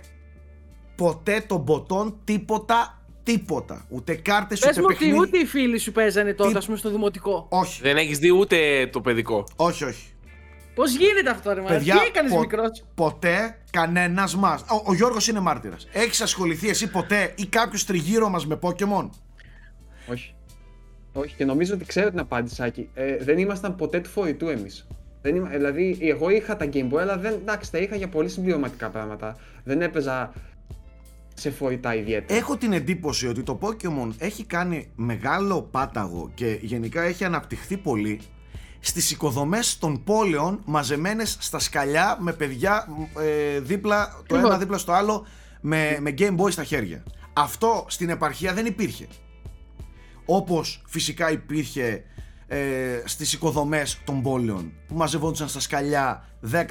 ποτέ 0.95 1.43
τον 1.47 1.63
ποτόν 1.65 2.19
τίποτα, 2.23 3.01
τίποτα. 3.23 3.85
Ούτε 3.89 4.15
κάρτες, 4.15 4.59
Πες 4.59 4.69
ούτε 4.69 4.79
μου 4.81 4.85
ότι 4.89 4.97
παιχνίδι. 4.97 5.19
ούτε 5.19 5.37
οι 5.37 5.45
φίλοι 5.45 5.77
σου 5.77 5.91
παίζανε 5.91 6.33
τότε, 6.33 6.51
Τι- 6.51 6.57
ας 6.57 6.65
πούμε, 6.65 6.77
στο 6.77 6.89
δημοτικό. 6.89 7.45
Όχι, 7.49 7.81
Δεν 7.81 7.97
έχεις 7.97 8.19
δει 8.19 8.31
ούτε 8.31 8.87
το 8.91 9.01
παιδικό. 9.01 9.43
όχι, 9.55 9.83
όχι. 9.83 10.07
Πώς 10.77 10.95
γίνεται 10.95 11.29
αυτό, 11.29 11.53
ρε 11.53 11.61
Μάρα, 11.61 11.77
τι 11.77 11.89
έκανες 12.07 12.31
πο- 12.31 12.39
μικρός; 12.39 12.83
ποτέ 12.95 13.57
κανένας 13.71 14.35
μα. 14.35 14.59
Ο, 14.69 14.81
ο 14.85 14.93
Γιώργος 14.93 15.27
είναι 15.27 15.39
μάρτυρας. 15.39 15.87
Έχεις 15.91 16.21
ασχοληθεί 16.21 16.69
εσύ 16.69 16.89
ποτέ 16.89 17.33
ή 17.35 17.45
κάποιος 17.45 17.85
τριγύρω 17.85 18.29
μας 18.29 18.47
με 18.47 18.59
Pokémon; 18.61 19.09
Όχι. 20.11 20.35
Όχι, 21.13 21.35
και 21.35 21.45
νομίζω 21.45 21.73
ότι 21.73 21.85
ξέρω 21.85 22.09
την 22.09 22.19
απάντηση, 22.19 22.63
Άκη. 22.63 22.89
Ε, 22.93 23.17
δεν 23.17 23.37
ήμασταν 23.37 23.75
ποτέ 23.75 23.99
του 23.99 24.09
φορητού 24.09 24.47
εμείς. 24.47 24.87
Δηλαδή, 25.21 25.97
εγώ 26.01 26.29
είχα 26.29 26.55
τα 26.57 26.69
Game 26.73 26.91
Boy, 26.91 26.97
αλλά 26.97 27.17
δεν, 27.17 27.33
εντάξει, 27.33 27.71
τα 27.71 27.77
είχα 27.77 27.95
για 27.95 28.07
πολύ 28.07 28.29
συμπληρωματικά 28.29 28.89
πράγματα. 28.89 29.35
Δεν 29.63 29.81
έπαιζα 29.81 30.33
σε 31.33 31.49
φορητά 31.49 31.95
ιδιαίτερα. 31.95 32.39
Έχω 32.39 32.57
την 32.57 32.73
εντύπωση 32.73 33.27
ότι 33.27 33.43
το 33.43 33.59
Pokémon 33.61 34.09
έχει 34.17 34.43
κάνει 34.43 34.91
μεγάλο 34.95 35.61
πάταγο 35.61 36.31
και 36.33 36.59
γενικά 36.61 37.01
έχει 37.01 37.23
αναπτυχθεί 37.23 37.77
πολύ 37.77 38.21
στις 38.87 39.11
οικοδομές 39.11 39.77
των 39.77 40.03
πόλεων 40.03 40.61
μαζεμένες 40.65 41.37
στα 41.39 41.59
σκαλιά 41.59 42.17
με 42.19 42.33
παιδιά 42.33 42.87
ε, 43.19 43.59
δίπλα, 43.59 44.07
το 44.07 44.17
Ακριβώς. 44.21 44.49
ένα 44.49 44.57
δίπλα 44.57 44.77
στο 44.77 44.91
άλλο 44.91 45.25
με, 45.61 45.97
με 46.01 46.13
Game 46.17 46.37
Boy 46.37 46.51
στα 46.51 46.63
χέρια. 46.63 47.03
Αυτό 47.33 47.85
στην 47.89 48.09
επαρχία 48.09 48.53
δεν 48.53 48.65
υπήρχε. 48.65 49.07
Όπως 50.25 50.81
φυσικά 50.87 51.31
υπήρχε 51.31 52.03
ε, 52.47 53.01
στις 53.05 53.33
οικοδομές 53.33 54.01
των 54.05 54.21
πόλεων 54.21 54.71
που 54.87 54.95
μαζευόντουσαν 54.95 55.47
στα 55.47 55.59
σκαλιά 55.59 56.25
10-20 56.51 56.65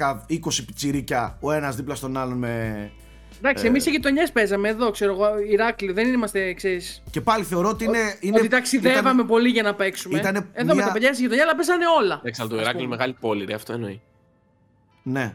πιτσιρίκια 0.65 1.37
ο 1.41 1.51
ένας 1.51 1.75
δίπλα 1.75 1.95
στον 1.95 2.17
άλλον 2.17 2.37
με... 2.37 2.91
Εντάξει, 3.37 3.65
Ε. 3.65 3.67
εμείς 3.67 3.83
σε 3.83 3.89
γειτονιές 3.89 4.31
παίζαμε 4.31 4.69
εδώ, 4.69 4.91
ξέρω 4.91 5.11
εγώ, 5.13 5.39
Ηράκλειο. 5.39 5.93
Δεν 5.93 6.13
είμαστε, 6.13 6.53
ξέρεις. 6.53 7.03
Και 7.11 7.21
πάλι 7.21 7.43
θεωρώ 7.43 7.69
ότι 7.69 7.83
είναι... 7.83 8.17
είναι 8.19 8.37
Ότι 8.39 8.47
ταξιδεύαμε 8.47 8.99
ήταν- 9.09 9.25
πολύ 9.25 9.49
για 9.49 9.63
να 9.63 9.75
παίξουμε. 9.75 10.19
ήτανε 10.19 10.47
εδώ 10.53 10.67
με 10.67 10.73
μια- 10.73 10.85
τα 10.85 10.91
παιδιά 10.91 11.13
στη 11.13 11.21
γειτονιάς, 11.21 11.45
αλλά 11.47 11.55
παίζανε 11.55 11.83
όλα. 11.99 12.17
Εντάξει, 12.21 12.41
αλλά 12.41 12.49
το 12.49 12.55
ας 12.55 12.61
Ηράκλειο 12.61 12.83
πούμε. 12.83 12.95
μεγάλη 12.95 13.15
πόλη, 13.19 13.45
ρε, 13.45 13.53
αυτό 13.53 13.73
εννοεί. 13.73 14.01
Ναι. 15.03 15.33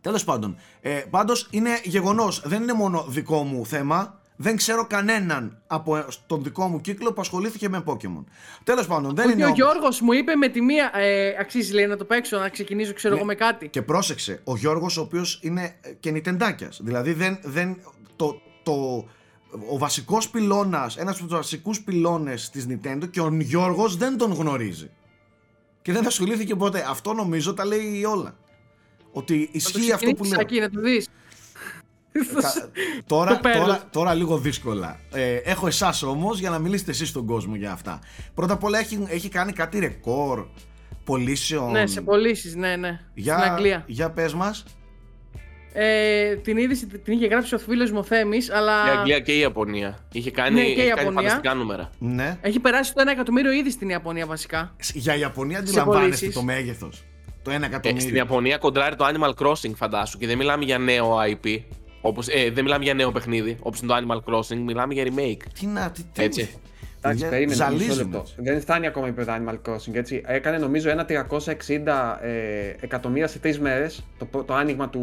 Τέλος 0.00 0.24
πάντων. 0.24 0.56
Ε, 0.80 1.02
Πάντως 1.10 1.48
είναι 1.50 1.80
γεγονός. 1.84 2.42
Δεν 2.44 2.62
είναι 2.62 2.72
μόνο 2.72 3.04
δικό 3.08 3.42
μου 3.42 3.66
θέμα. 3.66 4.20
Δεν 4.40 4.56
ξέρω 4.56 4.86
κανέναν 4.86 5.62
από 5.66 6.04
τον 6.26 6.42
δικό 6.42 6.66
μου 6.66 6.80
κύκλο 6.80 7.12
που 7.12 7.20
ασχολήθηκε 7.20 7.68
με 7.68 7.82
Pokémon. 7.86 8.24
Τέλος 8.64 8.86
πάντων, 8.86 9.14
δεν 9.14 9.30
είναι. 9.30 9.44
ο 9.44 9.48
Γιώργος 9.48 10.00
μου 10.00 10.12
είπε 10.12 10.34
με 10.34 10.48
τη 10.48 10.60
μία. 10.60 10.90
Ε, 10.94 11.36
αξίζει 11.40 11.72
λέει 11.72 11.86
να 11.86 11.96
το 11.96 12.04
παίξω, 12.04 12.38
να 12.38 12.48
ξεκινήσω, 12.48 12.92
ξέρω 12.92 13.14
ναι. 13.14 13.20
εγώ 13.20 13.28
με 13.28 13.34
κάτι. 13.34 13.68
Και 13.68 13.82
πρόσεξε, 13.82 14.40
ο 14.44 14.56
Γιώργος, 14.56 14.96
ο 14.96 15.00
οποίος 15.00 15.40
είναι 15.42 15.74
και 16.00 16.10
νιτεντάκιας. 16.10 16.80
Δηλαδή 16.82 17.12
δεν, 17.12 17.38
δεν, 17.42 17.76
το, 18.16 18.40
το, 18.62 18.72
ο 19.70 19.78
βασικός 19.78 20.30
πυλώνας, 20.30 20.96
ένας 20.96 21.16
από 21.18 21.26
τους 21.26 21.36
βασικούς 21.36 21.80
πυλώνες 21.80 22.50
της 22.50 22.66
Nintendo 22.68 23.10
και 23.10 23.20
ο 23.20 23.36
Γιώργος 23.40 23.96
δεν 23.96 24.16
τον 24.16 24.32
γνωρίζει. 24.32 24.90
Και 25.82 25.92
δεν 25.92 26.06
ασχολήθηκε 26.06 26.54
ποτέ. 26.54 26.84
Αυτό 26.88 27.12
νομίζω 27.12 27.54
τα 27.54 27.64
λέει 27.64 28.04
όλα. 28.04 28.36
Ότι 29.12 29.48
ισχύει 29.52 29.92
αυτό 29.92 30.12
που 30.12 30.24
λέω. 30.24 30.40
Εκεί, 30.40 30.60
να 30.60 30.70
το 30.70 30.80
δεις. 30.80 31.08
Τώρα, 33.06 33.40
τώρα, 33.40 33.82
τώρα 33.90 34.14
λίγο 34.14 34.38
δύσκολα. 34.38 34.98
Ε, 35.12 35.34
έχω 35.34 35.66
εσάς 35.66 36.02
όμως 36.02 36.38
για 36.38 36.50
να 36.50 36.58
μιλήσετε 36.58 36.90
εσείς 36.90 37.08
στον 37.08 37.26
κόσμο 37.26 37.54
για 37.54 37.72
αυτά. 37.72 37.98
Πρώτα 38.34 38.52
απ' 38.52 38.64
όλα 38.64 38.78
έχει, 38.78 39.06
έχει 39.08 39.28
κάνει 39.28 39.52
κάτι 39.52 39.78
ρεκόρ 39.78 40.46
πωλήσεων. 41.04 41.70
Ναι, 41.70 41.86
σε 41.86 42.00
πωλήσεις, 42.00 42.54
ναι, 42.54 42.76
ναι. 42.76 43.00
Για, 43.14 43.38
στην 43.38 43.50
Αγγλία. 43.50 43.84
Για 43.86 44.10
πες 44.10 44.34
μας. 44.34 44.64
Ε, 45.72 46.36
την 46.36 46.56
είδηση 46.56 46.86
την 46.86 47.12
είχε 47.12 47.26
γράψει 47.26 47.54
ο 47.54 47.58
φίλος 47.58 47.90
μου 47.90 48.04
Θέμης, 48.04 48.50
αλλά. 48.50 48.86
Η 48.86 48.96
Αγγλία 48.96 49.20
και 49.20 49.32
η 49.32 49.38
Ιαπωνία. 49.38 49.98
Είχε 50.12 50.30
κάνει, 50.30 50.54
ναι, 50.54 50.66
και 50.66 50.82
η 50.82 50.86
Ιαπωνία. 50.86 51.12
φανταστικά 51.12 51.54
νούμερα. 51.54 51.90
Ναι. 51.98 52.38
Έχει 52.40 52.60
περάσει 52.60 52.94
το 52.94 53.02
1 53.02 53.06
εκατομμύριο 53.10 53.52
ήδη 53.52 53.70
στην 53.70 53.88
Ιαπωνία 53.88 54.26
βασικά. 54.26 54.74
Για 54.94 55.16
Ιαπωνία 55.16 55.58
αντιλαμβάνεστε 55.58 56.28
το 56.28 56.42
μέγεθος. 56.42 57.04
Το 57.42 57.50
1 57.50 57.54
εκατομμύριο. 57.54 57.96
Ε, 57.96 58.00
στην 58.00 58.14
Ιαπωνία 58.14 58.58
κοντράρει 58.58 58.96
το 58.96 59.06
Animal 59.06 59.46
Crossing, 59.46 59.72
φαντάσου. 59.74 60.18
Και 60.18 60.26
δεν 60.26 60.36
μιλάμε 60.36 60.64
για 60.64 60.78
νέο 60.78 61.16
IP. 61.30 61.60
Όπως, 62.00 62.28
ε, 62.28 62.50
δεν 62.50 62.64
μιλάμε 62.64 62.84
για 62.84 62.94
νέο 62.94 63.12
παιχνίδι, 63.12 63.56
όπως 63.60 63.80
είναι 63.80 63.92
το 63.92 63.98
Animal 64.02 64.32
Crossing, 64.32 64.56
μιλάμε 64.56 64.94
για 64.94 65.04
remake. 65.04 65.42
Τι 65.60 65.66
να, 65.66 65.90
τι, 65.90 66.02
τι. 66.12 66.22
Έτσι. 66.22 66.48
Εντάξει, 67.00 67.28
περίμενε 67.28 67.70
μισό 67.72 67.94
λεπτό. 67.94 68.24
Δεν 68.36 68.60
φτάνει 68.60 68.86
ακόμα 68.86 69.14
το 69.14 69.24
Animal 69.28 69.58
Crossing. 69.68 69.94
Έτσι. 69.94 70.22
Έκανε 70.26 70.58
νομίζω 70.58 70.90
ένα 70.90 71.06
360 71.08 72.18
ε, 72.22 72.72
εκατομμύρια 72.80 73.26
σε 73.26 73.38
τρεις 73.38 73.58
μέρες 73.58 74.04
το, 74.18 74.44
το 74.44 74.54
άνοιγμα 74.54 74.88
του, 74.88 75.00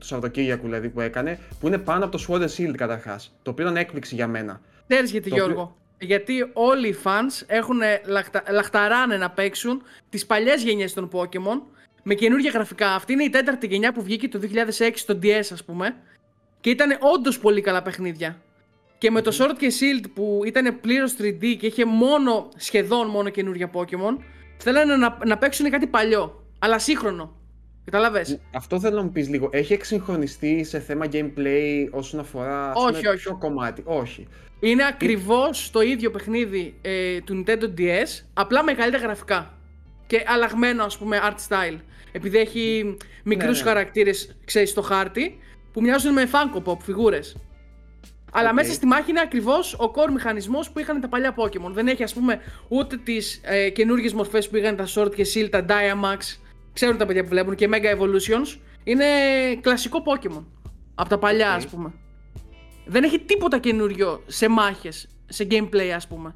του 0.00 0.06
Σαββατοκύριακου 0.06 0.64
δηλαδή, 0.64 0.88
που 0.88 1.00
έκανε, 1.00 1.38
που 1.60 1.66
είναι 1.66 1.78
πάνω 1.78 2.04
από 2.04 2.18
το 2.18 2.24
Sword 2.28 2.40
and 2.40 2.56
Shield 2.56 2.74
καταρχάς. 2.76 3.34
Το 3.42 3.50
οποίο 3.50 3.64
ήταν 3.64 3.76
έκπληξη 3.76 4.14
για 4.14 4.26
μένα. 4.26 4.60
Ξέρει 4.88 5.06
γιατί, 5.06 5.28
το 5.30 5.36
Γιώργο. 5.36 5.60
Οποίο... 5.60 5.76
Γιατί 5.98 6.50
όλοι 6.52 6.88
οι 6.88 6.96
fans 7.04 7.44
έχουν 7.46 7.78
λαχτα... 8.06 8.42
λαχταράνε 8.50 9.16
να 9.16 9.30
παίξουν 9.30 9.82
τις 10.10 10.26
παλιές 10.26 10.62
γενιές 10.62 10.92
των 10.92 11.10
Pokémon 11.12 11.60
με 12.02 12.14
καινούργια 12.14 12.50
γραφικά. 12.50 12.94
Αυτή 12.94 13.12
είναι 13.12 13.24
η 13.24 13.30
τέταρτη 13.30 13.66
γενιά 13.66 13.92
που 13.92 14.02
βγήκε 14.02 14.28
το 14.28 14.40
2006 14.78 14.90
στο 14.94 15.18
DS, 15.22 15.48
ας 15.52 15.64
πούμε. 15.64 15.96
Και 16.64 16.70
ήταν 16.70 16.98
όντως 17.00 17.38
πολύ 17.38 17.60
καλά 17.60 17.82
παιχνίδια. 17.82 18.42
Και 18.98 19.10
με 19.10 19.20
το 19.20 19.36
Sword 19.38 19.54
και 19.58 19.72
Shield 19.80 20.04
που 20.14 20.42
ήταν 20.46 20.80
πλήρως 20.80 21.14
3D 21.18 21.56
και 21.58 21.66
είχε 21.66 21.84
μόνο, 21.84 22.48
σχεδόν 22.56 23.06
μόνο 23.06 23.28
καινούργια 23.28 23.70
Pokémon, 23.72 24.18
θέλανε 24.56 24.96
να, 24.96 25.18
να 25.26 25.38
παίξουν 25.38 25.70
κάτι 25.70 25.86
παλιό, 25.86 26.44
αλλά 26.58 26.78
σύγχρονο. 26.78 27.36
Καταλαβες; 27.84 28.40
Αυτό 28.54 28.80
θέλω 28.80 28.96
να 28.96 29.02
μου 29.02 29.10
πεις 29.12 29.28
λίγο. 29.28 29.48
Έχει 29.52 29.72
εξυγχρονιστεί 29.72 30.64
σε 30.64 30.78
θέμα 30.78 31.06
gameplay 31.12 31.88
όσον 31.90 32.20
αφορά 32.20 32.72
όχι, 32.74 33.06
όχι. 33.06 33.16
ποιο 33.16 33.36
κομμάτι; 33.36 33.82
Όχι. 33.84 34.26
Είναι 34.60 34.86
ακριβώς 34.86 35.70
το 35.70 35.80
ίδιο 35.80 36.10
παιχνίδι 36.10 36.74
ε, 36.82 37.20
του 37.20 37.44
Nintendo 37.46 37.80
DS, 37.80 38.24
απλά 38.34 38.62
με 38.64 38.72
καλύτερα 38.72 39.02
γραφικά. 39.02 39.58
Και 40.06 40.24
αλλαγμένο, 40.26 40.84
ας 40.84 40.98
πούμε, 40.98 41.20
art 41.22 41.48
style. 41.48 41.78
Επειδή 42.12 42.38
έχει 42.38 42.96
μικρούς 43.24 43.58
ναι, 43.58 43.64
ναι. 43.64 43.68
χαρακτήρες, 43.70 44.36
ξέρεις, 44.44 44.70
στο 44.70 44.82
χάρτη, 44.82 45.38
που 45.74 45.80
μοιάζουν 45.80 46.12
με 46.12 46.28
Funko 46.32 46.62
Pop 46.64 46.78
φιγούρες. 46.78 47.36
Αλλά 48.32 48.52
μέσα 48.52 48.72
στη 48.72 48.86
μάχη 48.86 49.10
είναι 49.10 49.20
ακριβώς 49.20 49.74
ο 49.74 49.92
core 49.94 50.10
μηχανισμός 50.12 50.70
που 50.70 50.78
είχαν 50.78 51.00
τα 51.00 51.08
παλιά 51.08 51.34
Pokémon. 51.36 51.70
Δεν 51.72 51.86
έχει, 51.86 52.02
ας 52.02 52.14
πούμε, 52.14 52.40
ούτε 52.68 52.96
τις 52.96 53.40
ε, 53.44 53.70
καινούργιες 53.70 54.12
μορφές 54.12 54.48
που 54.48 54.56
είχαν 54.56 54.76
τα 54.76 54.86
Sword 54.94 55.14
και 55.14 55.26
Shield, 55.34 55.48
τα 55.50 55.64
Diamax. 55.68 56.38
Ξέρουν 56.72 56.96
τα 56.96 57.06
παιδιά 57.06 57.22
που 57.22 57.28
βλέπουν 57.28 57.54
και 57.54 57.68
Mega 57.72 57.98
Evolutions. 57.98 58.58
Είναι 58.84 59.04
κλασικό 59.60 60.02
Pokémon. 60.04 60.44
Από 60.94 61.08
τα 61.08 61.18
παλιά, 61.18 61.52
ας 61.52 61.66
πούμε. 61.66 61.92
Δεν 62.86 63.04
έχει 63.04 63.18
τίποτα 63.18 63.58
καινούριο 63.58 64.22
σε 64.26 64.48
μάχες, 64.48 65.08
σε 65.26 65.46
gameplay, 65.50 65.90
ας 65.94 66.06
πούμε. 66.06 66.34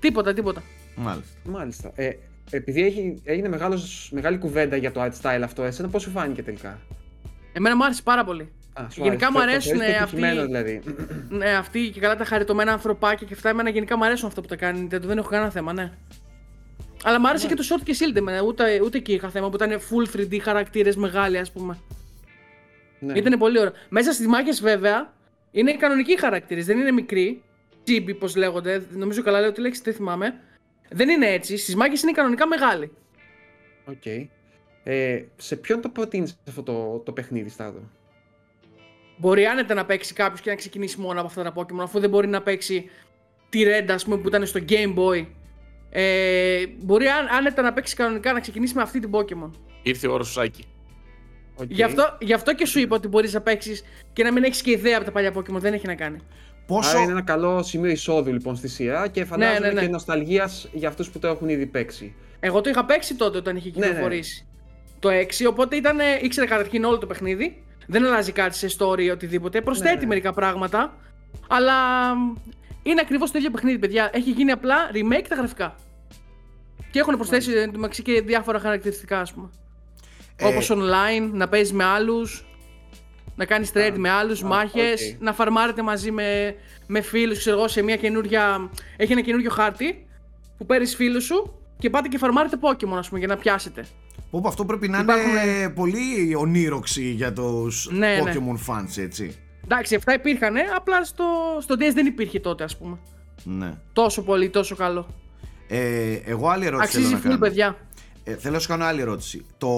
Τίποτα, 0.00 0.32
τίποτα. 0.32 0.62
Μάλιστα. 0.96 1.38
Μάλιστα. 1.44 1.92
Ε, 1.94 2.10
επειδή 2.50 2.84
έχει, 2.84 3.20
έγινε 3.24 3.48
μεγάλος, 3.48 4.10
μεγάλη 4.12 4.38
κουβέντα 4.38 4.76
για 4.76 4.92
το 4.92 5.02
art 5.02 5.12
style 5.22 5.40
αυτό, 5.44 5.62
εσένα 5.62 5.88
πώς 5.88 6.02
σου 6.02 6.10
φάνηκε 6.10 6.42
τελικά; 6.42 6.78
Εμένα 7.56 7.76
μου 7.76 7.84
άρεσε 7.84 8.02
πάρα 8.02 8.24
πολύ. 8.24 8.52
Α, 8.72 8.86
γενικά 8.90 9.32
μου 9.32 9.40
αρέσουν 9.40 9.80
αυτοί. 10.02 10.16
Δηλαδή. 10.16 10.82
Ναι, 11.28 11.50
αυτοί 11.50 11.90
και 11.90 12.00
καλά 12.00 12.16
τα 12.16 12.24
χαριτωμένα 12.24 12.72
ανθρωπάκια 12.72 13.26
και 13.26 13.34
αυτά. 13.34 13.48
Εμένα 13.48 13.70
γενικά 13.70 13.96
μου 13.96 14.04
αρέσουν 14.04 14.28
αυτό 14.28 14.40
που 14.40 14.46
τα 14.46 14.56
κάνει. 14.56 14.88
Δεν 14.90 15.18
έχω 15.18 15.28
κανένα 15.28 15.50
θέμα, 15.50 15.72
ναι. 15.72 15.92
Αλλά 17.02 17.20
μου 17.20 17.28
άρεσε 17.28 17.46
ναι. 17.46 17.54
και 17.54 17.62
το 17.62 17.74
short 17.74 17.82
και 17.84 17.96
shield 17.98 18.16
εμένα. 18.16 18.42
Ούτε, 18.42 18.80
ούτε 18.84 18.98
εκεί 18.98 19.12
είχα 19.12 19.28
θέμα 19.28 19.50
που 19.50 19.56
ήταν 19.56 19.80
full 19.80 20.16
3D 20.16 20.38
χαρακτήρες 20.42 20.96
μεγάλοι, 20.96 21.38
ας 21.38 21.52
πούμε. 21.52 21.78
Ναι. 22.98 23.18
Ήταν 23.18 23.38
πολύ 23.38 23.58
ωραίο. 23.58 23.72
Μέσα 23.88 24.12
στις 24.12 24.26
μάχες, 24.26 24.60
βέβαια, 24.60 25.12
είναι 25.50 25.76
κανονικοί 25.76 26.18
χαρακτήρες. 26.18 26.66
Δεν 26.66 26.78
είναι 26.78 26.92
μικροί. 26.92 27.42
Chibi, 27.84 28.14
πώς 28.14 28.36
λέγονται. 28.36 28.82
Νομίζω 28.90 29.22
καλά 29.22 29.40
λέω 29.40 29.52
τη 29.52 29.60
λέξη, 29.60 29.80
δεν 29.84 29.94
θυμάμαι. 29.94 30.40
Δεν 30.90 31.08
είναι 31.08 31.26
έτσι. 31.26 31.56
Στις 31.56 31.76
μάχες 31.76 32.02
είναι 32.02 32.12
κανονικά 32.12 32.46
μεγάλοι. 32.46 32.92
Οκ. 33.84 33.94
Okay. 34.04 34.26
Ε, 34.88 35.24
σε 35.36 35.56
ποιον 35.56 35.80
το 35.80 35.88
προτείνεις 35.88 36.38
αυτό 36.48 36.62
το, 36.62 37.02
το 37.04 37.12
παιχνίδι, 37.12 37.48
Στάδο. 37.48 37.80
Μπορεί 39.16 39.44
άνετα 39.44 39.74
να 39.74 39.84
παίξει 39.84 40.14
κάποιος 40.14 40.40
και 40.40 40.50
να 40.50 40.56
ξεκινήσει 40.56 41.00
μόνο 41.00 41.18
από 41.20 41.28
αυτά 41.28 41.42
τα 41.42 41.52
Pokémon, 41.56 41.80
αφού 41.82 42.00
δεν 42.00 42.10
μπορεί 42.10 42.26
να 42.26 42.42
παίξει 42.42 42.90
τη 43.48 43.62
Red, 43.64 43.90
ας 43.90 44.04
πούμε, 44.04 44.16
που 44.16 44.28
ήταν 44.28 44.46
στο 44.46 44.60
Game 44.68 44.94
Boy. 44.94 45.26
Ε, 45.90 46.66
μπορεί 46.78 47.06
άνετα 47.38 47.62
να 47.62 47.72
παίξει 47.72 47.96
κανονικά 47.96 48.32
να 48.32 48.40
ξεκινήσει 48.40 48.74
με 48.74 48.82
αυτή 48.82 49.00
την 49.00 49.10
Pokémon. 49.12 49.50
Ήρθε 49.82 50.06
ο 50.06 50.12
όρο 50.12 50.24
Σάκη. 50.24 50.64
Okay. 51.56 51.68
Γι, 51.68 51.82
αυτό, 51.82 52.16
γι' 52.20 52.32
αυτό 52.32 52.54
και 52.54 52.66
σου 52.66 52.78
είπα 52.78 52.96
ότι 52.96 53.08
μπορείς 53.08 53.32
να 53.32 53.40
παίξεις 53.40 53.84
και 54.12 54.22
να 54.22 54.32
μην 54.32 54.44
έχεις 54.44 54.62
και 54.62 54.70
ιδέα 54.70 54.96
από 54.96 55.04
τα 55.04 55.12
παλιά 55.12 55.32
Pokémon. 55.34 55.58
Δεν 55.58 55.72
έχει 55.72 55.86
να 55.86 55.94
κάνει. 55.94 56.18
Πόσο... 56.66 56.90
Άρα 56.90 57.02
είναι 57.02 57.12
ένα 57.12 57.22
καλό 57.22 57.62
σημείο 57.62 57.90
εισόδου 57.90 58.32
λοιπόν 58.32 58.56
στη 58.56 58.68
σειρά 58.68 59.08
και 59.08 59.24
φαντάζομαι 59.24 59.58
ναι, 59.58 59.66
ναι, 59.66 59.72
ναι. 59.72 59.80
και 59.80 59.88
νοσταλγίας 59.88 60.68
για 60.72 60.88
αυτούς 60.88 61.10
που 61.10 61.18
το 61.18 61.28
έχουν 61.28 61.48
ήδη 61.48 61.66
παίξει. 61.66 62.14
Εγώ 62.40 62.60
το 62.60 62.70
είχα 62.70 62.84
παίξει 62.84 63.14
τότε 63.14 63.38
όταν 63.38 63.56
είχε 63.56 63.70
ναι, 63.74 63.78
ναι. 63.78 63.86
κυκλοφορήσει. 63.86 64.46
Το 64.98 65.08
6, 65.08 65.46
οπότε 65.48 65.76
ήταν, 65.76 65.98
ήξερε 66.22 66.46
καταρχήν 66.46 66.84
όλο 66.84 66.98
το 66.98 67.06
παιχνίδι. 67.06 67.62
Δεν 67.86 68.04
αλλάζει 68.04 68.32
κάτι 68.32 68.56
σε 68.56 68.76
story 68.78 69.00
ή 69.00 69.10
οτιδήποτε. 69.10 69.60
Προσθέτει 69.60 70.00
ναι. 70.00 70.06
μερικά 70.06 70.32
πράγματα. 70.32 70.96
Αλλά 71.48 71.74
είναι 72.82 73.00
ακριβώς 73.00 73.30
το 73.30 73.38
ίδιο 73.38 73.50
παιχνίδι, 73.50 73.78
παιδιά. 73.78 74.10
Έχει 74.12 74.30
γίνει 74.30 74.50
απλά 74.50 74.90
remake 74.92 75.24
τα 75.28 75.34
γραφικά. 75.34 75.74
Και 76.90 76.98
έχουν 76.98 77.14
προσθέσει 77.16 77.52
εντωμεταξύ 77.52 78.02
και 78.02 78.20
διάφορα 78.20 78.58
χαρακτηριστικά, 78.58 79.20
ας 79.20 79.32
πούμε. 79.32 79.50
Ε... 80.36 80.46
Όπως 80.46 80.70
online, 80.72 81.30
να 81.32 81.48
παίζεις 81.48 81.72
με 81.72 81.84
άλλους, 81.84 82.46
να 83.36 83.44
κάνεις 83.44 83.70
trade 83.74 83.94
με 83.96 84.10
άλλους, 84.10 84.42
μάχες, 84.42 85.16
να 85.18 85.32
φαρμάρετε 85.32 85.82
μαζί 85.82 86.10
με, 86.10 86.54
με 86.86 87.00
φίλους. 87.00 87.38
Ξέρω 87.38 87.58
εγώ, 87.58 87.68
σε 87.68 87.82
μια 87.82 87.96
καινούργια. 87.96 88.70
Έχει 88.96 89.12
ένα 89.12 89.20
καινούριο 89.20 89.50
χάρτη 89.50 90.06
που 90.58 90.66
παίρνεις 90.66 90.94
φίλους 90.94 91.24
σου 91.24 91.60
και 91.78 91.90
πάτε 91.90 92.08
και 92.08 92.18
φαρμάρετε 92.18 92.56
Pokémon, 92.60 92.96
ας 92.96 93.06
πούμε, 93.08 93.18
για 93.18 93.28
να 93.28 93.36
πιάσετε. 93.36 93.84
Όπου 94.30 94.48
αυτό 94.48 94.64
πρέπει 94.64 94.88
να 94.88 94.98
είναι 94.98 95.68
πολύ 95.74 96.34
ονείροξη 96.36 97.10
για 97.10 97.32
τους 97.32 97.88
ναι, 97.92 97.98
ναι, 97.98 98.20
Pokemon 98.22 98.72
fans, 98.72 98.98
έτσι. 98.98 99.36
Εντάξει, 99.64 99.94
αυτά 99.94 100.14
υπήρχαν, 100.14 100.54
απλά 100.76 101.04
στο, 101.04 101.24
στο 101.60 101.74
DS 101.74 101.92
δεν 101.94 102.06
υπήρχε 102.06 102.40
τότε, 102.40 102.64
ας 102.64 102.76
πούμε. 102.76 102.98
Ναι. 103.44 103.74
Τόσο 103.92 104.22
πολύ, 104.22 104.50
τόσο 104.50 104.76
καλό. 104.76 105.06
Ε, 105.68 106.12
εγώ 106.12 106.48
άλλη 106.48 106.66
ερώτηση. 106.66 106.98
Αξίζει 106.98 107.22
full, 107.24 107.36
παιδιά. 107.38 107.76
Ε, 108.24 108.36
θέλω 108.36 108.54
να 108.54 108.60
σου 108.60 108.68
κάνω 108.68 108.84
άλλη 108.84 109.00
ερώτηση. 109.00 109.46
Το, 109.58 109.68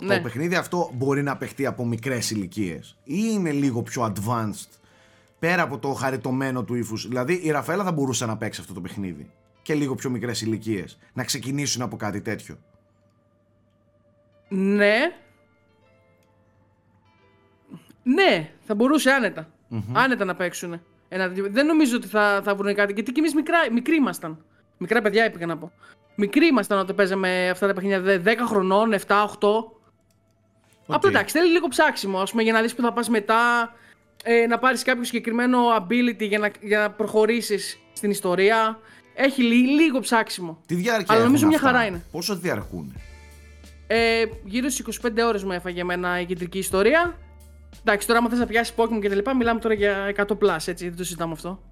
το 0.00 0.06
ναι. 0.06 0.20
παιχνίδι 0.20 0.54
αυτό 0.54 0.90
μπορεί 0.94 1.22
να 1.22 1.36
παιχτεί 1.36 1.66
από 1.66 1.84
μικρές 1.84 2.30
ηλικίες 2.30 2.96
ή 3.04 3.18
είναι 3.32 3.50
λίγο 3.50 3.82
πιο 3.82 4.12
advanced 4.14 4.68
πέρα 5.38 5.62
από 5.62 5.78
το 5.78 5.88
χαριτωμένο 5.88 6.64
του 6.64 6.74
ύφους; 6.74 7.08
Δηλαδή 7.08 7.40
η 7.42 7.50
Ραφαέλα 7.50 7.84
θα 7.84 7.92
μπορούσε 7.92 8.26
να 8.26 8.36
παίξει 8.36 8.60
αυτό 8.60 8.72
το 8.72 8.80
παιχνίδι 8.80 9.30
και 9.62 9.74
λίγο 9.74 9.94
πιο 9.94 10.10
μικρές 10.10 10.40
ηλικίες. 10.40 10.98
Να 11.12 11.24
ξεκινήσουν 11.24 11.82
από 11.82 11.96
κάτι 11.96 12.20
τέτοιο. 12.20 12.58
Ναι. 14.48 14.96
Ναι, 18.02 18.50
θα 18.66 18.74
μπορούσε 18.74 19.10
άνετα. 19.10 19.48
Άνετα 19.92 20.24
να 20.24 20.34
παίξουν. 20.34 20.80
Ένα, 21.08 21.28
δεν 21.28 21.66
νομίζω 21.66 21.96
ότι 21.96 22.06
θα, 22.06 22.40
θα 22.44 22.54
βρουν 22.54 22.74
κάτι. 22.74 22.92
Γιατί 22.92 23.12
και 23.12 23.20
εμείς 23.20 23.34
μικροί 23.72 23.96
ήμασταν. 23.96 24.44
Μικρά 24.78 25.02
παιδιά 25.02 25.24
έπηγα 25.24 25.46
να 25.46 25.58
πω. 25.58 25.72
Μικροί 26.14 26.46
ήμασταν 26.46 26.78
όταν 26.78 26.96
παίζαμε 26.96 27.48
αυτά 27.48 27.66
τα 27.66 27.72
παιχνίδια. 27.72 28.22
10 28.24 28.36
χρονών, 28.46 28.92
7, 28.92 28.98
8. 28.98 29.26
Okay. 30.88 30.94
Απλά 30.94 31.10
εντάξει, 31.10 31.38
θέλει 31.38 31.50
λίγο 31.52 31.68
ψάξιμο 31.68 32.20
ας 32.20 32.30
πούμε, 32.30 32.42
για 32.42 32.52
να 32.52 32.62
δεις 32.62 32.74
που 32.74 32.82
θα 32.82 32.92
πας 32.92 33.08
μετά. 33.08 33.74
Ε, 34.24 34.46
να 34.46 34.58
πάρεις 34.58 34.82
κάποιο 34.82 35.04
συγκεκριμένο 35.04 35.58
ability 35.76 36.28
για 36.28 36.38
να, 36.38 36.50
για 36.60 36.78
να 36.78 36.90
προχωρήσεις 36.90 37.78
στην 37.92 38.10
ιστορία. 38.10 38.78
Έχει 39.14 39.42
λίγο 39.42 40.00
ψάξιμο. 40.00 40.60
Τι 40.66 40.74
διάρκεια 40.74 41.14
Αλλά 41.14 41.24
νομίζω 41.24 41.46
μια 41.46 41.58
χαρά 41.58 41.84
είναι. 41.84 42.04
Πόσο 42.12 42.36
διαρκούν. 42.36 42.94
Ε, 43.86 44.24
γύρω 44.44 44.68
στις 44.68 45.00
25 45.02 45.08
ώρες 45.26 45.44
μου 45.44 45.52
έφαγε 45.52 45.80
εμένα 45.80 46.20
η 46.20 46.24
κεντρική 46.24 46.58
ιστορία. 46.58 47.18
Εντάξει, 47.80 48.06
τώρα 48.06 48.18
άμα 48.18 48.28
θες 48.28 48.38
να 48.38 48.46
πιάσεις 48.46 48.74
Pokémon 48.76 48.98
και 49.00 49.08
τα 49.08 49.14
λοιπά, 49.14 49.36
μιλάμε 49.36 49.60
τώρα 49.60 49.74
για 49.74 50.14
100 50.16 50.22
plus, 50.22 50.56
έτσι, 50.66 50.88
δεν 50.88 50.96
το 50.96 51.04
συζητάμε 51.04 51.32
αυτό. 51.32 51.62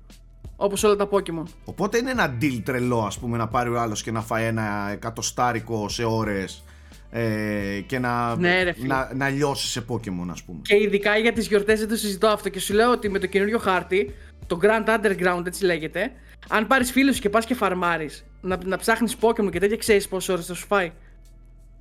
Όπως 0.56 0.82
όλα 0.82 0.96
τα 0.96 1.08
Pokémon. 1.10 1.44
Οπότε 1.64 1.98
είναι 1.98 2.10
ένα 2.10 2.38
deal 2.40 2.60
τρελό, 2.64 3.00
ας 3.00 3.18
πούμε, 3.18 3.36
να 3.36 3.48
πάρει 3.48 3.70
ο 3.70 3.80
άλλος 3.80 4.02
και 4.02 4.10
να 4.10 4.20
φάει 4.20 4.44
ένα 4.44 4.88
εκατοστάρικο 4.92 5.88
σε 5.88 6.04
ώρες 6.04 6.64
ε, 7.10 7.80
και 7.86 7.98
να, 7.98 8.36
ναι, 8.36 8.62
να, 8.86 9.10
να 9.14 9.28
λιώσει 9.28 9.66
σε 9.66 9.84
Pokémon, 9.88 10.28
ας 10.30 10.42
πούμε. 10.42 10.60
Και 10.62 10.76
ειδικά 10.76 11.16
για 11.16 11.32
τις 11.32 11.46
γιορτές 11.46 11.78
δεν 11.78 11.88
το 11.88 11.96
συζητώ 11.96 12.26
αυτό. 12.26 12.48
Και 12.48 12.60
σου 12.60 12.74
λέω 12.74 12.90
ότι 12.90 13.08
με 13.08 13.18
το 13.18 13.26
καινούριο 13.26 13.58
χάρτη, 13.58 14.14
το 14.46 14.58
Grand 14.62 14.88
Underground 14.88 15.46
έτσι 15.46 15.64
λέγεται, 15.64 16.12
αν 16.48 16.66
πάρεις 16.66 16.90
φίλους 16.90 17.18
και 17.18 17.28
πας 17.28 17.44
και 17.46 17.54
φαρμάρεις, 17.54 18.24
να, 18.40 18.58
να 18.64 18.76
ψάχνεις 18.76 19.16
Pokémon 19.20 19.50
και 19.50 19.58
τέτοια, 19.58 19.76
ξέρεις 19.76 20.08
πόσες 20.08 20.28
ώρες 20.28 20.46
θα 20.46 20.54
σου 20.54 20.66
φάει. 20.66 20.92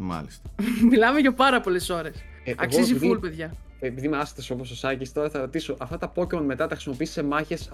Μάλιστα. 0.05 0.49
Μιλάμε 0.91 1.19
για 1.19 1.33
πάρα 1.33 1.61
πολλές 1.61 1.89
ώρες. 1.89 2.23
Ε, 2.43 2.53
Αξίζει 2.57 2.99
full, 3.01 3.21
παιδιά. 3.21 3.53
Επειδή 3.79 4.07
είμαι 4.07 4.17
άστατο 4.17 4.53
όπως 4.53 4.71
ο 4.71 4.75
Σάκης, 4.75 5.13
τώρα 5.13 5.29
θα 5.29 5.39
ρωτήσω, 5.39 5.75
αυτά 5.79 5.97
τα 5.97 6.11
Pokémon 6.15 6.41
μετά 6.45 6.67
τα 6.67 6.73
χρησιμοποιείς 6.73 7.11
σε 7.11 7.23
μάχες 7.23 7.69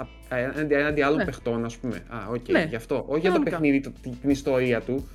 έναντι 0.69 1.01
άλλων 1.01 1.17
ναι. 1.17 1.25
παιχτών, 1.25 1.65
ας 1.65 1.77
πούμε. 1.77 1.95
Α, 1.95 2.17
οκ, 2.29 2.35
okay, 2.35 2.51
ναι. 2.51 2.65
γι' 2.69 2.75
αυτό. 2.75 3.03
Όχι 3.07 3.19
για 3.19 3.31
το 3.31 3.39
παιχνίδι, 3.39 3.79
την 4.21 4.29
ιστορία 4.29 4.81
του 4.81 5.07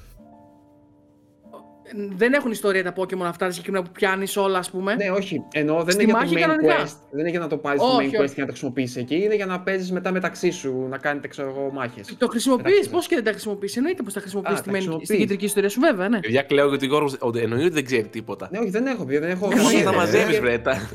δεν 2.16 2.32
έχουν 2.32 2.50
ιστορία 2.50 2.82
τα 2.82 2.92
Pokémon 2.96 3.24
αυτά 3.24 3.50
συγκεκριμένα 3.50 3.84
που 3.84 3.90
πιάνεις 3.92 4.36
όλα, 4.36 4.58
ας 4.58 4.70
πούμε. 4.70 4.94
Ναι, 4.94 5.10
όχι. 5.10 5.42
Ενώ 5.52 5.82
δεν 5.84 6.00
είναι 6.00 6.04
για 6.04 6.14
το 6.14 6.30
main 6.30 6.40
κανονικά. 6.40 6.84
quest. 6.84 6.96
Δεν 7.10 7.20
είναι 7.20 7.30
για 7.30 7.38
να 7.38 7.46
το 7.46 7.56
πάρεις 7.56 7.80
στο 7.80 7.96
main 7.96 8.22
quest 8.22 8.30
και 8.30 8.40
να 8.40 8.46
τα 8.46 8.52
χρησιμοποιήσεις 8.52 8.96
εκεί. 8.96 9.14
Είναι 9.14 9.34
για 9.34 9.46
να 9.46 9.60
παίζεις 9.60 9.92
μετά 9.92 10.12
μεταξύ 10.12 10.50
σου, 10.50 10.86
να 10.88 10.98
κάνετε 10.98 11.28
ξέρω 11.28 11.48
εγώ 11.48 11.70
μάχες. 11.72 12.14
Το 12.18 12.28
χρησιμοποιείς, 12.28 12.88
πώς 12.88 13.06
και 13.06 13.14
δεν 13.14 13.24
τα 13.24 13.30
χρησιμοποιείς; 13.30 13.76
Εννοείται 13.76 14.02
πως 14.02 14.12
τα 14.12 14.20
χρησιμοποιείς 14.20 14.58
στη 14.58 14.70
main, 14.72 14.98
στην 15.02 15.18
κεντρική 15.18 15.44
ιστορία 15.44 15.68
σου, 15.68 15.80
βέβαια, 15.80 16.08
ναι. 16.08 16.18
Για 16.22 16.42
κλαίω 16.42 16.68
γιατί 16.68 16.84
ο 16.84 16.88
Γιώργο 16.88 17.38
εννοεί 17.38 17.64
ότι 17.64 17.74
δεν 17.74 17.84
ξέρει 17.84 18.06
τίποτα. 18.06 18.48
Ναι, 18.52 18.58
όχι, 18.58 18.70
δεν 18.70 18.86
έχω 18.86 19.04
πει. 19.04 19.18
Δεν 19.18 19.30
έχω 19.30 19.48
πει. 19.48 19.82
θα 19.82 19.92
μαζεύει, 19.92 20.40
βρέτα. 20.40 20.88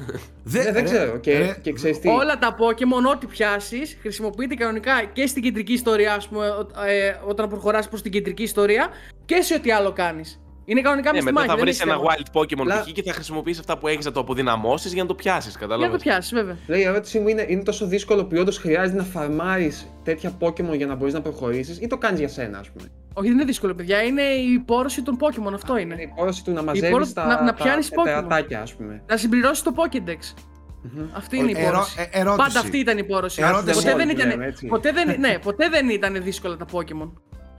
Δεν 0.44 0.84
ξέρω. 0.84 1.18
Και 1.18 1.74
ξέρεις 1.74 2.00
τι. 2.00 2.10
Όλα 2.10 2.38
τα 2.38 2.56
Pokémon, 2.60 3.12
ό,τι 3.14 3.26
πιάσεις, 3.26 3.98
χρησιμοποιείται 4.02 4.56
κανονικά 4.56 5.04
και 5.14 5.28
στην 5.28 5.44
κεντρική 5.44 5.74
ιστορία, 5.74 6.14
ας 6.14 6.28
πούμε, 6.28 6.46
ε, 6.88 7.14
όταν 7.28 7.50
προχωράς 7.50 7.90
προς 7.90 8.02
την 8.02 8.12
κεντρική 8.12 8.44
ιστορία 8.44 8.90
και 9.26 9.42
σε 9.42 9.54
ό,τι 9.54 9.72
άλλο 9.72 9.92
κάνεις. 9.92 10.40
Είναι 10.70 10.82
κανονικά 10.82 11.12
ναι, 11.12 11.22
μετά 11.22 11.44
θα 11.44 11.58
βρεις 11.58 11.82
ένα 11.82 11.98
wild 11.98 12.40
Pokémon 12.40 12.66
Λα... 12.66 12.86
και 12.94 13.04
θα 13.04 13.14
χρησιμοποιήσεις 13.14 13.60
αυτά 13.60 13.78
που 13.78 13.88
έχεις 13.88 14.06
να 14.06 14.12
το 14.12 14.20
αποδυναμώσεις 14.20 14.94
για 14.94 15.02
να 15.02 15.08
το 15.08 15.16
πιάσεις. 15.16 15.58
Για 15.58 15.78
να 15.78 15.90
το 15.90 15.98
πιάσεις, 15.98 16.34
βέβαια. 16.34 16.58
Λέει, 16.68 16.80
η 16.80 16.84
ερώτησή 16.84 17.20
μου 17.20 17.28
είναι, 17.28 17.46
είναι 17.48 17.64
τόσο 17.64 17.86
δύσκολο 17.86 18.26
που 18.26 18.38
όντως 18.40 18.58
χρειάζεται 18.58 18.98
να 18.98 19.04
φαρμάρεις 19.04 19.88
τέτοια 20.04 20.38
Pokémon 20.40 20.76
για 20.76 20.86
να 20.86 20.96
μπορείς 20.96 21.14
να 21.14 21.22
προχωρήσεις 21.22 21.80
ή 21.80 21.88
το 21.88 21.98
κάνεις 21.98 22.20
για 22.20 22.30
σένα, 22.30 22.60
ας 22.60 22.70
πούμε; 22.70 22.88
Όχι, 23.14 23.28
δεν 23.28 23.36
είναι 23.36 23.46
δύσκολο, 23.46 23.76
παιδιά. 23.76 24.04
Είναι 24.04 24.22
η 24.22 24.52
υπόρωση 24.52 25.02
των 25.02 25.18
Pokémon, 25.20 25.54
αυτό 25.54 25.78
είναι. 25.78 25.94
Είναι 25.94 26.02
η 26.02 26.10
υπόρωση 26.12 26.44
του 26.44 26.52
να 26.52 26.64
μαζεύεις 26.64 26.90
πόρο... 26.90 27.08
τα, 27.14 27.26
να, 27.26 27.44
να 27.44 27.54
πιάνεις 27.54 27.90
τα, 27.90 28.26
τα, 28.28 28.60
ας 28.60 28.74
πούμε. 28.74 29.04
Να 29.06 29.18
συμπληρώσεις 29.18 29.64
το 29.64 29.74
Pokédex. 29.76 30.42
Mm-hmm. 30.84 31.08
Αυτή 31.12 31.38
είναι 31.38 31.52
η 31.52 31.56
υπόρωση. 31.62 32.10
Ε, 32.12 32.24
Πάντα 32.24 32.60
αυτή 32.60 32.78
ήταν 32.78 32.98
η 32.98 33.02
υπόρωση. 33.04 33.42
Ποτέ, 33.74 33.96
δεν 33.96 34.10
ήταν, 34.10 34.54
ποτέ, 34.68 34.92
δεν, 34.92 35.20
ναι, 35.20 35.40
ποτέ 35.40 35.70
δεν 35.70 35.90
ήταν 35.90 36.24
δύσκολα 36.24 36.58
τα 36.58 36.66
Pokémon. 36.72 37.12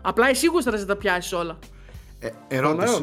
Απλά 0.02 0.28
εσύ 0.28 0.46
γούσταρες 0.46 0.80
να 0.80 0.86
τα 0.86 0.96
πιάσεις 0.96 1.32
όλα. 1.32 1.58
Ε, 2.20 2.28
ερώτηση 2.48 3.02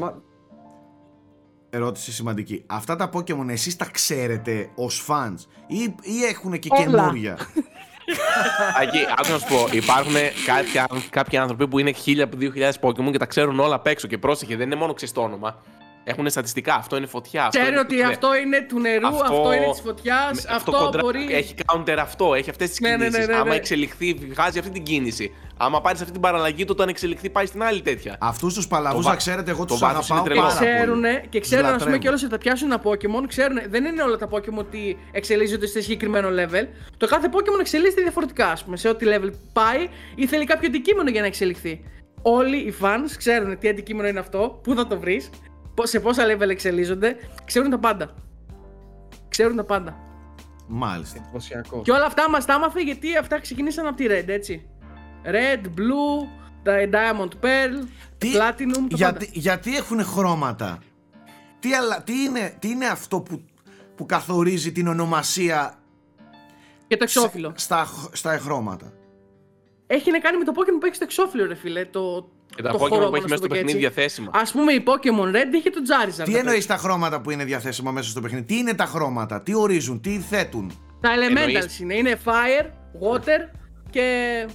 ερώτηση 1.69 2.11
σημαντική. 2.11 2.63
Αυτά 2.67 2.95
τα 2.95 3.09
Pokemon 3.13 3.47
εσείς 3.47 3.75
τα 3.75 3.85
ξέρετε 3.85 4.69
ως 4.75 5.05
fans 5.07 5.37
ή, 5.67 5.95
ή 6.01 6.23
έχουν 6.29 6.59
και 6.59 6.69
καινούρια; 6.69 7.37
Αγί, 8.79 9.05
άκου 9.17 9.31
να 9.31 9.37
σου 9.37 9.47
πω, 9.47 9.67
υπάρχουν 9.71 10.13
κάποιοι, 10.45 11.01
κάποιοι 11.09 11.37
άνθρωποι 11.37 11.67
που 11.67 11.79
είναι 11.79 11.93
1000-2000 12.05 12.23
Pokemon 12.81 13.11
και 13.11 13.17
τα 13.17 13.25
ξέρουν 13.25 13.59
όλα 13.59 13.75
απ' 13.75 13.87
έξω 13.87 14.07
και 14.07 14.17
πρόσεχε, 14.17 14.55
δεν 14.55 14.65
είναι 14.65 14.75
μόνο 14.75 14.93
ξεστό 14.93 15.21
όνομα. 15.21 15.61
Έχουν 16.09 16.29
στατιστικά. 16.29 16.75
Αυτό 16.75 16.97
είναι 16.97 17.05
φωτιά. 17.05 17.47
Ξέρει 17.49 17.77
ότι 17.77 18.03
αυτό 18.03 18.35
είναι 18.35 18.65
του 18.69 18.79
νερού, 18.79 19.07
αυτό, 19.07 19.23
αυτό 19.23 19.53
είναι 19.53 19.69
της 19.71 19.81
φωτιάς. 19.81 20.45
Αυτό, 20.45 20.77
αυτό 20.77 20.99
μπορεί. 20.99 21.27
Έχει 21.31 21.55
counter 21.65 21.97
αυτό, 21.99 22.33
έχει 22.33 22.49
αυτές 22.49 22.69
τις 22.69 22.79
ναι, 22.79 22.89
κινήσει. 22.89 23.09
Ναι, 23.09 23.17
ναι, 23.17 23.25
ναι, 23.25 23.33
Άμα 23.33 23.49
ναι. 23.49 23.55
εξελιχθεί, 23.55 24.13
βγάζει 24.13 24.59
αυτή 24.59 24.71
την 24.71 24.83
κίνηση. 24.83 25.35
Άμα 25.57 25.81
πάρεις 25.81 25.99
αυτή 25.99 26.11
την 26.11 26.21
παραλλαγή 26.21 26.65
του, 26.65 26.73
όταν 26.75 26.89
εξελιχθεί, 26.89 27.29
πάει 27.29 27.45
στην 27.45 27.63
άλλη 27.63 27.81
τέτοια. 27.81 28.17
Αυτούς 28.19 28.53
τους 28.53 28.67
παλαβούς, 28.67 29.05
να 29.05 29.15
ξέρετε, 29.15 29.51
εγώ 29.51 29.65
τους 29.65 29.81
αγαπάω 29.81 30.23
πάρα 30.23 30.23
πολύ. 30.23 30.41
Ξέρουν 30.59 31.03
και 31.29 31.39
ξέρουν, 31.39 31.65
α 31.65 31.77
πούμε, 31.77 31.97
και 31.97 32.07
όλε 32.07 32.17
θα 32.17 32.37
πιάσουν 32.37 32.71
ένα 32.71 32.81
Pokémon. 32.83 33.27
Ξέρουν, 33.27 33.57
δεν 33.69 33.85
είναι 33.85 34.03
όλα 34.03 34.17
τα 34.17 34.29
Pokémon 34.31 34.57
ότι 34.57 34.97
εξελίσσονται 35.11 35.67
σε 35.67 35.81
συγκεκριμένο 35.81 36.29
level. 36.29 36.67
Το 36.97 37.07
κάθε 37.07 37.29
Pokémon 37.31 37.59
εξελίσσεται 37.59 38.01
διαφορετικά, 38.01 38.47
ας 38.47 38.63
πούμε, 38.63 38.77
σε 38.77 38.89
ό,τι 38.89 39.05
level 39.09 39.31
πάει 39.53 39.87
ή 40.15 40.27
θέλει 40.27 40.45
κάποιο 40.45 40.67
αντικείμενο 40.67 41.09
για 41.09 41.21
να 41.21 41.27
εξελιχθεί. 41.27 41.83
Όλοι 42.21 42.57
οι 42.57 42.73
fans 42.81 43.11
ξέρουν 43.17 43.57
τι 43.57 43.69
αντικείμενο 43.69 44.07
είναι 44.07 44.19
αυτό, 44.19 44.59
πού 44.63 44.75
θα 44.75 44.87
το 44.87 44.99
βρεις, 44.99 45.29
σε 45.85 45.99
πόσα 45.99 46.23
level 46.25 46.49
εξελίσσονται, 46.49 47.17
ξέρουν 47.45 47.69
τα 47.69 47.79
πάντα. 47.79 48.13
Ξέρουν 49.29 49.55
τα 49.55 49.63
πάντα. 49.63 49.97
Μάλιστα. 50.67 51.19
Εντυπωσιακό. 51.19 51.81
Και 51.81 51.91
όλα 51.91 52.05
αυτά 52.05 52.29
μας 52.29 52.45
τα 52.45 52.53
άμαθε 52.53 52.81
γιατί 52.81 53.17
αυτά 53.17 53.39
ξεκινήσαν 53.39 53.87
από 53.87 53.95
τη 53.95 54.05
Red, 54.09 54.27
έτσι. 54.27 54.69
Red, 55.25 55.65
Blue, 55.65 56.27
Diamond 56.91 57.29
Pearl, 57.41 57.87
τι, 58.17 58.31
Platinum. 58.35 58.87
γιατί, 58.89 59.29
γιατί 59.33 59.75
έχουν 59.75 60.03
χρώματα; 60.03 60.79
Τι, 61.59 61.69
τι, 62.03 62.23
είναι, 62.23 62.55
τι 62.59 62.69
είναι 62.69 62.85
αυτό 62.85 63.21
που, 63.21 63.41
που 63.95 64.05
καθορίζει 64.05 64.71
την 64.71 64.87
ονομασία 64.87 65.79
και 66.87 66.97
το 66.97 67.03
εξώφυλλο. 67.03 67.53
Στα, 67.55 67.87
στα 68.11 68.37
χρώματα; 68.37 68.93
Έχει 69.87 70.11
να 70.11 70.19
κάνει 70.19 70.37
με 70.37 70.43
το 70.43 70.51
Pokémon 70.55 70.77
που 70.79 70.85
έχει 70.85 70.95
στο 70.95 71.03
εξώφυλλο, 71.03 71.45
ρε 71.45 71.55
φίλε. 71.55 71.85
Το, 71.85 72.29
και 72.57 72.63
τα 72.63 72.73
Pokémon 72.73 73.09
που 73.09 73.15
έχει 73.15 73.23
μέσα 73.23 73.37
στο 73.37 73.47
παιχνίδι 73.47 73.77
διαθέσιμα. 73.77 74.31
Α 74.33 74.51
πούμε 74.51 74.71
η 74.71 74.83
Pokemon 74.85 75.35
Red 75.35 75.53
είχε 75.53 75.69
το 75.69 75.79
Charizard. 75.89 76.23
Τι 76.23 76.35
εννοείς 76.35 76.65
τα 76.65 76.77
χρώματα 76.77 77.21
που 77.21 77.31
είναι 77.31 77.43
διαθέσιμα 77.43 77.91
μέσα 77.91 78.09
στο 78.09 78.21
παιχνίδι, 78.21 78.45
Τι 78.45 78.57
είναι 78.57 78.73
τα 78.73 78.85
χρώματα, 78.85 79.41
τι 79.41 79.55
ορίζουν, 79.55 80.01
τι 80.01 80.19
θέτουν; 80.29 80.71
Τα 81.01 81.09
elementals 81.09 81.81
είναι. 81.81 81.95
Είναι 81.95 82.17
fire, 82.25 82.65
water 83.01 83.57
και. 83.89 84.47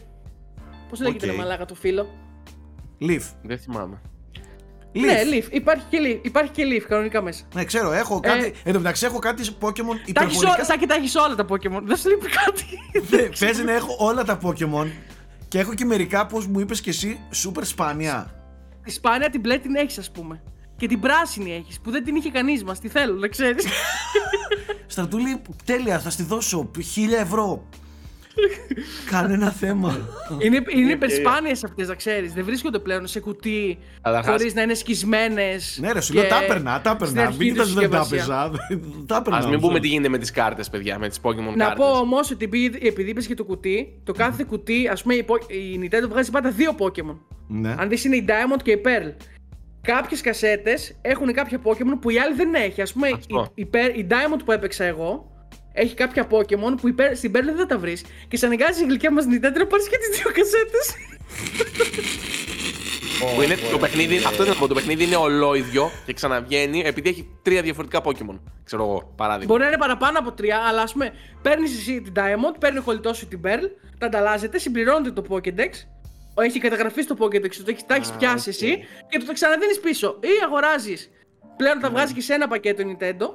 Πώς 0.88 1.00
λέγεται 1.00 1.32
okay. 1.32 1.36
μαλάκα 1.36 1.64
το 1.64 1.74
φίλο; 1.74 2.07
Leaf. 3.00 3.22
Δεν 3.42 3.59
θυμάμαι. 3.59 4.00
Leaf. 4.94 5.00
Ναι, 5.00 5.20
Leaf. 5.32 5.46
Υπάρχει 5.50 5.84
και 5.90 5.98
Leaf. 6.05 6.18
Υπάρχει 6.22 6.50
και 6.50 6.62
Leaf 6.66 6.84
κανονικά 6.88 7.22
μέσα. 7.22 7.44
Ναι, 7.55 7.64
ξέρω, 7.64 7.92
έχω 7.92 8.20
ε, 8.22 8.28
κάτι. 8.28 8.53
Εν 8.64 8.72
τω 8.72 8.78
μεταξύ 8.78 9.07
έχω 9.07 9.18
κάτι 9.18 9.48
Pokémon 9.61 9.96
υπερβολικά. 10.05 10.64
Σάκη 10.64 10.86
τα 10.86 10.94
έχεις 10.94 11.14
όλα 11.14 11.34
τα 11.34 11.44
Pokémon. 11.48 11.80
Δεν 11.82 11.96
σου 11.96 12.09
λείπει 12.09 12.26
κάτι. 12.44 12.64
Παίζει 13.40 13.64
να 13.64 13.72
έχω 13.72 13.96
όλα 13.98 14.24
τα 14.24 14.38
Pokémon 14.42 14.86
και 15.53 15.59
έχω 15.59 15.74
και 15.74 15.84
μερικά, 15.84 16.26
πώς 16.26 16.46
μου 16.46 16.61
είπες 16.61 16.80
και 16.80 16.90
εσύ, 16.90 17.20
super 17.44 17.61
σπάνια. 17.62 18.34
Τη 18.82 18.90
σπάνια 18.90 19.30
την 19.30 19.40
μπλε 19.40 19.59
την 19.59 19.74
έχεις, 19.74 19.98
ας 19.98 20.11
πούμε. 20.11 20.42
Και 20.76 20.86
την 20.86 21.00
πράσινη 21.00 21.53
έχεις, 21.53 21.80
που 21.80 21.90
δεν 21.90 22.05
την 22.05 22.16
είχε 22.16 22.30
κανείς 22.30 22.64
μας. 22.64 22.80
Τι 22.80 22.88
θέλω, 22.88 23.14
να 23.14 23.28
ξέρεις. 23.28 23.66
Στρατούλη, 24.86 25.42
τέλεια, 25.64 25.98
θα 25.98 26.11
στη 26.11 26.22
δώσω. 26.22 26.70
Χίλια 26.92 27.18
ευρώ. 27.18 27.68
Κανένα 29.11 29.51
θέμα. 29.51 30.09
Είναι, 30.39 30.62
είναι 30.68 30.93
υπερσπάνιε 30.93 31.53
αυτές, 31.53 31.89
να 31.89 31.95
ξέρεις. 31.95 32.33
Δεν 32.33 32.45
βρίσκονται 32.45 32.78
πλέον 32.78 33.07
σε 33.07 33.20
κουτί 33.20 33.78
χωρίς 34.24 34.55
να 34.55 34.62
είναι 34.62 34.74
σκισμένες. 34.74 35.78
Ναι, 35.80 35.93
ρε, 35.93 36.01
σου 36.01 36.14
λέω 36.14 36.26
τα 36.26 36.43
έπαιρνα, 36.43 36.80
τα 36.80 36.91
έπαιρνα. 36.91 37.35
Μην 37.39 37.53
κοιτά 37.53 37.64
δεν 37.64 37.91
τα 37.91 38.07
έπαιζα. 38.07 38.41
Α 39.30 39.49
μην 39.49 39.61
πούμε 39.61 39.80
τι 39.80 39.89
γίνεται 39.89 40.09
με 40.09 40.18
τις 40.18 40.30
κάρτες, 40.30 40.70
παιδιά, 40.70 40.99
με 40.99 41.09
τις 41.09 41.18
Pokémon 41.22 41.57
Να 41.57 41.72
πω 41.72 41.85
όμως 41.85 42.30
ότι 42.30 42.45
επειδή 42.83 43.11
είπες 43.11 43.26
και 43.26 43.35
το 43.35 43.45
κουτί, 43.45 44.01
το 44.05 44.12
κάθε 44.12 44.45
κουτί, 44.49 44.89
ας 44.89 45.03
πούμε, 45.03 45.14
η 45.14 45.24
Nintendo 45.83 46.09
βγάζει 46.09 46.30
πάντα 46.30 46.51
δύο 46.51 46.74
Pokémon. 46.78 47.18
Ναι. 47.49 47.74
Αν 47.78 47.89
δεις 47.89 48.05
είναι 48.05 48.16
η 48.16 48.24
Diamond 48.28 48.62
και 48.62 48.70
η 48.70 48.80
Pearl. 48.85 49.12
Κάποιες 49.80 50.20
κασέτες 50.20 50.99
έχουν 51.03 51.33
κάποια 51.33 51.61
Pokémon 51.64 51.99
που 52.01 52.11
η 52.11 52.18
άλλη 52.18 52.35
δεν 52.35 52.55
έχει. 52.55 52.83
Α 52.83 52.87
πούμε, 52.93 53.09
η, 53.09 53.43
η, 53.55 53.68
η 53.95 54.07
Diamond 54.11 54.41
που 54.45 54.53
έπαιξα 54.53 54.85
εγώ 54.85 55.33
έχει 55.73 55.95
κάποια 55.95 56.27
Pokémon 56.31 56.75
που 56.81 56.89
υπέρ, 56.89 57.16
στην 57.16 57.31
Πέρλε 57.31 57.51
δεν 57.51 57.61
θα 57.61 57.66
τα 57.66 57.79
βρεις. 57.79 58.05
Και 58.29 58.37
σε 58.37 58.47
αναγκάζει 58.47 58.83
η 58.83 58.87
γλυκιά 58.87 59.12
μας 59.12 59.25
Nintendo 59.25 59.59
να 59.59 59.66
πάρεις 59.66 59.89
και 59.89 59.97
τις 59.99 60.18
δύο 60.18 60.33
κασέτες. 60.33 60.95
Που 63.37 63.43
είναι 63.43 63.57
το 63.70 63.79
παιχνίδι, 63.79 64.16
αυτό 64.16 64.45
είναι 64.45 64.55
το 64.55 64.75
παιχνίδι 64.75 65.05
είναι 65.05 65.16
ολόιδιο 65.16 65.91
και 66.07 66.12
ξαναβγαίνει 66.12 66.83
επειδή 66.85 67.09
έχει 67.09 67.29
τρία 67.43 67.62
διαφορετικά 67.62 68.03
Pokémon. 68.05 68.39
Ξέρω 68.64 68.83
εγώ, 68.83 69.12
παράδειγμα. 69.16 69.47
Μπορεί 69.47 69.61
να 69.61 69.68
είναι 69.68 69.79
παραπάνω 69.79 70.18
από 70.18 70.33
τρία, 70.33 70.59
αλλά 70.59 70.83
ας 70.83 70.93
πούμε 70.93 71.12
παίρνεις 71.43 71.79
εσύ 71.79 72.01
την 72.01 72.12
Diamond, 72.16 72.57
παίρνει 72.59 72.79
ο 72.79 72.83
κολλητός 72.83 73.16
σου 73.16 73.29
την 73.29 73.41
Pearl, 73.45 73.70
τα 73.99 74.07
ανταλλάζετε, 74.07 74.59
συμπληρώνετε 74.59 75.20
το 75.20 75.25
Pokédex, 75.29 75.70
έχει 76.35 76.59
καταγραφεί 76.59 77.03
στο 77.03 77.16
Pokédex, 77.18 77.55
το 77.55 77.75
τα 77.87 77.95
έχεις 77.95 78.11
πιάσει 78.11 78.49
εσύ 78.49 78.79
και 79.09 79.18
το, 79.18 79.25
το 79.25 79.33
ξαναδίνεις 79.33 79.81
πίσω. 79.81 80.18
Ή 80.20 80.29
αγοράζεις. 80.45 81.11
Πλέον 81.57 81.81
τα 81.81 81.89
ναι. 81.89 81.95
βγάζεις 81.95 82.14
και 82.14 82.20
σε 82.20 82.35
ένα 82.35 82.49
πακέτο 82.49 82.83
Nintendo 82.87 83.27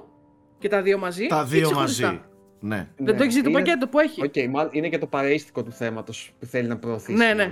και 0.60 0.68
τα 0.68 0.82
δύο 0.82 0.98
μαζί. 0.98 1.28
Τα 1.28 1.44
δύο 1.44 1.72
μαζί. 1.72 2.22
Ναι. 2.60 2.88
Δεν 2.96 3.06
ναι. 3.06 3.14
το 3.14 3.24
έχεις 3.24 3.44
το 3.44 3.52
πακέτο 3.52 3.88
που 3.88 4.00
έχει; 4.00 4.24
Οκ, 4.24 4.34
okay, 4.36 4.68
είναι 4.72 4.90
και 4.90 4.98
το 4.98 5.08
παρέστικο 5.08 5.64
του 5.64 5.72
θέματος 5.72 6.34
που 6.40 6.46
θέλει 6.46 6.68
να 6.68 6.78
προωθήσει. 6.78 7.18
Ναι, 7.18 7.34
ναι. 7.34 7.52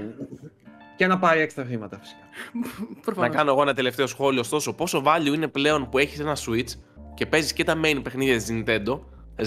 Και 0.95 1.07
να 1.07 1.19
πάρει 1.19 1.39
έξτρα 1.39 1.65
χρήματα 1.65 1.99
φυσικά. 1.99 2.23
να 3.21 3.29
κάνω 3.29 3.51
εγώ 3.51 3.61
ένα 3.61 3.73
τελευταίο 3.73 4.07
σχόλιο. 4.07 4.39
Ωστόσο, 4.39 4.73
πόσο 4.73 5.03
value 5.05 5.33
είναι 5.33 5.47
πλέον 5.47 5.89
που 5.89 5.97
έχεις 5.97 6.19
ένα 6.19 6.35
Switch 6.35 6.79
και 7.13 7.25
παίζεις 7.25 7.53
και 7.53 7.63
τα 7.63 7.79
main 7.83 7.99
παιχνίδια 8.03 8.35
της 8.37 8.47
Nintendo, 8.51 8.99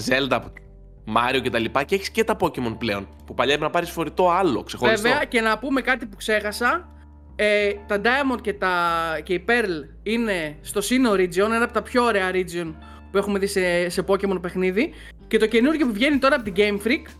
Zelda, 0.07 0.39
Mario 1.15 1.39
κτλ. 1.43 1.63
Και, 1.63 1.83
και 1.85 1.95
έχεις 1.95 2.09
και 2.09 2.23
τα 2.23 2.37
Pokémon 2.39 2.75
πλέον. 2.77 3.07
Που 3.25 3.33
παλιά 3.33 3.53
έπρεπε 3.53 3.71
να 3.71 3.79
πάρεις 3.79 3.89
φορητό 3.89 4.29
άλλο 4.31 4.63
ξεχωριστό. 4.63 5.09
Βέβαια, 5.09 5.25
και 5.25 5.41
να 5.41 5.57
πούμε 5.57 5.81
κάτι 5.81 6.05
που 6.05 6.15
ξέχασα. 6.15 6.93
Ε, 7.35 7.73
τα 7.87 8.01
Diamond 8.03 8.41
και, 8.41 8.53
τα, 8.53 8.69
και 9.23 9.33
η 9.33 9.45
Pearl 9.47 9.87
είναι 10.03 10.57
στο 10.61 10.81
Sinnoh 10.83 11.19
Region, 11.19 11.51
ένα 11.53 11.63
από 11.63 11.73
τα 11.73 11.81
πιο 11.81 12.03
ωραία 12.03 12.31
region 12.33 12.73
που 13.11 13.17
έχουμε 13.17 13.39
δει 13.39 13.47
σε, 13.47 13.89
σε 13.89 14.03
Pokemon 14.07 14.41
παιχνίδι. 14.41 14.93
Και 15.27 15.37
το 15.37 15.47
καινούργιο 15.47 15.85
που 15.85 15.93
βγαίνει 15.93 16.17
τώρα 16.17 16.35
από 16.35 16.51
την 16.51 16.53
Game 16.57 16.87
Freak, 16.87 17.11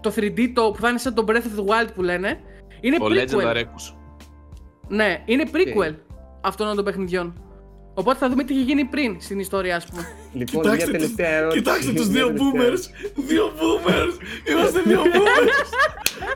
το 0.00 0.12
3D 0.16 0.50
το 0.54 0.70
που 0.70 0.80
θα 0.80 0.88
είναι 0.88 0.98
σαν 0.98 1.14
το 1.14 1.24
Breath 1.28 1.32
of 1.32 1.60
the 1.60 1.64
Wild 1.64 1.88
που 1.94 2.02
λένε, 2.02 2.40
είναι 2.80 2.96
Το 2.96 3.04
prequel. 3.04 3.30
Legend 3.30 3.56
Arceus. 3.56 3.94
Ναι, 4.88 5.22
είναι 5.24 5.44
prequel 5.52 5.94
αυτών 6.40 6.76
των 6.76 6.84
παιχνιδιών. 6.84 7.45
Οπότε 7.98 8.18
θα 8.18 8.28
δούμε 8.28 8.44
τι 8.44 8.52
είχε 8.54 8.62
γίνει 8.62 8.84
πριν 8.84 9.16
στην 9.20 9.38
ιστορία, 9.38 9.76
ας 9.76 9.84
πούμε. 9.86 10.06
Λοιπόν, 10.32 10.62
μια 10.66 10.76
Κοιτάξτε, 10.76 10.98
τους, 10.98 11.14
τελευταία 11.14 11.36
ερώτηση. 11.36 11.62
κοιτάξτε 11.62 11.92
τους 11.92 12.08
Μια 12.08 12.14
δύο 12.26 12.26
τελευταία. 12.52 12.70
boomers. 12.70 13.10
Δύο 13.14 13.52
boomers. 13.58 14.14
Είμαστε 14.50 14.80
δύο 14.84 15.02
boomers. 15.12 15.68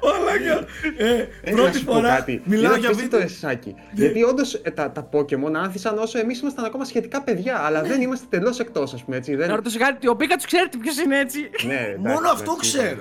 Μαλάκα. 0.05 0.67
Ε, 0.97 1.29
Ε, 1.43 1.51
να 1.51 1.57
πρώτη 1.57 1.79
σου 1.79 1.85
πω 1.85 1.93
φορά 1.93 2.09
κάτι. 2.09 2.43
μιλάω 2.45 2.71
Είναι 2.73 2.81
για 2.81 2.89
απίστευτο, 2.89 3.17
βίντεο. 3.17 3.21
ρε 3.21 3.27
Σάκη. 3.27 3.75
Γιατί 3.93 4.23
όντως 4.23 4.61
τα, 4.75 4.91
τα 4.91 5.09
Pokémon 5.13 5.53
άνθησαν 5.55 5.99
όσο 5.99 6.19
εμείς 6.19 6.41
ήμασταν 6.41 6.65
ακόμα 6.65 6.85
σχετικά 6.85 7.23
παιδιά, 7.23 7.59
αλλά 7.65 7.83
δεν 7.83 8.01
είμαστε 8.01 8.27
τελώς 8.31 8.59
εκτός, 8.59 8.95
ας 8.95 9.05
πούμε 9.05 9.17
έτσι. 9.17 9.31
Να 9.31 9.47
Δεν... 9.47 9.55
ρωτήσω 9.55 9.79
κάτι, 9.79 10.09
ο 10.09 10.17
Πίκατσου 10.17 10.47
ξέρετε 10.47 10.77
ποιος 10.77 10.99
είναι 10.99 11.19
έτσι; 11.19 11.39
Ναι, 11.67 11.75
εντάξει, 11.75 11.97
Μόνο 11.99 12.13
εντάξει, 12.13 12.33
αυτό 12.35 12.53
ναι. 12.53 12.59
ξέρω. 12.61 13.01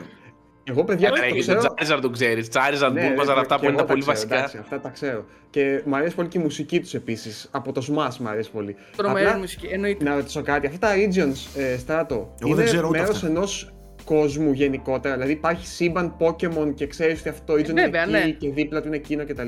Εγώ 0.63 0.83
παιδιά 0.83 1.09
Ρε, 1.09 1.27
το 1.27 1.33
και 1.33 1.39
ξέρω. 1.39 1.61
το 1.61 1.73
Charizard 1.77 1.99
το 2.01 2.09
ξέρεις. 2.09 2.47
Charizard, 2.51 2.91
Ναι, 2.93 3.13
Bulbasaur, 3.15 3.33
ρε, 3.33 3.39
αυτά 3.39 3.55
και 3.55 3.59
που 3.59 3.65
είναι 3.65 3.67
εγώ 3.67 3.75
τα 3.75 3.75
τα 3.75 3.85
πολύ 3.85 3.99
ξέρω, 4.01 4.13
βασικά. 4.13 4.35
εντάξει, 4.37 4.57
αυτά 4.57 4.79
τα 4.79 4.89
ξέρω. 4.89 5.25
Και 5.49 5.81
μου 5.85 5.95
αρέσει 5.95 6.15
πολύ 6.15 6.27
και 6.27 6.37
η 6.37 6.41
μουσική 6.41 6.79
τους 6.79 6.93
επίσης. 6.93 7.47
Από 7.51 7.71
το 7.71 7.81
Smash 7.87 8.15
μου 8.19 8.29
αρέσει 8.29 8.51
πολύ. 8.51 8.75
Τρομερή 8.95 9.25
Απλά, 9.25 9.37
μουσική, 9.39 9.65
εννοείται. 9.67 10.03
Να 10.03 10.15
ρωτήσω 10.15 10.41
κάτι. 10.41 10.67
Αυτά 10.67 10.87
τα 10.87 10.93
regions, 10.95 11.59
ε, 11.59 11.77
στράτο, 11.77 12.35
Εγώ 12.41 12.55
δεν 12.55 12.65
ξέρω 12.65 12.79
είναι 12.79 12.87
ούτε 12.89 12.99
μέρος 12.99 13.15
αυτά. 13.15 13.27
ενός 13.27 13.73
κόσμου 14.03 14.51
γενικότερα. 14.51 15.13
Δηλαδή 15.13 15.31
υπάρχει 15.31 15.67
σύμπαν 15.67 16.15
Pokémon 16.19 16.73
και 16.75 16.87
ξέρεις 16.87 17.19
ότι 17.19 17.29
αυτό 17.29 17.53
το 17.53 17.59
region 17.59 17.69
είναι 17.69 17.81
βέβαια, 17.83 18.01
εκεί 18.17 18.25
ναι. 18.27 18.31
και 18.31 18.49
δίπλα 18.49 18.81
του 18.81 18.87
είναι 18.87 18.95
εκείνο 18.95 19.25
κτλ. 19.25 19.47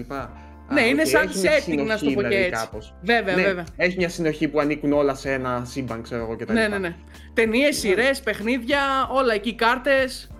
Ναι, 0.74 0.82
Α, 0.82 0.86
είναι 0.88 1.01
οκ, 1.01 1.07
σαν 1.07 1.22
έχει 1.28 1.39
μια 1.39 1.51
setting, 1.84 1.88
να 1.88 1.97
σου 1.97 2.03
το 2.03 2.09
συνοχή, 2.09 2.16
πω 2.16 2.22
και 2.22 2.28
δηλαδή, 2.28 2.36
έτσι. 2.45 2.64
κάπως. 2.66 2.93
Βέβαια, 3.01 3.36
ναι, 3.36 3.41
βέβαια. 3.43 3.64
Έχει 3.76 3.97
μια 3.97 4.09
συνοχή 4.09 4.47
που 4.47 4.59
ανήκουν 4.59 4.93
όλα 4.93 5.16
σε 5.16 5.32
ένα 5.32 5.64
σύμπαν, 5.66 6.01
ξέρω 6.01 6.22
εγώ 6.24 6.36
κτλ. 6.36 6.53
Ναι, 6.53 6.68
ναι, 6.68 6.78
ναι. 6.78 6.95
Ταινίες, 7.34 7.78
σειρές, 7.80 8.20
παιχνίδια, 8.22 8.80
όλα 9.12 9.34
εκεί, 9.34 9.55
κάρτες. 9.55 10.32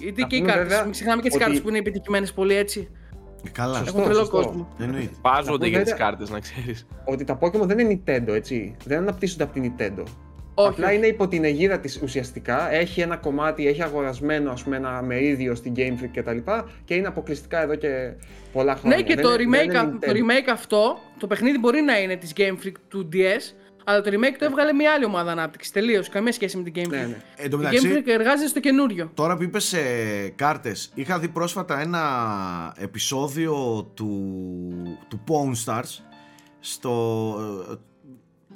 Γιατί 0.00 0.20
Να 0.20 0.26
και 0.26 0.36
οι 0.36 0.38
πούμε 0.38 0.50
κάρτες. 0.50 0.68
βέβαια 0.68 0.82
Μην 0.84 0.92
ξεχνάμε 0.92 1.22
και 1.22 1.26
τις 1.28 1.36
ότι- 1.36 1.44
κάρτες 1.44 1.62
που 1.62 1.68
είναι 1.68 1.78
επιτυχημένες 1.78 2.32
πολύ 2.32 2.54
έτσι. 2.54 2.88
Ε, 3.46 3.50
Καλά. 3.50 3.78
Σωστό. 3.78 3.90
Έχουν 3.90 4.02
τρελό 4.02 4.18
σωστό. 4.18 4.36
κόσμο. 4.36 4.68
Εννοείται. 4.78 5.14
Πάζονται 5.22 5.64
Να 5.64 5.66
για 5.66 5.78
πω 5.78 5.84
τις 5.84 5.92
βέβαια- 5.92 6.06
κάρτες, 6.08 6.30
να 6.30 6.40
ξέρεις. 6.40 6.86
Ότι 7.04 7.24
τα 7.24 7.38
Pokémon 7.40 7.66
δεν 7.66 7.78
είναι 7.78 8.00
Nintendo, 8.06 8.28
έτσι. 8.34 8.76
Δεν 8.84 8.98
αναπτύσσονται 8.98 9.42
από 9.42 9.52
την 9.52 9.72
Nintendo. 9.78 10.02
Όχι. 10.56 10.68
Απλά 10.68 10.92
είναι 10.92 11.06
υπό 11.06 11.28
την 11.28 11.44
αιγίδα 11.44 11.78
της 11.78 12.00
ουσιαστικά. 12.02 12.72
Έχει 12.72 13.00
ένα 13.00 13.16
κομμάτι, 13.16 13.66
έχει 13.68 13.82
αγορασμένο 13.82 14.50
ας 14.50 14.62
πούμε, 14.62 14.76
ένα 14.76 15.02
μερίδιο 15.02 15.54
στην 15.54 15.72
Game 15.76 15.92
Freak 16.02 16.08
κτλ. 16.12 16.36
Και, 16.36 16.62
και 16.84 16.94
είναι 16.94 17.06
αποκλειστικά 17.06 17.62
εδώ 17.62 17.74
και 17.74 18.12
πολλά 18.52 18.76
χρόνια. 18.76 18.96
Ναι, 18.96 19.02
και 19.02 19.14
Δεν 19.14 19.24
το 19.24 19.32
είναι- 19.34 19.58
δεν 19.58 19.60
remake, 19.60 19.64
είναι 19.64 19.78
α- 19.78 19.84
το 19.84 19.98
Nintendo. 20.00 20.10
remake 20.14 20.48
αυτό, 20.52 20.98
το 21.18 21.26
παιχνίδι 21.26 21.58
μπορεί 21.58 21.80
να 21.80 21.98
είναι 22.00 22.16
της 22.16 22.32
Game 22.36 22.66
Freak 22.66 22.72
του 22.88 23.08
DS, 23.12 23.54
αλλά 23.84 24.00
το 24.00 24.10
remake 24.12 24.36
το 24.38 24.44
έβγαλε 24.44 24.72
μια 24.72 24.92
άλλη 24.92 25.04
ομάδα 25.04 25.32
ανάπτυξης. 25.32 25.72
Τελείως. 25.72 26.08
Καμία 26.08 26.32
σχέση 26.32 26.56
με 26.56 26.62
την 26.62 26.72
Game 26.76 26.86
Freak. 26.86 26.90
Ναι, 26.90 27.06
ναι. 27.06 27.22
Εν 27.36 27.50
τω 27.50 27.56
Η 27.56 27.60
μεταξύ, 27.60 27.88
Game 27.92 27.96
Freak 27.96 28.06
εργάζεται 28.06 28.48
στο 28.48 28.60
καινούριο. 28.60 29.10
Τώρα 29.14 29.36
που 29.36 29.42
είπες 29.42 29.72
ε, 29.72 30.32
κάρτες, 30.36 30.90
είχα 30.94 31.18
δει 31.18 31.28
πρόσφατα 31.28 31.80
ένα 31.80 32.02
επεισόδιο 32.78 33.84
του, 33.94 34.98
του 35.08 35.20
Pawn 35.28 35.64
Stars 35.64 36.04
στο 36.60 37.36
ε, 37.70 37.74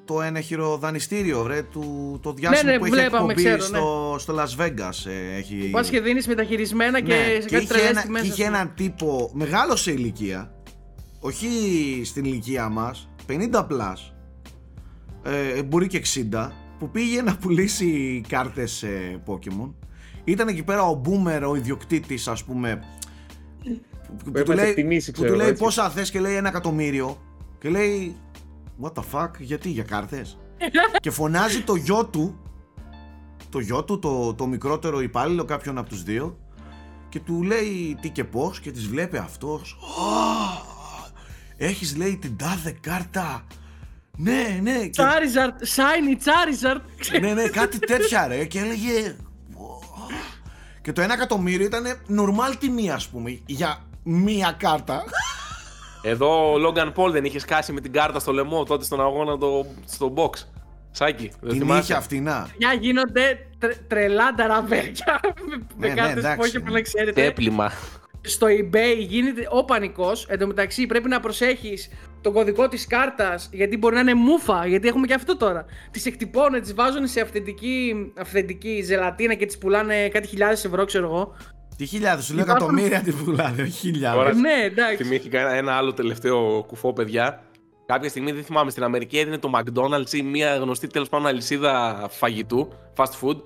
το 0.05 0.22
ένεχειρο 0.22 0.76
δανειστήριο 0.76 1.43
βρε, 1.43 1.62
του, 1.62 2.18
το 2.22 2.33
διάσημο 2.33 2.70
ναι, 2.70 2.79
που 2.79 2.85
έχει 2.85 2.95
βλέπαμε, 2.95 3.33
εκπομπή 3.33 3.35
ξέρω, 3.35 3.62
στο, 3.62 4.16
στο 4.18 4.35
Las 4.37 4.62
Vegas 4.62 5.11
ε, 5.11 5.37
έχει... 5.37 5.68
Πας 5.70 5.89
και 5.89 6.01
δίνεις 6.01 6.26
μεταχειρισμένα 6.26 7.01
και 7.01 7.14
Ναι, 7.14 7.41
σε 7.41 7.49
κάτι 7.49 7.57
είχε, 7.57 7.66
τρελές 7.66 7.91
ένα, 7.91 8.03
τιμέ. 8.03 8.20
και 8.20 8.26
είχε 8.26 8.45
έναν 8.45 8.72
τύπο 8.74 9.31
μεγάλο 9.35 9.76
σε 9.76 9.91
ηλικία 9.91 10.53
όχι 11.20 11.49
στην 12.05 12.24
ηλικία 12.24 12.68
μας 12.68 13.09
50 13.29 13.66
plus 13.66 14.18
ε, 15.23 15.62
μπορεί 15.62 15.87
και 15.87 16.03
60 16.33 16.51
που 16.79 16.91
πήγε 16.91 17.23
να 17.23 17.37
πουλήσει 17.37 18.21
κάρτες 18.29 18.83
ε, 18.83 19.23
Pokemon 19.27 19.71
ήταν 20.25 20.49
εκεί 20.49 20.62
πέρα 20.62 20.83
ο 20.83 21.01
Boomer 21.05 21.43
ο 21.49 21.55
ιδιοκτήτης 21.55 22.29
ας 22.29 22.45
πούμε 22.45 22.83
που, 24.09 24.16
του 24.25 24.29
έπρεπε 24.29 24.55
να 24.55 24.62
λέει, 24.62 24.71
εκτιμήσει, 24.71 25.11
που 25.11 25.21
ξέρω, 25.21 25.33
του 25.33 25.39
λέει 25.39 25.49
έτσι. 25.49 25.62
πόσα 25.62 25.91
θες 25.91 26.11
και 26.11 26.21
λέει 26.21 26.35
ένα 26.35 26.49
εκατομμύριο. 26.49 27.19
Και 27.59 27.69
λέει 27.69 28.16
what 28.83 28.93
the 28.93 29.03
fuck 29.12 29.31
γιατί 29.39 29.69
για 29.69 29.83
κάρτες; 29.83 30.39
Και 31.03 31.11
φωνάζει 31.11 31.62
το 31.62 31.75
γιο 31.75 32.07
του 32.07 32.41
το 33.51 33.59
γιο 33.59 33.85
του, 33.85 33.99
το, 33.99 34.35
το 34.35 34.47
μικρότερο 34.47 35.01
υπάλληλο 35.01 35.45
κάποιον 35.45 35.79
από 35.79 35.89
τους 35.89 36.03
δύο 36.03 36.39
και 37.09 37.21
του 37.21 37.43
λέει 37.43 37.99
τι 38.01 38.11
και 38.11 38.25
πώς 38.25 38.61
και 38.61 38.71
τις 38.71 38.87
βλέπει 38.89 39.16
αυτός. 39.16 39.79
«Α, 39.83 40.77
έχεις 41.57 41.97
λέει 41.97 42.16
την 42.16 42.37
τάδε 42.37 42.77
κάρτα 42.81 43.47
ναι 44.21 44.59
ναι 44.62 44.87
και, 44.87 45.03
Charizard, 45.03 45.77
shiny 45.77 46.16
Charizard. 46.27 46.81
ναι 47.21 47.35
ναι 47.35 47.49
κάτι 47.49 47.79
τέτοια 47.79 48.27
ρε 48.27 48.45
και 48.45 48.59
έλεγε 48.59 49.16
«Ω». 49.55 49.64
και 50.83 50.93
το 50.93 51.01
ένα 51.01 51.12
εκατομμύριο 51.14 51.66
ήταν 51.66 51.85
normal 52.09 52.55
τιμή 52.59 52.91
ας 52.91 53.09
πούμε 53.09 53.41
για 53.47 53.85
μία 54.03 54.55
κάρτα 54.59 55.03
Εδώ 56.03 56.53
ο 56.53 56.57
Logan 56.66 56.93
Paul 56.95 57.11
δεν 57.11 57.25
είχε 57.25 57.39
σκάσει 57.39 57.73
με 57.73 57.81
την 57.81 57.93
κάρτα 57.93 58.19
στο 58.19 58.33
λαιμό 58.33 58.64
τότε 58.64 58.85
στον 58.85 59.01
αγώνα 59.01 59.39
το, 59.39 59.66
στο 59.87 60.12
box. 60.16 60.31
Σάκη, 60.91 61.31
δεν 61.41 61.51
την 61.51 61.59
θυμάσαι; 61.61 61.81
είχε 61.81 61.95
αυτή 61.95 62.21
να 62.21 62.49
Για 62.57 62.73
γίνονται 62.73 63.47
τρε, 63.59 63.75
τρελά 63.89 64.35
ταραβέρια 64.35 65.21
με, 65.49 65.57
Ναι, 65.77 65.89
ναι, 65.89 65.95
με 65.95 66.01
κάρτες 66.01 66.25
εντάξει. 66.25 66.53
Pokemon, 66.55 66.73
να 66.73 66.81
ξέρετε. 66.81 67.23
Τέπλημα. 67.23 67.73
Στο 68.29 68.47
eBay 68.47 68.97
γίνεται 68.99 69.47
ο 69.51 69.64
πανικός. 69.64 70.26
Εν 70.29 70.39
τω 70.39 70.47
μεταξύ 70.47 70.87
πρέπει 70.87 71.09
να 71.09 71.20
προσέχεις 71.20 71.89
τον 72.20 72.33
κωδικό 72.33 72.68
της 72.68 72.87
κάρτας 72.87 73.49
γιατί 73.53 73.76
μπορεί 73.76 73.95
να 73.95 74.01
είναι 74.01 74.14
μούφα, 74.14 74.66
γιατί 74.66 74.89
έχουμε 74.89 75.07
και 75.07 75.14
αυτό 75.14 75.37
τώρα. 75.37 75.64
Τις 75.91 76.07
εκτυπώνουν, 76.07 76.61
τις 76.61 76.74
βάζουν 76.74 77.07
σε 77.07 77.20
αυθεντική, 77.20 77.95
αυθεντική 78.18 78.83
ζελατίνα 78.83 79.35
και 79.35 79.47
τις 79.47 79.59
πουλάνε 79.59 80.09
κάτι 80.09 80.26
χιλιάδες 80.29 80.64
ευρώ 80.64 80.85
ξέρω 80.85 81.05
εγώ. 81.07 81.35
τι 81.76 81.87
χιλιάδες 81.87 82.24
σου 82.24 82.35
λέω 82.35 82.45
Υπάρχουν- 82.45 82.79
εκατομμύρια 82.79 83.01
την 83.12 83.24
πουλάνε 83.24 83.62
όχι 83.62 83.70
χιλιάδες 83.70 84.18
Τώρα- 84.22 84.35
ναι, 84.35 84.64
εντάξει. 84.64 84.97
Θυμήθηκα 85.05 85.41
ένα, 85.41 85.53
ένα 85.55 85.72
άλλο 85.72 85.93
τελευταίο 85.93 86.64
κουφό, 86.66 86.93
παιδιά. 86.93 87.43
Κάποια 87.87 88.09
στιγμή 88.09 88.33
δεν 88.33 88.45
θυμάμαι, 88.45 88.70
στην 88.70 88.83
Αμερική 88.83 89.18
έδινε 89.18 89.39
το 89.39 89.51
McDonald's 89.55 90.12
ή 90.12 90.22
μια 90.22 90.57
γνωστή 90.57 90.87
τέλος 90.87 91.09
πάντων 91.09 91.26
αλυσίδα 91.26 92.07
φαγητού, 92.11 92.68
fast 92.97 93.05
food. 93.22 93.37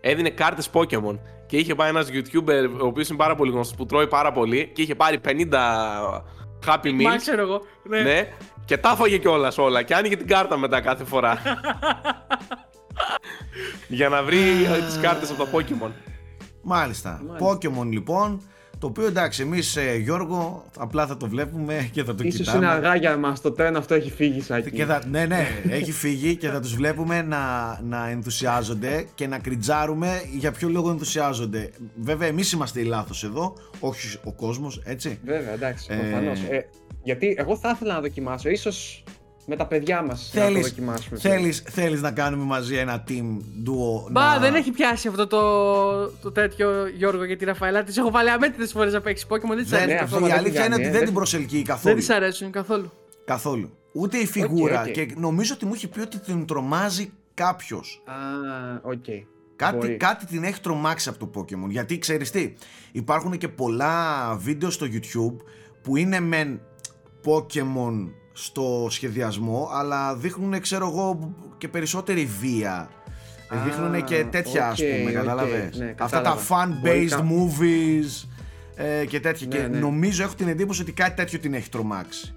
Έδινε 0.00 0.30
κάρτες 0.30 0.70
Pokémon. 0.72 1.18
Και 1.50 1.56
είχε 1.56 1.74
πάει 1.74 1.88
ένας 1.88 2.08
YouTuber, 2.12 2.70
ο 2.80 2.86
οποίος 2.86 3.08
είναι 3.08 3.18
πάρα 3.18 3.34
πολύ 3.34 3.50
γνωστός, 3.50 3.76
που 3.76 3.86
τρώει 3.86 4.06
πάρα 4.06 4.32
πολύ 4.32 4.70
και 4.74 4.82
είχε 4.82 4.94
πάρει 4.94 5.20
50 5.24 5.30
Happy 6.66 6.92
Μα 6.92 7.14
Meals. 7.14 7.16
ξέρω 7.16 7.42
εγώ. 7.42 7.62
Ναι. 7.82 8.00
Ναι, 8.00 8.28
και 8.64 8.76
τα 8.76 8.90
έφαγε 8.90 9.18
κιόλας 9.18 9.58
όλα. 9.58 9.82
Και 9.82 9.94
άνοιγε 9.94 10.16
την 10.16 10.26
κάρτα 10.26 10.58
μετά 10.58 10.80
κάθε 10.80 11.04
φορά. 11.04 11.38
Για 13.88 14.08
να 14.08 14.22
βρει 14.22 14.38
τις 14.86 14.98
κάρτες 15.00 15.30
από 15.30 15.44
το 15.44 15.48
Pokémon. 15.52 15.90
Μάλιστα. 16.62 17.22
Pokemon 17.40 17.86
λοιπόν. 17.90 18.42
Το 18.80 18.86
οποίο 18.86 19.06
εντάξει, 19.06 19.42
εμείς 19.42 19.78
Γιώργο, 20.00 20.64
απλά 20.78 21.06
θα 21.06 21.16
το 21.16 21.28
βλέπουμε 21.28 21.88
και 21.92 22.04
θα 22.04 22.14
το 22.14 22.22
Ίσως 22.24 22.38
κοιτάμε. 22.40 22.58
είναι 22.58 22.66
αργά 22.74 22.94
για 22.96 23.16
μας, 23.16 23.40
το 23.40 23.50
τρένο 23.52 23.78
αυτό 23.78 23.94
έχει 23.94 24.10
φύγει 24.10 24.40
Σάκη. 24.40 24.70
Και 24.70 24.84
θα, 24.84 25.02
ναι, 25.10 25.26
ναι, 25.26 25.46
έχει 25.68 25.92
φύγει 25.92 26.36
και 26.36 26.48
θα 26.48 26.60
τους 26.60 26.74
βλέπουμε 26.74 27.22
να, 27.22 27.38
να 27.84 28.08
ενθουσιάζονται 28.08 29.06
και 29.14 29.26
να 29.26 29.38
κριτζάρουμε 29.38 30.22
για 30.38 30.52
ποιο 30.52 30.68
λόγο 30.68 30.90
ενθουσιάζονται. 30.90 31.70
Βέβαια, 32.00 32.28
εμείς 32.28 32.52
είμαστε 32.52 32.80
οι 32.80 32.84
λάθος 32.84 33.24
εδώ, 33.24 33.54
όχι 33.80 34.18
ο 34.24 34.32
κόσμος, 34.32 34.80
έτσι. 34.84 35.18
Βέβαια, 35.24 35.52
εντάξει, 35.52 35.86
Ε, 35.90 35.96
προφανώς. 35.96 36.40
Ε, 36.50 36.66
γιατί 37.02 37.34
εγώ 37.38 37.56
θα 37.56 37.70
ήθελα 37.74 37.94
να 37.94 38.00
δοκιμάσω, 38.00 38.48
ίσως 38.48 39.04
με 39.46 39.56
τα 39.56 39.66
παιδιά 39.66 40.02
μας 40.02 40.30
να 40.34 40.40
το 40.40 40.46
Θέλεις, 40.46 40.68
δοκιμάσουμε. 40.68 41.18
θέλεις, 41.18 41.62
θέλεις 41.68 42.00
να 42.00 42.12
κάνουμε 42.12 42.44
μαζί 42.44 42.76
ένα 42.76 43.04
team 43.08 43.24
duo. 43.68 44.10
Μπα, 44.10 44.24
να... 44.34 44.38
δεν 44.38 44.54
έχει 44.54 44.70
πιάσει 44.70 45.08
αυτό 45.08 45.26
το, 45.26 45.40
το 46.22 46.32
τέτοιο 46.32 46.86
Γιώργο 46.86 47.24
για 47.24 47.36
τη 47.36 47.44
Ραφαέλα. 47.44 47.82
Της 47.82 47.96
έχω 47.96 48.10
βάλει 48.10 48.30
αμέτρητες 48.30 48.72
φορές 48.72 48.92
να 48.92 49.00
παίξει 49.00 49.26
Pokémon. 49.28 49.48
Δεν 49.48 49.56
της 49.56 49.68
Δεν, 49.70 49.78
αρέσει 49.80 49.94
Ναι, 49.94 50.00
καθόλου. 50.00 50.24
αυτό 50.24 50.26
η 50.26 50.30
δεν 50.30 50.38
αλήθεια 50.38 50.62
την 50.62 50.72
είναι 50.72 50.74
κάνει, 50.74 50.74
ότι 50.74 50.82
ε, 50.82 50.90
δεν 50.90 50.98
δεν- 50.98 51.04
την 51.04 51.14
προσελκύει 51.14 51.56
Δεν 51.56 51.66
καθόλου. 51.66 51.94
της 51.96 52.10
αρέσουν 52.10 52.50
καθόλου. 52.50 52.92
Καθόλου. 53.24 53.70
Ούτε 53.92 54.16
η 54.16 54.26
φιγούρα. 54.26 54.80
οκ. 54.80 54.90
Και 54.90 55.14
νομίζω 55.16 55.54
ότι 55.54 55.64
μου 55.66 55.74
έχει 55.74 55.88
πει 55.88 56.00
ότι 56.00 56.18
την 56.18 56.46
τρομάζει 56.46 57.12
κάποιος. 57.34 58.02
Α, 58.06 58.12
οκ. 58.82 59.04
Κάτι, 59.56 59.76
Μπορεί. 59.76 59.96
κάτι 59.96 60.26
την 60.26 60.44
έχει 60.44 60.60
τρομάξει 60.60 61.08
από 61.08 61.26
το 61.26 61.30
Pokemon. 61.40 61.68
Γιατί 61.68 61.98
ξέρεις 61.98 62.30
τι, 62.30 62.54
υπάρχουν 62.92 63.38
και 63.38 63.48
πολλά 63.48 64.34
βίντεο 64.40 64.70
στο 64.70 64.86
YouTube 64.92 65.44
που 65.82 65.96
είναι 65.96 66.20
μεν 66.20 66.60
Pokemon 67.24 68.08
στο 68.44 68.86
σχεδιασμό, 68.90 69.68
αλλά 69.72 70.14
δείχνουν, 70.16 70.60
ξέρω 70.60 70.86
εγώ, 70.86 71.34
και 71.58 71.68
περισσότερη 71.68 72.24
βία. 72.40 72.90
Α, 73.48 73.56
δείχνουν 73.64 74.04
και 74.04 74.24
τέτοια, 74.30 74.68
ας 74.68 74.80
οκ, 74.80 74.86
πούμε, 74.86 75.10
οκ, 75.10 75.16
κατάλαβες; 75.16 75.78
ναι, 75.78 75.94
Αυτά 75.98 76.20
τα 76.22 76.36
κατάλαβα. 76.38 76.66
fan-based 76.68 76.80
Μπορεί 76.82 77.06
κα- 77.06 77.26
movies 77.30 78.28
ε, 78.74 79.04
και 79.06 79.20
τέτοια. 79.20 79.46
Ναι, 79.46 79.56
και 79.56 79.66
ναι. 79.66 79.78
νομίζω, 79.78 80.22
έχω 80.22 80.34
την 80.34 80.48
εντύπωση 80.48 80.82
ότι 80.82 80.92
κάτι 80.92 81.14
τέτοιο 81.16 81.38
την 81.38 81.54
έχει 81.54 81.68
τρομάξει. 81.68 82.34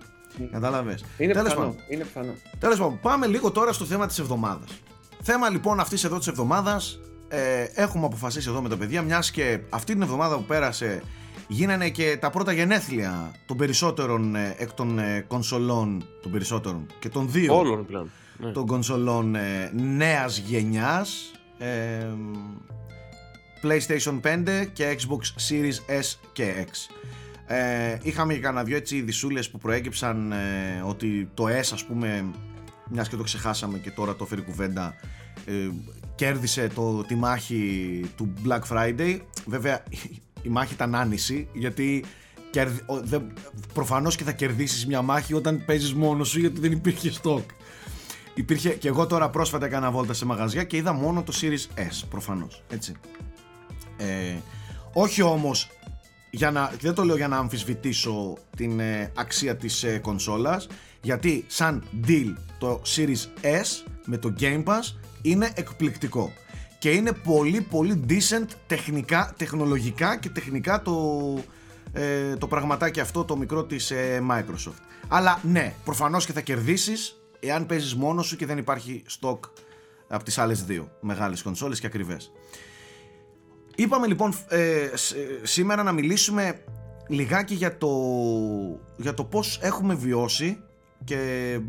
Κατάλαβες; 0.52 1.04
Είναι 1.18 1.34
Τέλος 1.34 1.50
πιθανό, 1.50 1.68
πάντων. 1.70 1.84
είναι 1.90 2.04
πιθανό. 2.04 2.34
Τέλος 2.60 2.78
πάντων, 2.78 3.00
πάμε 3.02 3.28
λίγο 3.28 3.52
τώρα 3.52 3.74
στο 3.74 3.86
θέμα 3.86 4.08
της 4.08 4.20
εβδομάδας. 4.20 4.70
Θέμα 5.22 5.50
λοιπόν 5.50 5.80
αυτής 5.80 6.04
εδώ 6.04 6.18
της 6.18 6.28
εβδομάδας, 6.28 7.00
ε, 7.28 7.64
έχουμε 7.74 8.06
αποφασίσει 8.06 8.50
εδώ 8.50 8.62
με 8.62 8.70
τα 8.70 8.78
παιδιά, 8.78 9.02
μιας 9.02 9.32
και 9.32 9.60
αυτή 9.70 9.94
την 9.94 10.02
εβδομάδα 10.02 10.36
που 10.36 10.44
πέρασε 10.44 11.02
γίνανε 11.48 11.90
και 11.90 12.18
τα 12.20 12.30
πρώτα 12.30 12.52
γενέθλια 12.52 13.32
των 13.46 13.58
περισσότερων 13.58 14.36
ε, 14.36 14.56
εκ 14.58 14.72
των 14.74 15.00
ε, 15.00 15.26
κονσολών 15.28 16.06
των 16.22 16.32
περισσότερων 16.32 16.86
και 17.00 17.10
των 17.10 17.32
δύο 17.32 17.58
Όλων 17.58 17.86
πλέον. 17.86 18.10
Ναι. 18.38 18.52
των 18.52 18.66
κονσολών 18.66 19.36
ε, 19.36 19.72
νέας 19.74 20.38
γενιάς 20.38 21.32
ε, 21.58 22.08
PlayStation 23.64 24.20
5 24.22 24.68
και 24.74 24.98
Xbox 25.00 25.50
Series 25.50 26.00
S 26.00 26.18
και 26.34 26.66
X 26.68 26.94
ε, 27.46 27.98
είχαμε 28.02 28.34
και 28.34 28.40
κανένα 28.40 28.64
δυο 28.64 28.76
έτσι 28.76 29.02
δισούλες 29.02 29.50
που 29.50 29.58
προέκυψαν 29.58 30.32
ε, 30.32 30.84
ότι 30.86 31.30
το 31.34 31.46
S 31.48 31.70
ας 31.74 31.86
πούμε 31.86 32.26
μιας 32.90 33.10
και 33.10 33.16
το 33.16 33.24
ξεχάσαμε 33.24 33.78
και 33.78 33.92
τώρα 33.92 34.16
το 34.16 34.26
φέρει 34.26 34.42
κουβέντα 34.42 34.94
ε, 35.46 35.70
κέρδισε 36.16 36.68
το, 36.76 37.04
τη 37.04 37.16
μάχη 37.16 38.02
του 38.16 38.34
Black 38.48 38.62
Friday 38.70 39.20
βέβαια 39.46 39.84
η 40.44 40.50
μάχη 40.50 40.74
ήταν 40.74 40.96
άνηση 40.96 41.48
γιατί 41.54 42.04
κερδι, 42.50 42.82
ο, 42.86 43.00
δε, 43.02 43.20
προφανώς 43.74 44.16
και 44.16 44.24
θα 44.24 44.32
κερδίσεις 44.32 44.88
μια 44.88 45.02
μάχη 45.02 45.34
όταν 45.34 45.64
παίζεις 45.66 45.94
μόνος 45.94 46.30
σου 46.30 46.40
γιατί 46.40 46.60
δεν 46.60 46.72
υπήρχε 46.72 47.12
stock 47.24 47.44
υπήρχε 48.34 48.70
και 48.70 48.88
εγώ 48.88 49.08
τώρα 49.08 49.30
πρόσφατα 49.30 49.66
έκανα 49.66 49.92
βόλτα 49.92 50.14
σε 50.14 50.26
μαγαζιά 50.26 50.64
και 50.64 50.78
είδα 50.78 50.94
μόνο 50.94 51.24
το 51.24 51.34
Series 51.42 51.80
S 51.80 52.08
προφανώς 52.10 52.64
έτσι. 52.70 52.94
Ε, 53.98 54.36
όχι 54.94 55.22
όμως 55.22 55.70
για 56.30 56.52
να, 56.52 56.72
δεν 56.80 56.94
το 56.94 57.04
λέω 57.04 57.16
για 57.16 57.28
να 57.28 57.38
αμφισβητήσω 57.38 58.38
την 58.56 58.80
ε, 58.80 59.12
αξία 59.16 59.56
της 59.56 59.84
ε, 59.84 59.98
κονσόλας 59.98 60.68
γιατί 61.02 61.46
σαν 61.48 61.84
deal 62.08 62.34
το 62.58 62.82
Series 62.96 63.26
S 63.42 63.92
με 64.06 64.18
το 64.18 64.34
Game 64.40 64.64
Pass 64.64 64.96
είναι 65.22 65.52
εκπληκτικό 65.56 66.32
και 66.84 66.92
είναι 66.92 67.12
πολύ 67.12 67.62
πολύ 67.62 68.06
decent 68.10 68.48
τεχνικά, 68.68 69.34
τεχνολογικά 69.38 70.18
και 70.18 70.30
τεχνικά 70.30 70.82
το, 70.82 70.94
ε, 71.94 72.36
το 72.36 72.48
πραγματάκι 72.48 73.00
αυτό 73.00 73.24
το 73.24 73.38
μικρό 73.38 73.64
της 73.64 73.92
ε, 73.92 74.24
Microsoft 74.32 74.82
αλλά 75.08 75.40
ναι 75.44 75.74
προφανώς 75.84 76.26
και 76.26 76.34
θα 76.34 76.42
κερδίσεις 76.42 77.22
εάν 77.40 77.66
παίζεις 77.66 77.96
μόνος 77.96 78.28
σου 78.28 78.36
και 78.36 78.46
δεν 78.46 78.58
υπάρχει 78.58 79.04
stock 79.20 79.40
από 80.08 80.24
τις 80.24 80.38
άλλες 80.38 80.64
δύο 80.64 80.92
μεγάλες 81.02 81.42
κονσόλες 81.42 81.80
και 81.80 81.88
ακριβές 81.88 82.32
Είπαμε 83.76 84.08
λοιπόν 84.08 84.34
ε, 84.48 84.90
σήμερα 85.44 85.84
να 85.84 85.92
μιλήσουμε 85.92 86.64
λιγάκι 87.08 87.54
για 87.54 87.78
το, 87.78 87.92
για 88.98 89.14
το 89.14 89.24
πώς 89.24 89.60
έχουμε 89.62 89.94
βιώσει 89.96 90.58
και 91.04 91.60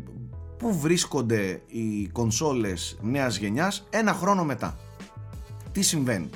πού 0.57 0.79
βρίσκονται 0.79 1.61
οι 1.67 2.07
κονσόλες 2.07 2.97
νέας 3.01 3.37
γενιάς 3.37 3.87
ένα 3.89 4.13
χρόνο 4.13 4.43
μετά. 4.43 4.77
Τι 5.75 5.81
συμβαίνει. 5.81 6.29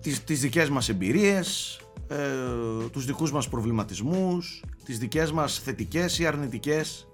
Τις, 0.00 0.24
τις 0.24 0.40
δικές 0.40 0.68
μας 0.70 0.88
εμπειρίες, 0.88 1.80
ε, 2.08 2.16
τους 2.92 3.04
δικούς 3.04 3.32
μας 3.32 3.48
προβληματισμούς, 3.48 4.64
τις 4.84 4.98
δικές 4.98 5.32
μας 5.32 5.58
θετικές 5.58 6.18
ή 6.18 6.26
αρνητικές 6.26 7.08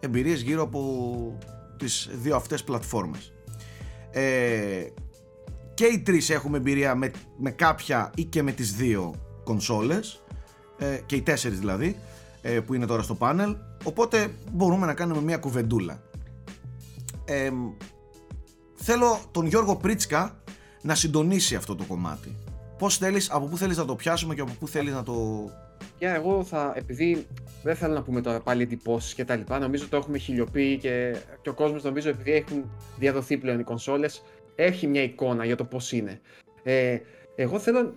εμπειρίες 0.00 0.40
γύρω 0.40 0.62
από 0.62 1.38
τις 1.76 2.08
δύο 2.12 2.36
αυτές 2.36 2.64
πλατφόρμες. 2.64 3.32
Ε, 4.10 4.86
και 5.74 5.84
οι 5.84 5.98
τρεις 5.98 6.30
έχουμε 6.30 6.56
εμπειρία 6.56 6.94
με, 6.94 7.10
με 7.36 7.50
κάποια 7.50 8.10
ή 8.14 8.24
και 8.24 8.42
με 8.42 8.52
τις 8.52 8.74
δύο 8.74 9.14
κονσόλες 9.44 10.22
ε, 10.78 11.00
και 11.06 11.16
οι 11.16 11.22
τέσσερις 11.22 11.58
δηλαδή 11.58 11.96
ε, 12.42 12.60
που 12.60 12.74
είναι 12.74 12.86
τώρα 12.86 13.02
στο 13.02 13.14
πάνελ 13.14 13.56
οπότε 13.84 14.34
μπορούμε 14.52 14.86
να 14.86 14.94
κάνουμε 14.94 15.20
μια 15.20 15.36
κουβεντούλα 15.36 16.02
ε, 17.24 17.50
θέλω 18.74 19.20
τον 19.30 19.46
Γιώργο 19.46 19.76
Πρίτσκα 19.76 20.42
να 20.86 20.94
συντονίσει 20.94 21.54
αυτό 21.54 21.74
το 21.74 21.84
κομμάτι 21.84 22.34
πώς 22.78 22.98
θέλεις, 22.98 23.30
από 23.30 23.46
πού 23.46 23.56
θέλεις 23.56 23.76
να 23.76 23.84
το 23.84 23.94
πιάσουμε 23.94 24.34
και 24.34 24.40
από 24.40 24.52
πού 24.58 24.68
θέλεις 24.68 24.92
να 24.92 25.02
το... 25.02 25.14
Για 25.98 26.14
εγώ 26.14 26.44
θα, 26.44 26.72
επειδή 26.76 27.26
δεν 27.62 27.76
θέλω 27.76 27.94
να 27.94 28.02
πούμε 28.02 28.20
τώρα 28.20 28.40
πάλι 28.40 28.62
εντυπώσεις 28.62 29.14
και 29.14 29.24
τα 29.24 29.36
λοιπά, 29.36 29.58
νομίζω 29.58 29.88
το 29.88 29.96
έχουμε 29.96 30.18
χιλιοποιεί 30.18 30.76
και, 30.76 31.16
και 31.42 31.48
ο 31.48 31.54
κόσμος 31.54 31.82
νομίζω 31.82 32.08
επειδή 32.08 32.32
έχουν 32.32 32.70
διαδοθεί 32.98 33.36
πλέον 33.36 33.58
οι 33.58 33.62
κονσόλες, 33.62 34.22
έχει 34.54 34.86
μια 34.86 35.02
εικόνα 35.02 35.44
για 35.44 35.56
το 35.56 35.64
πώς 35.64 35.92
είναι. 35.92 36.20
Ε, 36.62 36.98
εγώ 37.36 37.58
θέλω, 37.58 37.94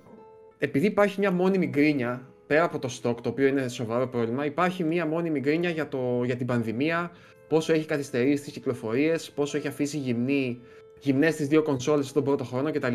επειδή 0.57 0.85
υπάρχει 0.85 1.19
μια 1.19 1.31
μόνιμη 1.31 1.67
γκρίνια, 1.67 2.27
πέρα 2.47 2.63
από 2.63 2.79
το 2.79 2.89
stock, 3.01 3.15
το 3.21 3.29
οποίο 3.29 3.47
είναι 3.47 3.67
σοβαρό 3.67 4.07
πρόβλημα, 4.07 4.45
υπάρχει 4.45 4.83
μια 4.83 5.05
μόνιμη 5.05 5.39
γκρίνια 5.39 5.69
για, 5.69 5.87
το, 5.87 6.23
για 6.25 6.35
την 6.35 6.45
πανδημία, 6.45 7.11
πόσο 7.47 7.73
έχει 7.73 7.85
καθυστερήσει 7.85 8.43
τις 8.43 8.53
κυκλοφορίες, 8.53 9.31
πόσο 9.31 9.57
έχει 9.57 9.67
αφήσει 9.67 9.97
γυμνή, 9.97 10.61
γυμνές 10.99 11.35
τις 11.35 11.47
δύο 11.47 11.63
κονσόλες 11.63 12.07
στον 12.07 12.23
πρώτο 12.23 12.43
χρόνο 12.43 12.71
κτλ. 12.71 12.93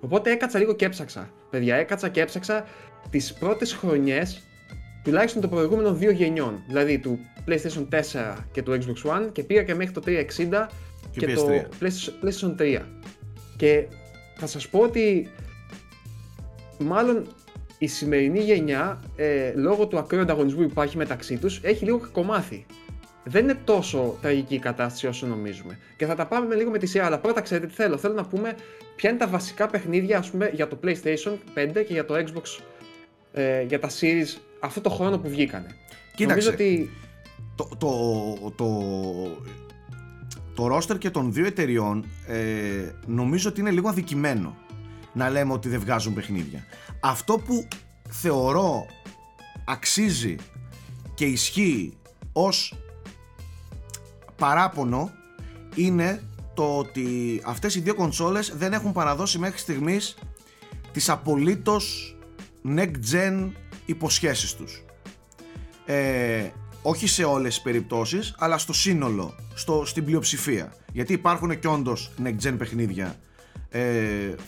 Οπότε 0.00 0.30
έκατσα 0.30 0.58
λίγο 0.58 0.74
και 0.74 0.84
έψαξα. 0.84 1.30
Παιδιά, 1.50 1.76
έκατσα 1.76 2.08
και 2.08 2.20
έψαξα 2.20 2.64
τις 3.10 3.32
πρώτες 3.32 3.72
χρονιές 3.72 4.42
τουλάχιστον 5.04 5.40
των 5.40 5.50
προηγούμενων 5.50 5.98
δύο 5.98 6.10
γενιών. 6.10 6.62
Δηλαδή 6.66 6.98
του 6.98 7.18
PlayStation 7.48 7.88
4 7.90 8.36
και 8.52 8.62
του 8.62 8.72
Xbox 8.72 9.10
One 9.10 9.28
και 9.32 9.42
πήγα 9.42 9.62
και 9.62 9.74
μέχρι 9.74 9.92
το 9.92 10.02
360 10.06 10.68
και, 11.10 11.34
το 11.34 11.48
PlayStation 11.80 12.60
3. 12.60 12.80
Και 13.56 13.86
θα 14.36 14.46
σας 14.46 14.68
πω 14.68 14.78
ότι 14.78 15.30
μάλλον 16.78 17.26
η 17.78 17.86
σημερινή 17.86 18.40
γενιά, 18.40 19.00
ε, 19.16 19.52
λόγω 19.54 19.86
του 19.86 19.98
ακραίου 19.98 20.22
ανταγωνισμού 20.22 20.62
που 20.62 20.70
υπάρχει 20.70 20.96
μεταξύ 20.96 21.36
τους, 21.36 21.60
έχει 21.62 21.84
λίγο 21.84 21.98
κακομάθει. 21.98 22.66
Δεν 23.24 23.42
είναι 23.42 23.58
τόσο 23.64 24.18
τραγική 24.20 24.54
η 24.54 24.58
κατάσταση 24.58 25.06
όσο 25.06 25.26
νομίζουμε. 25.26 25.78
Και 25.96 26.06
θα 26.06 26.14
τα 26.14 26.26
πάμε 26.26 26.54
λίγο 26.54 26.70
με 26.70 26.78
τη 26.78 26.86
σειρά. 26.86 27.06
Αλλά 27.06 27.18
πρώτα 27.18 27.40
ξέρετε 27.40 27.66
τι 27.66 27.72
θέλω. 27.74 27.96
Θέλω 27.96 28.14
να 28.14 28.24
πούμε 28.24 28.56
ποια 28.96 29.10
είναι 29.10 29.18
τα 29.18 29.28
βασικά 29.28 29.66
παιχνίδια 29.66 30.18
ας 30.18 30.30
πούμε, 30.30 30.50
για 30.54 30.68
το 30.68 30.78
PlayStation 30.84 31.32
5 31.54 31.72
και 31.72 31.92
για 31.92 32.04
το 32.04 32.14
Xbox, 32.14 32.62
ε, 33.32 33.62
για 33.62 33.80
τα 33.80 33.88
series 34.00 34.38
αυτό 34.60 34.80
το 34.80 34.90
χρόνο 34.90 35.18
που 35.18 35.28
βγήκανε. 35.28 35.66
Κοίταξε, 36.14 36.50
Νομίζω 36.50 36.50
ότι... 36.50 36.90
το, 37.56 37.68
το, 37.78 38.52
το, 38.56 38.68
το 40.54 40.76
roster 40.76 40.98
και 40.98 41.10
των 41.10 41.32
δύο 41.32 41.46
εταιριών 41.46 42.04
ε, 42.26 42.92
νομίζω 43.06 43.48
ότι 43.48 43.60
είναι 43.60 43.70
λίγο 43.70 43.88
αδικημένο 43.88 44.56
να 45.12 45.30
λέμε 45.30 45.52
ότι 45.52 45.68
δεν 45.68 45.80
βγάζουν 45.80 46.14
παιχνίδια. 46.14 46.64
Αυτό 47.00 47.38
που 47.38 47.68
θεωρώ 48.08 48.86
αξίζει 49.64 50.36
και 51.14 51.24
ισχύει 51.24 51.96
ως 52.32 52.74
παράπονο 54.44 55.12
είναι 55.74 56.22
το 56.54 56.78
ότι 56.78 57.40
αυτές 57.44 57.74
οι 57.74 57.80
δύο 57.80 57.94
κονσόλες 57.94 58.52
δεν 58.56 58.72
έχουν 58.72 58.92
παραδώσει 58.92 59.38
μέχρι 59.38 59.58
στιγμής 59.58 60.16
τις 60.92 61.08
απολύτως 61.08 62.16
next 62.76 62.96
gen 63.12 63.50
υποσχέσεις 63.86 64.54
τους. 64.54 64.84
Ε, 65.86 66.48
όχι 66.82 67.06
σε 67.06 67.24
όλες 67.24 67.54
τις 67.54 67.62
περιπτώσεις 67.62 68.34
αλλά 68.38 68.58
στο 68.58 68.72
σύνολο, 68.72 69.34
στο, 69.54 69.82
στην 69.86 70.04
πλειοψηφία 70.04 70.74
γιατί 70.92 71.12
υπάρχουν 71.12 71.58
και 71.58 71.68
όντως 71.68 72.10
next 72.24 72.48
gen 72.48 72.54
παιχνίδια 72.58 73.16
ε, 73.68 73.82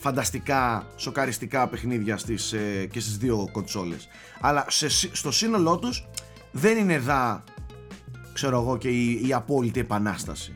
φανταστικά, 0.00 0.86
σοκαριστικά 0.96 1.68
παιχνίδια 1.68 2.16
στις, 2.16 2.52
ε, 2.52 2.86
και 2.90 3.00
στις 3.00 3.16
δύο 3.16 3.48
κονσόλες 3.52 4.08
αλλά 4.40 4.64
σε, 4.68 4.88
στο 5.12 5.30
σύνολό 5.30 5.78
τους 5.78 6.06
δεν 6.52 6.76
είναι 6.76 6.98
δά 6.98 7.44
ξέρω 8.36 8.60
εγώ 8.60 8.76
και 8.76 8.88
η, 8.88 9.26
η 9.28 9.32
απόλυτη 9.32 9.80
επανάσταση 9.80 10.54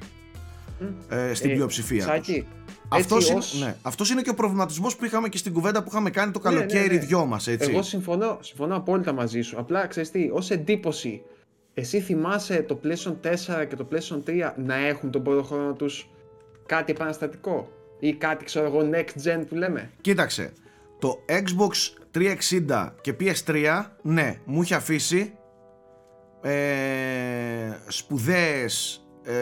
ε, 1.08 1.34
στην 1.34 1.50
ε, 1.50 1.52
πλειοψηφία 1.52 2.04
Σάκη, 2.04 2.46
αυτός, 2.88 3.28
είναι, 3.30 3.64
ναι, 3.64 3.76
αυτός 3.82 4.10
είναι 4.10 4.22
και 4.22 4.30
ο 4.30 4.34
προβληματισμός 4.34 4.96
που 4.96 5.04
είχαμε 5.04 5.28
και 5.28 5.38
στην 5.38 5.52
κουβέντα 5.52 5.82
που 5.82 5.88
είχαμε 5.90 6.10
κάνει 6.10 6.32
το 6.32 6.40
ναι, 6.42 6.44
καλοκαίρι 6.44 6.88
ναι, 6.88 6.94
ναι, 6.94 7.06
δυο 7.06 7.24
μας 7.24 7.46
έτσι. 7.46 7.70
Εγώ 7.70 7.82
συμφωνώ, 7.82 8.38
συμφωνώ 8.40 8.76
απόλυτα 8.76 9.12
μαζί 9.12 9.40
σου 9.40 9.58
απλά 9.58 9.86
ξέρεις 9.86 10.10
τι, 10.10 10.30
ως 10.32 10.50
εντύπωση 10.50 11.22
εσύ 11.74 12.00
θυμάσαι 12.00 12.62
το 12.62 12.80
PlayStation 12.84 13.14
4 13.62 13.66
και 13.68 13.76
το 13.76 13.88
PlayStation 13.92 14.30
3 14.30 14.52
να 14.56 14.74
έχουν 14.74 15.10
τον 15.10 15.22
πρώτο 15.22 15.42
χρόνο 15.42 15.72
τους 15.72 16.10
κάτι 16.66 16.92
επαναστατικό; 16.92 17.68
Ή 17.98 18.12
κάτι 18.12 18.44
ξέρω 18.44 18.66
εγώ 18.66 18.90
next 18.92 19.28
gen 19.28 19.44
που 19.48 19.54
λέμε; 19.54 19.90
Κοίταξε, 20.00 20.52
το 20.98 21.24
Xbox 21.28 22.00
360 22.68 22.90
και 23.00 23.14
PS3 23.20 23.84
ναι, 24.02 24.40
μου 24.44 24.62
είχε 24.62 24.74
αφήσει 24.74 25.32
ε, 26.42 27.76
σπουδαίες 27.88 29.04
ε, 29.22 29.32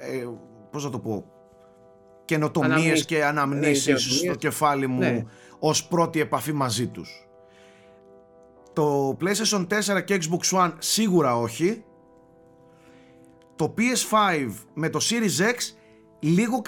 ε, 0.00 0.28
πώς 0.70 0.84
να 0.84 0.90
το 0.90 0.98
πω 0.98 1.24
καινοτομίες 2.24 3.04
και 3.04 3.24
αναμνήσεις 3.24 4.22
ναι, 4.22 4.28
στο 4.28 4.34
κεφάλι 4.34 4.86
μου 4.86 4.98
ναι. 4.98 5.24
ως 5.58 5.86
πρώτη 5.86 6.20
επαφή 6.20 6.52
μαζί 6.52 6.86
τους 6.86 7.24
το 8.74 9.16
PlayStation 9.20 9.66
4 9.96 10.04
και 10.04 10.18
Xbox 10.20 10.58
One 10.58 10.72
σίγουρα 10.78 11.36
όχι. 11.36 11.84
Το 13.56 13.74
PS5 13.78 14.50
με 14.74 14.88
το 14.88 14.98
Series 15.02 15.42
X 15.42 15.54
λίγο 16.20 16.62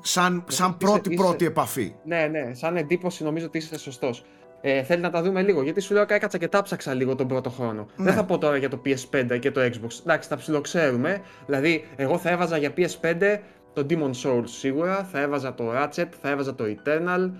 Σαν, 0.00 0.44
σαν 0.48 0.76
πρώτη 0.76 1.14
πρώτη 1.14 1.44
επαφή. 1.44 1.94
Ναι, 2.04 2.26
ναι, 2.26 2.54
σαν 2.54 2.76
εντύπωση 2.76 3.24
νομίζω 3.24 3.46
ότι 3.46 3.58
είσαι 3.58 3.78
σωστός. 3.78 4.24
Ε, 4.60 4.82
θέλει 4.82 5.02
να 5.02 5.10
τα 5.10 5.22
δούμε 5.22 5.42
λίγο. 5.42 5.62
Γιατί 5.62 5.80
σου 5.80 5.94
λέω 5.94 6.04
έκατσα 6.08 6.38
και 6.38 6.48
τάψαξα 6.48 6.94
λίγο 6.94 7.14
τον 7.14 7.28
πρώτο 7.28 7.50
χρόνο. 7.50 7.86
Ναι. 7.96 8.04
Δεν 8.04 8.14
θα 8.14 8.24
πω 8.24 8.38
τώρα 8.38 8.56
για 8.56 8.68
το 8.68 8.82
PS5 8.84 9.38
και 9.38 9.50
το 9.50 9.60
Xbox. 9.60 10.00
Εντάξει, 10.02 10.28
τα 10.28 10.36
ψιλοξέρουμε. 10.36 11.20
Δηλαδή, 11.46 11.84
εγώ 11.96 12.18
θα 12.18 12.30
έβαζα 12.30 12.56
για 12.56 12.72
PS5 12.76 13.38
το 13.72 13.86
Demon 13.90 14.10
Souls 14.22 14.44
σίγουρα. 14.44 15.04
Θα 15.04 15.20
έβαζα 15.20 15.54
το 15.54 15.72
Ratchet, 15.72 16.08
θα 16.20 16.30
έβαζα 16.30 16.54
το 16.54 16.64
Eternal. 16.64 17.30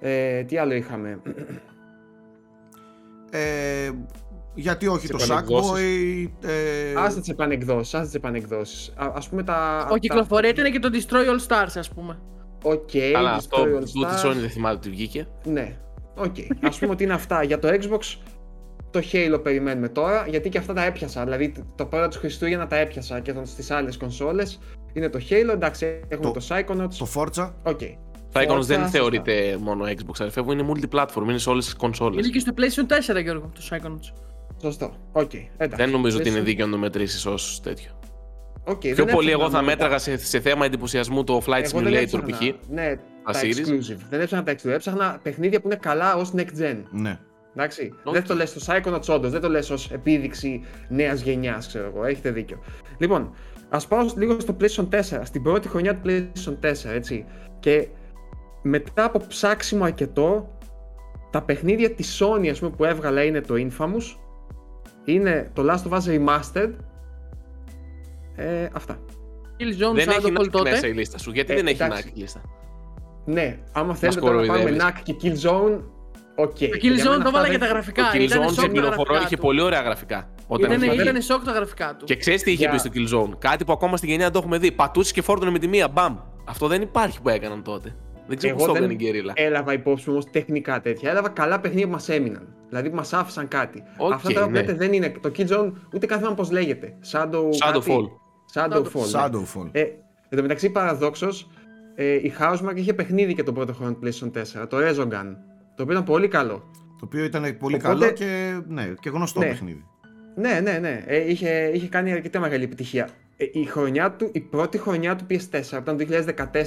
Ε, 0.00 0.42
τι 0.42 0.58
άλλο 0.58 0.74
είχαμε; 0.74 1.20
Ε, 3.30 3.90
γιατί 4.54 4.86
όχι 4.86 5.08
το 5.08 5.18
Sackboy. 5.28 6.30
Ε... 6.42 6.94
Άστε 6.96 7.20
τις 7.20 7.28
επανεκδόσει. 7.28 7.96
Άστε 7.96 8.06
τις 8.06 8.14
επανεκδόσει. 8.14 8.92
Α 8.96 9.20
πούμε 9.30 9.42
τα. 9.42 9.88
Ο 9.92 9.96
κυκλοφορία 9.96 10.50
ήταν 10.50 10.72
και 10.72 10.78
το 10.78 10.90
Destroy 10.92 11.24
All 11.30 11.46
Stars, 11.48 11.72
ας 11.74 11.88
πούμε. 11.88 12.18
Οκ. 12.62 12.88
Okay, 12.92 13.12
Αλλά 13.16 13.32
αυτό 13.32 13.64
του 13.64 13.78
της 13.78 14.22
Sony 14.24 14.36
δεν 14.40 14.50
θυμάται 14.50 14.76
ότι 14.76 14.90
βγήκε. 14.90 15.28
Ναι. 15.44 15.76
Οκ. 16.16 16.34
Okay. 16.36 16.46
ας 16.62 16.78
πούμε 16.78 16.92
ότι 16.92 17.04
είναι 17.04 17.12
αυτά. 17.12 17.42
Για 17.42 17.58
το 17.58 17.68
Xbox 17.68 18.16
το 18.90 19.00
Halo 19.12 19.40
περιμένουμε 19.42 19.88
τώρα, 19.88 20.26
γιατί 20.28 20.48
και 20.48 20.58
αυτά 20.58 20.72
τα 20.72 20.84
έπιασα. 20.84 21.24
Δηλαδή 21.24 21.52
το 21.74 21.86
πρώτο 21.86 22.08
του 22.08 22.18
Χριστούγεννα 22.18 22.66
τα 22.66 22.76
έπιασα 22.76 23.20
και 23.20 23.34
στις 23.42 23.70
άλλες 23.70 23.96
κονσόλες. 23.96 24.58
Είναι 24.92 25.08
το 25.08 25.18
Halo, 25.30 25.52
εντάξει, 25.52 26.00
έχουμε 26.08 26.32
το, 26.32 26.40
το 26.40 26.46
Psychonauts. 26.48 26.94
Το 26.98 27.08
Forza. 27.14 27.52
Okay. 27.62 27.94
Psychonauts 28.32 28.60
δεν 28.60 28.88
θεωρείται 28.88 29.56
μόνο 29.60 29.84
Xbox, 29.84 30.14
αρφεύγω, 30.18 30.52
είναι 30.52 30.66
multiplatform, 30.72 31.22
είναι 31.22 31.38
σε 31.38 31.50
όλες 31.50 31.64
τις 31.64 31.74
κονσόλες. 31.74 32.26
Είναι 32.26 32.38
και 32.38 32.38
στο 32.38 32.52
PlayStation 32.56 33.18
4, 33.18 33.22
Γιώργο, 33.22 33.52
το 33.54 33.60
Psychonauts. 33.70 34.24
Σωστό. 34.60 34.96
Okay. 35.12 35.46
Εντάξει. 35.56 35.76
Δεν 35.76 35.90
νομίζω 35.90 36.18
ότι 36.18 36.28
είναι 36.28 36.40
δίκαιο 36.40 36.66
να 36.66 36.72
το 36.72 36.78
μετρήσεις 36.78 37.26
ως 37.26 37.60
τέτοιο. 37.62 37.90
Okay, 38.68 38.94
Πιο 38.94 39.04
πολύ 39.04 39.30
εγώ 39.30 39.50
θα 39.50 39.62
μέτραγα 39.62 39.98
σε, 39.98 40.16
σε 40.16 40.40
θέμα 40.40 40.64
εντυπωσιασμού 40.64 41.24
το 41.24 41.42
Flight 41.46 41.64
Simulator 41.72 42.20
π.χ. 42.26 42.40
Ναι, 42.68 42.94
τα, 43.32 43.40
τα 43.40 43.40
exclusive. 43.40 43.98
Δεν 44.10 44.20
έψαχνα 44.20 44.44
τα 44.44 44.52
exclusive. 44.52 44.74
Έψαχνα 44.74 45.18
παιχνίδια 45.22 45.60
που 45.60 45.66
είναι 45.66 45.76
καλά 45.76 46.16
ως 46.16 46.32
next 46.36 46.60
gen. 46.60 46.82
Ναι. 46.90 47.18
Εντάξει. 47.54 47.92
Okay. 48.04 48.12
Δεν 48.12 48.24
το 48.24 48.34
λες 48.34 48.50
στο 48.50 48.60
Psychonauts 48.66 49.14
όντω, 49.14 49.28
δεν 49.28 49.40
το 49.40 49.48
λες 49.48 49.70
ως 49.70 49.90
επίδειξη 49.90 50.62
νέας 50.88 51.20
γενιάς, 51.20 51.66
ξέρω 51.66 51.86
εγώ. 51.94 52.04
Έχετε 52.04 52.30
δίκιο. 52.30 52.58
Λοιπόν, 52.98 53.30
ας 53.68 53.86
πάω 53.86 54.06
λίγο 54.16 54.40
στο 54.40 54.56
PlayStation 54.60 54.88
4, 54.88 55.20
στην 55.22 55.42
πρώτη 55.42 55.68
χρονιά 55.68 55.96
του 55.96 56.00
PlayStation 56.06 56.56
4, 56.60 56.72
έτσι. 56.84 57.24
Και 57.60 57.88
μετά 58.62 59.04
από 59.04 59.20
ψάξιμο 59.28 59.84
αρκετό, 59.84 60.58
τα 61.30 61.42
παιχνίδια 61.42 61.90
της 61.90 62.22
Sony 62.22 62.48
ας 62.48 62.58
πούμε, 62.58 62.70
που 62.70 62.84
έβγαλα 62.84 63.24
είναι 63.24 63.40
το 63.40 63.54
Infamous, 63.54 64.16
είναι 65.04 65.50
το 65.52 65.62
Last 65.72 65.90
of 65.90 65.98
Us 65.98 66.02
Remastered. 66.02 66.72
Ε, 68.36 68.68
αυτά. 68.72 68.98
Killzone 69.58 69.94
δεν 69.94 70.08
έχει 70.08 70.32
Knack 70.36 70.62
μέσα 70.62 70.86
η 70.86 70.92
λίστα 70.92 71.18
σου. 71.18 71.30
Γιατί 71.30 71.52
ε, 71.52 71.56
δεν 71.56 71.66
έχει 71.66 71.80
Knack 71.80 72.04
η 72.14 72.20
λίστα; 72.20 72.40
Ναι, 73.26 73.58
άμα 73.72 73.94
θέλετε 73.94 74.20
τώρα 74.20 74.44
να 74.44 74.46
πάμε 74.46 74.76
NAC 74.80 75.00
και 75.02 75.14
Killzone, 75.22 75.80
οκ. 76.34 76.56
Okay. 76.56 76.68
Το 76.68 76.78
Killzone 76.82 77.24
το 77.24 77.30
βάλα 77.30 77.48
για 77.48 77.58
τα 77.58 77.66
γραφικά. 77.66 78.02
Το 78.02 78.18
Killzone 78.18 78.52
σε 78.60 78.68
πληροφορώ 78.68 79.16
είχε 79.24 79.36
πολύ 79.36 79.60
ωραία 79.60 79.80
γραφικά. 79.80 80.28
Όταν 80.46 80.82
ήταν, 80.82 80.98
ήταν 80.98 81.22
σοκ 81.22 81.44
τα 81.44 81.52
γραφικά 81.52 81.96
του. 81.98 82.04
Και 82.04 82.16
ξέρεις 82.16 82.42
τι 82.42 82.50
είχε 82.50 82.68
yeah. 82.68 82.72
πει 82.72 82.78
στο 82.78 82.90
Killzone. 82.94 83.38
Κάτι 83.38 83.64
που 83.64 83.72
ακόμα 83.72 83.96
στην 83.96 84.08
γενιά 84.08 84.30
το 84.30 84.38
έχουμε 84.38 84.58
δει. 84.58 84.72
Πατούσες 84.72 85.12
και 85.12 85.22
φόρτωνε 85.22 85.50
με 85.50 85.58
τη 85.58 85.68
μία. 85.68 85.88
Μπαμ. 85.88 86.16
Αυτό 86.44 86.66
δεν 86.66 86.82
υπάρχει 86.82 87.22
που 87.22 87.28
έκαναν 87.28 87.62
τότε. 87.62 87.94
Δεν 88.26 88.36
ξέρω 88.36 88.56
πώς 88.56 88.66
το 88.66 88.72
έκανε 88.76 88.92
η 88.92 88.96
Guerrilla. 88.96 89.32
Έλαβα 89.36 89.72
υπόψη 89.72 90.10
μου 90.10 90.16
όμω 90.16 90.28
τεχνικά 90.30 90.80
τέτοια. 90.80 91.10
Έλαβα 91.10 91.28
καλά 91.28 91.60
παιχνίδια 91.60 91.86
που 91.86 91.92
μας 91.92 92.08
έμειναν. 92.08 92.54
Δηλαδή 92.68 92.90
που 92.90 92.96
μας 92.96 93.12
άφησαν 93.12 93.48
κάτι. 93.48 93.82
Okay, 93.98 94.12
Αυτά 94.12 94.32
τα 94.32 94.48
ναι. 94.48 94.62
δεν 94.62 94.92
είναι. 94.92 95.12
Το 95.20 95.30
Killzone 95.36 95.72
ούτε 95.94 96.06
καθένα 96.06 96.34
πώς 96.34 96.50
λέγεται. 96.50 96.94
Shadow, 97.12 97.42
Shadowfall. 97.62 98.06
Shadowfall. 98.54 99.10
Shadowfall. 99.12 99.70
Ναι. 99.72 99.80
Ε, 99.80 99.82
εν 100.28 100.36
τω 100.36 100.42
μεταξύ, 100.42 100.70
παραδόξως, 100.70 101.50
ε, 101.96 102.14
η 102.14 102.32
Housemark 102.38 102.74
είχε 102.74 102.94
παιχνίδι 102.94 103.34
και 103.34 103.42
τον 103.42 103.54
πρώτο 103.54 103.72
χρόνο 103.72 103.92
του 103.92 104.00
PlayStation 104.02 104.62
4. 104.62 104.68
Το 104.68 104.76
Rezogun. 104.80 105.36
Το 105.76 105.82
οποίο 105.82 105.92
ήταν 105.92 106.04
πολύ 106.04 106.28
καλό. 106.28 106.70
Το 106.98 107.04
οποίο 107.04 107.24
ήταν 107.24 107.56
πολύ 107.58 107.74
Οπότε... 107.74 107.94
καλό 107.94 108.12
και, 108.12 108.60
ναι, 108.68 108.92
και 109.00 109.10
γνωστό 109.10 109.40
ναι. 109.40 109.46
παιχνίδι. 109.46 109.84
Ναι, 110.36 110.60
ναι, 110.62 110.78
ναι. 110.78 111.02
Ε, 111.06 111.30
είχε, 111.30 111.70
είχε 111.74 111.88
κάνει 111.88 112.12
αρκετά 112.12 112.40
μεγάλη 112.40 112.64
επιτυχία. 112.64 113.08
Ε, 113.36 113.44
η, 113.52 113.64
χρονιά 113.64 114.12
του, 114.12 114.30
η 114.32 114.40
πρώτη 114.40 114.78
χρονιά 114.78 115.16
του 115.16 115.26
PS4 115.30 115.80
ήταν 115.80 115.96
το 115.96 116.06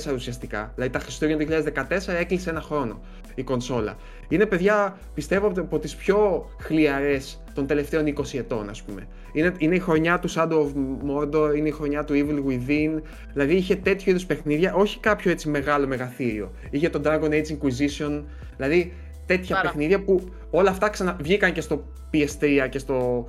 2014 0.10 0.14
ουσιαστικά. 0.14 0.72
Δηλαδή 0.76 0.94
τα 0.94 1.00
Χριστούγεννα 1.00 1.64
2014 1.76 2.14
έκλεισε 2.20 2.50
ένα 2.50 2.62
χρόνο 2.62 3.02
η 3.36 3.44
κονσόλα. 3.44 3.98
Είναι 4.28 4.46
παιδιά, 4.46 4.98
πιστεύω 5.14 5.52
από 5.58 5.80
τις 5.80 5.96
πιο 5.96 6.50
χλιαρές 6.62 7.42
των 7.54 7.68
τελευταίων 7.68 8.14
20 8.18 8.38
ετών, 8.38 8.70
ας 8.70 8.84
πούμε. 8.84 9.08
Είναι, 9.32 9.54
είναι 9.58 9.76
η 9.76 9.80
χρονιά 9.80 10.20
του 10.20 10.30
Shadow 10.32 10.52
of 10.52 10.72
Mordor, 11.10 11.56
είναι 11.56 11.68
η 11.68 11.72
χρονιά 11.72 12.04
του 12.04 12.14
Evil 12.14 12.50
Within. 12.50 13.02
Δηλαδή 13.34 13.56
είχε 13.56 13.76
τέτοιου 13.76 14.10
είδους 14.10 14.26
παιχνίδια, 14.26 14.74
όχι 14.74 15.00
κάποιο 15.00 15.32
έτσι 15.32 15.50
μεγάλο 15.50 15.88
μεγαθύριο. 15.88 16.52
Είχε 16.70 16.90
το 16.90 17.02
Dragon 17.06 17.30
Age 17.30 17.48
Inquisition. 17.48 18.24
Δηλαδή 18.56 18.94
τέτοια 19.26 19.60
παιχνίδια 19.62 20.04
που 20.04 20.30
όλα 20.50 20.70
αυτά 20.70 20.90
ξαναβγήκαν 20.90 21.54
και 21.54 21.62
στο 21.62 21.84
PS3 22.14 22.68
και 22.70 22.80
στο 22.80 23.28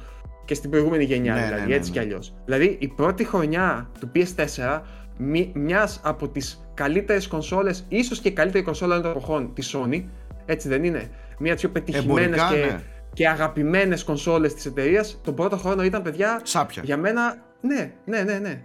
και 0.51 0.57
στην 0.57 0.71
προηγούμενη 0.71 1.05
γενιά, 1.05 1.35
ναι, 1.35 1.45
δηλαδή, 1.45 1.61
ναι, 1.61 1.67
ναι, 1.67 1.75
έτσι 1.75 1.91
κι 1.91 1.99
αλλιώς. 1.99 2.35
Δηλαδή, 2.45 2.77
η 2.81 2.89
πρώτη 2.89 3.25
χρονιά 3.25 3.91
του 4.01 4.11
PS4, 4.15 4.81
μιας 5.55 6.01
από 6.03 6.29
τις 6.29 6.71
καλύτερες 6.75 7.27
κονσόλες, 7.27 7.85
ίσως 7.89 8.21
και 8.21 8.29
η 8.29 8.33
καλύτερη 8.33 8.65
κονσόλα 8.65 9.01
των 9.01 9.11
εποχών 9.11 9.55
της 9.55 9.77
Sony, 9.77 10.05
έτσι 10.47 10.69
δεν 10.69 10.85
είναι; 10.85 11.11
Μια 11.39 11.53
από 11.53 11.61
τι 11.61 11.69
πιο 11.69 11.69
πετυχημένες 11.69 12.43
και, 12.51 12.57
ναι. 12.57 12.81
Και 13.13 13.29
αγαπημένες 13.29 14.05
κονσόλες 14.05 14.55
της 14.55 14.67
εταιρείας, 14.67 15.21
τον 15.23 15.35
πρώτο 15.35 15.57
χρόνο 15.57 15.83
ήταν 15.83 16.03
παιδιά. 16.03 16.41
Σάπια. 16.43 16.83
Για 16.85 16.97
μένα, 16.97 17.37
ναι, 17.61 17.93
ναι, 18.05 18.23
ναι. 18.23 18.39
ναι. 18.39 18.63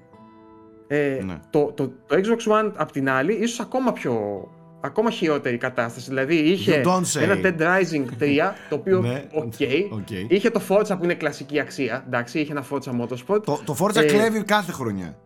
Ε, 0.87 1.21
ναι. 1.25 1.39
Το, 1.49 1.71
το, 1.75 1.87
το 2.07 2.15
Xbox 2.15 2.51
One 2.51 2.71
απ' 2.75 2.91
την 2.91 3.09
άλλη, 3.09 3.33
ίσως 3.33 3.59
ακόμα 3.59 3.93
πιο 3.93 4.43
ακόμα 4.85 5.09
χειρότερη 5.09 5.57
κατάσταση. 5.57 6.09
Δηλαδή 6.09 6.35
είχε 6.35 6.83
ένα 7.19 7.39
Dead 7.43 7.59
Rising 7.59 8.05
3, 8.23 8.51
το 8.69 8.75
οποίο 8.75 9.01
ναι, 9.01 9.23
okay. 9.33 9.81
Είχε 10.27 10.49
το 10.49 10.61
Forza 10.69 10.95
που 10.97 11.03
είναι 11.03 11.13
κλασική 11.13 11.59
αξία. 11.59 12.03
Εντάξει, 12.07 12.39
είχε 12.39 12.51
ένα 12.51 12.65
Forza 12.71 13.01
Motorsport. 13.01 13.43
Το, 13.43 13.59
το 13.65 13.77
Forza 13.79 13.95
ε, 13.95 14.03
κλέβει 14.05 14.43
κάθε 14.43 14.71
χρονιά. 14.71 15.17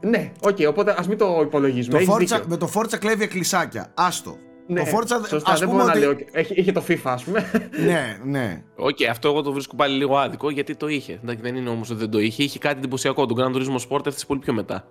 Ναι, 0.00 0.32
οκ, 0.40 0.56
okay, 0.56 0.66
οπότε 0.68 0.94
ας 0.98 1.08
μην 1.08 1.18
το 1.18 1.40
υπολογίζουμε. 1.42 2.04
Το 2.04 2.14
Forza, 2.14 2.40
με 2.46 2.56
το 2.56 2.70
Forza 2.74 2.96
κλέβει 2.98 3.22
εκκλησάκια. 3.22 3.92
Άστο. 3.94 4.36
Ναι, 4.70 4.84
το 4.84 4.90
Forza, 4.94 5.26
σωστά, 5.28 5.54
δεν 5.54 5.68
μπορώ 5.68 5.84
ότι... 5.84 5.92
να 5.92 5.98
λέω. 5.98 6.16
Είχε, 6.54 6.72
το 6.72 6.82
FIFA, 6.88 7.00
ας 7.02 7.24
πούμε. 7.24 7.50
ναι, 7.86 8.18
ναι. 8.24 8.62
Οκ, 8.76 8.88
okay, 8.88 9.04
αυτό 9.10 9.28
εγώ 9.28 9.42
το 9.42 9.52
βρίσκω 9.52 9.76
πάλι 9.76 9.96
λίγο 9.96 10.16
άδικο 10.16 10.50
γιατί 10.50 10.76
το 10.76 10.88
είχε. 10.88 11.18
Δεν 11.22 11.56
είναι 11.56 11.68
όμως 11.68 11.90
ότι 11.90 11.98
δεν 11.98 12.10
το 12.10 12.18
είχε. 12.18 12.42
Είχε 12.42 12.58
κάτι 12.58 12.78
εντυπωσιακό. 12.78 13.26
Το 13.26 13.34
Gran 13.38 13.56
Turismo 13.56 13.88
Sport 13.88 14.06
έφτασε 14.06 14.26
πολύ 14.26 14.40
πιο 14.40 14.52
μετά. 14.52 14.84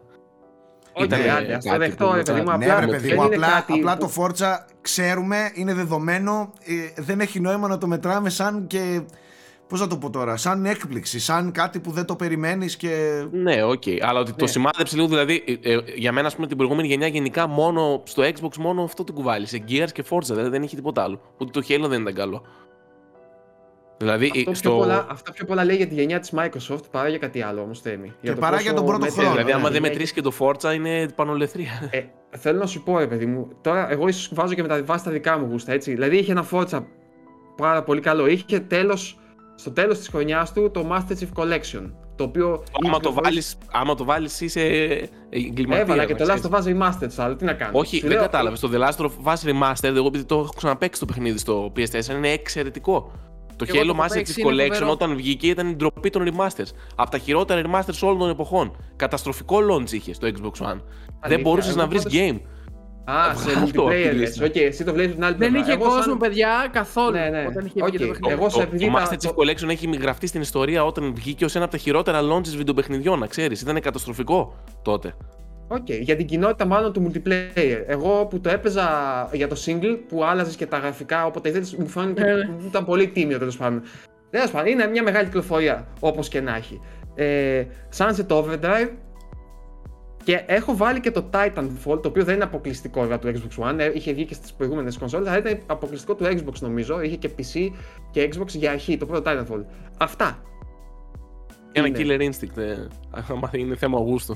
Ήταν 1.04 1.20
άντε, 1.38 1.54
ας 1.54 1.66
το 1.66 1.78
δεχτώ, 1.78 2.14
ρε 2.16 2.22
παιδί 2.22 2.42
μου. 2.42 2.58
Ναι, 2.58 2.72
απλά, 2.72 2.88
παιδί 2.88 3.14
μου, 3.14 3.24
απλά, 3.24 3.66
απλά 3.68 3.98
το 3.98 4.12
Forza 4.18 4.56
ξέρουμε, 4.82 5.52
είναι 5.54 5.74
δεδομένο, 5.74 6.54
ε, 6.66 7.02
δεν 7.02 7.20
έχει 7.20 7.40
νόημα 7.40 7.68
να 7.68 7.78
το 7.78 7.88
μετράμε 7.88 8.30
σαν 8.30 8.68
και 8.68 9.02
Πώς 9.70 9.80
να 9.80 9.88
το 9.88 9.98
πω 9.98 10.10
τώρα, 10.10 10.38
σαν 10.38 10.66
έκπληξη, 10.66 11.20
σαν 11.20 11.52
κάτι 11.52 11.80
που 11.80 11.92
δεν 11.92 12.06
το 12.06 12.16
περιμένεις 12.16 12.76
και. 12.76 13.24
Ναι, 13.32 13.64
οκ. 13.64 13.82
Okay. 13.86 13.98
Αλλά 14.02 14.20
ότι 14.20 14.32
ναι. 14.32 14.38
το 14.38 14.48
σημάδεψε 14.48 14.96
λίγο, 14.96 15.08
δηλαδή 15.08 15.60
ε, 15.62 15.74
ε, 15.74 15.80
για 15.96 16.12
μένα, 16.12 16.28
ας 16.28 16.36
πούμε, 16.36 16.48
την 16.48 16.58
προηγούμενη 16.58 16.88
γενιά 16.88 17.08
γενικά 17.08 17.48
μόνο 17.48 18.02
στο 18.06 18.24
Xbox 18.24 18.56
μόνο 18.58 18.84
αυτό 18.84 19.04
το 19.04 19.14
κουβάλισε. 19.14 19.64
Gears 19.70 19.92
και 19.94 20.04
Forza, 20.10 20.24
δηλαδή 20.24 20.50
δεν 20.50 20.64
είχε 20.64 20.76
τίποτα 20.76 21.04
άλλο. 21.04 21.22
Ούτε 21.38 21.60
το 21.60 21.66
Halo 21.70 21.90
δεν 21.90 22.02
ήταν 22.02 22.14
καλό. 22.14 22.46
Δηλαδή, 23.98 24.32
αυτό, 24.38 24.54
στο... 24.54 24.70
πιο 24.70 24.78
πολλά, 24.78 25.06
αυτά 25.10 25.32
πιο 25.32 25.46
πολλά 25.46 25.66
λέει 25.66 25.76
για 25.76 25.88
τη 25.88 25.94
γενιά 25.94 26.20
της 26.20 26.34
Microsoft 26.36 26.90
παρά 26.92 27.10
για 27.10 27.18
κάτι 27.18 27.42
άλλο 27.42 27.62
όμως 27.62 27.82
θέμη. 27.82 28.14
Και 28.22 28.32
παρά 28.32 28.62
για 28.62 28.74
τον 28.74 28.86
πρώτο 28.86 29.12
χρόνο. 29.12 29.32
Δηλαδή, 29.32 29.52
άμα 29.52 29.70
δεν 29.70 29.82
μετρήσει 29.82 30.14
και 30.14 30.22
το 30.22 30.32
Forza, 30.40 30.74
είναι 30.74 31.08
πανολεθρία. 31.16 31.90
Ε, 31.92 32.04
θέλω 32.38 32.60
να 32.60 32.66
σου 32.66 32.84
πω, 32.84 33.00
ρε 33.00 33.08
παιδί 33.08 33.26
μου, 33.26 33.48
τώρα 33.62 33.92
εγώ 33.92 34.08
ίσως 34.08 34.32
βάζω 34.34 34.54
και 34.54 34.62
μεταβιβάσει 34.62 35.04
τα 35.04 35.12
δικά 35.12 35.38
μου 35.38 35.48
γούστα, 35.52 35.72
έτσι. 35.72 35.92
Δηλαδή, 35.92 36.18
είχε 36.18 36.32
ένα 36.32 36.46
Forza 36.52 36.84
πάρα 37.58 37.84
πολύ 37.84 38.02
καλό. 38.02 38.28
Είχε 38.28 38.60
τέλος, 38.60 39.20
στο 39.60 39.72
τέλος 39.72 39.98
της 39.98 40.08
χρονιάς 40.08 40.54
του 40.54 40.72
το 40.72 40.90
Master 40.92 41.12
Chief 41.12 41.44
Collection. 41.44 41.92
Το 42.16 42.24
οποίο. 42.24 42.64
Άμα 42.86 43.00
το, 43.00 43.14
βάλεις, 43.14 43.58
άμα 43.72 43.96
το 43.96 44.04
βάλεις 44.04 44.42
είσαι 44.42 44.62
εγκληματία. 45.30 45.82
Έβαλα 45.82 46.06
και 46.06 46.16
το 46.16 46.26
Last 46.28 46.50
of 46.50 46.60
Us 46.60 46.64
Remastered, 46.64 47.10
άλλο 47.18 47.36
τι 47.36 47.46
να 47.46 47.54
κάνω. 47.54 47.80
Όχι, 47.80 48.08
δεν 48.08 48.18
κατάλαβες. 48.18 48.60
Το 48.60 48.70
The 48.74 48.88
Last 48.88 49.06
of 49.06 49.34
Us 49.34 49.50
Remastered, 49.50 49.96
εγώ 49.96 50.08
επειδή 50.08 50.24
το 50.24 50.40
έχω 50.40 50.54
ξαναπέξει 50.56 51.00
το 51.00 51.06
παιχνίδι 51.06 51.38
στο 51.38 51.72
PS4, 51.76 52.16
είναι 52.16 52.30
εξαιρετικό. 52.30 53.12
Το 53.56 53.66
Halo 53.70 53.92
Master 53.92 54.18
Chief 54.18 54.48
Collection 54.48 54.90
όταν 54.90 55.16
βγήκε 55.16 55.48
ήταν 55.48 55.68
η 55.70 55.76
ντροπή 55.76 56.10
των 56.10 56.24
remasters. 56.28 56.70
Από 56.96 57.12
τα 57.12 57.18
χειρότερα 57.18 57.62
remasters 57.66 58.00
όλων 58.02 58.20
των 58.20 58.30
εποχών. 58.30 58.76
Καταστροφικό 58.96 59.58
launch 59.72 59.92
είχες 59.92 60.16
στο 60.16 60.28
Xbox 60.28 60.66
One. 60.66 60.80
Δεν 61.28 61.42
μπορούσες 61.42 61.76
να 61.76 61.88
βρεις 61.88 62.08
game. 62.12 62.40
Α, 63.10 63.36
σε 63.36 63.50
multiplayer. 63.64 64.46
Οκ, 64.46 64.56
εσύ 64.56 64.84
το 64.84 64.94
βλέπεις 64.94 65.14
την 65.14 65.24
άλλη 65.24 65.36
Δεν 65.38 65.56
είχε 65.56 65.76
κόσμο, 65.76 66.16
παιδιά, 66.16 66.70
καθόλου. 66.72 67.12
Ναι, 67.12 67.30
ναι. 67.30 67.46
Όταν 67.48 67.66
είχε 67.66 67.86
βγει 67.86 67.98
το 67.98 68.08
παιχνίδι. 68.08 68.34
Εγώ 68.34 68.48
το, 68.48 68.60
το 68.60 68.98
Master 68.98 69.28
Chief 69.28 69.34
Collection 69.36 69.70
έχει 69.70 69.98
γραφτεί 70.02 70.28
στην 70.28 70.42
ιστορία 70.42 70.86
όταν 70.86 71.14
βγήκε 71.16 71.46
ως 71.46 71.56
ένα 71.56 71.64
από 71.64 71.74
τα 71.74 71.80
χειρότερα 71.80 72.20
launches 72.22 72.56
βιντεοπαιχνιδιών, 72.58 73.20
να 73.20 73.28
ξέρεις. 73.28 73.62
Ήταν 73.62 73.80
καταστροφικό 73.82 74.56
τότε. 74.82 75.14
Οκ, 75.68 75.78
okay, 75.78 76.00
για 76.02 76.16
την 76.16 76.26
κοινότητα 76.26 76.66
μάλλον 76.66 76.94
του 76.94 77.12
multiplayer. 77.12 77.84
Εγώ 77.88 78.26
που 78.26 78.40
το 78.40 78.50
έπαιζα 78.50 78.88
για 79.34 79.48
το 79.48 79.56
single 79.66 79.98
που 80.08 80.24
άλλαζες 80.24 80.56
και 80.56 80.66
τα 80.66 80.78
γραφικά 80.78 81.26
όποτε 81.26 81.50
ήθελες, 81.50 81.76
μου 81.76 81.88
φάνηκε 81.88 82.22
yeah. 82.22 82.50
Ναι. 82.62 82.68
ήταν 82.68 82.86
πολύ 82.86 83.08
τίμιο 83.08 83.38
τέλος 83.38 83.58
πάντων. 83.58 83.82
Τέλος 84.30 84.52
πάντων, 84.52 84.72
είναι 84.72 84.88
μια 84.88 85.04
μεγάλη 85.04 85.26
κυκλοφορία 85.26 85.88
όπως 86.00 86.28
και 86.28 86.42
να 86.42 86.56
έχει. 86.56 86.82
Ε, 87.16 87.64
Sunset 87.98 88.28
Overdrive 88.28 88.90
και 90.24 90.44
έχω 90.46 90.76
βάλει 90.76 91.00
και 91.00 91.12
το 91.12 91.30
Titanfall, 91.34 92.02
το 92.02 92.08
οποίο 92.08 92.24
δεν 92.24 92.36
είναι 92.36 92.44
αποκλειστικό 92.44 93.06
για 93.06 93.20
το 93.20 93.32
Xbox 93.34 93.70
One. 93.70 93.80
Ε, 93.80 93.92
είχε 93.94 94.14
βγει 94.14 94.26
και 94.26 94.34
στις 94.34 94.54
προηγούμενες 94.54 94.98
κονσόλες, 94.98 95.28
αλλά 95.28 95.38
ήταν 95.38 95.60
αποκλειστικό 95.66 96.16
του 96.16 96.24
Xbox 96.24 96.60
νομίζω. 96.60 97.02
Είχε 97.02 97.16
και 97.16 97.30
PC 97.38 97.70
και 98.12 98.30
Xbox 98.34 98.48
για 98.48 98.72
αρχή, 98.72 98.98
το 98.98 99.06
πρώτο 99.06 99.32
Titanfall. 99.32 99.64
Αυτά. 99.98 100.44
Ένα 101.72 101.88
Killer 101.88 102.20
Instinct, 102.20 102.58
ε, 102.58 102.88
είναι 103.52 103.76
θέμα 103.76 104.00
γούστου. 104.00 104.36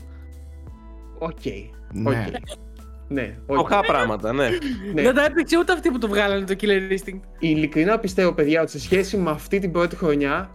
Οκ. 1.19 1.31
Okay. 1.43 1.69
Ναι. 1.93 2.27
Okay. 2.29 2.59
Ναι, 3.07 3.37
όχι. 3.45 3.65
πράγματα, 3.87 4.33
ναι. 4.33 4.49
ναι. 4.93 5.01
Δεν 5.01 5.15
τα 5.15 5.25
έπαιξε 5.25 5.57
ούτε 5.57 5.73
αυτοί 5.73 5.91
που 5.91 5.97
το 5.97 6.07
βγάλανε 6.07 6.45
το 6.45 6.55
Killer 6.59 6.91
Instinct. 6.91 7.19
Ειλικρινά 7.39 7.99
πιστεύω, 7.99 8.33
παιδιά, 8.33 8.61
ότι 8.61 8.71
σε 8.71 8.79
σχέση 8.79 9.17
με 9.17 9.29
αυτή 9.29 9.59
την 9.59 9.71
πρώτη 9.71 9.95
χρονιά, 9.95 10.49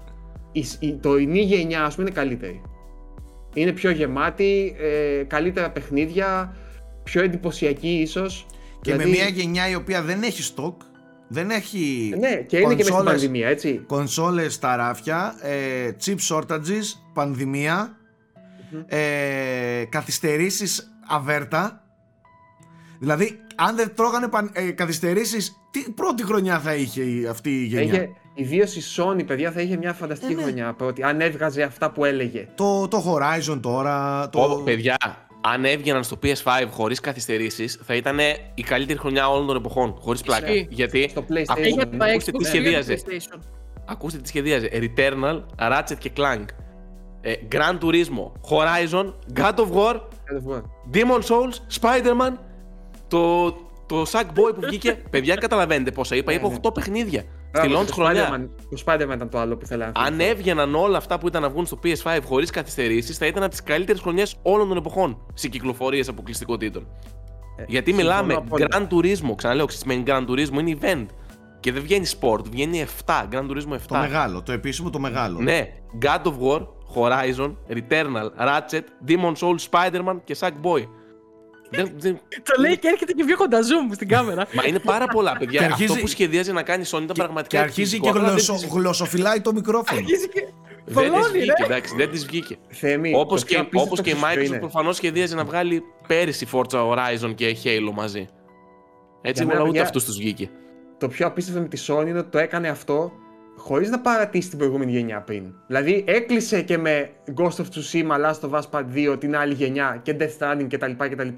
η, 0.53 0.65
η 0.79 0.95
τωρινή 0.95 1.41
γενιά, 1.41 1.85
ας 1.85 1.95
πούμε, 1.95 2.07
είναι 2.07 2.21
καλύτερη. 2.21 2.63
Είναι 3.59 3.73
πιο 3.73 3.91
γεμάτη, 3.91 4.75
ε, 4.79 5.23
καλύτερα 5.23 5.71
παιχνίδια, 5.71 6.57
πιο 7.05 7.23
εντυπωσιακή 7.23 7.89
ίσως. 7.89 8.47
Και 8.81 8.93
δηλαδή... 8.93 9.11
με 9.11 9.17
μια 9.17 9.29
γενιά 9.29 9.69
η 9.69 9.75
οποία 9.75 10.03
δεν 10.03 10.23
έχει 10.23 10.43
stock, 10.43 10.81
δεν 11.29 11.51
έχει. 11.51 12.15
Ναι, 12.19 12.35
και 12.35 12.57
είναι 12.57 12.75
και 12.75 12.85
μες 12.85 12.95
την 12.95 13.05
πανδημία, 13.05 13.49
έτσι. 13.49 13.83
Κονσόλες 13.87 14.55
στα 14.55 14.77
ράφια, 14.77 15.35
ε, 15.41 15.91
chip 16.05 16.17
shortages, 16.29 16.85
πανδημία, 17.15 17.97
mm-hmm. 17.97 18.85
ε, 18.87 19.85
καθυστερήσεις 19.89 20.93
αβέρτα. 21.09 21.83
Δηλαδή, 22.99 23.41
αν 23.57 23.77
δεν 23.77 23.95
τρώγανε 23.95 24.29
ε, 24.53 24.71
καθυστερήσεις, 24.71 25.57
τι 25.71 25.91
πρώτη 25.91 26.25
χρονιά 26.25 26.61
θα 26.61 26.75
είχε 26.75 27.29
αυτή 27.31 27.51
η 27.51 27.65
γενιά; 27.65 27.95
Είχε, 27.95 28.09
Ιδίω 28.41 28.65
η 28.65 28.83
Sony, 28.97 29.27
παιδιά, 29.27 29.53
θα 29.53 29.61
είχε 29.61 29.77
μια 29.77 29.93
φανταστική 29.93 30.33
ε, 30.33 30.35
ναι. 30.35 30.43
χρονιά 30.43 30.73
πρώτη. 30.73 31.03
Αν 31.03 31.21
έβγαζε 31.21 31.63
αυτά 31.63 31.91
που 31.91 32.05
έλεγε. 32.05 32.49
Το, 32.55 32.89
το 32.89 33.05
Horizon 33.07 33.59
τώρα. 33.63 34.29
Το... 34.29 34.63
παιδιά, 34.65 34.97
αν 35.41 35.65
έβγαιναν 35.65 36.05
στο 36.05 36.19
PS5 36.23 36.67
χωρίς 36.71 37.01
καθυστερήσεις, 37.01 37.81
θα 37.85 37.95
ήταν 37.95 38.19
η 38.55 38.63
καλύτερη 38.63 38.99
χρονιά 38.99 39.29
όλων 39.29 39.47
των 39.47 39.57
εποχών. 39.57 39.97
Χωρίς 40.01 40.23
πλάκα. 40.23 40.53
Γιατί 40.69 41.09
στο 41.11 41.25
PlayStation. 41.29 41.89
Ακούστε 41.99 42.31
τι 42.33 42.45
σχεδίαζε. 42.45 42.99
Ακούστε 43.85 44.19
τι 44.19 44.29
σχεδίαζε. 44.29 44.69
Returnal, 44.73 45.43
Ratchet 45.59 45.97
και 45.99 46.11
Clank. 46.17 46.45
Ε, 47.21 47.33
Gran 47.53 47.79
Turismo, 47.79 48.33
Horizon, 48.51 49.13
God 49.35 49.55
of 49.55 49.73
War, 49.73 50.01
Demon 50.93 51.21
Souls, 51.23 51.81
Spider-Man, 51.81 52.33
το, 53.09 53.51
το 53.87 54.03
Sackboy 54.13 54.55
που 54.55 54.61
βγήκε. 54.61 54.93
Παιδιά, 55.11 55.35
καταλαβαίνετε 55.35 55.91
πόσα 55.91 56.17
είπα. 56.17 56.33
Είπα 56.33 56.47
8 56.47 56.51
ναι, 56.51 56.59
ναι. 56.63 56.71
παιχνίδια. 56.71 57.25
Στη 57.53 57.69
launch 57.75 57.89
χρονιά. 57.93 58.49
Το 58.71 58.83
Spider-Man 58.85 59.15
ήταν 59.15 59.29
το 59.29 59.39
άλλο 59.39 59.57
που 59.57 59.61
ήθελα 59.65 59.87
να 59.87 60.03
Αν 60.03 60.21
έβγαιναν 60.21 60.75
όλα 60.75 60.97
αυτά 60.97 61.19
που 61.19 61.27
ήταν 61.27 61.43
να 61.43 61.51
βγουν 61.51 61.67
στο 61.67 61.79
PS5 61.83 62.19
χωρίς 62.25 62.51
καθυστερήσεις, 62.51 63.19
θα 63.19 63.27
ήταν 63.27 63.43
από 63.43 63.51
τις 63.51 63.63
καλύτερες 63.63 64.01
χρονιές 64.01 64.37
όλων 64.43 64.69
των 64.69 64.77
εποχών 64.77 65.19
σε 65.35 65.49
κυκλοφορίε 65.49 66.03
αποκλειστικότητων. 66.09 66.87
Ε, 67.57 67.65
Γιατί 67.67 67.93
μιλάμε 67.93 68.45
Grand 68.51 68.87
Turismo, 68.89 69.35
ξαναλέω, 69.37 69.69
σημαίνει 69.69 70.03
Grand 70.07 70.27
Turismo 70.29 70.59
είναι 70.59 70.79
event. 70.81 71.07
Και 71.61 71.73
δεν 71.73 71.83
βγαίνει 71.83 72.07
sport, 72.21 72.45
βγαίνει 72.51 72.87
7, 73.07 73.29
Grand 73.33 73.51
Turismo 73.51 73.75
7. 73.75 73.79
Το 73.89 73.97
μεγάλο, 73.97 74.43
το 74.43 74.53
επίσημο 74.53 74.91
το 74.91 74.99
μεγάλο. 74.99 75.41
Ναι, 75.41 75.69
God 76.03 76.23
of 76.23 76.35
War, 76.41 76.67
Horizon, 76.95 77.55
Returnal, 77.69 78.29
Ratchet, 78.47 78.83
Demon 79.09 79.33
Souls, 79.35 79.69
Spider-Man 79.71 80.17
και 80.25 80.37
Sackboy. 80.41 80.87
Το 82.43 82.61
λέει 82.61 82.79
και 82.79 82.89
έρχεται 82.89 83.13
και 83.13 83.25
πιο 83.25 83.37
κοντά 83.37 83.59
zoom 83.61 83.95
στην 83.95 84.09
κάμερα. 84.09 84.47
Μα 84.53 84.67
είναι 84.67 84.79
πάρα 84.79 85.07
πολλά 85.07 85.37
παιδιά. 85.39 85.71
Αυτό 85.73 85.95
που 85.95 86.07
σχεδίαζε 86.07 86.53
να 86.53 86.63
κάνει 86.63 86.85
Sony 86.91 87.03
ήταν 87.03 87.17
πραγματικά. 87.17 87.57
Και 87.57 87.59
αρχίζει 87.59 88.01
και 88.01 88.13
γλωσσοφυλάει 88.71 89.41
το 89.41 89.53
μικρόφωνο. 89.53 90.01
Δεν 90.91 91.13
της 91.13 91.31
βγήκε, 91.33 91.63
εντάξει, 91.65 91.95
δεν 91.97 92.11
της 92.11 92.27
βγήκε. 92.27 92.57
Όπως 93.15 93.45
και, 93.45 93.65
όπως 93.73 94.01
και 94.01 94.11
η 94.11 94.17
Microsoft 94.23 94.59
προφανώς 94.61 94.97
σχεδίαζε 94.97 95.35
να 95.35 95.45
βγάλει 95.45 95.83
πέρυσι 96.07 96.47
Forza 96.53 96.89
Horizon 96.89 97.35
και 97.35 97.57
Halo 97.65 97.93
μαζί. 97.95 98.27
Έτσι, 99.23 99.45
μόνο 99.45 99.65
ούτε 99.65 99.81
αυτούς 99.81 100.05
τους 100.05 100.17
βγήκε. 100.17 100.51
Το 100.99 101.09
πιο 101.09 101.27
απίστευτο 101.27 101.61
με 101.61 101.69
τη 101.69 101.85
Sony 101.87 102.07
είναι 102.07 102.19
ότι 102.19 102.31
το 102.31 102.39
έκανε 102.39 102.69
αυτό 102.69 103.13
χωρίς 103.59 103.91
να 103.91 104.01
παρατήσει 104.01 104.49
την 104.49 104.59
προηγούμενη 104.59 104.93
γενιά 104.93 105.21
πριν. 105.21 105.55
Δηλαδή 105.67 106.05
έκλεισε 106.07 106.63
και 106.63 106.79
με 106.79 107.11
Ghost 107.37 107.57
of 107.57 107.65
Tsushima, 107.75 108.25
Last 108.25 108.41
of 108.41 108.51
Us 108.51 108.63
Part 108.71 108.85
2 109.13 109.21
την 109.21 109.37
άλλη 109.37 109.55
γενιά 109.55 110.01
και 110.03 110.17
Death 110.21 110.39
Stranding 110.39 110.67
κτλ. 110.69 110.91
Και, 110.91 111.35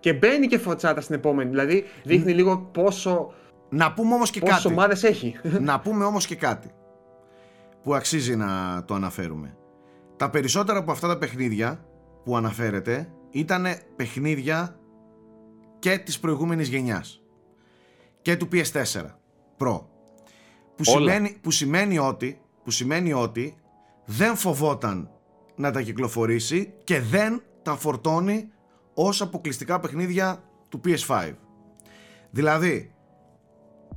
και 0.00 0.12
μπαίνει 0.12 0.46
και 0.46 0.58
φωτσάτα 0.58 1.00
στην 1.00 1.14
επόμενη. 1.14 1.50
Δηλαδή 1.50 1.84
δείχνει 2.04 2.32
λίγο 2.32 2.58
πόσο. 2.58 3.32
Να 3.68 3.92
πούμε 3.92 4.14
όμως 4.14 4.30
και 4.30 4.40
κάτι. 4.40 4.66
ομάδες 4.66 5.02
έχει. 5.02 5.34
Να 5.60 5.80
πούμε 5.80 6.04
όμως 6.04 6.26
και 6.26 6.36
κάτι 6.36 6.70
που 7.82 7.94
αξίζει 7.94 8.36
να 8.36 8.82
το 8.84 8.94
αναφέρουμε. 8.94 9.56
Τα 10.16 10.30
περισσότερα 10.30 10.78
από 10.78 10.90
αυτά 10.90 11.08
τα 11.08 11.18
παιχνίδια 11.18 11.84
που 12.24 12.36
αναφέρετε 12.36 13.08
ήταν 13.30 13.66
παιχνίδια 13.96 14.78
και 15.78 15.98
της 15.98 16.18
προηγούμενης 16.20 16.68
γενιάς 16.68 17.22
και 18.22 18.36
του 18.36 18.48
PS4 18.52 19.04
Pro 19.58 19.80
που 20.78 20.84
σημαίνει, 20.84 21.38
που, 21.40 21.50
σημαίνει 21.50 21.98
ότι, 21.98 22.40
που 22.64 22.70
σημαίνει 22.70 23.12
ότι 23.12 23.56
δεν 24.04 24.36
φοβόταν 24.36 25.10
να 25.56 25.70
τα 25.70 25.82
κυκλοφορήσει 25.82 26.72
και 26.84 27.00
δεν 27.00 27.42
τα 27.62 27.76
φορτώνει 27.76 28.48
ως 28.94 29.20
αποκλειστικά 29.20 29.80
παιχνίδια 29.80 30.42
του 30.68 30.80
PS5. 30.84 31.34
Δηλαδή, 32.30 32.94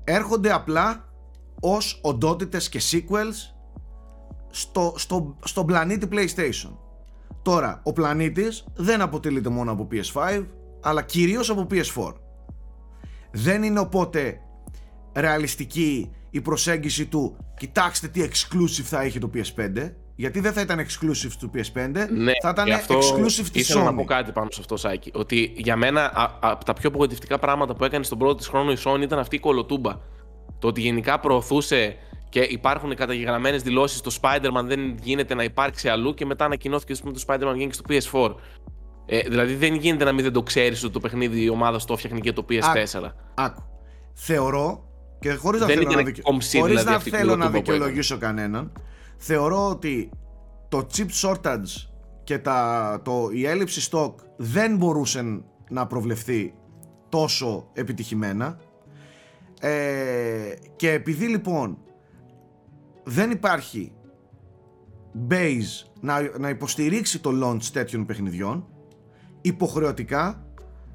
έρχονται 0.03 0.51
απλά 0.53 1.09
ως 1.61 1.99
οντότητες 2.03 2.69
και 2.69 2.81
sequels 2.91 3.53
στο, 4.49 4.93
στο, 4.97 5.37
στον 5.43 5.65
πλανήτη 5.65 6.07
PlayStation. 6.11 6.77
Τώρα, 7.41 7.81
ο 7.83 7.93
πλανήτης 7.93 8.65
δεν 8.75 9.01
αποτελείται 9.01 9.49
μόνο 9.49 9.71
από 9.71 9.87
PS5, 9.91 10.45
αλλά 10.81 11.01
κυρίως 11.01 11.49
από 11.49 11.67
PS4. 11.69 12.13
Δεν 13.31 13.63
είναι 13.63 13.79
οπότε 13.79 14.41
ρεαλιστική 15.13 16.11
η 16.31 16.41
προσέγγιση 16.41 17.05
του 17.05 17.37
κοιτάξτε 17.57 18.07
τι 18.07 18.21
exclusive 18.23 18.83
θα 18.83 19.01
έχει 19.01 19.19
το 19.19 19.29
PS5 19.33 19.91
γιατί 20.15 20.39
δεν 20.39 20.53
θα 20.53 20.61
ήταν 20.61 20.79
exclusive 20.79 21.31
του 21.39 21.51
PS5 21.53 22.07
ναι, 22.11 22.31
θα 22.41 22.49
ήταν 22.49 22.71
αυτό 22.71 22.99
exclusive 22.99 23.47
της 23.51 23.75
Sony 23.75 23.83
να 23.83 23.93
πω 23.93 24.03
κάτι 24.03 24.31
πάνω 24.31 24.47
σε 24.51 24.59
αυτό 24.59 24.77
Σάκη 24.77 25.11
ότι 25.13 25.53
για 25.55 25.75
μένα 25.75 26.11
από 26.39 26.65
τα 26.65 26.73
πιο 26.73 26.89
απογοητευτικά 26.89 27.39
πράγματα 27.39 27.75
που 27.75 27.83
έκανε 27.83 28.03
στον 28.03 28.17
πρώτο 28.17 28.35
της 28.35 28.47
χρόνο 28.47 28.71
η 28.71 28.77
Sony 28.83 29.01
ήταν 29.01 29.19
αυτή 29.19 29.35
η 29.35 29.39
κολοτούμπα 29.39 29.97
το 30.59 30.67
ότι 30.67 30.81
γενικά 30.81 31.19
προωθούσε 31.19 31.95
και 32.29 32.39
υπάρχουν 32.39 32.95
καταγεγραμμένες 32.95 33.61
δηλώσεις 33.61 33.97
στο 33.97 34.11
Spider-Man 34.21 34.63
δεν 34.63 34.97
γίνεται 35.01 35.33
να 35.33 35.43
υπάρξει 35.43 35.89
αλλού 35.89 36.13
και 36.13 36.25
μετά 36.25 36.45
ανακοινώθηκε 36.45 36.93
ότι 37.05 37.13
το 37.13 37.23
Spider-Man 37.27 37.55
γίνει 37.55 37.73
στο 37.73 37.83
PS4. 37.89 38.35
Ε, 39.05 39.19
δηλαδή 39.19 39.55
δεν 39.55 39.75
γίνεται 39.75 40.03
να 40.03 40.11
μην 40.11 40.23
δεν 40.23 40.33
το 40.33 40.43
ξέρεις 40.43 40.83
ότι 40.83 40.93
το 40.93 40.99
παιχνίδι 40.99 41.43
η 41.43 41.49
ομάδα 41.49 41.79
το 41.85 41.97
φτιάχνει 41.97 42.19
και 42.19 42.33
το 42.33 42.45
PS4. 42.49 43.11
άκου. 43.33 43.63
Θεωρώ 44.13 44.90
και 45.21 45.33
χωρίς 45.33 45.61
να, 45.61 45.67
θέλω, 45.67 45.89
να, 45.91 46.03
δικαι... 46.03 46.21
χωρίς 46.23 46.49
δηλαδή, 46.51 46.85
να, 46.85 46.99
θέλω 46.99 47.35
να 47.35 47.49
δικαιολογήσω 47.49 48.17
κανέναν, 48.17 48.71
θεωρώ 49.17 49.69
ότι 49.69 50.09
το 50.69 50.87
chip 50.93 51.07
shortage 51.21 51.89
και 52.23 52.37
τα, 52.37 53.01
το, 53.03 53.29
η 53.31 53.45
έλλειψη 53.45 53.89
stock 53.91 54.13
δεν 54.37 54.75
μπορούσε 54.75 55.41
να 55.69 55.87
προβλεφθεί 55.87 56.53
τόσο 57.09 57.69
επιτυχημένα. 57.73 58.59
Ε, 59.59 60.53
και 60.75 60.91
επειδή 60.91 61.27
λοιπόν 61.27 61.77
δεν 63.03 63.31
υπάρχει 63.31 63.91
base 65.29 65.89
να, 65.99 66.37
να 66.39 66.49
υποστηρίξει 66.49 67.19
το 67.19 67.31
launch 67.43 67.63
τέτοιων 67.63 68.05
παιχνιδιών 68.05 68.67
υποχρεωτικά 69.41 70.45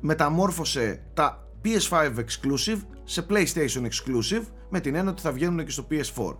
μεταμόρφωσε 0.01 1.03
τα 1.14 1.49
PS5 1.64 2.11
exclusive 2.16 2.81
σε 3.07 3.27
PlayStation 3.31 3.83
exclusive 3.83 4.45
με 4.69 4.81
την 4.81 4.95
έννοια 4.95 5.11
ότι 5.11 5.23
θα 5.23 5.33
βγαίνουν 5.33 5.65
και 5.65 5.71
στο 5.71 5.87
PS4. 5.91 6.37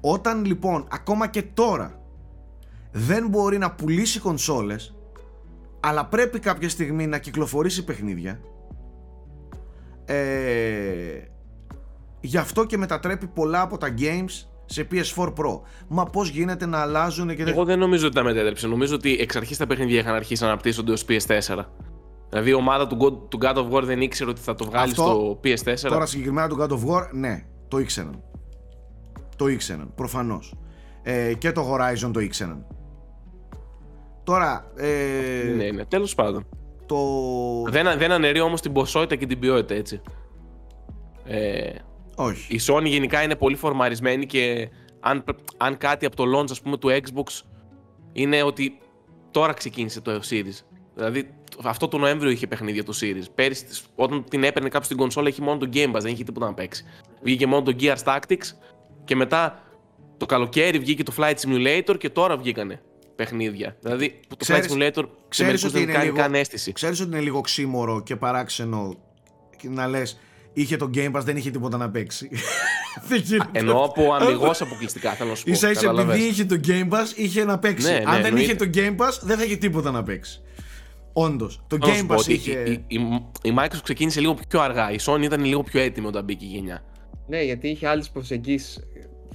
Όταν 0.00 0.44
λοιπόν 0.44 0.86
ακόμα 0.90 1.28
και 1.28 1.42
τώρα 1.42 2.02
δεν 2.92 3.28
μπορεί 3.28 3.58
να 3.58 3.70
πουλήσει 3.70 4.20
κονσόλες 4.20 4.94
αλλά 5.80 6.06
πρέπει 6.06 6.38
κάποια 6.38 6.68
στιγμή 6.68 7.06
να 7.06 7.18
κυκλοφορήσει 7.18 7.84
παιχνίδια 7.84 8.40
ε, 10.04 11.24
γι' 12.20 12.36
αυτό 12.36 12.64
και 12.64 12.76
μετατρέπει 12.76 13.26
πολλά 13.26 13.60
από 13.60 13.78
τα 13.78 13.94
games 13.98 14.46
σε 14.64 14.86
PS4 14.90 15.26
Pro. 15.26 15.60
Μα 15.88 16.04
πώς 16.04 16.28
γίνεται 16.28 16.66
να 16.66 16.78
αλλάζουν 16.78 17.36
και. 17.36 17.42
Εγώ 17.42 17.64
δεν 17.64 17.78
νομίζω 17.78 18.06
ότι 18.06 18.14
τα 18.14 18.22
μετέτρεψε. 18.22 18.66
Νομίζω 18.66 18.94
ότι 18.94 19.16
εξ 19.20 19.36
αρχής 19.36 19.56
τα 19.56 19.66
παιχνίδια 19.66 19.98
είχαν 19.98 20.14
αρχίσει 20.14 20.42
να 20.42 20.48
αναπτύσσονται 20.48 20.92
ως 20.92 21.04
PS4. 21.08 21.64
Δηλαδή 22.30 22.50
η 22.50 22.54
ομάδα 22.54 22.86
του 22.86 22.96
God, 23.00 23.30
του 23.30 23.38
God 23.42 23.54
of 23.54 23.70
War 23.70 23.82
δεν 23.82 24.00
ήξερε 24.00 24.30
ότι 24.30 24.40
θα 24.40 24.54
το 24.54 24.64
βγάλει 24.64 24.92
στο 24.92 25.40
PS4. 25.44 25.74
Τώρα 25.88 26.06
συγκεκριμένα 26.06 26.48
του 26.48 26.56
God 26.60 26.70
of 26.70 26.94
War, 26.94 27.08
ναι, 27.12 27.44
το 27.68 27.78
ήξεραν. 27.78 28.22
Το 29.36 29.48
ήξεραν, 29.48 29.92
προφανώς. 29.94 30.54
Ε, 31.02 31.34
και 31.34 31.52
το 31.52 31.74
Horizon 31.74 32.10
το 32.12 32.20
ήξεραν. 32.20 32.66
Τώρα. 34.24 34.72
Ε, 34.76 35.52
ναι, 35.56 35.70
ναι, 35.70 35.84
τέλος 35.84 36.14
πάντων. 36.14 36.46
Το... 36.86 36.96
Δεν, 37.68 37.98
δεν 37.98 38.12
αναιρεί 38.12 38.40
όμως 38.40 38.60
την 38.60 38.72
ποσότητα 38.72 39.16
και 39.16 39.26
την 39.26 39.38
ποιότητα, 39.38 39.74
έτσι. 39.74 40.00
Ε, 41.24 41.70
Όχι. 42.16 42.54
Η 42.54 42.60
Sony 42.66 42.84
γενικά 42.84 43.22
είναι 43.22 43.36
πολύ 43.36 43.56
φορμαρισμένη 43.56 44.26
και 44.26 44.70
αν, 45.00 45.24
αν 45.56 45.76
κάτι 45.76 46.06
από 46.06 46.16
το 46.16 46.24
launch 46.38 46.50
ας 46.50 46.60
πούμε 46.60 46.76
του 46.76 46.88
Xbox 46.88 47.42
είναι 48.12 48.42
ότι 48.42 48.78
τώρα 49.30 49.52
ξεκίνησε 49.52 50.00
το 50.00 50.20
Series. 50.30 50.64
Δηλαδή 50.94 51.30
αυτό 51.64 51.88
το 51.88 51.98
Νοέμβριο 51.98 52.30
είχε 52.30 52.46
παιχνίδια 52.46 52.84
του 52.84 52.94
Series. 52.94 53.24
Πέρυσι, 53.34 53.64
όταν 53.94 54.24
την 54.30 54.44
έπαιρνε 54.44 54.68
κάποιος 54.68 54.86
στην 54.86 54.96
κονσόλα, 54.96 55.28
είχε 55.28 55.42
μόνο 55.42 55.58
τον 55.58 55.70
Game 55.72 55.96
Pass, 55.96 56.00
δεν 56.00 56.12
είχε 56.12 56.24
τίποτα 56.24 56.46
να 56.46 56.54
παίξει. 56.54 56.84
Βγήκε 57.22 57.46
μόνο 57.46 57.62
το 57.62 57.76
Gears 57.80 58.02
Tactics 58.04 58.46
και 59.04 59.16
μετά 59.16 59.62
το 60.16 60.26
καλοκαίρι 60.26 60.78
βγήκε 60.78 61.02
το 61.02 61.12
Flight 61.16 61.34
Simulator 61.34 61.98
και 61.98 62.10
τώρα 62.10 62.36
βγήκανε 62.36 62.80
παιχνίδια. 63.16 63.76
Δηλαδή 63.80 64.20
που 64.28 64.36
το 64.36 64.46
Flight 64.48 64.62
Simulator 64.62 65.04
σε 65.28 65.44
μερικούς 65.44 65.72
δεν 65.72 65.86
κάνει 65.86 66.10
καν 66.10 66.34
αίσθηση. 66.34 66.72
Ξέρεις 66.72 67.00
ότι 67.00 67.10
είναι 67.10 67.20
λίγο 67.20 67.40
ξύμορο 67.40 68.02
και 68.02 68.16
παράξενο 68.16 68.98
να 69.62 69.86
λες 69.86 70.18
είχε 70.52 70.76
το 70.76 70.90
Game 70.94 71.12
Pass, 71.12 71.22
δεν 71.22 71.36
είχε 71.36 71.50
τίποτα 71.50 71.76
να 71.76 71.90
παίξει. 71.90 72.30
Εννοώ 73.52 73.84
από 73.84 74.14
αμυγός 74.14 74.60
αποκλειστικά, 74.60 75.10
θέλω 75.10 75.30
να 75.30 75.34
σου 75.34 75.44
πω. 75.44 75.54
σα 75.54 75.70
ίσα 75.70 75.94
επειδή 75.98 76.26
είχε 76.26 76.44
το 76.44 76.60
Game 76.66 76.88
Pass, 76.88 77.06
είχε 77.16 77.44
να 77.44 77.58
παίξει. 77.58 77.86
Ναι, 77.86 77.98
ναι, 77.98 78.04
Αν 78.06 78.22
δεν 78.22 78.36
είχε 78.36 78.54
το 78.54 78.70
Game 78.74 78.96
Pass, 78.96 79.18
δεν 79.20 79.36
θα 79.38 79.44
είχε 79.44 79.56
τίποτα 79.56 79.90
να 79.90 80.02
παίξει. 80.02 80.40
Όντως. 81.12 81.60
Το 81.66 81.78
Game 81.80 82.16
Pass 82.16 82.26
είχε. 82.26 82.52
Η, 82.60 82.84
η, 82.86 82.98
η, 83.42 83.54
Microsoft 83.58 83.80
ξεκίνησε 83.82 84.20
λίγο 84.20 84.36
πιο 84.48 84.60
αργά. 84.60 84.92
Η 84.92 84.96
Sony 85.00 85.22
ήταν 85.22 85.44
λίγο 85.44 85.62
πιο 85.62 85.80
έτοιμη 85.80 86.06
όταν 86.06 86.24
μπήκε 86.24 86.44
η 86.44 86.48
γενιά. 86.48 86.82
Ναι, 87.26 87.42
γιατί 87.42 87.68
είχε 87.68 87.86
άλλες 87.86 88.10
προσεγγίσεις. 88.10 88.84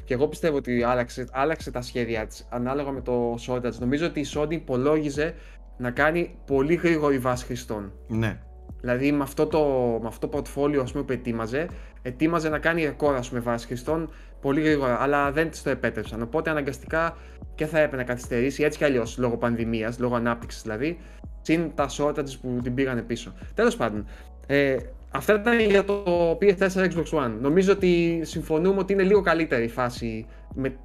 Και 0.05 0.13
εγώ 0.13 0.28
πιστεύω 0.28 0.57
ότι 0.57 0.84
άλλαξε, 0.84 1.28
άλλαξε 1.32 1.71
τα 1.71 1.82
σχέδια 1.82 2.28
της 2.28 2.47
ανάλογα 2.49 2.91
με 2.91 3.01
το 3.01 3.34
shortage. 3.47 3.78
Νομίζω 3.80 4.05
ότι 4.05 4.19
η 4.19 4.26
Sony 4.36 4.51
υπολόγιζε 4.51 5.36
να 5.78 5.91
κάνει 5.91 6.36
πολύ 6.45 6.76
γρήγορη 6.76 7.17
βάση 7.17 7.45
χρηστών. 7.45 7.91
Ναι. 8.07 8.39
Δηλαδή 8.82 9.11
με 9.11 9.23
αυτό 9.23 9.45
το, 9.45 9.59
με 10.01 10.07
αυτό 10.07 10.28
το 10.28 10.38
portfolio 10.38 10.80
ας 10.82 10.91
πούμε, 10.91 11.03
που 11.03 11.11
ετοίμαζε, 11.11 11.67
ετοίμαζε 12.01 12.49
να 12.49 12.59
κάνει 12.59 12.84
ρεκόρ 12.84 13.19
με 13.32 13.39
βάση 13.39 13.67
χρηστών 13.67 14.09
πολύ 14.45 14.61
γρήγορα, 14.61 15.01
αλλά 15.01 15.31
δεν 15.31 15.49
της 15.49 15.63
το 15.63 15.69
επέτρεψαν. 15.69 16.21
Οπότε 16.21 16.49
αναγκαστικά 16.49 17.17
και 17.55 17.65
θα 17.65 17.77
έπρεπε 17.77 17.95
να 17.95 18.03
καθυστερήσει 18.03 18.63
έτσι 18.63 18.77
κι 18.77 18.83
αλλιώς 18.83 19.17
λόγω 19.17 19.37
πανδημίας, 19.37 19.99
λόγω 19.99 20.15
ανάπτυξης 20.15 20.61
δηλαδή, 20.61 20.97
συν 21.41 21.71
τα 21.75 21.89
shortages 21.97 22.35
που 22.41 22.59
την 22.63 22.73
πήγαν 22.73 23.05
πίσω. 23.05 23.33
Τέλος 23.53 23.75
πάντων, 23.75 24.05
ε, 24.47 24.75
αυτά 25.11 25.33
ήταν 25.33 25.59
για 25.59 25.83
το 25.83 26.03
PS4 26.41 26.91
Xbox 26.91 27.23
One. 27.23 27.31
Νομίζω 27.41 27.71
ότι 27.71 28.21
συμφωνούμε 28.23 28.79
ότι 28.79 28.93
είναι 28.93 29.03
λίγο 29.03 29.21
καλύτερη 29.21 29.63
η 29.63 29.69
φάση 29.69 30.25
με 30.55 30.75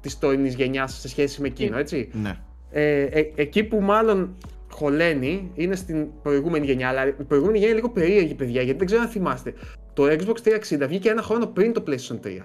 της 0.00 0.18
τωρινής 0.18 0.54
γενιάς 0.54 1.00
σε 1.00 1.08
σχέση 1.08 1.40
με 1.40 1.46
εκείνο, 1.46 1.78
έτσι. 1.78 2.10
Ναι. 2.12 2.38
Ε, 2.70 3.02
ε, 3.02 3.32
εκεί 3.34 3.64
που 3.64 3.80
μάλλον 3.80 4.36
χωλαίνει 4.70 5.50
είναι 5.54 5.76
στην 5.76 6.06
προηγούμενη 6.22 6.66
γενιά. 6.66 6.88
Αλλά 6.88 7.06
η 7.06 7.12
προηγούμενη 7.12 7.58
γενιά 7.58 7.72
είναι 7.72 7.80
λίγο 7.80 7.90
περίεργη, 7.92 8.34
παιδιά, 8.34 8.62
γιατί 8.62 8.78
δεν 8.78 8.86
ξέρω 8.86 9.02
αν 9.02 9.08
θυμάστε. 9.08 9.54
Το 9.92 10.04
Xbox 10.04 10.48
360 10.78 10.86
βγήκε 10.88 11.10
ένα 11.10 11.22
χρόνο 11.22 11.46
πριν 11.46 11.72
το 11.72 11.82
PlayStation 11.86 12.26
3. 12.26 12.40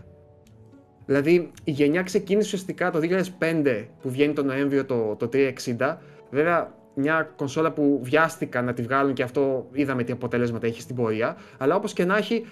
Δηλαδή 1.05 1.51
η 1.63 1.71
γενιά 1.71 2.01
ξεκίνησε 2.01 2.45
ουσιαστικά 2.45 2.91
το 2.91 2.99
2005 3.39 3.85
που 4.01 4.09
βγαίνει 4.09 4.33
το 4.33 4.43
Νοέμβριο 4.43 4.85
το, 4.85 5.15
το 5.15 5.29
360. 5.33 5.95
Βέβαια, 6.31 6.73
μια 6.95 7.33
κονσόλα 7.35 7.71
που 7.71 7.99
βιάστηκαν 8.03 8.65
να 8.65 8.73
τη 8.73 8.81
βγάλουν 8.81 9.13
και 9.13 9.23
αυτό 9.23 9.67
είδαμε 9.71 10.03
τι 10.03 10.11
αποτέλεσματα 10.11 10.67
έχει 10.67 10.81
στην 10.81 10.95
πορεία. 10.95 11.37
Αλλά 11.57 11.75
όπως 11.75 11.93
και 11.93 12.05
να 12.05 12.17
έχει, 12.17 12.45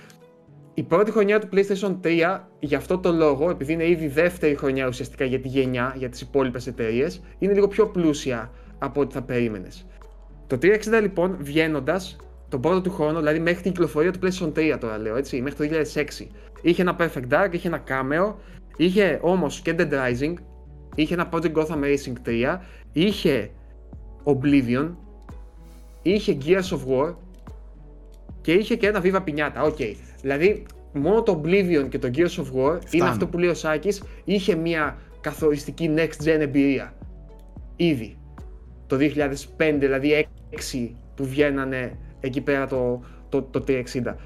η 0.74 0.84
πρώτη 0.84 1.12
χρονιά 1.12 1.39
του 1.39 1.47
PlayStation 1.54 1.95
3, 2.04 2.39
για 2.60 2.78
αυτό 2.78 2.97
το 2.97 3.12
λόγο, 3.12 3.49
επειδή 3.49 3.74
είναι 3.74 3.88
ήδη 3.88 4.08
δεύτερη 4.08 4.56
χρονιά 4.56 4.88
ουσιαστικά 4.88 5.26
για 5.26 5.39
τη 5.39 5.47
γενιά, 5.47 5.95
για 5.97 6.10
τις 6.10 6.22
υπόλοιπες 6.22 6.68
εταιρείες, 6.68 7.22
είναι 7.39 7.54
λίγο 7.54 7.68
πιο 7.68 7.88
πλούσια 7.88 8.51
από 8.78 9.01
ό,τι 9.01 9.14
θα 9.14 9.22
περίμενες. 9.22 9.86
Το 10.47 10.58
360 10.62 11.01
λοιπόν 11.01 11.38
βγαίνοντας 11.39 12.16
τον 12.49 12.62
πρώτο 12.62 12.82
του 12.82 12.91
χρόνο, 12.91 13.20
δηλαδή 13.20 13.39
μέχρι 13.39 13.62
την 13.62 13.72
κυκλοφορία 13.72 14.12
του 14.12 14.20
PlayStation 14.24 14.47
3 14.47 14.78
τώρα 14.80 14.97
λέω 14.97 15.16
έτσι, 15.16 15.41
μέχρι 15.41 15.68
το 15.68 15.76
2006, 15.93 16.28
είχε 16.64 16.82
ένα 16.82 16.95
Perfect 16.99 17.30
Dark, 17.30 17.49
είχε 17.51 17.68
ένα 17.68 17.84
Cameo, 17.88 18.34
είχε 18.78 19.20
όμως 19.22 19.61
και 19.61 19.76
Dead 19.78 19.91
Rising, 19.91 20.34
είχε 20.95 21.14
ένα 21.14 21.30
Project 21.34 21.53
Gotham 21.53 21.84
Racing 21.84 22.14
3, 22.26 22.57
είχε 22.91 23.49
Oblivion, 24.24 24.89
είχε 26.01 26.38
Gears 26.45 26.78
of 26.78 26.80
War 26.88 27.16
και 28.41 28.53
είχε 28.53 28.76
και 28.76 28.88
ένα 28.88 29.01
Viva 29.03 29.24
Pinata. 29.24 29.64
OK. 29.66 29.76
Okay. 29.80 29.95
Δηλαδή, 30.22 30.66
μόνο 30.93 31.24
το 31.24 31.41
Oblivion 31.43 31.86
και 31.89 31.99
το 31.99 32.09
Gears 32.14 32.43
of 32.43 32.45
War 32.55 32.80
είναι 32.91 33.07
αυτό 33.07 33.28
που 33.28 33.38
λέει 33.38 33.49
ο 33.49 33.53
Σάκης, 33.53 34.03
είχε 34.24 34.55
μια 34.55 34.97
καθοριστική 35.22 35.93
next 35.97 36.24
gen 36.26 36.39
εμπειρία. 36.39 36.93
Ήδη 37.76 38.18
το 38.88 38.97
2005, 38.99 39.76
δηλαδή 39.80 40.28
6 40.74 40.89
που 41.16 41.26
βγαίνανε 41.26 41.97
εκεί 42.20 42.41
πέρα 42.41 42.68
το, 42.68 43.03
το, 43.34 43.42
το 43.60 43.64
360. 43.68 43.82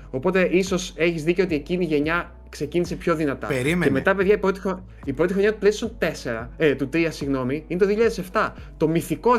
Οπότε 0.10 0.48
ίσως 0.52 0.94
έχεις 0.96 1.24
δίκιο 1.24 1.44
ότι 1.44 1.56
εκείνη 1.56 1.84
η 1.84 1.88
γενιά 1.88 2.32
ξεκίνησε 2.50 2.96
πιο 2.96 3.16
δυνατά. 3.16 3.48
Περίμενε. 3.48 3.86
Και 3.86 3.92
μετά, 3.92 4.16
παιδιά, 4.16 4.34
η 4.34 4.38
πρώτη, 4.38 4.62
η 5.06 5.14
πρώτη 5.14 5.34
χρονιά 5.34 5.54
του 5.54 5.68
PlayStation 5.68 6.06
4, 6.42 6.48
ε, 6.58 6.76
του 6.76 6.90
3, 6.94 7.08
συγγνώμη, 7.10 7.64
είναι 7.68 7.80
το 7.80 7.88
2007. 8.34 8.52
Το 8.78 8.88
μυθικό 8.88 9.32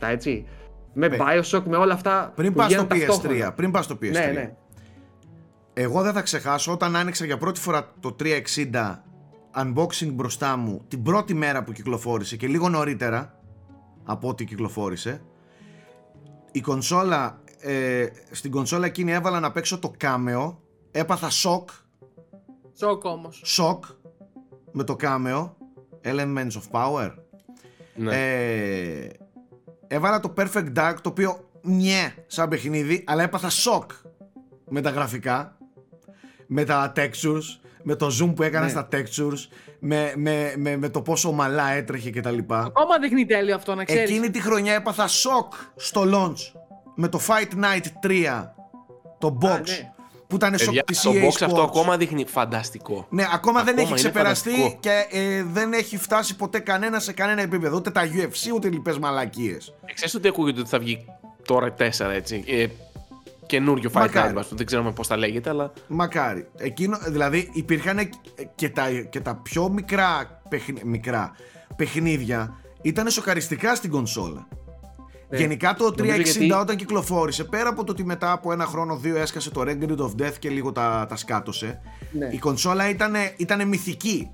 2007, 0.00 0.08
έτσι. 0.10 0.46
Με 0.92 1.08
Παι... 1.08 1.16
Bioshock, 1.20 1.62
με 1.64 1.76
όλα 1.76 1.94
αυτά. 1.94 2.32
Πριν 2.34 2.54
πας 2.54 2.72
στο 2.72 2.86
PS3. 2.90 3.50
Πριν 3.54 3.70
πας 3.70 3.84
στο 3.84 3.94
PS3. 3.94 4.10
Ναι, 4.10 4.30
ναι. 4.34 4.52
Εγώ 5.72 6.02
δεν 6.02 6.12
θα 6.12 6.22
ξεχάσω 6.22 6.72
όταν 6.72 6.96
άνοιξα 6.96 7.24
για 7.24 7.36
πρώτη 7.36 7.60
φορά 7.60 7.92
το 8.00 8.16
360 8.20 8.96
unboxing 9.56 10.10
μπροστά 10.12 10.56
μου 10.56 10.84
την 10.88 11.02
πρώτη 11.02 11.34
μέρα 11.34 11.62
που 11.64 11.72
κυκλοφόρησε 11.72 12.36
και 12.36 12.46
λίγο 12.46 12.68
νωρίτερα 12.68 13.34
από 14.04 14.28
ό,τι 14.28 14.44
κυκλοφόρησε. 14.44 15.20
Η 16.52 16.60
κονσόλα, 16.60 17.40
ε, 17.60 18.06
στην 18.30 18.50
κονσόλα 18.50 18.86
εκείνη 18.86 19.12
έβαλα 19.12 19.40
να 19.40 19.52
παίξω 19.52 19.78
το 19.78 19.92
κάμεο. 19.96 20.62
Έπαθα 20.90 21.30
σοκ. 21.30 21.68
Σοκ 22.78 23.04
όμως. 23.04 23.42
Σοκ 23.44 23.84
με 24.72 24.84
το 24.84 24.96
κάμεο. 24.96 25.56
Elements 26.04 26.50
of 26.50 26.70
Power. 26.70 27.14
Ναι. 27.94 28.16
Ε, 28.16 29.08
έβαλα 29.86 30.20
το 30.20 30.34
Perfect 30.36 30.72
Dark 30.76 30.94
το 31.02 31.08
οποίο 31.08 31.50
νιέ 31.62 32.14
σαν 32.26 32.48
παιχνίδι 32.48 33.04
αλλά 33.06 33.22
έπαθα 33.22 33.50
σοκ 33.50 33.92
με 34.68 34.80
τα 34.80 34.90
γραφικά 34.90 35.56
με 36.46 36.64
τα 36.64 36.92
textures 36.96 37.68
με 37.82 37.96
το 37.96 38.06
zoom 38.20 38.34
που 38.34 38.42
έκανα 38.42 38.64
ναι. 38.64 38.70
στα 38.70 38.88
textures, 38.92 39.56
με, 39.78 40.12
με, 40.16 40.54
με, 40.56 40.76
με 40.76 40.88
το 40.88 41.02
πόσο 41.02 41.32
μαλά 41.32 41.70
έτρεχε 41.70 42.10
κτλ. 42.10 42.38
Ακόμα 42.48 42.98
δείχνει 43.00 43.26
τέλειο 43.26 43.54
αυτό, 43.54 43.74
να 43.74 43.84
ξέρεις. 43.84 44.10
Εκείνη 44.10 44.30
τη 44.30 44.40
χρονιά 44.40 44.74
έπαθα 44.74 45.06
σοκ 45.06 45.52
στο 45.76 46.02
launch 46.06 46.57
με 47.00 47.08
το 47.08 47.20
Fight 47.26 47.54
Night 47.64 48.06
3, 48.06 48.46
το 49.18 49.38
box. 49.42 49.62
ναι. 49.68 49.92
Που 50.26 50.36
ήταν 50.36 50.58
σοκ 50.58 50.84
της 50.84 51.00
Το 51.00 51.10
box 51.10 51.42
αυτό 51.44 51.62
ακόμα 51.62 51.96
δείχνει 51.96 52.24
φανταστικό. 52.26 53.06
Ναι, 53.10 53.24
ακόμα, 53.32 53.62
δεν 53.62 53.78
έχει 53.78 53.94
ξεπεραστεί 53.94 54.76
και 54.80 55.06
ε, 55.10 55.42
δεν 55.42 55.72
έχει 55.72 55.98
φτάσει 55.98 56.36
ποτέ 56.36 56.58
κανένα 56.58 57.00
σε 57.00 57.12
κανένα 57.12 57.42
επίπεδο. 57.42 57.76
Ούτε 57.76 57.90
τα 57.90 58.02
UFC 58.04 58.52
ούτε 58.54 58.68
λοιπές 58.68 58.98
μαλακίες. 58.98 59.74
Ξέρεις 59.94 60.14
ότι 60.14 60.28
ακούγεται 60.28 60.60
ότι 60.60 60.68
θα 60.68 60.78
βγει 60.78 61.04
τώρα 61.44 61.74
4 61.78 61.82
έτσι. 62.12 62.44
Ε, 62.46 62.66
καινούριο 63.46 63.90
Fight 63.94 64.14
Night, 64.14 64.44
δεν 64.50 64.66
ξέρουμε 64.66 64.92
πώς 64.92 65.06
τα 65.06 65.16
λέγεται, 65.16 65.50
αλλά. 65.50 65.72
Μακάρι. 65.86 66.48
Εκείνο, 66.56 66.98
δηλαδή 67.06 67.50
υπήρχαν 67.52 68.10
και 68.54 68.68
τα, 68.68 68.90
και 69.10 69.20
τα 69.20 69.34
πιο 69.34 69.68
μικρά, 69.68 70.40
μικρά 70.84 71.32
παιχνίδια 71.76 72.56
ήταν 72.82 73.10
σοκαριστικά 73.10 73.74
στην 73.74 73.90
κονσόλα. 73.90 74.48
Ναι. 75.28 75.38
Γενικά 75.38 75.74
το 75.74 75.94
360 75.98 76.60
όταν 76.60 76.76
κυκλοφόρησε, 76.76 77.44
πέρα 77.44 77.68
από 77.68 77.84
το 77.84 77.92
ότι 77.92 78.04
μετά 78.04 78.32
από 78.32 78.52
ένα 78.52 78.64
χρόνο 78.64 78.96
δύο 78.96 79.16
έσκασε 79.16 79.50
το 79.50 79.62
Red 79.66 79.98
of 79.98 80.22
Death 80.22 80.38
και 80.38 80.48
λίγο 80.48 80.72
τα, 80.72 81.06
τα 81.08 81.16
σκάτωσε, 81.16 81.80
ναι. 82.12 82.28
η 82.32 82.38
κονσόλα 82.38 82.88
ήταν, 82.88 83.14
ήταν 83.36 83.68
μυθική 83.68 84.30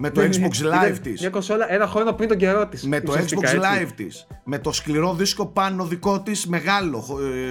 με 0.00 0.10
το 0.10 0.20
ναι, 0.20 0.26
ναι, 0.26 0.46
Xbox 0.46 0.90
Live 0.90 0.98
της. 1.02 1.20
Μια 1.20 1.30
κονσόλα 1.30 1.72
ένα 1.72 1.86
χρόνο 1.86 2.12
πριν 2.12 2.28
τον 2.28 2.36
καιρό 2.36 2.66
της. 2.66 2.86
Με 2.86 3.00
το 3.00 3.12
Xbox 3.12 3.54
Live 3.54 3.88
της. 3.96 4.26
Με 4.44 4.58
το 4.58 4.72
σκληρό 4.72 5.14
δίσκο 5.14 5.46
πάνω 5.46 5.84
δικό 5.84 6.20
της 6.20 6.46
μεγάλο. 6.46 7.04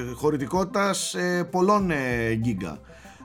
Ε, 0.10 0.14
Χωρητικότητας 0.14 1.14
ε, 1.14 1.48
πολλών 1.52 1.92
ε, 1.92 2.32
γίγκα. 2.32 2.80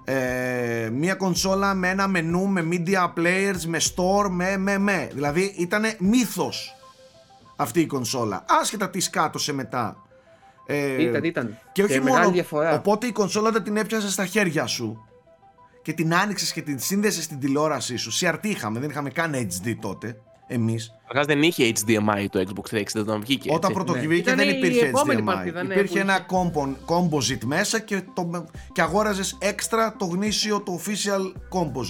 Ε, 0.05 0.91
μια 0.93 1.15
κονσόλα 1.15 1.75
με 1.75 1.89
ένα 1.89 2.09
μενού, 2.09 2.49
με 2.49 2.69
media 2.71 3.13
players, 3.19 3.65
με 3.67 3.79
store, 3.79 4.29
με 4.31 4.57
με 4.57 4.79
με. 4.79 5.09
Δηλαδή 5.13 5.55
ήταν 5.59 5.83
μύθος 5.99 6.77
αυτή 7.63 7.81
η 7.81 7.87
κονσόλα. 7.87 8.45
Άσχετα 8.49 8.91
τι 8.91 9.01
σκάτωσε 9.01 9.53
μετά. 9.53 9.97
Ε, 10.67 11.03
ήταν, 11.03 11.25
ήταν. 11.25 11.59
Και 11.73 11.83
όχι 11.83 12.01
μόνο. 12.01 12.31
Διαφορά. 12.31 12.75
Οπότε 12.75 13.07
η 13.07 13.13
κονσόλα 13.13 13.51
δεν 13.51 13.63
την 13.63 13.77
έπιασε 13.77 14.11
στα 14.11 14.27
χέρια 14.27 14.67
σου 14.67 15.07
και 15.83 15.93
την 15.93 16.15
άνοιξες 16.15 16.53
και 16.53 16.63
την 16.63 16.79
σύνδεσες 16.79 17.25
στην 17.25 17.39
τηλεόρασή 17.39 17.97
σου. 17.97 18.13
CRT 18.21 18.39
είχαμε, 18.43 18.81
δεν 18.81 18.91
είχαμε 18.91 19.11
καν 19.11 19.35
HD 19.35 19.77
τότε. 19.81 20.17
Εμείς. 20.47 20.93
Καταρχάς 21.01 21.27
δεν 21.27 21.43
είχε 21.43 21.73
HDMI 21.77 22.27
το 22.31 22.45
Xbox 22.47 22.77
360 22.77 22.83
όταν 22.97 23.21
βγήκε. 23.21 23.53
Όταν 23.53 23.73
πρωτοβγήκε 23.73 24.31
ναι. 24.31 24.37
δεν 24.37 24.49
υπήρχε 24.49 24.91
HDMI. 24.95 25.65
υπήρχε 25.65 26.01
ένα 26.01 26.27
composite 26.87 27.45
μέσα 27.45 27.79
και, 27.79 28.03
το, 28.15 28.47
και 28.73 28.83
αγόραζες 28.83 29.37
έξτρα 29.41 29.97
το 29.97 30.05
γνήσιο, 30.05 30.61
το 30.61 30.81
official 30.85 31.33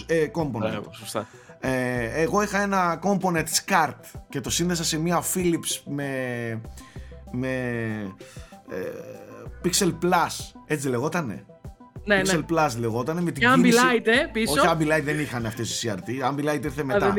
ε, 0.07 0.27
component. 0.35 0.83
σωστά. 0.91 1.29
Ε, 1.65 2.23
εγώ 2.23 2.43
είχα 2.43 2.63
ένα 2.63 3.01
component 3.03 3.45
SCART 3.45 3.95
και 4.29 4.41
το 4.41 4.51
σύνδεσα 4.51 4.85
σε 4.85 4.99
μια 4.99 5.23
Philips 5.35 5.81
με, 5.85 6.07
με 7.31 7.49
ε, 8.71 8.77
Pixel 9.65 9.93
Plus. 10.03 10.61
Έτσι 10.67 10.89
λεγότανε. 10.89 11.45
Ναι, 12.05 12.21
Pixel 12.21 12.45
ναι. 12.51 12.59
Plus 12.59 12.71
λεγόταν 12.79 13.23
με 13.23 13.31
την 13.31 13.43
και 13.43 13.49
Ambilight, 13.57 14.07
ε, 14.07 14.27
πίσω. 14.33 14.53
Όχι, 14.53 14.69
Ambilight 14.71 15.03
δεν 15.05 15.21
είχαν 15.21 15.47
αυτές 15.47 15.83
οι 15.83 15.91
CRT. 15.91 16.31
Ambilight 16.31 16.65
ήρθε 16.65 16.85
μετά. 16.85 17.15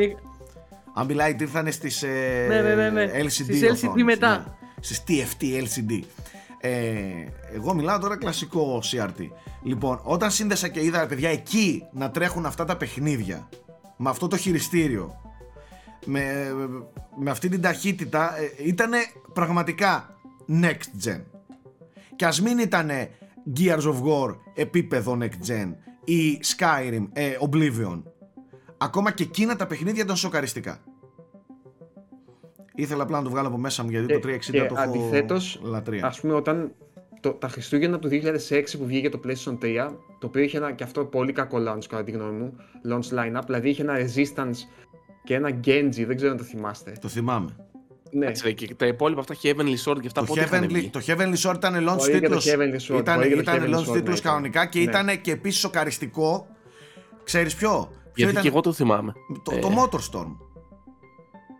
Ambilight 0.96 1.40
ήρθαν 1.40 1.72
στις 1.72 2.02
ε, 2.02 2.46
ναι, 2.48 2.60
ναι, 2.60 2.74
ναι, 2.74 2.90
ναι. 2.90 3.10
LCD, 3.22 3.28
στις 3.28 3.62
LCD 3.62 4.02
μετά. 4.04 4.38
Ναι. 4.38 4.44
Στις 4.80 5.02
TFT 5.08 5.44
LCD. 5.44 6.00
Ε, 6.60 6.70
εγώ 7.54 7.74
μιλάω 7.74 7.98
τώρα 7.98 8.18
κλασικό 8.18 8.82
CRT. 8.92 9.28
Λοιπόν, 9.62 10.00
όταν 10.02 10.30
σύνδεσα 10.30 10.68
και 10.68 10.84
είδα 10.84 11.06
παιδιά 11.06 11.30
εκεί 11.30 11.82
να 11.92 12.10
τρέχουν 12.10 12.46
αυτά 12.46 12.64
τα 12.64 12.76
παιχνίδια 12.76 13.48
με 13.96 14.10
αυτό 14.10 14.28
το 14.28 14.36
χειριστήριο 14.36 15.24
με, 16.04 16.52
με 17.16 17.30
αυτή 17.30 17.48
την 17.48 17.60
ταχύτητα 17.60 18.38
ε, 18.38 18.68
ήταν 18.68 18.90
πραγματικά 19.32 20.18
next 20.62 21.06
gen. 21.08 21.20
Και 22.16 22.26
ας 22.26 22.40
μην 22.40 22.58
ήταν 22.58 22.90
Gears 23.56 23.82
of 23.82 24.02
War 24.02 24.36
επίπεδο 24.54 25.18
next 25.20 25.48
gen 25.48 25.72
ή 26.04 26.40
Skyrim, 26.56 27.06
ε, 27.12 27.36
Oblivion. 27.50 28.02
Ακόμα 28.78 29.12
και 29.12 29.22
εκείνα 29.22 29.56
τα 29.56 29.66
παιχνίδια 29.66 30.02
ήταν 30.02 30.16
σοκαριστικά. 30.16 30.78
Ήθελα 32.74 33.02
απλά 33.02 33.18
να 33.18 33.24
το 33.24 33.30
βγάλω 33.30 33.48
από 33.48 33.58
μέσα 33.58 33.82
μου 33.82 33.90
γιατί 33.90 34.20
το 34.20 34.28
360 34.28 34.38
και 34.38 34.64
το 34.64 34.74
αντιθέτως, 34.78 35.56
έχω 35.56 35.68
λατρεία. 35.68 36.06
Ας 36.06 36.20
πούμε 36.20 36.32
όταν 36.32 36.74
το, 37.24 37.32
τα 37.32 37.48
Χριστούγεννα 37.48 37.98
του 37.98 38.08
2006 38.48 38.62
που 38.78 38.86
βγήκε 38.86 39.08
το 39.08 39.20
PlayStation 39.24 39.58
3, 39.62 39.90
το 40.18 40.26
οποίο 40.26 40.42
είχε 40.42 40.56
ένα 40.56 40.72
και 40.72 40.84
αυτό 40.84 41.04
πολύ 41.04 41.32
κακό 41.32 41.58
launch 41.58 41.84
κατά 41.88 42.04
τη 42.04 42.10
γνώμη 42.10 42.38
μου, 42.38 42.56
launch 42.88 43.18
lineup, 43.18 43.42
δηλαδή 43.46 43.68
είχε 43.68 43.82
ένα 43.82 43.94
Resistance 43.98 44.56
και 45.24 45.34
ένα 45.34 45.48
Genji, 45.64 46.04
δεν 46.06 46.16
ξέρω 46.16 46.30
αν 46.30 46.36
το 46.36 46.44
θυμάστε. 46.44 46.96
Το 47.00 47.08
θυμάμαι. 47.08 47.56
Ναι. 48.10 48.30
και 48.30 48.74
τα 48.74 48.86
υπόλοιπα 48.86 49.20
αυτά 49.20 49.34
Heavenly 49.42 49.76
Sword 49.84 50.00
και 50.00 50.06
αυτά 50.06 50.20
το 50.20 50.26
πότε 50.26 50.48
Heavenly, 50.50 50.88
Το 50.90 51.00
Heavenly 51.06 51.34
Sword 51.42 51.54
ήταν 51.54 51.88
launch 51.88 52.02
τίτλος, 52.02 52.46
ήταν, 52.88 53.22
ήταν 53.22 53.74
launch 53.74 53.92
τίτλος 53.92 54.22
ναι, 54.22 54.30
κανονικά 54.30 54.66
και 54.66 54.78
ναι. 54.78 54.84
ήταν 54.84 55.20
και 55.20 55.30
επίσης 55.30 55.60
σοκαριστικό. 55.60 56.46
Ξέρεις 57.24 57.54
ποιο; 57.54 57.90
Γιατί 58.14 58.32
ήταν... 58.32 58.42
και 58.42 58.48
εγώ 58.48 58.60
το 58.60 58.72
θυμάμαι. 58.72 59.12
Το, 59.42 59.54
ε... 59.54 59.58
το 59.58 59.70
Motorstorm. 59.76 60.36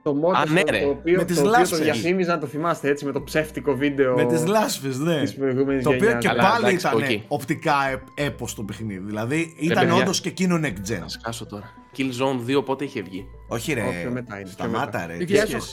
Το 0.05 0.17
Motorstorm 0.23 0.53
ναι, 0.53 0.63
το 0.63 0.89
οποίο, 0.89 1.17
με 1.17 1.25
τις 1.25 1.41
το, 1.41 1.49
οποίο 1.49 1.69
το 1.69 1.77
διαφήμιζαν, 1.77 2.41
το 2.41 2.47
θυμάστε 2.47 2.89
έτσι, 2.89 3.05
με 3.05 3.13
το 3.13 3.23
ψεύτικο 3.23 3.75
βίντεο 3.75 4.15
Με 4.15 4.25
τις 4.25 4.47
λάσπες, 4.47 4.99
ναι. 4.99 5.21
Της 5.21 5.35
προηγούμενης 5.35 5.85
το 5.85 5.91
οποίο 5.91 6.19
και 6.19 6.29
Αλλά, 6.29 6.43
πάλι 6.43 6.67
εντάξει, 6.67 6.87
ήταν 6.87 7.01
okay. 7.09 7.23
οπτικά 7.29 7.75
έπος 8.15 8.55
το 8.55 8.63
παιχνίδι. 8.63 9.05
Δηλαδή 9.05 9.55
ήταν 9.59 9.91
όντως 9.91 10.21
και 10.21 10.29
εκείνο 10.29 10.61
next 10.63 10.93
gen. 10.93 10.99
Να 11.01 11.09
σκάσω 11.09 11.47
τώρα. 11.47 11.73
Killzone 11.97 12.57
2 12.59 12.65
πότε 12.65 12.85
είχε 12.85 13.03
βγει; 13.03 13.27
Όχι 13.49 13.73
ρε, 13.73 13.83
Όχι, 13.83 14.09
μετά 14.13 14.39
είναι, 14.41 14.49
σταμάτα 14.51 15.07
ρε. 15.07 15.17
Το 15.17 15.25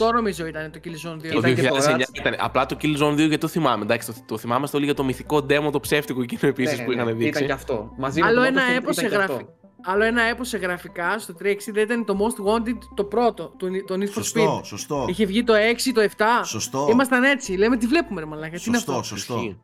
2008 0.10 0.14
νομίζω 0.14 0.46
ήταν 0.46 0.72
το 0.72 0.80
Killzone 0.84 1.16
2. 1.16 1.32
Το 1.34 1.42
2009 1.42 2.02
ήταν. 2.12 2.36
Απλά 2.40 2.66
το 2.66 2.78
Killzone 2.82 3.14
2 3.14 3.16
γιατί 3.16 3.38
το 3.38 3.48
θυμάμαι. 3.48 3.84
Εντάξει, 3.84 4.08
το, 4.08 4.14
το 4.26 4.38
θυμάμαι 4.38 4.68
στο 4.68 4.78
για 4.78 4.94
το 4.94 5.04
μυθικό 5.04 5.38
demo 5.38 5.72
το 5.72 5.80
ψεύτικο 5.80 6.22
εκείνο 6.22 6.42
επίσης 6.44 6.78
ναι, 6.78 6.84
που 6.84 6.92
είχαν 6.92 7.06
ναι, 7.06 7.12
δείξει. 7.14 7.30
Ήταν 7.30 7.46
και 7.46 7.52
αυτό. 7.52 7.94
Μαζί 7.98 8.22
Άλλο 8.22 8.42
με 8.42 8.48
ένα 8.48 8.62
Motorstorm 8.62 8.76
έπος 8.76 8.96
σε 8.96 9.06
ήταν 9.06 9.18
και 9.18 9.24
αυτό. 9.24 9.34
γραφικά. 9.34 9.61
Άλλο 9.86 10.04
ένα 10.04 10.22
έπος 10.22 10.48
σε 10.48 10.58
γραφικά 10.58 11.20
στο 11.20 11.36
360 11.42 11.76
ήταν 11.76 12.06
το 12.06 12.18
Most 12.20 12.46
Wanted 12.46 12.78
το 12.96 13.04
πρώτο, 13.04 13.54
το, 13.58 13.68
το 13.88 13.96
Need 13.96 14.04
for 14.08 14.12
Σωστό, 14.14 14.58
Speed. 14.60 14.66
σωστό. 14.66 15.06
Είχε 15.10 15.26
βγει 15.26 15.44
το 15.44 15.54
6, 15.54 15.92
το 15.94 16.02
7. 16.18 16.24
Σωστό. 16.44 16.88
Ήμασταν 16.92 17.24
έτσι. 17.24 17.54
Λέμε 17.54 17.78
τι 17.78 17.88
βλέπουμε 17.88 18.20
ρε 18.20 18.26
μαλάκα. 18.26 18.58
Τι 18.58 18.64
είναι 18.68 18.78
Σωστό, 18.78 18.92
αυτό; 18.92 19.04
σωστό. 19.04 19.36
Ισχύει. 19.36 19.60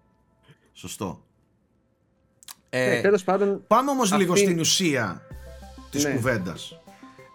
Σωστό. 0.73 1.21
Ναι, 2.69 2.79
Ε, 2.97 3.01
τέλος 3.01 3.23
πάντων, 3.23 3.63
Πάμε 3.67 3.91
όμως 3.91 4.13
λίγο 4.17 4.33
αυτή- 4.33 4.45
στην 4.45 4.59
ουσία 4.59 5.21
της 5.91 6.03
Ναι. 6.03 6.11
κουβέντας 6.13 6.79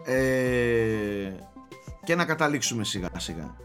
ε, 0.05 1.31
και 2.03 2.15
να 2.15 2.25
καταλήξουμε 2.25 2.83
σιγά 2.83 3.09
σιγά. 3.17 3.55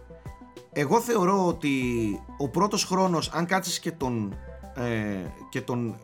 Εγώ 0.72 1.00
θεωρώ 1.00 1.46
ότι 1.46 1.82
ο 2.38 2.48
πρώτος 2.48 2.84
χρόνος, 2.84 3.30
αν 3.32 3.46
κάτσεις 3.46 3.78
και 3.78 3.92
τον, 3.92 4.36
ε, 4.74 5.16
και 5.48 5.60
τον 5.60 5.98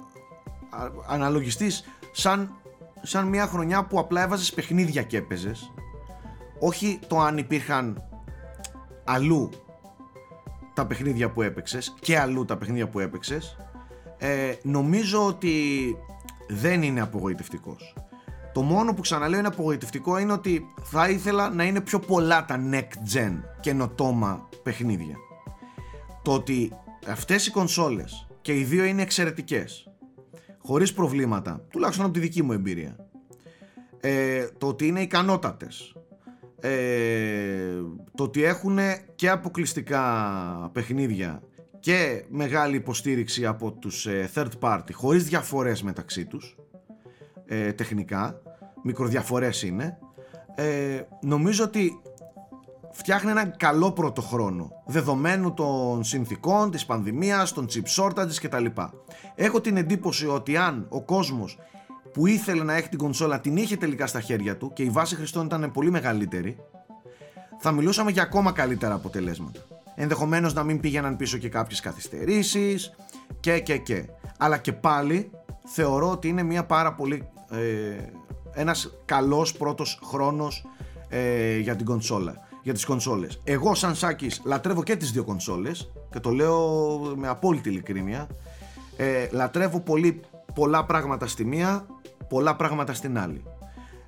α- 0.71 0.91
αναλογιστείς 1.09 1.85
σαν, 2.13 2.55
σαν 3.05 3.29
μια 3.29 3.47
χρονιά 3.47 3.85
που 3.85 3.99
απλά 3.99 4.23
έβαζες 4.23 4.53
παιχνίδια 4.53 5.03
και 5.03 5.17
έπαιζες, 5.17 5.73
όχι 6.59 6.99
το 7.07 7.21
αν 7.21 7.39
υπήρχαν 7.39 8.03
αλλού 9.05 9.51
τα 10.75 10.87
παιχνίδια 10.87 11.31
που 11.31 11.43
έπαιξες 11.43 11.95
και 12.01 12.19
αλλού 12.19 12.45
τα 12.45 12.57
παιχνίδια 12.57 12.89
που 12.89 13.01
έπαιξες, 13.01 13.57
ε, 14.19 14.55
νομίζω 14.63 15.27
ότι 15.27 15.53
δεν 16.49 16.83
είναι 16.83 17.01
απογοητευτικός. 17.01 17.95
Το 18.53 18.63
μόνο 18.63 18.95
που 18.95 19.01
ξαναλέω 19.01 19.39
είναι 19.39 19.49
απογοητευτικό 19.49 20.19
είναι 20.19 20.33
ότι 20.33 20.67
θα 20.83 21.09
ήθελα 21.09 21.51
να 21.51 21.65
είναι 21.65 21.81
πιο 21.81 21.99
πολλά 21.99 22.45
τα 22.45 22.61
next 22.71 23.17
gen 23.17 23.41
καινοτόμα 23.61 24.49
παιχνίδια. 24.63 25.17
Το 26.23 26.33
ότι 26.33 26.73
αυτές 27.09 27.47
οι 27.47 27.51
κονσόλες 27.51 28.27
και 28.41 28.59
οι 28.59 28.65
δύο 28.65 28.85
είναι 28.85 29.03
εξαιρετικές, 29.03 29.89
χωρίς 30.67 30.93
προβλήματα, 30.93 31.67
τουλάχιστον 31.71 32.05
από 32.05 32.15
τη 32.15 32.21
δική 32.21 32.43
μου 32.43 32.53
εμπειρία, 32.53 32.97
ε, 34.01 34.47
το 34.59 34.67
ότι 34.67 34.87
είναι 34.87 35.01
ικανότατες, 35.01 35.97
ε, 36.61 37.83
το 38.15 38.23
ότι 38.23 38.45
έχουν 38.45 38.79
και 39.15 39.29
αποκλειστικά 39.31 40.03
παιχνίδια 40.73 41.43
και 41.81 42.25
μεγάλη 42.29 42.77
υποστήριξη 42.77 43.47
από 43.47 43.73
τους 43.73 44.07
ε, 44.07 44.31
third 44.35 44.51
party 44.61 44.93
χωρίς 44.93 45.25
διαφορές 45.25 45.83
μεταξύ 45.83 46.25
τους 46.25 46.57
ε, 47.47 47.73
τεχνικά. 47.73 48.41
Μικροδιαφορές 48.83 49.63
είναι. 49.63 49.99
Ε, 50.55 51.01
νομίζω 51.23 51.65
ότι 51.65 52.01
φτιάχνει 52.97 53.31
έναν 53.31 53.55
καλό 53.57 53.93
πρώτο 53.93 54.21
χρόνο 54.21 54.71
δεδομένου 54.87 55.55
των 55.55 56.05
συνθήκων, 56.05 56.71
της 56.71 56.87
πανδημίας, 56.87 57.53
των 57.53 57.67
chip 57.73 58.03
shortages 58.03 58.37
κτλ. 58.43 58.67
Έχω 59.35 59.61
την 59.61 59.77
εντύπωση 59.77 60.27
ότι 60.27 60.57
αν 60.57 60.87
ο 60.89 61.03
κόσμος 61.03 61.59
που 62.13 62.27
ήθελε 62.27 62.63
να 62.63 62.75
έχει 62.75 62.89
την 62.89 62.99
κονσόλα 62.99 63.41
την 63.41 63.57
είχε 63.57 63.77
τελικά 63.77 64.07
στα 64.07 64.21
χέρια 64.21 64.57
του 64.57 64.73
και 64.73 64.83
η 64.83 64.91
βάση 64.91 65.15
χρηστών 65.15 65.45
ήταν 65.47 65.71
πολύ 65.73 65.91
μεγαλύτερη 65.91 66.57
θα 67.59 67.73
μιλούσαμε 67.73 68.11
για 68.11 68.23
ακόμα 68.23 68.53
καλύτερα 68.53 68.95
αποτελέσματα. 68.95 69.61
Ενδεχομένως 69.95 70.55
να 70.55 70.63
μην 70.63 70.81
πήγαιναν 70.81 71.17
πίσω 71.17 71.39
και 71.39 71.49
κάποιες 71.49 71.81
καθυστερήσεις 71.81 72.95
και 73.41 73.59
και 73.59 73.79
και. 73.79 74.05
Αλλά 74.39 74.59
και 74.59 74.73
πάλι 74.73 75.31
θεωρώ 75.65 76.11
ότι 76.11 76.29
είναι 76.29 76.43
μια 76.43 76.65
πάρα 76.65 76.95
πολύ 76.95 77.29
ε, 77.51 77.59
ένας 78.55 78.99
καλός 79.05 79.53
πρώτος 79.53 80.01
χρόνος 80.05 80.67
ε, 81.09 81.59
για 81.59 81.77
την 81.77 81.87
κονσόλα 81.87 82.44
για 82.65 82.73
τις 82.73 82.85
κονσόλες. 82.85 83.41
Εγώ 83.45 83.75
σαν 83.75 83.95
Σάκης 83.95 84.41
λατρεύω 84.45 84.83
και 84.83 84.97
τις 84.97 85.13
δύο 85.13 85.25
κονσόλες 85.25 85.93
και 86.11 86.21
το 86.21 86.31
λέω 86.31 86.99
με 87.17 87.29
απόλυτη 87.29 87.69
ειλικρίνεια. 87.69 88.27
Ε, 88.97 89.29
λατρεύω 89.31 89.81
πολύ, 89.81 90.21
πολλά 90.55 90.85
πράγματα 90.85 91.27
στη 91.27 91.45
μία, 91.45 91.87
πολλά 92.29 92.57
πράγματα 92.57 92.95
στην 92.95 93.19
άλλη. 93.19 93.45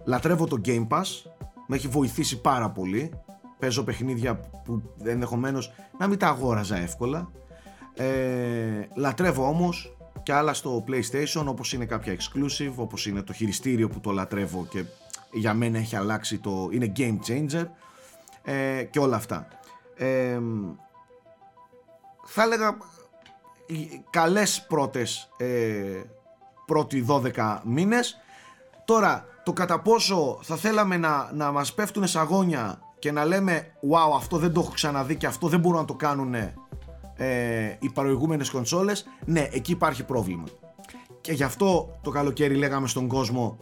Λατρεύω 0.05 0.47
το 0.47 0.61
Game 0.65 0.87
Pass, 0.89 1.05
με 1.67 1.77
έχει 1.77 1.89
βοηθήσει 1.89 2.41
πάρα 2.41 2.71
πολύ. 2.71 3.13
Παίζω 3.59 3.83
παιχνίδια 3.83 4.41
που 4.65 4.83
ενδεχομένως 5.05 5.73
να 5.99 6.07
μην 6.07 6.19
τα 6.19 6.29
αγόραζα 6.29 6.77
εύκολα. 6.77 7.31
Ε, 7.95 8.07
λατρεύω 8.97 9.49
όμως 9.49 9.97
και 10.23 10.33
άλλα 10.33 10.55
στο 10.55 10.85
PlayStation 10.89 11.45
όπως 11.47 11.73
είναι 11.73 11.85
κάποια 11.85 12.17
exclusive, 12.17 12.73
όπως 12.77 13.07
είναι 13.07 13.23
το 13.23 13.33
χειριστήριο 13.33 13.89
που 13.89 14.01
το 14.01 14.11
λατρεύω 14.11 14.67
και 14.71 14.85
για 15.33 15.55
μένα 15.55 15.79
έχει 15.79 15.97
αλλάξει 15.97 16.39
το... 16.39 16.69
είναι 16.73 16.93
game 16.97 17.19
changer 17.29 17.65
ε, 18.47 18.83
και 18.83 18.99
όλα 18.99 19.17
αυτά. 19.17 19.49
Ε, 19.97 20.41
θα 22.25 22.43
έλεγα 22.43 22.77
οι 23.67 24.05
καλές 24.11 24.67
πρώτες 24.69 25.29
ε, 25.37 26.03
πρώτοι 26.67 27.07
12 27.09 27.61
μήνες. 27.65 28.17
Τώρα 28.85 29.25
το 29.45 29.53
κατά 29.53 29.81
πόσο 29.81 30.39
θα 30.43 30.57
θέλαμε 30.57 30.97
να, 30.97 31.31
να 31.33 31.53
μας 31.53 31.75
πέφτουν 31.75 32.07
σαγόνια 32.07 32.81
και 32.99 33.13
να 33.13 33.25
λέμε 33.25 33.73
wow 33.91 34.17
αυτό 34.17 34.37
δεν 34.37 34.53
το 34.53 34.61
έχω 34.61 34.71
ξαναδεί 34.71 35.17
και 35.17 35.27
αυτό 35.27 35.49
δεν 35.49 35.61
μπορούν 35.61 35.79
να 35.79 35.85
το 35.85 35.95
κάνουν 35.95 36.35
ε, 36.35 37.77
οι 37.79 37.91
προηγούμενες 37.95 38.51
κονσόλες 38.51 39.07
ναι 39.25 39.49
εκεί 39.53 39.73
υπάρχει 39.73 40.05
πρόβλημα. 40.05 40.45
Και 41.21 41.33
γι' 41.33 41.43
αυτό 41.43 41.99
το 42.03 42.11
καλοκαίρι 42.11 42.55
λέγαμε 42.55 42.89
στον 42.89 43.09
κόσμο 43.09 43.59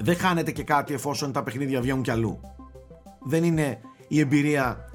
δεν 0.00 0.16
χάνεται 0.16 0.50
και 0.50 0.62
κάτι 0.62 0.94
εφόσον 0.94 1.32
τα 1.32 1.42
παιχνίδια 1.42 1.80
βγαίνουν 1.80 2.02
κι 2.02 2.10
αλλού 2.10 2.55
δεν 3.26 3.44
είναι 3.44 3.80
η 4.08 4.20
εμπειρία 4.20 4.90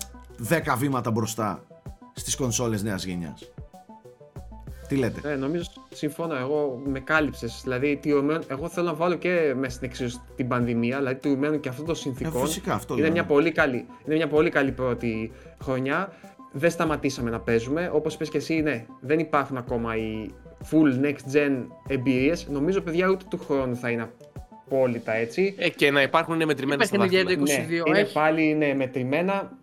10 0.49 0.75
βήματα 0.77 1.11
μπροστά 1.11 1.63
στις 2.13 2.35
κονσόλες 2.35 2.83
νέας 2.83 3.03
γενιάς 3.03 3.51
τι 4.91 4.97
λέτε; 4.97 5.29
Ναι, 5.29 5.35
νομίζω 5.35 5.63
συμφωνώ. 5.93 6.35
Εγώ 6.35 6.81
με 6.85 6.99
κάλυψες. 6.99 7.59
Δηλαδή, 7.63 7.97
τηρουμένο, 8.01 8.43
εγώ 8.47 8.69
θέλω 8.69 8.85
να 8.85 8.93
βάλω 8.93 9.15
και 9.15 9.53
μέσα 9.57 9.75
στην 9.75 9.87
εξίσωση 9.87 10.21
την 10.35 10.47
πανδημία, 10.47 10.97
δηλαδή 10.97 11.15
τηρουμένο 11.19 11.57
και 11.57 11.69
αυτό 11.69 11.83
το 11.83 11.93
συνθηκών. 11.93 12.41
Ε, 12.41 12.45
φυσικά, 12.45 12.73
αυτό 12.73 12.93
είναι 12.93 13.03
λέω. 13.03 13.11
μια, 13.11 13.25
πολύ 13.25 13.51
καλή, 13.51 13.85
είναι 14.05 14.15
μια 14.15 14.27
πολύ 14.27 14.49
καλή 14.49 14.71
πρώτη 14.71 15.31
χρονιά. 15.63 16.13
Δεν 16.51 16.69
σταματήσαμε 16.69 17.29
να 17.29 17.39
παίζουμε. 17.39 17.89
Όπως 17.93 18.17
πες 18.17 18.29
και 18.29 18.37
εσύ, 18.37 18.61
ναι, 18.61 18.85
δεν 18.99 19.19
υπάρχουν 19.19 19.57
ακόμα 19.57 19.95
οι 19.95 20.31
full 20.71 21.05
next 21.05 21.35
gen 21.35 21.65
εμπειρίες. 21.87 22.47
Νομίζω, 22.47 22.81
παιδιά, 22.81 23.07
ούτε 23.07 23.25
του 23.29 23.37
χρόνου 23.37 23.75
θα 23.75 23.89
είναι 23.89 24.09
απόλυτα 24.71 25.13
έτσι. 25.13 25.55
Ε, 25.57 25.69
και 25.69 25.91
να 25.91 26.01
υπάρχουν 26.01 26.33
είναι 26.33 26.45
μετρημένα 26.45 26.83
στα 26.83 26.97
παιχνίδια 26.97 27.23
δάχτυλα. 27.23 27.45
του 27.45 27.63
22 27.63 27.69
ναι, 27.69 27.75
είναι 27.85 27.99
έχει. 27.99 28.13
πάλι 28.13 28.49
είναι 28.49 28.73
μετρημένα. 28.73 29.57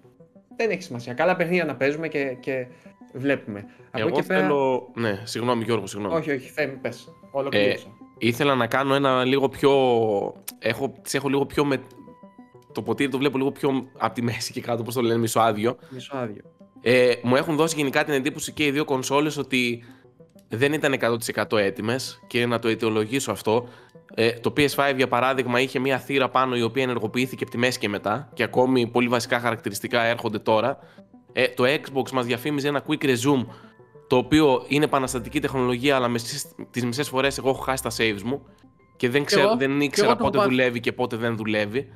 Δεν 0.56 0.70
έχει 0.70 0.82
σημασία. 0.82 1.14
Καλά 1.14 1.36
παιχνίδια 1.36 1.64
να 1.64 1.74
παίζουμε 1.74 2.09
και, 2.09 2.36
και 2.40 2.66
βλέπουμε. 3.12 3.64
Από 3.90 3.98
Εγώ 3.98 4.09
εκεί 4.09 4.20
και 4.20 4.26
πέρα. 4.26 4.40
θέλω... 4.40 4.89
Ναι, 4.94 5.20
συγγνώμη 5.24 5.64
Γιώργο, 5.64 5.86
συγγνώμη. 5.86 6.14
Όχι, 6.14 6.30
όχι, 6.30 6.48
θέμη, 6.48 6.72
πες. 6.72 7.09
Ολοκλήρωσα. 7.30 7.86
Ήθελα 8.18 8.55
να 8.55 8.66
κάνω 8.66 8.94
ένα 8.94 9.24
λίγο 9.24 9.48
πιο... 9.48 9.72
Έχω, 10.59 10.94
τις 11.02 11.14
έχω 11.14 11.28
λίγο 11.28 11.47
πιο 11.47 11.64
με... 11.64 11.80
Το 12.72 12.82
ποτήρι 12.82 13.10
το 13.10 13.18
βλέπω 13.18 13.39
λίγο 13.39 13.52
πιο 13.52 13.90
από 13.98 14.14
τη 14.14 14.22
μέση 14.22 14.52
και 14.52 14.60
κάτω, 14.60 14.80
όπως 14.80 14.94
το 14.94 15.02
λένε, 15.02 15.18
μισοάδιο. 15.18 15.76
Μισό 15.90 16.16
άδειο. 16.16 16.43
Ε, 16.80 17.12
μου 17.22 17.36
έχουν 17.36 17.56
δώσει 17.56 17.76
γενικά 17.76 18.05
την 18.05 18.14
εντύπωση 18.14 18.52
και 18.52 18.64
οι 18.64 18.70
δύο 18.70 18.85
κονσόλες 18.85 19.36
ότι 19.36 19.85
δεν 20.49 20.73
ήταν 20.73 20.95
100% 21.47 21.59
έτοιμες 21.59 22.20
και 22.27 22.47
να 22.47 22.59
το 22.59 22.69
αιτιολογήσω 22.69 23.31
αυτό. 23.31 23.69
Ε, 24.15 24.33
το 24.33 24.53
PS5 24.57 24.93
για 24.97 25.09
παράδειγμα 25.09 25.61
είχε 25.61 25.79
μια 25.79 25.99
θύρα 25.99 26.29
πάνω 26.29 26.57
η 26.57 26.62
οποία 26.62 26.83
ενεργοποιήθηκε 26.83 27.43
από 27.43 27.53
τη 27.53 27.59
μέση 27.59 27.79
και 27.79 27.89
μετά 27.89 28.31
και 28.35 28.43
ακόμη 28.43 28.87
πολύ 28.87 29.09
βασικά 29.09 29.41
χαρακτηριστικά 29.41 30.03
έρχονται 30.03 30.39
τώρα. 30.39 30.79
Ε, 31.33 31.49
το 31.49 31.65
Xbox 31.66 32.11
μας 32.11 32.27
διαφήμιζε 32.27 32.69
ένα 32.69 32.85
quick 32.89 33.05
resume 33.05 33.47
το 34.07 34.16
οποίο 34.16 34.65
είναι 34.69 34.85
επαναστατική 34.85 35.41
τεχνολογία 35.41 35.97
αλλά 35.97 36.09
μες 36.09 36.47
τις 36.70 36.85
μισές 36.85 37.09
φορές 37.09 37.39
εγώ 37.39 37.49
έχω 37.49 37.62
χάσει 37.62 37.83
τα 37.83 37.91
saves 37.97 38.23
μου 38.25 38.43
και 38.97 39.09
δεν, 39.09 39.25
ξέρω, 39.25 39.57
δεν 39.57 39.81
ήξερα 39.81 40.16
πότε 40.16 40.43
δουλεύει 40.43 40.81
και 40.81 40.93
πότε 40.93 41.16
δεν 41.16 41.37
δουλεύει. 41.37 41.89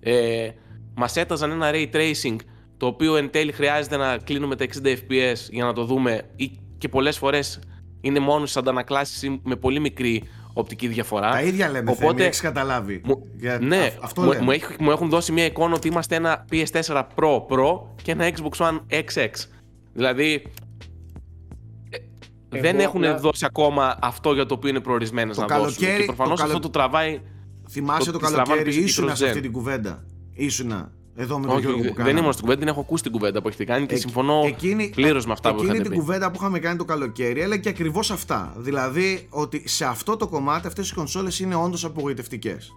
Ε, 0.00 0.50
μας 0.94 1.16
έταζαν 1.16 1.50
ένα 1.50 1.70
ray 1.72 1.90
tracing 1.92 2.36
το 2.76 2.86
οποίο 2.86 3.16
εν 3.16 3.30
τέλει 3.30 3.52
χρειάζεται 3.52 3.96
να 3.96 4.16
κλείνουμε 4.16 4.56
τα 4.56 4.66
60 4.84 4.86
fps 4.86 5.36
για 5.50 5.64
να 5.64 5.72
το 5.72 5.84
δούμε 5.84 6.22
ή 6.36 6.58
και 6.78 6.88
πολλές 6.88 7.18
φορές 7.18 7.60
είναι 8.06 8.18
μόνος 8.18 8.50
στις 8.50 8.62
αντανακλάσεις 8.62 9.30
με 9.42 9.56
πολύ 9.56 9.80
μικρή 9.80 10.22
οπτική 10.52 10.86
διαφορά. 10.86 11.30
Τα 11.30 11.42
ίδια 11.42 11.68
λέμε, 11.70 11.90
Οπότε, 11.90 12.06
θέμη, 12.06 12.22
έχεις 12.22 12.40
καταλάβει. 12.40 13.02
Για... 13.36 13.58
Ναι, 13.62 13.94
αυτό 14.02 14.22
μου, 14.22 14.32
μου, 14.42 14.50
έχει, 14.50 14.64
μου 14.78 14.90
έχουν 14.90 15.08
δώσει 15.08 15.32
μια 15.32 15.44
εικόνα 15.44 15.74
ότι 15.74 15.88
είμαστε 15.88 16.16
ένα 16.16 16.44
PS4 16.50 17.02
Pro 17.14 17.46
Pro 17.48 17.80
και 18.02 18.12
ένα 18.12 18.30
Xbox 18.36 18.66
One 18.66 18.78
XX. 18.90 19.28
Δηλαδή, 19.92 20.42
ε, 21.90 22.60
δεν 22.60 22.80
έχουν 22.80 23.18
δώσει 23.18 23.44
ακόμα 23.44 23.98
αυτό 24.00 24.32
για 24.32 24.46
το 24.46 24.54
οποίο 24.54 24.70
είναι 24.70 24.80
προορισμένες 24.80 25.36
να 25.36 25.46
δώσουν. 25.46 25.76
Και 25.76 26.02
προφανώς 26.06 26.40
αυτό 26.40 26.58
το 26.58 26.70
τραβάει. 26.70 27.20
Θυμάσαι 27.70 28.12
το, 28.12 28.18
το 28.18 28.30
καλοκαίρι, 28.30 28.74
ήσουν 28.74 29.16
σε 29.16 29.26
αυτή 29.26 29.40
την 29.40 29.52
κουβέντα. 29.52 30.04
Ήσουνα 30.32 30.92
εδώ 31.16 31.38
με 31.38 31.46
τον 31.46 31.58
Γιώργο 31.58 31.82
που 31.82 32.02
Δεν 32.02 32.16
ήμουν 32.16 32.32
στην 32.32 32.44
κουβέντα, 32.44 32.60
την 32.60 32.68
έχω 32.68 32.80
ακούσει 32.80 33.02
την 33.02 33.12
κουβέντα 33.12 33.42
που 33.42 33.48
έχετε 33.48 33.64
κάνει 33.64 33.86
και 33.86 33.94
ε, 33.94 33.98
συμφωνώ 33.98 34.40
πλήρως 34.94 35.26
με 35.26 35.32
αυτά 35.32 35.54
που 35.54 35.62
έχετε 35.62 35.72
πει. 35.72 35.78
Εκείνη 35.78 35.94
την 35.94 35.98
κουβέντα 35.98 36.30
που 36.30 36.36
είχαμε 36.40 36.58
κάνει 36.58 36.78
το 36.78 36.84
καλοκαίρι 36.84 37.40
έλεγε 37.40 37.60
και 37.60 37.68
ακριβώς 37.68 38.10
αυτά. 38.10 38.54
Δηλαδή 38.56 39.26
ότι 39.30 39.68
σε 39.68 39.84
αυτό 39.84 40.16
το 40.16 40.28
κομμάτι 40.28 40.66
αυτές 40.66 40.90
οι 40.90 40.94
κονσόλες 40.94 41.40
είναι 41.40 41.54
όντως 41.54 41.84
απογοητευτικές. 41.84 42.74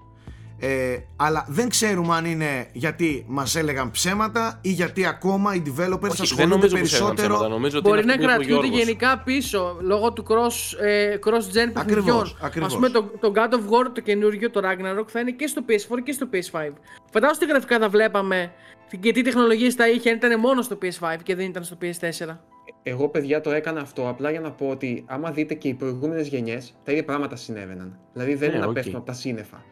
Ε, 0.60 0.98
αλλά 1.15 1.45
δεν 1.48 1.69
ξέρουμε 1.69 2.15
αν 2.15 2.26
είναι 2.26 2.68
γιατί 2.72 3.26
μας 3.27 3.56
έλεγαν 3.56 3.91
ψέματα 3.91 4.60
ή 4.61 4.69
γιατί 4.69 5.06
ακόμα 5.06 5.56
οι 5.56 5.61
developers 5.65 6.10
Όχι, 6.10 6.22
ασχολούνται 6.22 6.68
περισσότερο. 6.68 7.14
Ψέματα, 7.14 7.48
νομίζω 7.48 7.81
Μπορεί 7.81 8.06
να 8.06 8.18
κρατιούνται 8.18 8.68
γενικά 8.68 9.22
πίσω 9.26 9.77
λόγω 9.81 10.14
του 10.14 10.26
cross, 10.27 10.80
ε, 10.86 11.15
cross-gen 11.26 11.73
παιχνιδιών. 11.73 12.38
Α 12.41 12.68
πούμε 12.68 12.90
το, 12.90 13.03
το 13.19 13.31
God 13.36 13.53
of 13.53 13.57
War 13.57 13.91
το 13.94 14.02
καινούργιο, 14.02 14.49
το 14.49 14.61
Ragnarok, 14.64 15.06
θα 15.07 15.19
είναι 15.19 15.31
και 15.31 15.48
στο 15.48 15.61
PS4 15.68 15.98
και 16.03 16.11
στο 16.11 16.27
PS5. 16.34 16.72
Φαντάζομαι 17.11 17.38
ότι 17.41 17.45
γραφικά 17.45 17.80
θα 17.80 17.90
βλέπαμε 17.90 18.52
και 18.99 19.11
τι 19.11 19.22
τεχνολογίες 19.22 19.73
θα 19.73 19.90
είχε 19.90 20.10
αν 20.10 20.15
ήταν 20.15 20.40
μόνο 20.40 20.61
στο 20.61 20.77
PS5 20.81 21.15
και 21.23 21.36
δεν 21.36 21.45
ήταν 21.45 21.64
στο 21.64 21.77
PS4. 21.81 22.38
Εγώ, 22.84 23.10
παιδιά, 23.10 23.41
το 23.41 23.52
έκανα 23.52 23.81
αυτό 23.81 24.10
απλά 24.10 24.31
για 24.31 24.40
να 24.40 24.52
πω 24.52 24.68
ότι 24.69 25.03
άμα 25.07 25.31
δείτε 25.31 25.53
και 25.53 25.68
οι 25.68 25.73
προηγούμενες 25.73 26.27
γενιές, 26.27 26.76
τα 26.84 26.91
ίδια 26.91 27.06
πράγματα 27.06 27.36
συνέβαιναν. 27.36 27.99
Δηλαδή 28.14 28.36
δεν 28.36 28.49
yeah, 28.49 28.53
είναι 28.53 28.65
να 28.65 28.72
okay. 28.72 28.73
πέφτουν 28.73 28.95
από 28.95 29.06
τα 29.06 29.14
σύννεφα 29.14 29.64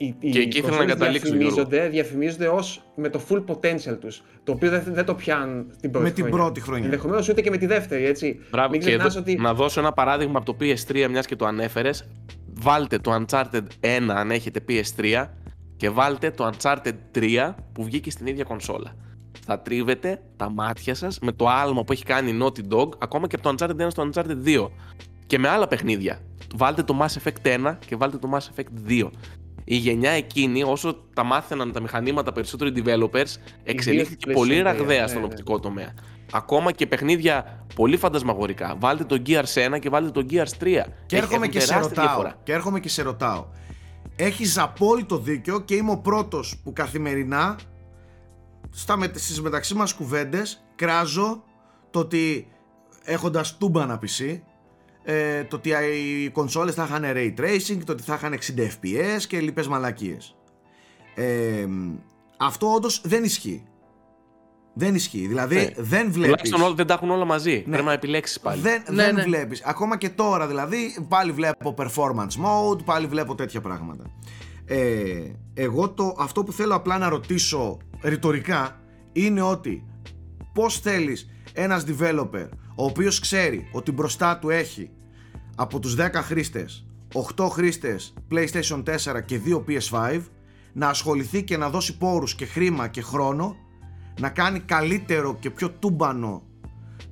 οι, 0.00 0.30
και 0.30 0.38
εκεί 0.38 0.58
ήθελα 0.58 0.76
να 0.76 0.84
καταλήξω 0.84 1.30
διαφημίζονται, 1.32 1.88
διαφημίζονται 1.88 2.48
ως 2.48 2.82
με 2.94 3.08
το 3.08 3.20
full 3.28 3.44
potential 3.46 3.98
τους, 4.00 4.22
το 4.44 4.52
οποίο 4.52 4.70
δεν, 4.70 4.82
δεν 4.86 5.04
το 5.04 5.14
πιάνουν 5.14 5.66
την 5.80 5.90
πρώτη 5.90 6.06
με 6.06 6.10
την 6.10 6.30
πρώτη 6.30 6.60
χρονιά. 6.60 6.84
Ενδεχομένως 6.84 7.28
ούτε 7.28 7.40
και 7.40 7.50
με 7.50 7.56
τη 7.56 7.66
δεύτερη, 7.66 8.04
έτσι. 8.04 8.40
Μπράβο, 8.50 8.70
Μην 8.70 8.80
και 8.80 8.98
ότι... 9.16 9.36
να 9.36 9.54
δώσω 9.54 9.80
ένα 9.80 9.92
παράδειγμα 9.92 10.38
από 10.38 10.52
το 10.52 10.56
PS3, 10.60 11.06
μιας 11.10 11.26
και 11.26 11.36
το 11.36 11.46
ανέφερες. 11.46 12.08
Βάλτε 12.52 12.98
το 12.98 13.24
Uncharted 13.24 13.62
1 13.80 14.08
αν 14.08 14.30
έχετε 14.30 14.64
PS3 14.68 15.26
και 15.76 15.90
βάλτε 15.90 16.30
το 16.30 16.50
Uncharted 16.52 16.94
3 17.14 17.54
που 17.72 17.84
βγήκε 17.84 18.10
στην 18.10 18.26
ίδια 18.26 18.44
κονσόλα. 18.44 18.96
Θα 19.46 19.60
τρίβετε 19.60 20.22
τα 20.36 20.50
μάτια 20.50 20.94
σας 20.94 21.18
με 21.18 21.32
το 21.32 21.48
άλμα 21.48 21.84
που 21.84 21.92
έχει 21.92 22.04
κάνει 22.04 22.30
η 22.30 22.38
Naughty 22.42 22.74
Dog, 22.74 22.88
ακόμα 22.98 23.26
και 23.26 23.36
από 23.36 23.54
το 23.54 23.54
Uncharted 23.58 23.86
1 23.86 23.90
στο 23.90 24.10
Uncharted 24.10 24.46
2. 24.46 24.68
Και 25.26 25.38
με 25.38 25.48
άλλα 25.48 25.68
παιχνίδια. 25.68 26.20
Βάλτε 26.54 26.82
το 26.82 26.98
Mass 27.00 27.22
Effect 27.22 27.66
1 27.68 27.76
και 27.86 27.96
βάλτε 27.96 28.18
το 28.18 28.28
Mass 28.32 28.60
Effect 28.60 28.90
2 28.90 29.10
η 29.70 29.76
γενιά 29.76 30.10
εκείνη, 30.10 30.62
όσο 30.62 30.94
τα 31.14 31.24
μάθαιναν 31.24 31.72
τα 31.72 31.80
μηχανήματα 31.80 32.32
περισσότερο 32.32 32.70
οι 32.70 32.82
developers, 32.84 33.34
εξελίχθηκε 33.62 34.32
πολύ 34.32 34.60
ραγδαία 34.60 35.06
στον 35.06 35.20
ναι, 35.20 35.26
ναι. 35.26 35.32
οπτικό 35.32 35.60
τομέα. 35.60 35.94
Ακόμα 36.32 36.72
και 36.72 36.86
παιχνίδια 36.86 37.66
πολύ 37.74 37.96
φαντασμαγορικά. 37.96 38.76
Βάλτε 38.78 39.04
το 39.04 39.22
Gears 39.26 39.74
1 39.74 39.78
και 39.80 39.88
βάλτε 39.88 40.10
το 40.10 40.26
Gears 40.30 40.64
3. 40.64 40.82
Και 41.06 41.16
έρχομαι 41.16 41.48
και 41.48 41.60
σε 41.60 41.78
ρωτάω. 41.78 42.32
Και 42.42 42.52
έρχομαι 42.52 42.80
και 42.80 42.88
σε 42.88 43.02
ρωτάω. 43.02 43.46
Έχεις 44.16 44.58
απόλυτο 44.58 45.18
δίκιο 45.18 45.60
και 45.60 45.74
είμαι 45.74 45.90
ο 45.90 45.98
πρώτος 45.98 46.60
που 46.64 46.72
καθημερινά 46.72 47.58
στις 49.14 49.40
μεταξύ 49.40 49.74
μας 49.74 49.94
κουβέντες 49.94 50.64
κράζω 50.76 51.42
το 51.90 51.98
ότι 51.98 52.48
έχοντας 53.04 53.56
τούμπα 53.56 53.86
να 53.86 53.98
PC 54.02 54.40
ε, 55.02 55.44
το 55.44 55.56
ότι 55.56 55.68
οι 55.68 56.28
κονσόλες 56.28 56.74
θα 56.74 56.84
είχαν 56.84 57.02
ray 57.04 57.40
tracing, 57.40 57.78
το 57.84 57.92
ότι 57.92 58.02
θα 58.02 58.14
είχαν 58.14 58.38
60 58.56 58.60
fps 58.60 59.22
και 59.28 59.40
λοιπές 59.40 59.68
μαλακίες. 59.68 60.36
Ε, 61.14 61.66
αυτό 62.36 62.72
όντως 62.74 63.00
δεν 63.04 63.24
ισχύει. 63.24 63.64
Δεν 64.74 64.94
ισχύει. 64.94 65.26
Δηλαδή 65.26 65.54
ναι. 65.54 65.70
δεν 65.76 66.12
βλέπεις. 66.12 66.42
Τουλάχιστον 66.42 66.74
δεν 66.74 66.86
τα 66.86 66.94
έχουν 66.94 67.10
όλα 67.10 67.24
μαζί. 67.24 67.62
Ναι. 67.66 67.72
Πρέπει 67.72 67.84
να 67.84 67.92
επιλέξεις 67.92 68.40
πάλι. 68.40 68.60
Δεν, 68.60 68.82
ναι, 68.88 69.02
δεν 69.02 69.14
ναι. 69.14 69.22
βλέπεις. 69.22 69.62
Ακόμα 69.64 69.96
και 69.98 70.08
τώρα 70.08 70.46
δηλαδή 70.46 71.06
πάλι 71.08 71.32
βλέπω 71.32 71.74
performance 71.78 72.44
mode, 72.44 72.84
πάλι 72.84 73.06
βλέπω 73.06 73.34
τέτοια 73.34 73.60
πράγματα. 73.60 74.04
Ε, 74.66 75.32
εγώ 75.54 75.90
το, 75.90 76.16
αυτό 76.18 76.44
που 76.44 76.52
θέλω 76.52 76.74
απλά 76.74 76.98
να 76.98 77.08
ρωτήσω 77.08 77.78
ρητορικά 78.02 78.80
είναι 79.12 79.42
ότι 79.42 79.84
πώς 80.54 80.80
θέλεις 80.80 81.30
ένας 81.52 81.84
developer 81.86 82.48
ο 82.80 82.84
οποίος 82.84 83.20
ξέρει 83.20 83.68
ότι 83.72 83.92
μπροστά 83.92 84.38
του 84.38 84.50
έχει 84.50 84.90
από 85.56 85.78
τους 85.78 85.96
10 85.98 86.10
χρήστες 86.14 86.86
8 87.36 87.48
χρήστες 87.50 88.14
PlayStation 88.30 88.82
4 88.82 89.24
και 89.24 89.40
2 89.44 89.64
PS5 89.68 90.20
να 90.72 90.88
ασχοληθεί 90.88 91.44
και 91.44 91.56
να 91.56 91.70
δώσει 91.70 91.96
πόρους 91.96 92.34
και 92.34 92.46
χρήμα 92.46 92.88
και 92.88 93.02
χρόνο 93.02 93.56
να 94.20 94.28
κάνει 94.28 94.60
καλύτερο 94.60 95.36
και 95.40 95.50
πιο 95.50 95.70
τούμπανο 95.70 96.42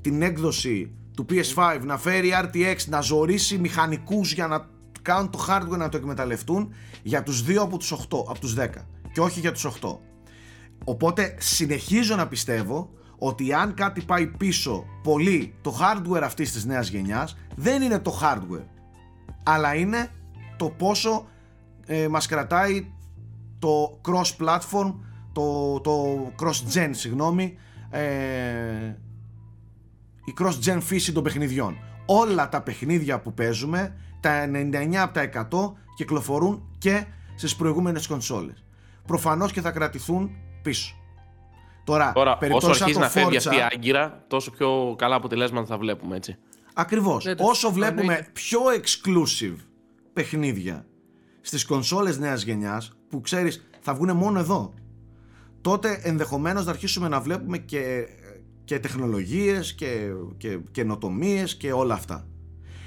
την 0.01 0.23
έκδοση 0.23 0.93
του 1.17 1.27
PS5 1.31 1.81
να 1.85 1.99
φέρει 1.99 2.33
RTX 2.43 2.77
να 2.87 3.01
ζωρίσει 3.01 3.59
μηχανικούς 3.59 4.33
για 4.33 4.47
να 4.47 4.69
κάνουν 5.03 5.31
το 5.31 5.47
hardware 5.49 5.79
να 5.79 5.89
το 5.89 5.97
εκμεταλλευτούν 5.97 6.73
για 7.03 7.23
τους 7.23 7.45
2 7.49 7.55
από 7.55 7.79
τους 7.79 7.93
8 7.93 7.97
από 8.29 8.39
τους 8.39 8.55
10 8.59 8.67
και 9.13 9.21
όχι 9.21 9.41
για 9.41 9.53
τους 9.53 9.67
8 9.81 9.97
οπότε 10.85 11.37
συνεχίζω 11.39 12.17
να 12.17 12.29
πιστεύω 12.29 12.91
ότι 13.19 13.53
αν 13.53 13.75
κάτι 13.75 14.01
πάει 14.01 14.27
πίσω 14.27 14.85
πολύ 15.03 15.55
το 15.61 15.79
hardware 15.81 16.23
αυτής 16.23 16.53
της 16.53 16.65
νέας 16.65 16.89
γενιάς 16.89 17.37
δεν 17.57 17.83
είναι 17.83 17.99
το 17.99 18.21
hardware 18.23 18.67
αλλά 19.43 19.75
είναι 19.75 20.11
το 20.57 20.71
πόσο 20.71 21.27
ε, 21.87 22.09
μας 22.09 22.27
κρατάει 22.27 22.87
το 23.59 24.01
cross 24.05 24.45
platform 24.45 24.95
το, 25.33 25.81
το 25.81 26.17
cross 26.41 26.75
gen 26.75 26.91
συγγνώμη 26.91 27.59
ε, 27.91 28.95
η 30.29 30.35
cross 30.39 30.55
gen 30.65 30.79
φύση 30.81 31.13
των 31.13 31.23
παιχνιδιών. 31.23 31.77
Όλα 32.07 32.49
τα 32.49 32.63
παιχνίδια 32.63 33.21
που 33.21 33.35
παίζουμε 33.35 33.97
τα 34.21 34.51
99 34.53 34.95
από 34.95 35.15
τα 35.15 35.49
100 35.51 35.73
κυκλοφορούν 35.97 36.69
και 36.79 37.05
στις 37.35 37.57
προηγούμενες 37.57 38.07
κονσόλες. 38.07 38.65
Προφανώς 39.07 39.53
και 39.53 39.61
θα 39.61 39.71
κρατηθούν 39.71 40.31
πίσω 40.63 40.98
Τώρα, 41.93 42.13
Τώρα 42.13 42.39
όσο 42.51 42.69
αρχίζεις 42.69 42.97
να 42.97 43.09
φεύγει 43.09 43.37
αυτή 43.37 43.57
η 43.57 43.61
άγκυρα, 43.73 44.25
τόσο 44.27 44.51
πιο 44.51 44.95
καλά 44.99 45.15
αποτελέσματα 45.15 45.67
θα 45.67 45.79
βλέπουμε, 45.79 46.17
έτσι. 46.17 46.37
Ακριβώς. 46.75 47.27
Όσο 47.39 47.73
βλέπουμε 47.73 48.29
πιο 48.33 48.61
exclusive 48.61 49.57
παιχνίδια 50.13 50.87
στις 51.41 51.65
κονσόλες 51.65 52.19
νέας 52.19 52.43
γενιάς 52.43 52.93
που 53.09 53.21
ξέρεις 53.21 53.69
θα 53.81 53.95
βγουν 53.95 54.17
μόνο 54.17 54.39
εδώ 54.39 54.75
τότε 55.61 56.01
ενδεχομένως 56.03 56.65
να 56.65 56.71
αρχίσουμε 56.71 57.09
να 57.09 57.21
βλέπουμε 57.21 57.59
και, 57.59 58.07
και 58.65 58.79
τεχνολογίες 58.79 59.75
και, 59.75 60.11
και 60.37 60.59
καινοτομίες 60.71 61.57
και 61.57 61.73
όλα 61.73 61.95
αυτά 61.95 62.27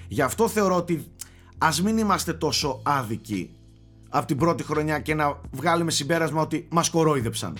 γι' 0.07 0.22
αυτό 0.22 0.48
θεωρώ 0.48 0.76
ότι 0.76 1.11
ας 1.57 1.82
μην 1.82 1.98
είμαστε 1.98 2.34
τόσο 2.34 2.82
άδικοι 2.84 3.56
από 4.10 4.26
την 4.26 4.38
πρώτη 4.38 4.64
χρονιά 4.64 4.99
και 4.99 5.15
να 5.15 5.41
βγάλουμε 5.52 5.91
συμπέρασμα 5.91 6.41
ότι 6.41 6.68
μας 6.72 6.90
κορόιδεψαν 6.90 7.57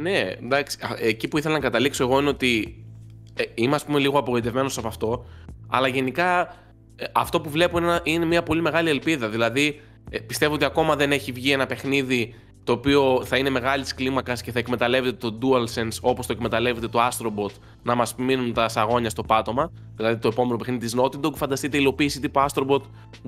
ναι, 0.00 0.18
εντάξει. 0.42 0.78
Εκεί 0.98 1.28
που 1.28 1.38
ήθελα 1.38 1.54
να 1.54 1.60
καταλήξω 1.60 2.04
εγώ 2.04 2.18
είναι 2.20 2.28
ότι 2.28 2.84
ε, 3.34 3.42
είμαι 3.54 3.74
ας 3.74 3.84
πούμε 3.84 3.98
λίγο 3.98 4.18
απογοητευμένος 4.18 4.78
από 4.78 4.88
αυτό, 4.88 5.24
αλλά 5.68 5.88
γενικά 5.88 6.54
ε, 6.96 7.04
αυτό 7.12 7.40
που 7.40 7.50
βλέπω 7.50 7.78
είναι, 7.78 8.00
είναι 8.02 8.24
μια 8.24 8.42
πολύ 8.42 8.60
μεγάλη 8.60 8.88
ελπίδα. 8.88 9.28
Δηλαδή, 9.28 9.80
ε, 10.10 10.18
πιστεύω 10.18 10.54
ότι 10.54 10.64
ακόμα 10.64 10.96
δεν 10.96 11.12
έχει 11.12 11.32
βγει 11.32 11.52
ένα 11.52 11.66
παιχνίδι 11.66 12.34
το 12.64 12.72
οποίο 12.72 13.22
θα 13.24 13.36
είναι 13.36 13.50
μεγάλης 13.50 13.94
κλίμακας 13.94 14.42
και 14.42 14.52
θα 14.52 14.58
εκμεταλλεύεται 14.58 15.30
το 15.30 15.38
DualSense 15.42 15.98
όπως 16.00 16.26
το 16.26 16.32
εκμεταλλεύεται 16.32 16.88
το 16.88 16.98
Astrobot 17.06 17.50
να 17.82 17.94
μας 17.94 18.14
μείνουν 18.14 18.52
τα 18.52 18.68
σαγόνια 18.68 19.10
στο 19.10 19.22
πάτωμα. 19.22 19.72
Δηλαδή, 19.96 20.16
το 20.16 20.28
επόμενο 20.28 20.56
παιχνίδι 20.56 20.84
της 20.84 20.96
Naughty 20.98 21.26
Dog, 21.26 21.34
φανταστείτε 21.34 21.76
υλοποίηση 21.76 22.20
τύπου 22.20 22.40
Astrobot 22.40 22.82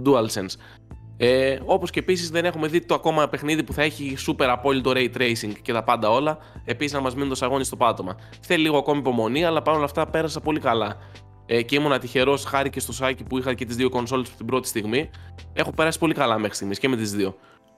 DualSense. 0.05 0.55
Ε, 1.23 1.59
Όπως 1.65 1.91
και 1.91 1.99
επίσης 1.99 2.31
δεν 2.31 2.45
έχουμε 2.45 2.69
δει 2.69 2.81
το 2.81 2.95
ακόμα 2.95 3.29
παιχνίδι 3.29 3.63
που 3.63 3.73
θα 3.73 3.83
έχει 3.83 4.17
super 4.27 4.45
απόλυτο 4.49 4.93
ray 4.95 5.09
tracing 5.17 5.53
και 5.63 5.73
τα 5.73 5.85
πάντα 5.85 6.11
όλα. 6.11 6.39
Επίσης 6.65 6.93
να 6.93 7.01
μας 7.01 7.15
μείνουν 7.15 7.29
το 7.29 7.35
σαγόνι 7.35 7.65
στο 7.65 7.77
πάτωμα. 7.77 8.17
Θέλει 8.41 8.63
λίγο 8.63 8.79
ακόμη 8.79 8.99
υπομονή, 8.99 9.45
αλλά 9.45 9.63
παρόλα 9.63 9.85
αυτά 9.85 10.07
πέρασα 10.07 10.41
πολύ 10.41 10.61
καλά. 10.61 10.97
ε, 11.47 11.63
και 11.63 11.77
ήμουν 11.77 11.99
τυχερό 11.99 12.37
χάρη 12.37 12.71
και 12.71 12.81
στο 12.81 12.93
σάκι 12.93 13.25
που 13.25 13.39
είχα 13.39 13.55
και 13.55 13.65
τις 13.65 13.77
δύο 13.77 13.89
κονσόλε 13.89 14.23
την 14.37 14.47
πρώτη 14.47 14.69
στιγμή. 14.69 15.11
Έχω 15.53 15.73
περάσει 15.73 15.99
πολύ 15.99 16.15
καλά 16.15 16.39
μέχρι 16.39 16.55
στιγμής 16.55 16.79
και 16.79 16.89
με 16.89 16.97
τις 16.97 17.13
δύο. 17.13 17.37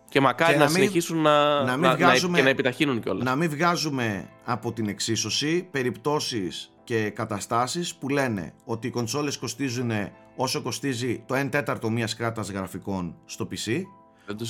Και 0.09 0.21
μακάρι 0.21 0.59
να, 0.59 0.69
συνεχίσουν 0.69 1.19
να, 1.19 1.63
να, 1.63 1.77
να, 1.77 1.95
βγάζουμε, 1.95 2.37
και 2.39 2.43
να 2.43 2.49
επιταχύνουν 2.49 3.01
κιόλας. 3.01 3.25
Να 3.25 3.37
μην 3.37 3.51
βγάζουμε 3.51 4.29
από 4.45 4.73
την 4.73 4.89
εξίσωση 4.89 5.69
περιπτώσεις 5.71 6.73
και 6.85 7.11
καταστάσεις 7.11 7.95
που 7.95 8.09
λένε 8.09 8.53
ότι 8.65 8.87
οι 8.87 8.91
κονσόλες 8.91 9.39
κοστίζουν 9.39 9.91
όσο 10.37 10.63
κοστίζει 10.63 11.23
το 11.27 11.35
1 11.41 11.49
τέταρτο 11.51 11.91
μιας 11.91 12.17
κράτας 12.17 12.51
γραφικών 12.51 13.17
στο 13.25 13.49
PC, 13.51 13.83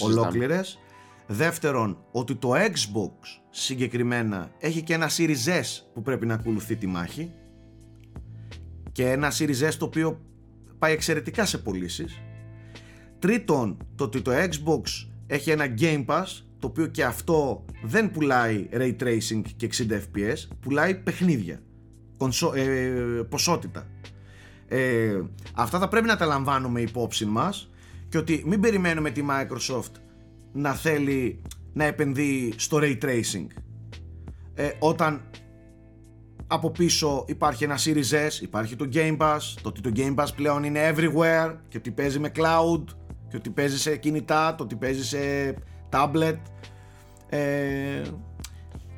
ολόκληρες. 0.01 0.79
Δεύτερον, 1.27 2.05
ότι 2.13 2.35
το 2.35 2.53
Xbox 2.55 3.41
συγκεκριμένα 3.51 4.51
έχει 4.59 4.83
και 4.83 4.95
ένα 4.95 5.11
Series 5.17 5.47
S 5.47 5.83
που 5.95 6.03
πρέπει 6.03 6.27
να 6.27 6.35
ακολουθεί 6.35 6.77
τη 6.77 6.87
μάχη 6.87 7.33
και 8.93 9.11
ένα 9.11 9.33
Series 9.39 9.69
S 9.69 9.75
το 9.79 9.85
οποίο 9.85 10.21
πάει 10.79 10.93
εξαιρετικά 10.93 11.45
σε 11.45 11.59
πωλήσεις. 11.59 12.21
Τρίτον, 13.19 13.77
το 13.95 14.05
ότι 14.05 14.21
το 14.23 14.31
Xbox 14.35 14.83
έχει 15.27 15.51
ένα 15.51 15.75
Game 15.79 16.05
Pass 16.07 16.27
το 16.59 16.67
οποίο 16.67 16.87
και 16.87 17.05
αυτό 17.05 17.65
δεν 17.83 18.11
πουλάει 18.11 18.69
Ray 18.73 18.97
Tracing 19.01 19.43
και 19.57 19.69
60 19.77 19.91
FPS, 19.91 20.37
πουλάει 20.61 20.95
παιχνίδια 20.95 21.63
κονσο, 22.23 22.53
ε, 22.55 22.67
ποσότητα. 23.29 23.87
Ε, 24.75 25.23
αυτά 25.55 25.79
θα 25.79 25.89
πρέπει 25.89 26.07
να 26.07 26.17
τα 26.17 26.27
λαμβάνουμε 26.27 26.81
υπόψη 26.81 27.25
μας 27.25 27.71
και 28.09 28.19
ότι 28.19 28.43
μην 28.47 28.61
περιμένουμε 28.61 29.11
τη 29.11 29.23
Microsoft 29.31 29.93
να 30.53 30.75
θέλει 30.75 31.43
να 31.73 31.85
επενδύει 31.85 32.55
στο 32.57 32.79
Ray 32.81 32.99
Tracing. 33.03 33.47
Ε, 34.55 34.71
όταν 34.79 35.31
από 36.47 36.71
πίσω 36.71 37.25
υπάρχει 37.29 37.65
ένα 37.65 37.79
Series 37.79 38.29
S, 38.29 38.43
υπάρχει 38.43 38.77
το 38.77 38.89
Game 38.93 39.17
Pass, 39.17 39.39
το 39.63 39.69
ότι 39.69 39.81
το 39.81 39.91
Game 39.97 40.15
Pass 40.15 40.29
πλέον 40.37 40.65
είναι 40.65 40.95
everywhere 40.95 41.57
και 41.69 41.77
ότι 41.77 41.91
παίζει 41.91 42.19
με 42.19 42.33
cloud 42.37 42.85
και 43.29 43.37
ότι 43.37 43.51
παίζει 43.51 43.79
σε 43.79 43.97
κινητά, 43.97 44.55
το 44.55 44.65
ότι 44.65 44.75
παίζει 44.75 45.05
σε 45.05 45.19
tablet 45.91 46.39
ε, 47.29 48.03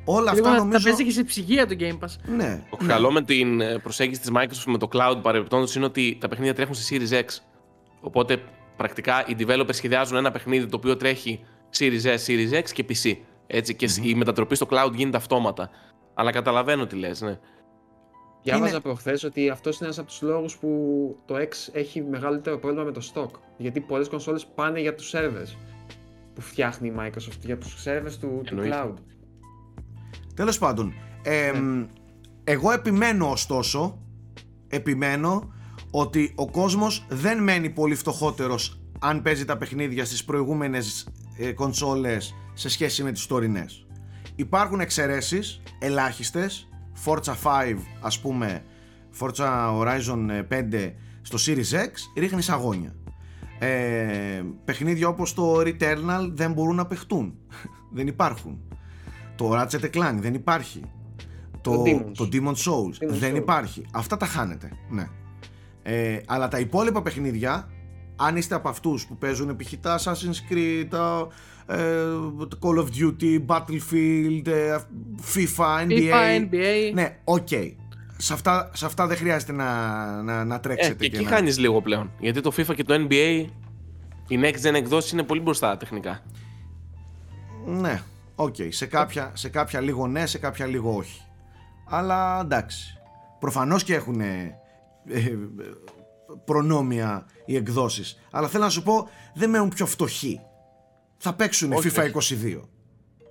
Όλα 0.05 0.31
αυτά 0.31 0.41
νομίζω. 0.41 0.63
νομίζω... 0.63 0.79
Θα 0.79 0.83
παίζει 0.83 1.03
και 1.03 1.11
σε 1.11 1.23
ψυγεία 1.23 1.67
το 1.67 1.75
Game 1.79 1.99
Pass. 1.99 2.35
Ναι. 2.35 2.63
Το 2.69 2.77
καλό 2.87 3.11
με 3.11 3.21
την 3.21 3.61
ε, 3.61 3.79
προσέγγιση 3.79 4.21
της 4.21 4.31
Microsoft 4.35 4.71
με 4.71 4.77
το 4.77 4.87
cloud 4.91 5.17
παρεμπιπτόντως 5.21 5.75
είναι 5.75 5.85
ότι 5.85 6.17
τα 6.19 6.27
παιχνίδια 6.27 6.53
τρέχουν 6.53 6.75
σε 6.75 6.95
Series 6.95 7.13
X. 7.13 7.25
Οπότε 8.01 8.41
πρακτικά 8.77 9.25
οι 9.27 9.35
developers 9.39 9.73
σχεδιάζουν 9.75 10.17
ένα 10.17 10.31
παιχνίδι 10.31 10.65
το 10.65 10.77
οποίο 10.77 10.97
τρέχει 10.97 11.39
Series 11.77 12.01
S, 12.03 12.17
Series 12.27 12.59
X 12.59 12.69
και 12.73 12.85
PC. 12.89 13.17
Έτσι, 13.47 13.75
και 13.75 13.89
η 14.03 14.15
μετατροπή 14.15 14.55
στο 14.55 14.67
cloud 14.69 14.91
γίνεται 14.93 15.17
αυτόματα. 15.17 15.69
Αλλά 16.13 16.31
καταλαβαίνω 16.31 16.85
τι 16.85 16.95
λες, 16.95 17.21
ναι. 17.21 17.39
Διάβαζα 18.43 18.71
είναι... 18.71 18.79
προχθέ 18.79 19.19
ότι 19.23 19.49
αυτός 19.49 19.75
είναι 19.75 19.85
ένας 19.85 19.99
από 19.99 20.07
τους 20.07 20.21
λόγους 20.21 20.57
που 20.57 20.69
το 21.25 21.35
X 21.35 21.49
έχει 21.71 22.01
μεγαλύτερο 22.01 22.57
πρόβλημα 22.57 22.83
με 22.83 22.91
το 22.91 23.11
stock. 23.13 23.39
Γιατί 23.57 23.79
πολλές 23.79 24.07
κονσόλες 24.07 24.45
πάνε 24.45 24.79
για 24.79 24.95
τους 24.95 25.13
servers 25.15 25.55
που 26.33 26.41
φτιάχνει 26.41 26.87
η 26.87 26.93
Microsoft, 26.99 27.39
για 27.45 27.57
τους 27.57 27.83
servers 27.85 28.13
του, 28.19 28.41
του 28.45 28.57
cloud. 28.57 28.93
Τέλος 30.35 30.57
πάντων, 30.57 30.93
ναι. 31.23 31.85
εγώ 32.43 32.71
επιμένω 32.71 33.31
ωστόσο, 33.31 33.99
επιμένω 34.67 35.53
ότι 35.91 36.33
ο 36.35 36.51
κόσμος 36.51 37.05
δεν 37.09 37.43
μένει 37.43 37.69
πολύ 37.69 37.95
φτωχότερος 37.95 38.79
αν 38.99 39.21
παίζει 39.21 39.45
τα 39.45 39.57
παιχνίδια 39.57 40.05
στις 40.05 40.25
προηγούμενες 40.25 41.07
ε, 41.37 41.51
κονσόλες 41.51 42.35
σε 42.53 42.69
σχέση 42.69 43.03
με 43.03 43.11
τις 43.11 43.25
τωρινές. 43.25 43.85
Υπάρχουν 44.35 44.79
εξαιρέσεις, 44.79 45.61
ελάχιστες, 45.79 46.69
Forza 47.05 47.33
5 47.43 47.77
ας 48.01 48.19
πούμε, 48.19 48.63
Forza 49.19 49.79
Horizon 49.79 50.43
5 50.49 50.93
στο 51.21 51.37
Series 51.45 51.73
X 51.73 51.91
ρίχνει 52.17 52.41
αγώνια. 52.47 52.95
Ε, 53.59 54.43
παιχνίδια 54.65 55.07
όπως 55.07 55.33
το 55.33 55.59
Returnal 55.59 56.29
δεν 56.33 56.51
μπορούν 56.51 56.75
να 56.75 56.85
παιχτούν, 56.85 57.37
δεν 57.95 58.07
υπάρχουν. 58.07 58.61
Το 59.35 59.51
Ratchet 59.53 59.89
Clank 59.93 60.15
δεν 60.19 60.33
υπάρχει. 60.33 60.81
Το, 61.61 61.83
το, 62.15 62.29
Demon's. 62.31 62.71
Souls 62.71 63.07
δεν 63.07 63.35
υπάρχει. 63.35 63.85
Αυτά 63.91 64.17
τα 64.17 64.25
χάνετε. 64.25 64.71
Ναι. 64.89 65.07
Ε, 65.83 66.19
αλλά 66.25 66.47
τα 66.47 66.59
υπόλοιπα 66.59 67.01
παιχνίδια, 67.01 67.69
αν 68.15 68.37
είστε 68.37 68.55
από 68.55 68.69
αυτούς 68.69 69.05
που 69.05 69.17
παίζουν 69.17 69.55
π.χ. 69.55 69.73
τα 69.81 69.99
Assassin's 69.99 70.53
Creed, 70.53 70.85
τα, 70.89 71.27
ε, 71.65 71.75
Call 72.61 72.77
of 72.77 72.85
Duty, 72.85 73.45
Battlefield, 73.45 74.47
ε, 74.47 74.77
FIFA, 75.33 75.87
NBA. 75.87 76.11
FIFA, 76.11 76.51
NBA. 76.51 76.93
Ναι, 76.93 77.17
OK. 77.23 77.47
Okay. 77.51 77.71
Σε 78.17 78.33
αυτά, 78.33 78.71
σε 78.73 78.85
αυτά 78.85 79.07
δεν 79.07 79.17
χρειάζεται 79.17 79.51
να, 79.51 80.21
να, 80.21 80.45
να 80.45 80.59
τρέξετε. 80.59 81.05
Ε, 81.05 81.07
και 81.09 81.15
εκεί 81.15 81.25
να... 81.25 81.29
χάνεις 81.29 81.57
λίγο 81.57 81.81
πλέον. 81.81 82.11
Γιατί 82.19 82.41
το 82.41 82.51
FIFA 82.57 82.75
και 82.75 82.83
το 82.83 82.93
NBA, 83.09 83.45
οι 84.27 84.39
next 84.41 84.67
gen 84.67 84.73
εκδόσεις 84.73 85.11
είναι 85.11 85.23
πολύ 85.23 85.39
μπροστά 85.39 85.77
τεχνικά. 85.77 86.21
Ναι, 87.65 88.01
Οκ, 88.35 88.55
σε, 88.69 88.85
κάποια, 88.85 89.31
σε 89.33 89.49
κάποια 89.49 89.79
λίγο 89.81 90.07
ναι, 90.07 90.25
σε 90.25 90.37
κάποια 90.37 90.65
λίγο 90.65 90.95
όχι. 90.95 91.21
Αλλά 91.89 92.39
εντάξει. 92.39 92.97
Προφανώς 93.39 93.83
και 93.83 93.93
έχουν 93.95 94.19
ε, 94.19 94.59
προνόμια 96.45 97.25
οι 97.45 97.55
εκδόσεις. 97.55 98.19
Αλλά 98.31 98.47
θέλω 98.47 98.63
να 98.63 98.69
σου 98.69 98.83
πω, 98.83 99.09
δεν 99.33 99.49
μένουν 99.49 99.69
πιο 99.69 99.85
φτωχοί. 99.85 100.39
Θα 101.17 101.33
παίξουν 101.33 101.73
okay. 101.73 101.91
FIFA 101.91 102.03
22. 102.03 102.61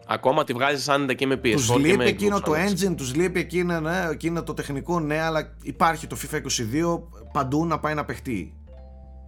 Ακόμα 0.06 0.44
τη 0.44 0.52
βγάζεις 0.52 0.85
σαν 0.85 1.06
και 1.06 1.26
με 1.26 1.35
PS4. 1.35 1.52
Τους 1.52 1.76
λείπει 1.76 2.05
εκείνο 2.05 2.40
το 2.40 2.52
engine, 2.52 2.94
τους 2.97 3.14
λείπει 3.14 3.40
εκείνο, 3.40 3.81
ναι, 3.81 4.09
εκείνο 4.10 4.43
το 4.43 4.55
τεχνικό, 4.55 5.01
ναι, 5.01 5.20
αλλά 5.20 5.56
υπάρχει 5.62 6.06
το 6.06 6.16
FIFA 6.22 6.36
22 6.36 7.02
παντού 7.32 7.66
να 7.66 7.78
πάει 7.78 7.94
να 7.94 8.05
παιχτεί 8.05 8.55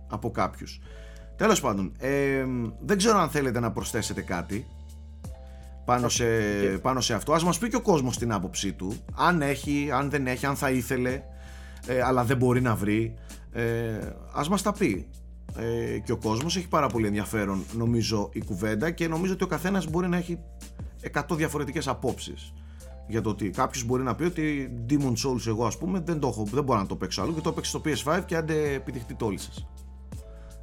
από 0.09 0.31
κάποιους. 0.31 0.81
Τέλος 1.37 1.61
πάντων, 1.61 1.93
ε, 1.99 2.45
δεν 2.81 2.97
ξέρω 2.97 3.19
αν 3.19 3.29
θέλετε 3.29 3.61
να 3.61 3.73
προσθέσετε 3.73 4.23
κάτι 4.23 4.67
πάνω 5.87 6.09
σε, 6.09 6.25
πάνω 6.83 7.01
σε 7.01 7.15
αυτό. 7.15 7.33
Ας 7.33 7.45
μας 7.45 7.59
πει 7.59 7.69
και 7.69 7.77
ο 7.77 7.81
κόσμος 7.81 8.19
την 8.19 8.33
άποψή 8.33 8.73
του, 8.73 8.93
αν 9.15 9.43
έχει, 9.43 9.91
αν 9.93 10.11
δεν 10.11 10.27
έχει, 10.27 10.47
αν 10.47 10.57
θα 10.57 10.71
ήθελε, 10.71 11.23
ε, 11.87 12.03
αλλά 12.03 12.25
δεν 12.25 12.37
μπορεί 12.37 12.61
να 12.61 12.75
βρει, 12.75 13.15
ε, 13.53 13.65
ας 14.33 14.49
μας 14.49 14.63
τα 14.63 14.73
πει. 14.73 15.09
Ε, 15.57 15.99
και 15.99 16.13
ο 16.13 16.17
κόσμος 16.17 16.57
έχει 16.57 16.69
πάρα 16.69 16.87
πολύ 16.87 17.07
ενδιαφέρον 17.07 17.65
νομίζω 17.77 18.29
η 18.33 18.45
κουβέντα 18.45 18.91
και 18.91 19.09
νομίζω 19.09 19.33
ότι 19.33 19.45
ο 19.45 19.47
καθένας 19.47 19.87
μπορεί 19.87 20.09
να 20.09 20.17
έχει 20.17 20.39
100 21.13 21.37
διαφορετικές 21.37 21.89
απόψεις 21.89 22.53
για 23.09 23.21
το 23.21 23.31
ότι 23.31 23.51
κάποιος 23.51 23.85
μπορεί 23.85 24.03
να 24.03 24.15
πει 24.15 24.25
ότι 24.25 24.73
Demon 24.91 25.13
Souls 25.13 25.47
εγώ 25.47 25.67
ας 25.67 25.79
πούμε 25.79 26.03
δεν, 26.05 26.21
το 26.21 26.29
έχω, 26.29 26.47
δεν 26.53 26.65
μπορώ 26.65 26.79
να 26.79 26.87
το 26.87 26.97
παίξω 26.97 27.23
αλλού 27.23 27.35
και 27.35 27.41
το 27.41 27.53
παίξει 27.53 27.71
στο 27.71 27.81
PS5 27.85 28.21
και 28.27 28.37
άντε 28.37 28.73
επιτυχτεί 28.73 29.15
το 29.15 29.27
όλοι 29.27 29.39
σας 29.39 29.67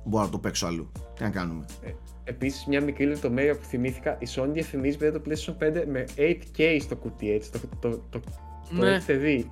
μπορώ 0.03 0.23
να 0.23 0.29
το 0.29 0.39
παίξω 0.39 0.65
αλλού. 0.65 0.91
Τι 1.15 1.23
να 1.23 1.29
κάνουμε. 1.29 1.65
Ε, 1.81 1.91
Επίσης, 2.23 2.65
μια 2.65 2.81
μικρή 2.81 3.05
λεπτομέρεια 3.05 3.55
που 3.55 3.63
θυμήθηκα, 3.63 4.17
η 4.19 4.27
Sony 4.35 4.49
διαφημίζει 4.51 4.97
το 4.97 5.21
PlayStation 5.25 5.63
5 5.63 5.83
με 5.87 6.05
8K 6.17 6.77
στο 6.81 6.95
κουτί, 6.95 7.31
έτσι. 7.31 7.51
Το, 7.51 7.59
το, 7.79 7.89
το, 7.89 8.19
το, 8.19 8.21
ναι. 8.69 8.89
έχετε 8.89 9.13
δει. 9.13 9.51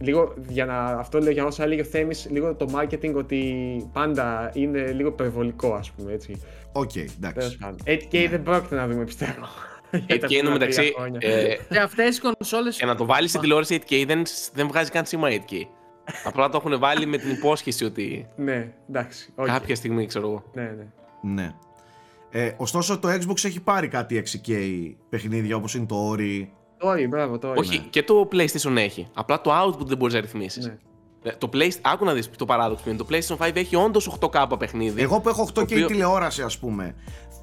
Λίγο 0.00 0.34
για 0.48 0.64
να. 0.64 0.84
Αυτό 0.84 1.18
λέω 1.18 1.32
για 1.32 1.44
όσα 1.44 1.62
έλεγε 1.62 1.80
ο 1.80 1.84
Θέμης, 1.84 2.28
λίγο 2.30 2.54
το 2.54 2.68
marketing 2.74 3.14
ότι 3.14 3.54
πάντα 3.92 4.50
είναι 4.54 4.92
λίγο 4.92 5.12
υπερβολικό, 5.12 5.74
ας 5.74 5.90
πούμε 5.90 6.12
έτσι. 6.12 6.40
OK, 6.72 6.90
okay, 6.94 7.06
εντάξει. 7.16 7.58
8K 7.86 8.20
ναι. 8.20 8.28
δεν 8.28 8.42
πρόκειται 8.42 8.74
να 8.74 8.88
δούμε, 8.88 9.04
πιστεύω. 9.04 9.46
8K 10.08 10.48
μεταξύ. 10.52 10.94
Ε, 11.18 11.54
και 11.68 11.78
αυτές 11.78 12.16
οι 12.16 12.20
κονσόλες. 12.20 12.70
Για 12.70 12.86
να 12.86 12.94
το 12.94 13.04
βάλεις 13.04 13.28
στην 13.28 13.40
τηλεόραση 13.40 13.82
8K 13.88 14.04
δεν, 14.06 14.22
δεν 14.54 14.68
βγάζει 14.68 14.90
καν 14.90 15.06
σήμα 15.06 15.28
8K. 15.30 15.54
Απλά 16.24 16.48
το 16.48 16.62
έχουν 16.64 16.78
βάλει 16.78 17.06
με 17.06 17.16
την 17.16 17.30
υπόσχεση 17.30 17.84
ότι. 17.84 18.28
Ναι, 18.36 18.72
εντάξει. 18.88 19.32
Κάποια 19.42 19.74
στιγμή, 19.74 20.06
ξέρω 20.06 20.26
εγώ. 20.26 20.44
Ναι, 20.54 20.62
ναι. 20.62 20.86
Ναι. 21.22 21.54
Ε, 22.30 22.52
ωστόσο 22.56 22.98
το 22.98 23.08
Xbox 23.08 23.44
έχει 23.44 23.60
πάρει 23.60 23.88
κάτι 23.88 24.22
6K 24.26 24.52
παιχνίδια 25.08 25.56
όπως 25.56 25.74
είναι 25.74 25.86
το 25.86 26.12
Ori. 26.12 26.46
Το 26.78 26.90
Ori, 26.90 27.08
μπράβο, 27.08 27.38
το 27.38 27.52
Ori. 27.52 27.56
Όχι, 27.56 27.78
ναι. 27.78 27.84
και 27.90 28.02
το 28.02 28.28
PlayStation 28.32 28.76
έχει. 28.76 29.08
Απλά 29.14 29.40
το 29.40 29.50
output 29.62 29.86
δεν 29.86 29.96
μπορείς 29.96 30.14
να 30.14 30.20
ρυθμίσεις. 30.20 30.66
Ναι. 30.66 30.76
Ε, 31.22 31.32
το 31.38 31.48
PlayStation, 31.52 31.78
άκου 31.82 32.04
να 32.04 32.12
δεις 32.12 32.30
το 32.30 32.44
παράδοξο 32.44 32.84
είναι. 32.90 32.98
Το 32.98 33.06
PlayStation 33.10 33.48
5 33.48 33.50
έχει 33.54 33.76
όντως 33.76 34.16
8K 34.20 34.58
παιχνίδι. 34.58 35.02
Εγώ 35.02 35.20
που 35.20 35.28
έχω 35.28 35.48
8K 35.54 35.62
οποίο... 35.62 35.86
τηλεόραση 35.86 36.42
ας 36.42 36.58
πούμε 36.58 36.94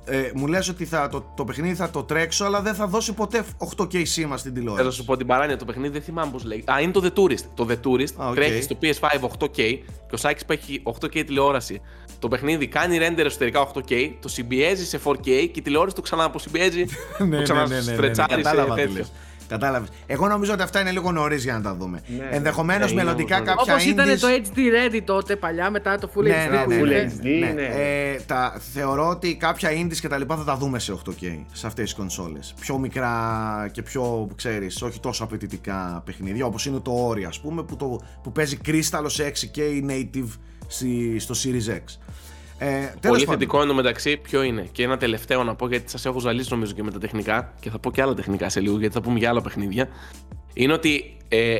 ε, 0.10 0.31
μου 0.35 0.47
λες 0.47 0.69
ότι 0.69 0.85
θα, 0.85 1.10
το, 1.10 1.31
το 1.35 1.43
παιχνίδι 1.43 1.76
θα 1.76 1.89
το 1.89 2.03
τρέξω, 2.03 2.45
αλλά 2.45 2.61
δεν 2.61 2.73
θα 2.73 2.88
δώσει 2.88 3.14
ποτέ 3.14 3.43
8K 3.77 4.06
σήμα 4.06 4.38
στην 4.38 4.53
τηλεόραση. 4.53 4.85
Θα 4.85 4.91
σου 4.91 5.06
πω 5.06 5.18
την 5.18 5.27
παράνοια, 5.27 5.57
το 5.57 5.65
παιχνίδι 5.65 5.93
δεν 5.93 6.01
θυμάμαι 6.01 6.31
πώς 6.31 6.43
λέει. 6.43 6.64
Α, 6.72 6.81
είναι 6.81 6.91
το 6.91 7.01
The 7.03 7.19
Tourist. 7.19 7.43
Το 7.53 7.68
The 7.69 7.88
Tourist 7.88 8.34
τρέχει 8.34 8.61
στο 8.61 8.77
PS5 8.81 9.30
8K 9.39 9.49
και 9.56 10.14
ο 10.14 10.18
Σάκης 10.18 10.45
που 10.45 10.51
έχει 10.51 10.81
8K 10.85 11.26
τηλεόραση. 11.26 11.81
Το 12.19 12.27
παιχνίδι 12.27 12.67
κάνει 12.67 12.97
render 13.01 13.25
εσωτερικά 13.25 13.71
8K, 13.73 14.11
το 14.19 14.27
συμπιέζει 14.27 14.85
σε 14.85 14.99
4K 15.03 15.19
και 15.23 15.31
η 15.31 15.61
τηλεόραση 15.61 15.95
το 15.95 16.01
ξανά 16.01 16.23
αποσυμπιέζει. 16.23 16.85
ναι, 17.27 17.37
το 17.37 17.43
ξανά 17.43 17.67
ναι, 17.67 17.75
ναι, 17.75 17.81
ναι, 17.81 17.91
ναι, 17.91 17.97
ναι, 17.97 18.07
ναι, 18.07 18.25
Κατάλαβα 18.35 18.75
τι 18.75 19.01
Κατάλαβες. 19.49 19.89
Εγώ 20.05 20.27
νομίζω 20.27 20.53
ότι 20.53 20.61
αυτά 20.61 20.79
είναι 20.79 20.91
λίγο 20.91 21.11
νωρίς 21.11 21.43
για 21.43 21.53
να 21.53 21.61
τα 21.61 21.75
δούμε. 21.75 22.01
Ναι, 22.17 22.27
Ενδεχομένως 22.31 22.93
ναι, 22.93 23.03
μελλοντικά 23.03 23.39
κάποια. 23.39 23.73
Όπως 23.73 23.85
ήταν 23.85 24.19
το 24.19 24.27
HD 24.27 24.57
Ready 24.57 25.01
τότε 25.05 25.35
παλιά, 25.35 25.69
μετά 25.69 25.97
το 25.97 26.09
Full 26.15 26.23
ναι, 26.23 26.47
HD. 26.47 26.67
Ναι, 26.67 26.75
ναι, 26.75 26.81
ναι, 27.21 27.45
ναι, 27.45 27.51
ναι. 27.51 27.63
Ε, 27.63 28.19
τα, 28.25 28.61
θεωρώ 28.73 29.09
ότι 29.09 29.35
κάποια 29.35 29.69
indies 29.71 29.97
και 29.97 30.07
τα 30.07 30.17
λοιπά 30.17 30.35
θα 30.35 30.43
τα 30.43 30.55
δούμε 30.57 30.79
σε 30.79 30.93
8K 31.05 31.43
σε 31.51 31.67
αυτές 31.67 31.83
τις 31.83 31.93
κονσόλες. 31.93 32.53
Πιο 32.59 32.77
μικρά 32.77 33.69
και 33.71 33.81
πιο, 33.81 34.29
ξέρεις, 34.35 34.81
όχι 34.81 34.99
τόσο 34.99 35.23
απαιτητικά 35.23 36.01
παιχνίδια 36.05 36.45
όπως 36.45 36.65
είναι 36.65 36.79
το 36.79 37.09
Ori, 37.09 37.23
ας 37.23 37.39
πούμε, 37.39 37.63
που, 37.63 37.75
το, 37.75 37.99
που 38.23 38.31
παίζει 38.31 38.55
κρίσταλο 38.55 39.09
σε 39.09 39.31
6K 39.35 39.59
native 39.89 40.29
στο 41.17 41.35
Series 41.43 41.69
X. 41.69 41.97
Ε, 42.61 42.94
Πολύ 43.07 43.26
θετικό 43.26 43.65
μεταξύ 43.65 44.18
ποιο 44.18 44.41
είναι. 44.41 44.68
Και 44.72 44.84
ένα 44.84 44.98
τελευταίο 44.98 45.44
να 45.44 45.56
πω 45.56 45.68
γιατί 45.68 45.90
σας 45.90 46.06
έχω 46.06 46.19
ζαλίσει 46.19 46.52
νομίζω 46.52 46.73
και 46.73 46.84
με 46.84 46.91
τα 46.91 46.99
τεχνικά 46.99 47.53
και 47.60 47.69
θα 47.69 47.80
πω 47.80 47.91
και 47.91 48.02
άλλα 48.02 48.14
τεχνικά 48.14 48.49
σε 48.49 48.60
λίγο 48.60 48.80
γιατί 48.80 48.94
θα 48.94 49.02
πούμε 49.02 49.19
για 49.19 49.30
άλλα 49.30 49.41
παιχνίδια. 49.41 49.88
Είναι 50.53 50.73
ότι 50.73 51.18
ε, 51.27 51.57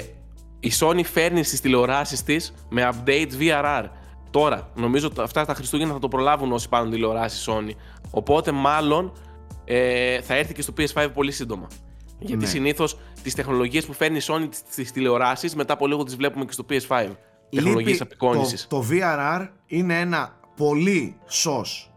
η 0.60 0.72
Sony 0.80 1.04
φέρνει 1.04 1.44
στις 1.44 1.62
τηλεοράσεις 1.62 2.24
της 2.24 2.54
με 2.70 2.90
updates 2.94 3.32
VRR. 3.40 3.86
Τώρα, 4.30 4.70
νομίζω 4.76 5.08
ότι 5.08 5.22
αυτά 5.22 5.46
τα 5.46 5.54
Χριστούγεννα 5.54 5.94
θα 5.94 6.00
το 6.00 6.08
προλάβουν 6.08 6.52
όσοι 6.52 6.70
πάρουν 6.70 6.92
τηλεοράσεις 6.92 7.50
Sony. 7.50 7.72
Οπότε, 8.12 8.52
μάλλον 8.52 9.12
ε, 9.66 10.22
θα 10.22 10.36
έρθει 10.36 10.54
και 10.54 10.62
στο 10.62 10.74
PS5 10.78 11.08
πολύ 11.14 11.32
σύντομα. 11.32 11.68
Γιατί 12.20 12.44
ναι. 12.44 12.50
συνήθως 12.50 12.98
τις 13.24 13.36
τεχνολογίες 13.36 13.86
που 13.86 13.94
φέρνει 13.94 14.18
η 14.18 14.22
Sony 14.24 14.48
στι 14.72 14.92
τηλεοράσεις, 14.92 15.56
μετά 15.56 15.74
από 15.74 15.88
λίγο 15.88 16.04
τις 16.04 16.16
βλέπουμε 16.16 16.46
και 16.46 16.52
στο 16.52 16.66
PS5. 16.70 17.08
Τεχνολογίες 17.50 18.02
απεικόνησης. 18.02 18.68
Το, 18.68 18.80
το 18.80 18.86
VRR 18.92 19.48
είναι 19.66 20.00
ένα 20.00 20.39
πολύ 20.60 21.16
σως, 21.26 21.94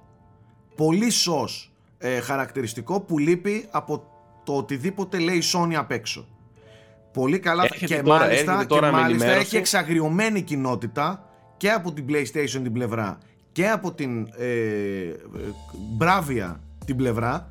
πολύ 0.77 1.11
σως 1.11 1.73
ε, 1.99 2.21
χαρακτηριστικό 2.21 3.01
που 3.01 3.19
λείπει 3.19 3.69
από 3.71 4.05
το 4.45 4.57
οτιδήποτε 4.57 5.19
λέει 5.19 5.37
η 5.37 5.43
Sony 5.53 5.75
απ' 5.75 5.91
έξω. 5.91 6.27
Πολύ 7.13 7.39
καλά 7.39 7.69
και 7.69 8.03
μάλιστα, 8.03 8.65
και 8.65 8.81
μάλιστα 8.81 9.31
έχει 9.31 9.57
εξαγριωμένη 9.57 10.43
κοινότητα 10.43 11.29
και 11.57 11.71
από 11.71 11.93
την 11.93 12.07
PlayStation 12.09 12.61
την 12.63 12.73
πλευρά 12.73 13.19
και 13.53 13.69
από 13.69 13.93
την 13.93 14.29
ε, 14.37 15.13
Bravia 15.99 16.57
την 16.85 16.97
πλευρά 16.97 17.51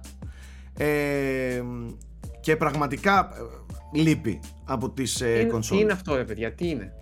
ε, 0.77 1.61
και 2.39 2.55
πραγματικά 2.55 3.29
ε, 3.93 3.99
λείπει 4.01 4.39
από 4.65 4.89
τις 4.89 5.21
ε, 5.21 5.43
κονσόλες. 5.43 5.69
Τι 5.69 5.77
είναι 5.77 5.93
αυτό 5.93 6.15
ρε 6.15 6.23
παιδιά, 6.23 6.53
τι 6.53 6.69
είναι; 6.69 6.93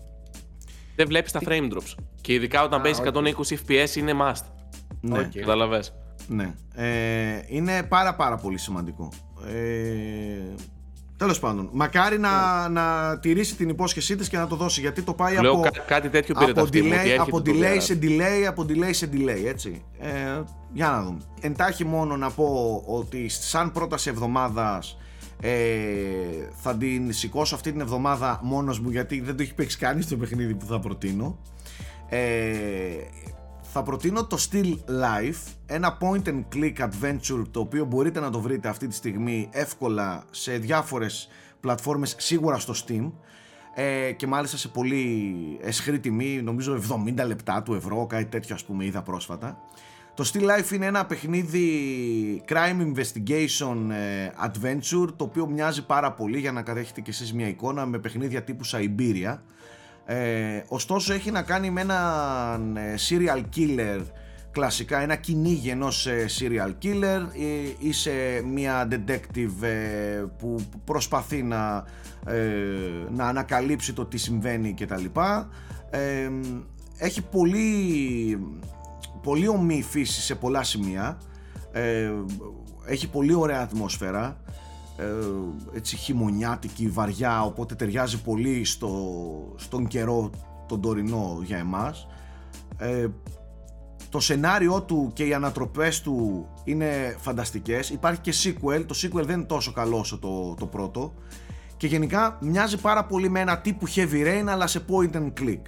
Δεν 0.95 1.07
βλέπεις 1.07 1.31
τα 1.31 1.40
frame 1.45 1.69
drops. 1.72 2.09
Και 2.22 2.34
ειδικά 2.34 2.64
όταν 2.64 2.82
παίζεις 2.82 3.04
120 3.06 3.56
FPS 3.68 3.96
είναι 3.96 4.14
must. 4.22 4.44
Ναι, 5.02 5.20
okay. 5.20 5.40
καταλαβες. 5.40 5.94
Ναι. 6.28 6.54
Ε, 6.76 7.41
είναι 7.48 7.84
πάρα 7.84 8.16
πάρα 8.16 8.38
πολύ 8.38 8.58
σημαντικό. 8.58 9.10
Ε, 9.48 10.54
Τέλος 11.20 11.40
πάντων, 11.40 11.70
μακάρι 11.72 12.20
να, 12.20 12.68
να 12.70 13.18
τηρήσει 13.20 13.56
την 13.56 13.70
υπόσχεσή 13.70 14.16
της 14.16 14.30
και 14.30 14.38
να 14.38 14.48
το 14.48 14.56
δώσει 14.56 14.82
γιατί 14.82 15.02
το 15.02 15.14
πάει 15.14 15.41
Λέω 15.41 15.52
από. 15.52 15.62
Κά, 15.62 15.70
κάτι 15.88 16.10
τέτοιο 16.10 16.36
πήρε 16.40 16.52
από, 16.52 16.68
delay, 16.74 17.18
από 17.20 17.41
delay 17.46 17.78
σε 17.78 18.00
delay, 18.02 18.44
από 18.48 18.66
delay 18.70 18.90
σε 18.90 19.10
delay, 19.14 19.46
έτσι. 19.46 19.84
Ε, 20.00 20.10
για 20.74 20.90
να 20.90 21.02
δούμε. 21.04 21.20
Εντάχει 21.41 21.86
μόνο 21.86 22.18
να 22.18 22.30
πω 22.30 22.82
ότι 22.86 23.30
σαν 23.30 23.72
πρόταση 23.72 24.10
εβδομάδας 24.10 24.98
ε, 25.41 25.52
θα 26.62 26.76
την 26.76 27.14
σηκώσω 27.14 27.56
αυτή 27.56 27.72
την 27.72 27.82
εβδομάδα 27.82 28.40
μόνος 28.44 28.80
μου 28.80 28.90
γιατί 28.90 29.22
δεν 29.22 29.36
το 29.36 29.41
έχει 29.41 29.54
παίξει 29.54 29.78
κανείς 29.78 30.08
το 30.08 30.18
παιχνίδι 30.18 30.56
που 30.56 30.66
θα 30.66 30.80
προτείνω 30.80 31.38
ε, 31.46 31.59
θα 33.61 33.84
προτείνω 33.84 34.26
το 34.26 34.38
Still 34.52 34.73
Life 34.73 35.53
ένα 35.65 35.98
point 36.02 36.27
and 36.27 36.44
click 36.56 36.73
adventure 36.77 37.44
το 37.52 37.60
οποίο 37.60 37.86
μπορείτε 37.86 38.19
να 38.19 38.30
το 38.30 38.40
βρείτε 38.40 38.68
αυτή 38.68 38.88
τη 38.88 38.95
στιγμή 38.95 39.49
εύκολα 39.52 40.23
σε 40.31 40.57
διάφορες 40.57 41.30
πλατφόρμες 41.60 42.15
σίγουρα 42.18 42.60
στο 42.60 42.73
Steam 42.86 43.11
ε, 43.76 44.11
και 44.11 44.27
μάλιστα 44.27 44.57
σε 44.57 44.68
πολύ 44.68 45.36
εσχρή 45.61 45.99
τιμή 45.99 46.41
νομίζω 46.41 46.80
70 47.19 47.26
λεπτά 47.26 47.64
του 47.64 47.73
ευρώ 47.73 48.06
κάτι 48.06 48.26
τέτοιο 48.26 48.56
ας 48.56 48.65
πούμε 48.65 48.86
είδα 48.86 49.02
πρόσφατα 49.02 49.57
το 50.19 50.31
Still 50.34 50.41
Life 50.41 50.72
είναι 50.72 50.86
ένα 50.86 51.06
παιχνίδι 51.06 52.44
crime 52.48 52.94
investigation 52.94 53.90
ε, 53.91 54.31
adventure 54.45 55.07
το 55.15 55.23
οποίο 55.23 55.48
μοιάζει 55.48 55.86
πάρα 55.86 56.11
πολύ 56.11 56.40
για 56.40 56.52
να 56.52 56.61
κατέχετε 56.61 57.02
και 57.02 57.10
εσείς 57.10 57.34
μια 57.34 57.48
εικόνα 57.48 57.86
με 57.86 57.99
παιχνίδια 57.99 58.44
τύπου 58.44 58.65
Siberia. 58.65 59.38
Ε, 60.11 60.64
ωστόσο 60.68 61.14
έχει 61.14 61.31
να 61.31 61.41
κάνει 61.41 61.69
με 61.69 61.81
έναν 61.81 62.77
ε, 62.77 62.95
serial 63.10 63.44
killer 63.56 64.02
κλασικά 64.52 64.99
ένα 64.99 65.15
κυνήγι 65.15 65.69
ενός 65.69 66.07
ε, 66.07 66.26
serial 66.40 66.73
killer. 66.84 67.22
Είσαι 67.80 68.41
μια 68.45 68.88
detective 68.91 69.65
που 70.38 70.61
προσπαθεί 70.84 71.44
να, 71.44 71.86
να 73.11 73.27
ανακαλύψει 73.27 73.94
το 73.94 74.06
τι 74.06 74.18
συμβαίνει 74.18 74.73
και 74.73 74.86
τα 74.86 74.98
λοιπά. 74.98 75.49
Έχει 76.98 77.22
πολύ 77.22 77.68
πολύ 79.22 79.48
ομή 79.48 79.81
φύση 79.81 80.22
σε 80.22 80.36
πολλά 80.36 80.64
σημεία. 80.64 81.18
Ε, 81.72 82.11
έχει 82.86 83.10
πολύ 83.10 83.34
ωραία 83.34 83.61
ατμόσφαιρα. 83.61 84.38
ε, 84.48 84.49
έτσι 85.74 85.96
χειμωνιάτικη, 85.96 86.90
βαριά 86.90 87.44
οπότε 87.44 87.76
ταιριάζει 87.76 88.22
πολύ 88.22 88.66
στο, 88.66 88.94
στον 89.56 89.88
καιρό 89.88 90.30
τον 90.68 90.82
τωρινό 90.82 91.40
για 91.44 91.58
εμάς. 91.58 92.08
Ε, 92.78 93.08
το 94.10 94.20
σενάριό 94.20 94.82
του 94.82 95.12
και 95.14 95.24
οι 95.24 95.34
ανατροπές 95.34 96.02
του 96.02 96.48
είναι 96.64 97.16
φανταστικές. 97.20 97.90
Υπάρχει 97.90 98.20
και 98.20 98.34
sequel, 98.44 98.84
το 98.86 98.96
sequel 99.02 99.24
δεν 99.26 99.38
είναι 99.38 99.46
τόσο 99.46 99.72
καλό 99.72 99.98
όσο 99.98 100.20
το, 100.20 100.56
το 100.60 100.66
πρώτο. 100.66 101.14
Και 101.78 101.88
γενικά 101.88 102.38
μοιάζει 102.42 102.78
πάρα 102.78 103.06
πολύ 103.06 103.30
με 103.30 103.40
ένα 103.40 103.58
τύπου 103.58 103.88
heavy 103.96 104.26
rain 104.26 104.46
αλλά 104.48 104.68
σε 104.68 104.86
point 104.90 105.16
and 105.16 105.32
click. 105.40 105.62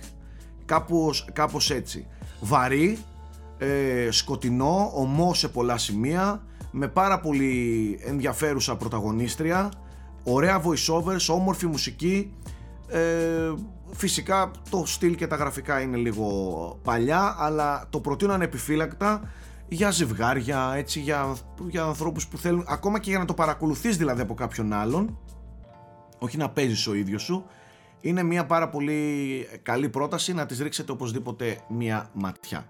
Κάπως, 0.65 1.29
κάπως 1.33 1.71
έτσι. 1.71 2.07
Βαρύ 2.41 2.97
ε, 3.57 4.11
σκοτεινό, 4.11 4.91
ομό 4.93 5.33
σε 5.33 5.47
πολλά 5.47 5.77
σημεία, 5.77 6.43
με 6.71 6.87
πάρα 6.87 7.19
πολύ 7.19 7.99
ενδιαφέρουσα 8.03 8.75
πρωταγωνίστρια, 8.75 9.71
ωραία 10.23 10.61
voiceovers, 10.63 11.35
όμορφη 11.35 11.67
μουσική, 11.67 12.33
ε, 12.87 13.53
φυσικά 13.91 14.51
το 14.69 14.83
στυλ 14.85 15.15
και 15.15 15.27
τα 15.27 15.35
γραφικά 15.35 15.81
είναι 15.81 15.97
λίγο 15.97 16.29
παλιά, 16.83 17.35
αλλά 17.39 17.87
το 17.89 17.99
προτείνω 17.99 18.33
ανεπιφύλακτα 18.33 19.21
για 19.67 19.91
ζευγάρια, 19.91 20.73
έτσι, 20.75 20.99
για, 20.99 21.35
για 21.67 21.83
ανθρώπους 21.83 22.27
που 22.27 22.37
θέλουν, 22.37 22.65
ακόμα 22.67 22.99
και 22.99 23.09
για 23.09 23.19
να 23.19 23.25
το 23.25 23.33
παρακολουθείς 23.33 23.97
δηλαδή 23.97 24.21
από 24.21 24.33
κάποιον 24.33 24.73
άλλον, 24.73 25.17
όχι 26.19 26.37
να 26.37 26.49
παίζεις 26.49 26.87
ο 26.87 26.93
ίδιος 26.93 27.21
σου, 27.21 27.45
είναι 28.01 28.23
μια 28.23 28.45
πάρα 28.45 28.69
πολύ 28.69 29.47
καλή 29.63 29.89
πρόταση 29.89 30.33
να 30.33 30.45
της 30.45 30.59
ρίξετε 30.59 30.91
οπωσδήποτε 30.91 31.59
μια 31.67 32.09
ματιά. 32.13 32.65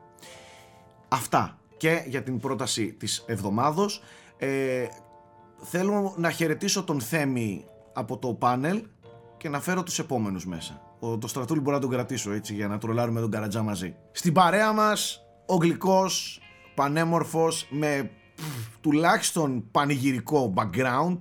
Αυτά 1.08 1.61
και 1.82 2.04
για 2.08 2.24
την 2.24 2.40
πρόταση 2.40 2.94
της 2.94 3.24
εβδομάδος. 3.28 4.02
Ε, 4.38 4.86
θέλω 5.62 6.14
να 6.18 6.32
χαιρετήσω 6.32 6.84
τον 6.84 7.02
Θέμη 7.02 7.66
από 7.94 8.18
το 8.18 8.34
πάνελ 8.34 8.84
και 9.38 9.50
να 9.50 9.60
φέρω 9.60 9.84
τους 9.84 10.00
επόμενους 10.00 10.46
μέσα. 10.46 10.82
Ο, 11.00 11.18
το 11.18 11.28
στρατούλι 11.28 11.60
μπορεί 11.60 11.76
να 11.76 11.82
τον 11.82 11.90
κρατήσω 11.90 12.32
έτσι 12.32 12.54
για 12.54 12.68
να 12.68 12.78
τρολάρουμε 12.78 13.20
τον 13.20 13.32
Καρατζά 13.32 13.62
μαζί. 13.62 13.96
Στην 14.12 14.34
παρέα 14.34 14.74
μας 14.74 15.22
ο 15.46 15.56
γλυκός, 15.56 16.42
πανέμορφος, 16.76 17.68
με 17.70 18.12
τουλάχιστον 18.82 19.72
πανηγυρικό 19.72 20.54
background 20.58 21.18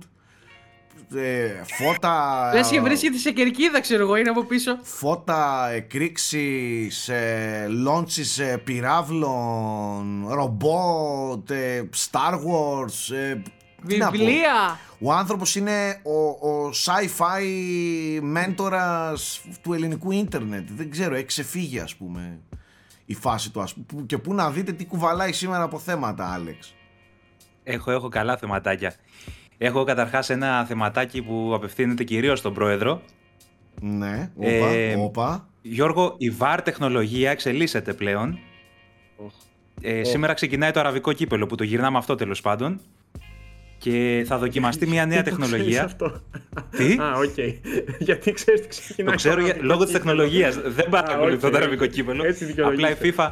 ε, 1.15 1.63
φώτα. 1.65 2.51
Λες 2.53 2.69
και 2.69 2.81
βρίσκεται 2.81 3.17
σε 3.17 3.31
κερκίδα, 3.31 3.81
ξέρω 3.81 4.01
εγώ, 4.03 4.15
είναι 4.15 4.29
από 4.29 4.43
πίσω. 4.43 4.79
Φώτα, 4.81 5.69
εκρήξει, 5.69 6.87
ε, 7.07 7.67
λόντσι 7.67 8.43
ε, 8.43 8.57
πυράβλων, 8.57 10.25
ρομπότ, 10.29 11.49
ε, 11.49 11.89
Star 11.95 12.33
Wars. 12.33 13.15
Ε, 13.15 13.41
Βιβλία! 13.83 14.79
Ο 14.99 15.13
άνθρωπος 15.13 15.55
είναι 15.55 16.01
ο, 16.03 16.49
ο 16.49 16.69
sci-fi 16.85 17.43
μέντορας 18.21 19.41
του 19.61 19.73
ελληνικού 19.73 20.11
ίντερνετ. 20.11 20.67
Δεν 20.71 20.91
ξέρω, 20.91 21.15
έχει 21.15 21.25
ξεφύγει, 21.25 21.79
ας 21.79 21.95
πούμε, 21.95 22.39
η 23.05 23.13
φάση 23.13 23.51
του. 23.51 23.61
Ας 23.61 23.73
πούμε, 23.87 24.03
και 24.05 24.17
πού 24.17 24.33
να 24.33 24.49
δείτε 24.51 24.71
τι 24.71 24.85
κουβαλάει 24.85 25.31
σήμερα 25.31 25.63
από 25.63 25.79
θέματα, 25.79 26.33
Άλεξ. 26.33 26.75
Έχω, 27.63 27.91
έχω 27.91 28.09
καλά 28.09 28.37
θεματάκια. 28.37 28.93
Έχω 29.63 29.83
καταρχάς 29.83 30.29
ένα 30.29 30.65
θεματάκι 30.65 31.21
που 31.21 31.51
απευθύνεται 31.53 32.03
κυρίως 32.03 32.39
στον 32.39 32.53
πρόεδρο. 32.53 33.01
Ναι, 33.81 34.31
όπα, 34.35 34.49
ε, 34.49 34.95
όπα. 34.95 35.47
Γιώργο, 35.61 36.15
η 36.17 36.33
VAR 36.39 36.59
τεχνολογία 36.63 37.31
εξελίσσεται 37.31 37.93
πλέον. 37.93 38.39
Ε, 39.81 40.03
Σήμερα 40.03 40.33
ξεκινάει 40.33 40.71
το 40.71 40.79
αραβικό 40.79 41.13
κύπελλο 41.13 41.45
που 41.45 41.55
το 41.55 41.63
γυρνάμε 41.63 41.97
αυτό 41.97 42.15
τέλος 42.15 42.41
πάντων. 42.41 42.79
Και 43.77 44.23
θα 44.27 44.37
δοκιμαστεί 44.37 44.87
μια 44.87 45.05
νέα 45.05 45.23
τεχνολογία. 45.23 45.83
Αυτό; 45.83 46.21
Τι; 46.77 46.93
Α, 46.93 47.13
OK. 47.15 47.33
Okay. 47.37 47.53
Γιατί 47.99 48.31
ξέρεις 48.31 48.61
τι 48.61 48.67
ξεκινάει. 48.67 49.11
Το 49.11 49.17
ξέρω 49.17 49.41
για... 49.41 49.57
λόγω 49.61 49.83
της 49.83 49.93
τεχνολογίας. 49.93 50.55
Δεν 50.55 50.89
παρακολουθώ 50.89 51.47
okay. 51.47 51.51
το 51.51 51.57
αραβικό 51.57 51.85
κύπελλο. 51.85 52.23
Απλά 52.65 52.89
η 52.91 52.95
FIFA, 53.01 53.29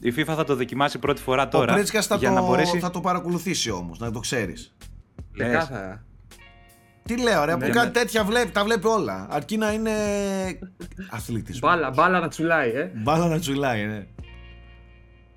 η 0.00 0.14
FIFA 0.16 0.34
θα 0.36 0.44
το 0.44 0.56
δοκιμάσει 0.56 0.98
πρώτη 0.98 1.22
φορά 1.22 1.48
τώρα. 1.48 1.74
Ο 1.74 1.84
θα, 1.84 2.18
το... 2.18 2.44
μπορέσει... 2.46 2.78
θα 2.78 2.90
το 2.90 3.00
παρακολουθήσει 3.00 3.70
όμως, 3.70 3.98
να 3.98 4.12
το 4.12 4.20
ξέρεις. 4.20 4.74
Ξεκάθαρα. 5.32 6.04
Τι 7.02 7.22
λέω, 7.22 7.44
ρε, 7.44 7.56
ναι, 7.56 7.66
που 7.66 7.72
κάτι 7.72 7.86
ναι. 7.86 7.92
τέτοια 7.92 8.24
βλέπει, 8.24 8.50
τα 8.50 8.64
βλέπει 8.64 8.86
όλα. 8.86 9.26
Αρκεί 9.30 9.56
να 9.56 9.72
είναι 9.72 9.92
αθλητή. 11.10 11.58
Μπάλα, 11.58 11.90
μπάλα 11.90 12.20
να 12.20 12.28
τσουλάει, 12.28 12.70
ε. 12.70 12.90
Μπάλα 12.94 13.28
να 13.28 13.38
τσουλάει, 13.38 13.86
ναι. 13.86 14.06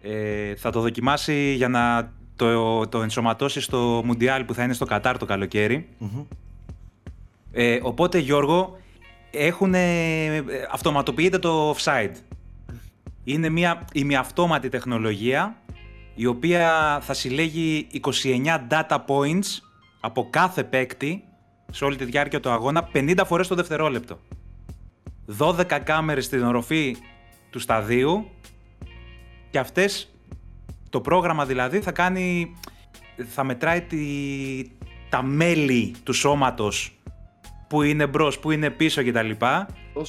Ε, 0.02 0.56
θα 0.56 0.70
το 0.70 0.82
δοκιμάσει 0.82 1.54
για 1.54 1.68
να 1.68 2.12
το, 2.36 2.88
το 2.88 3.02
ενσωματώσει 3.02 3.62
στο 3.62 4.02
Μουντιάλ 4.06 4.44
που 4.44 4.54
θα 4.54 4.64
είναι 4.64 4.74
στο 4.74 4.86
Κατάρ 4.86 5.18
το 5.18 5.26
καλοκαιρι 5.26 5.88
Ε, 7.52 7.80
οπότε, 7.82 8.18
Γιώργο, 8.18 8.78
έχουν, 9.32 9.74
αυτοματοποιείται 10.72 11.40
το 11.40 11.76
offside. 11.78 12.14
Είναι 13.24 13.50
μια 13.50 13.86
ημιαυτόματη 13.94 14.70
τεχνολογία 14.70 15.56
η 16.16 16.26
οποία 16.26 17.00
θα 17.02 17.14
συλλέγει 17.14 17.88
29 18.02 18.58
data 18.70 18.98
points 19.08 19.65
από 20.06 20.28
κάθε 20.30 20.64
παίκτη 20.64 21.24
σε 21.72 21.86
όλη 21.86 21.96
τη 21.96 22.06
διάρκεια 22.06 22.40
του 22.40 22.50
αγώνα 22.50 22.90
50 22.94 23.22
φορές 23.26 23.48
το 23.48 23.56
δευτερόλεπτο. 23.56 24.20
12 25.40 25.80
κάμερες 25.84 26.26
στην 26.26 26.44
οροφή 26.44 26.96
του 27.50 27.60
σταδίου 27.60 28.30
και 29.50 29.60
αυτές, 29.60 30.16
το 30.90 31.02
πρόγραμμα 31.02 31.46
δηλαδή 31.46 31.80
θα 31.80 31.92
κάνει, 31.92 32.56
θα 33.30 33.44
μετράει 33.44 33.82
τη, 33.82 34.06
τα 35.10 35.22
μέλη 35.24 35.96
του 36.04 36.14
σώματος 36.14 37.00
που 37.68 37.82
είναι 37.82 38.08
μπρος, 38.08 38.40
που 38.40 38.52
είναι 38.52 38.70
πίσω 38.70 39.04
κτλ. 39.04 39.32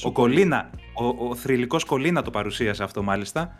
Ο 0.03 0.11
Κολίνα, 0.11 0.69
ο, 0.93 1.27
ο 1.27 1.35
θρηλυκός 1.35 1.83
Κολίνα 1.83 2.21
το 2.21 2.29
παρουσίασε 2.29 2.83
αυτό 2.83 3.03
μάλιστα, 3.03 3.55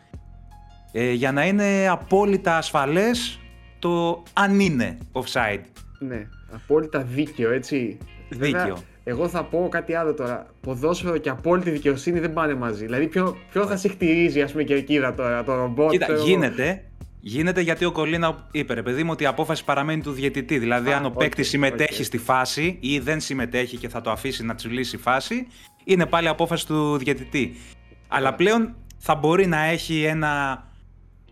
ε, 0.91 1.11
για 1.11 1.31
να 1.31 1.45
είναι 1.45 1.88
απόλυτα 1.88 2.57
ασφαλές 2.57 3.39
το 3.80 4.23
αν 4.34 4.59
είναι 4.59 4.97
offside. 5.11 5.61
Ναι, 5.99 6.28
απόλυτα 6.52 7.02
δίκαιο, 7.02 7.52
έτσι. 7.52 7.98
Δίκαιο. 8.30 8.78
εγώ 9.03 9.28
θα 9.28 9.44
πω 9.44 9.68
κάτι 9.72 9.94
άλλο 9.94 10.14
τώρα. 10.14 10.48
Ποδόσφαιρο 10.61 11.18
και 11.18 11.30
απόλυτη 11.30 11.69
δικαιοσύνη 11.69 12.19
δεν 12.19 12.34
πάνε 12.34 12.56
μαζί. 12.56 12.86
Δηλαδή, 12.86 13.07
ποιο, 13.07 13.38
ποιο 13.52 13.65
θα 13.65 13.78
σε 13.78 13.88
χτυρίζει, 13.88 14.41
ας 14.41 14.52
πούμε, 14.52 14.64
κερκίδα 14.64 15.14
τώρα, 15.14 15.44
το 15.44 15.56
ρομπότ. 15.56 15.91
Κοίτα, 15.91 16.14
γίνεται, 16.14 16.88
Γίνεται 17.19 17.61
γιατί 17.61 17.86
ο 17.86 17.91
Κολίνα 17.91 18.48
είπε, 18.52 18.74
ρε 18.74 18.84
παιδί 18.84 19.03
μου, 19.03 19.10
ότι 19.11 19.24
η 19.24 19.26
απόφαση 19.26 19.64
παραμένει 19.64 20.02
του 20.02 20.11
διαιτητή. 20.11 20.57
Δηλαδή, 20.57 20.91
αν 20.91 21.06
ο 21.06 21.10
παίκτης 21.10 21.48
συμμετέχει 21.48 22.03
στη 22.03 22.18
φάση 22.18 22.78
ή 22.80 22.99
δεν 22.99 23.19
συμμετέχει 23.19 23.78
και 23.78 23.90
θα 23.90 24.02
το 24.02 24.11
αφήσει 24.11 24.45
να 24.45 24.56
τσουλήσει 24.56 24.95
η 24.95 24.99
φάση, 24.99 25.48
είναι 25.84 26.06
πάλι 26.06 26.28
απόφαση 26.28 26.68
του 26.68 26.98
διαιτητή. 26.98 27.56
Αλλά 28.07 28.34
πλέον 28.34 28.76
θα 28.98 29.15
μπορεί 29.15 29.48
να 29.48 29.64
έχει 29.64 30.03
ένα 30.03 30.64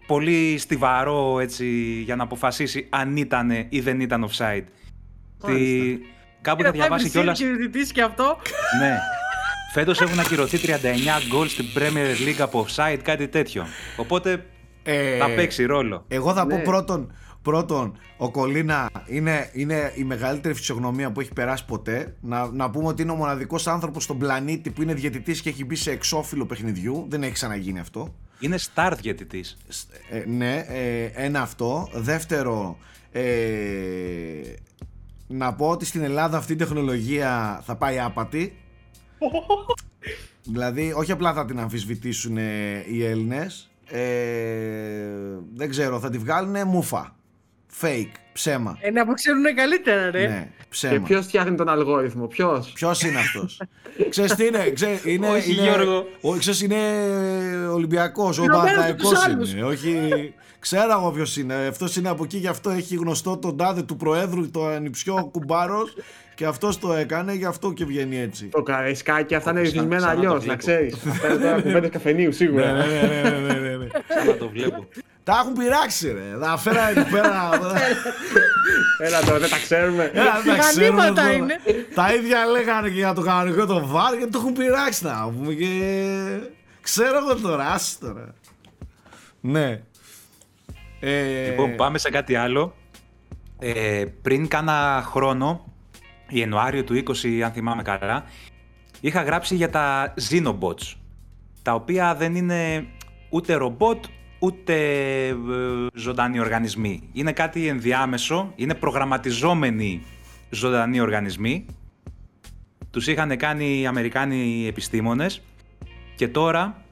πολύ 0.06 0.58
στιβαρό 0.58 1.40
έτσι, 1.40 1.66
για 2.06 2.16
να 2.16 2.24
αποφασίσει 2.24 2.88
αν 2.90 3.18
ήταν 3.18 3.50
ή 3.70 3.80
δεν 3.80 4.00
ήταν 4.00 4.30
offside. 4.30 4.64
Τι... 5.46 5.98
Κάπου 6.42 6.64
θα 6.64 6.72
διαβάσει 6.72 7.10
κιόλας. 7.10 7.42
και 7.94 8.02
αυτό. 8.02 8.38
ναι. 8.80 8.98
Φέτος 9.74 10.02
έχουν 10.02 10.20
ακυρωθεί 10.20 10.58
39 10.64 10.70
γκολ 11.28 11.48
στην 11.48 11.66
Premier 11.76 12.28
League 12.28 12.42
από 12.42 12.66
offside, 12.68 13.00
κάτι 13.04 13.28
τέτοιο. 13.28 13.66
Οπότε 13.98 14.46
ε, 14.84 15.18
θα 15.18 15.30
παίξει 15.30 15.66
ρόλο. 15.66 16.06
Εγώ 16.08 16.34
θα 16.34 16.48
πω 16.48 16.56
ναι. 16.56 16.64
πρώτον, 16.64 17.14
πρώτον, 17.42 17.98
ο 18.18 18.32
Κολίνα 18.32 18.90
είναι, 19.06 19.50
είναι 19.54 19.92
η 19.96 20.04
μεγαλύτερη 20.04 20.54
φυσιογνωμία 20.54 21.12
που 21.12 21.20
έχει 21.20 21.34
περάσει 21.34 21.66
ποτέ. 21.66 22.16
Να, 22.22 22.52
να 22.52 22.70
πούμε 22.70 22.88
ότι 22.88 23.02
είναι 23.02 23.12
ο 23.12 23.16
μοναδικός 23.16 23.68
άνθρωπος 23.68 24.04
στον 24.04 24.18
πλανήτη 24.18 24.72
που 24.72 24.82
είναι 24.82 24.94
διαιτητής 24.94 25.42
και 25.42 25.50
έχει 25.50 25.66
μπει 25.66 25.76
σε 25.76 25.92
εξώφυλλο 25.92 26.46
παιχνιδιού. 26.46 27.06
Δεν 27.10 27.24
έχει 27.24 27.34
ξαναγίνει 27.34 27.80
αυτό. 27.80 28.16
Είναι 28.46 28.58
star 28.74 28.94
διαιτητής. 29.02 29.58
Ε, 30.10 30.24
ναι, 30.28 30.66
ε, 30.68 31.12
ένα 31.14 31.42
αυτό. 31.42 31.90
Δεύτερο, 31.94 32.78
ε, 33.12 33.24
να 35.28 35.54
πω 35.54 35.70
ότι 35.70 35.86
στην 35.86 36.04
Ελλάδα 36.04 36.38
αυτή 36.38 36.54
η 36.54 36.56
τεχνολογία 36.56 37.62
θα 37.66 37.76
πάει 37.76 38.00
άπατη. 38.00 38.58
δηλαδή, 40.54 40.94
όχι 40.96 41.12
απλά 41.12 41.34
θα 41.34 41.46
την 41.46 41.60
αμφισβητήσουν 41.60 42.38
οι 42.92 43.04
Έλληνες, 43.04 43.70
ε, 43.86 44.00
δεν 45.54 45.70
ξέρω, 45.70 46.00
θα 46.00 46.10
τη 46.10 46.18
βγάλουν 46.18 46.68
μούφα. 46.68 47.16
Fake, 47.82 48.12
ψέμα. 48.34 48.78
Ε, 48.82 48.92
να 48.92 49.02
αποξέρουν 49.02 49.44
καλύτερα, 49.56 50.12
ρε. 50.12 50.28
Ναι, 50.28 50.48
ψέμα. 50.70 50.94
Και 50.94 51.00
ποιος 51.00 51.26
φτιάχνει 51.26 51.56
τον 51.56 51.70
αλγόριθμο, 51.70 52.28
ποιος; 52.28 52.72
Ποιος 52.74 53.02
είναι 53.02 53.20
αυτός; 53.20 53.62
Ξέρεις 54.10 54.36
τι 54.36 54.46
είναι, 54.46 54.70
ξέρεις, 54.70 55.06
είναι, 55.06 55.28
όχι, 55.30 55.52
είναι, 55.54 55.62
Γιώργο. 55.62 56.08
Ο, 56.22 56.38
ξέρεις, 56.38 56.62
είναι 56.62 56.78
Ολυμπιακός, 57.74 58.40
ο 58.40 58.44
Παναθαϊκός 58.44 59.26
είναι. 59.26 59.64
Όχι, 59.64 60.34
ξέρω 60.60 60.92
εγώ 60.92 61.12
ποιος 61.12 61.38
είναι. 61.38 61.54
Αυτός 61.54 61.96
είναι 61.96 62.10
από 62.10 62.24
εκεί, 62.24 62.38
γι' 62.38 62.48
αυτό 62.48 62.70
έχει 62.70 62.96
γνωστό 62.96 63.38
τον 63.38 63.58
τάδε 63.58 63.82
του 63.84 63.96
Προέδρου, 63.96 64.52
το 64.52 64.66
ανιψιό 64.66 65.30
κουμπάρος. 65.32 65.94
Και 66.36 66.46
αυτός 66.46 66.80
το 66.80 66.94
έκανε, 66.94 67.34
γι' 67.34 67.46
αυτό 67.46 67.72
και 67.74 67.86
βγαίνει 67.86 68.20
έτσι. 68.20 68.46
Το 68.46 68.62
καραϊσκάκι, 68.62 69.36
αυτά 69.36 69.52
είναι 69.52 69.62
ρυθμισμένα 69.62 70.10
αλλιώς, 70.10 70.46
να 70.46 70.56
ξέρεις. 70.56 70.96
Αυτά 71.10 71.28
είναι 71.28 71.38
τώρα 71.38 71.62
κουβέντε 71.62 71.88
καφενείου, 71.88 72.32
σίγουρα. 72.32 72.72
ναι, 72.74 72.86
ναι, 72.86 73.30
ναι, 73.30 73.40
ναι, 73.40 73.54
ναι, 73.54 73.76
ναι. 73.76 73.88
Σαν 74.26 74.38
το 74.38 74.50
βλέπω. 74.50 74.88
Τα 75.26 75.40
έχουν 75.42 75.54
πειράξει, 75.54 76.12
ρε. 76.12 76.38
Τα 76.40 76.58
φέρα 76.58 76.90
εκεί 76.90 77.10
πέρα. 77.10 77.50
Έλα 79.02 79.22
τώρα, 79.22 79.40
δεν 79.40 79.50
τα 79.50 79.58
ξέρουμε. 79.58 80.12
Έλα, 80.14 80.42
δεν 80.42 80.58
τα 80.58 80.68
ξέρουμε. 80.68 81.02
Μηχανήματα 81.02 81.32
είναι. 81.32 81.60
Τα 81.96 82.14
ίδια 82.14 82.46
λέγανε 82.46 82.90
και 82.90 82.96
για 82.96 83.14
το 83.14 83.22
κανονικό 83.22 83.66
το 83.66 83.88
βάρ 83.88 84.18
και 84.18 84.26
το 84.26 84.38
έχουν 84.40 84.54
πειράξει 84.54 85.04
να 85.06 85.32
πούμε. 85.32 85.54
Και... 85.54 85.70
Ξέρω 86.82 87.18
εγώ 87.18 87.36
τώρα, 87.36 87.72
άσε 87.72 88.00
τώρα. 88.00 88.34
Ναι. 89.42 89.82
Ε... 91.00 91.50
Λοιπόν, 91.50 91.76
πάμε 91.76 91.98
σε 91.98 92.10
κάτι 92.10 92.36
άλλο. 92.36 92.76
Ε, 93.60 94.06
πριν 94.22 94.48
κάνα 94.48 95.04
χρόνο, 95.06 95.74
Ιανουάριο 96.30 96.84
του 96.84 97.04
20, 97.24 97.40
αν 97.40 97.52
θυμάμαι 97.52 97.82
καλά, 97.82 98.24
είχα 99.02 99.22
γράψει 99.22 99.56
για 99.56 99.70
τα 99.70 100.14
Xenobots, 100.30 100.96
τα 101.62 101.74
οποία 101.74 102.16
δεν 102.16 102.36
είναι 102.36 102.88
ούτε 103.30 103.54
ρομπότ, 103.54 104.06
ούτε 104.46 104.76
ε, 105.28 105.36
ζωντανοί 105.94 106.40
οργανισμοί. 106.40 107.10
Είναι 107.14 107.32
κάτι 107.32 107.68
ενδιάμεσο, 107.68 108.54
είναι 108.56 108.74
προγραμματιζόμενοι 108.74 110.04
ζωντανοί 110.50 111.00
οργανισμοί. 111.00 111.66
Τους 112.92 113.08
είχαν 113.08 113.38
κάνει 113.38 113.80
οι 113.80 113.86
Αμερικάνοι 113.86 114.68
επιστήμονες 114.68 115.42
και 116.16 116.28
τώρα 116.28 116.84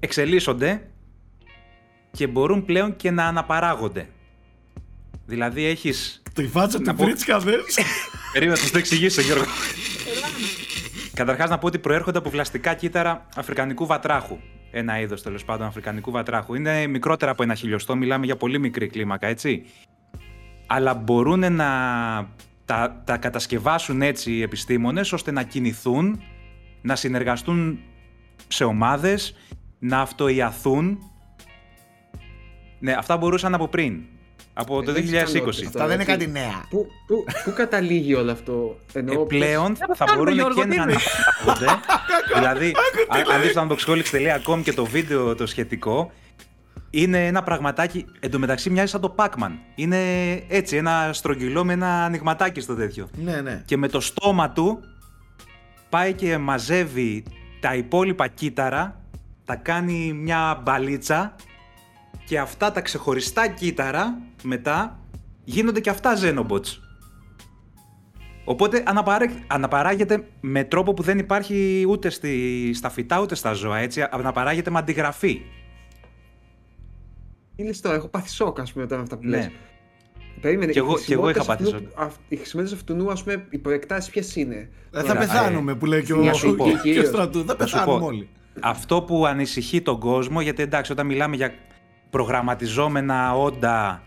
εξελίσσονται 0.00 0.90
και 2.10 2.26
μπορούν 2.26 2.64
πλέον 2.64 2.96
και 2.96 3.10
να 3.10 3.24
αναπαράγονται. 3.24 4.08
Δηλαδή 5.26 5.64
έχεις... 5.64 6.22
Το 6.34 6.42
φάτσα 6.42 6.80
του 6.80 6.94
Βρίτσκα 6.96 7.38
δες. 7.38 7.78
Περίμενα 8.32 8.60
να 8.64 8.70
το 8.70 8.78
εξηγήσω 8.78 9.20
Γιώργο. 9.20 9.44
Καταρχάς 11.14 11.50
να 11.50 11.58
πω 11.58 11.66
ότι 11.66 11.78
προέρχονται 11.78 12.18
από 12.18 12.30
βλαστικά 12.30 12.74
κύτταρα 12.74 13.26
αφρικανικού 13.36 13.86
βατράχου. 13.86 14.38
Ένα 14.70 15.00
είδος 15.00 15.22
τέλος 15.22 15.44
πάντων 15.44 15.66
αφρικανικού 15.66 16.10
βατράχου. 16.10 16.54
Είναι 16.54 16.86
μικρότερα 16.86 17.30
από 17.30 17.42
ένα 17.42 17.54
χιλιοστό, 17.54 17.96
μιλάμε 17.96 18.24
για 18.24 18.36
πολύ 18.36 18.58
μικρή 18.58 18.86
κλίμακα, 18.86 19.26
έτσι. 19.26 19.64
Αλλά 20.66 20.94
μπορούν 20.94 21.52
να 21.52 21.68
τα, 22.64 23.02
τα 23.04 23.16
κατασκευάσουν 23.16 24.02
έτσι 24.02 24.32
οι 24.32 24.42
επιστήμονες 24.42 25.12
ώστε 25.12 25.30
να 25.30 25.42
κινηθούν, 25.42 26.22
να 26.82 26.96
συνεργαστούν 26.96 27.78
σε 28.48 28.64
ομάδες, 28.64 29.36
να 29.78 30.00
αυτοϊαθούν. 30.00 30.98
Ναι, 32.78 32.92
αυτά 32.92 33.16
μπορούσαν 33.16 33.54
από 33.54 33.68
πριν. 33.68 34.02
Από 34.60 34.82
το 34.82 34.92
2020. 34.92 34.98
Αυτά 35.66 35.86
δεν 35.86 35.94
είναι 35.94 36.04
κάτι 36.04 36.26
νέα. 36.26 36.64
Πού, 36.70 36.86
πού, 37.06 37.24
πού 37.44 37.52
καταλήγει 37.52 38.14
όλο 38.14 38.30
αυτό, 38.32 38.78
ενώ. 38.92 39.12
Ε, 39.12 39.16
πλέον 39.16 39.76
θα 39.94 40.06
μπορούν 40.16 40.34
και 40.34 40.64
να 40.64 40.82
αναπαράγονται. 40.82 41.66
δηλαδή, 42.34 42.72
αν 43.34 43.40
δεις 43.42 43.50
στο 43.50 43.66
unboxholics.com 43.68 44.60
και 44.62 44.72
το 44.72 44.84
βίντεο 44.84 45.34
το 45.34 45.46
σχετικό, 45.46 46.12
είναι 46.90 47.26
ένα 47.26 47.42
πραγματάκι. 47.42 48.06
Εντωμεταξύ 48.20 48.70
μοιάζει 48.70 48.90
σαν 48.90 49.00
το 49.00 49.14
Pac-Man. 49.18 49.50
Είναι 49.74 49.98
έτσι, 50.48 50.76
ένα 50.76 51.10
στρογγυλό 51.12 51.64
με 51.64 51.72
ένα 51.72 52.04
ανοιγματάκι 52.04 52.60
στο 52.60 52.74
τέτοιο. 52.74 53.08
Ναι, 53.16 53.40
ναι. 53.40 53.62
Και 53.64 53.76
με 53.76 53.88
το 53.88 54.00
στόμα 54.00 54.50
του 54.50 54.80
πάει 55.88 56.12
και 56.12 56.38
μαζεύει 56.38 57.24
τα 57.60 57.74
υπόλοιπα 57.74 58.26
κύτταρα, 58.26 59.00
τα 59.44 59.56
κάνει 59.56 60.12
μια 60.12 60.60
μπαλίτσα 60.62 61.34
και 62.30 62.38
αυτά 62.38 62.72
τα 62.72 62.80
ξεχωριστά 62.80 63.48
κύτταρα 63.48 64.18
μετά 64.42 64.98
γίνονται 65.44 65.80
και 65.80 65.90
αυτά 65.90 66.16
Xenobots. 66.22 66.78
Οπότε 68.44 68.82
αναπαράγεται 69.46 70.28
με 70.40 70.64
τρόπο 70.64 70.94
που 70.94 71.02
δεν 71.02 71.18
υπάρχει 71.18 71.84
ούτε 71.88 72.10
στη, 72.10 72.70
στα 72.74 72.88
φυτά 72.90 73.20
ούτε 73.20 73.34
στα 73.34 73.52
ζώα, 73.52 73.78
έτσι, 73.78 74.06
αναπαράγεται 74.10 74.70
με 74.70 74.78
αντιγραφή. 74.78 75.42
Είναι 77.56 77.72
στο, 77.72 77.90
έχω 77.92 78.08
πάθει 78.08 78.28
σοκ, 78.28 78.60
ας 78.60 78.72
πούμε, 78.72 78.84
όταν 78.84 79.00
αυτά 79.00 79.16
που 79.16 79.26
ναι. 79.26 79.50
Περίμενε, 80.40 80.72
και 80.72 80.78
εγώ, 80.78 80.98
και 80.98 81.12
εγώ 81.12 81.28
είχα 81.30 81.44
πάθει 81.44 81.64
σοκ. 81.64 81.82
Οι 82.28 82.36
χρησιμότητε 82.36 82.74
αυτού 82.74 82.94
νου, 82.94 83.10
ας 83.10 83.22
πούμε, 83.22 83.46
οι 83.50 83.58
προεκτάσεις 83.58 84.10
ποιες 84.10 84.36
είναι; 84.36 84.70
Ε, 84.92 85.02
θα 85.02 85.16
πεθάνουμε, 85.16 85.74
που 85.74 85.86
λέει 85.86 86.02
και 86.02 86.12
ο, 86.12 87.04
στρατού. 87.04 87.44
Θα 87.44 87.56
πεθάνουμε 87.56 88.04
όλοι. 88.04 88.28
Αυτό 88.60 89.02
που 89.02 89.26
ανησυχεί 89.26 89.80
τον 89.80 89.98
κόσμο, 89.98 90.40
γιατί 90.40 90.62
εντάξει, 90.62 90.92
όταν 90.92 91.06
μιλάμε 91.06 91.36
για 91.36 91.52
προγραμματιζόμενα 92.10 93.34
όντα 93.34 94.02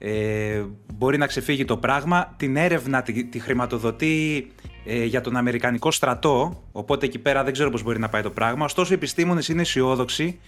Ε, 0.00 0.64
μπορεί 0.94 1.18
να 1.18 1.26
ξεφύγει 1.26 1.64
το 1.64 1.76
πράγμα. 1.76 2.34
Την 2.36 2.56
έρευνα 2.56 3.02
τη, 3.02 3.24
τη 3.24 3.38
χρηματοδοτεί 3.38 4.46
ε, 4.84 5.04
για 5.04 5.20
τον 5.20 5.36
Αμερικανικό 5.36 5.90
στρατό, 5.90 6.62
οπότε 6.72 7.06
εκεί 7.06 7.18
πέρα 7.18 7.44
δεν 7.44 7.52
ξέρω 7.52 7.70
πώς 7.70 7.82
μπορεί 7.82 7.98
να 7.98 8.08
πάει 8.08 8.22
το 8.22 8.30
πράγμα. 8.30 8.64
Ωστόσο 8.64 8.92
οι 8.92 8.94
επιστήμονες 8.94 9.48
είναι 9.48 9.60
αισιόδοξοι 9.60 10.38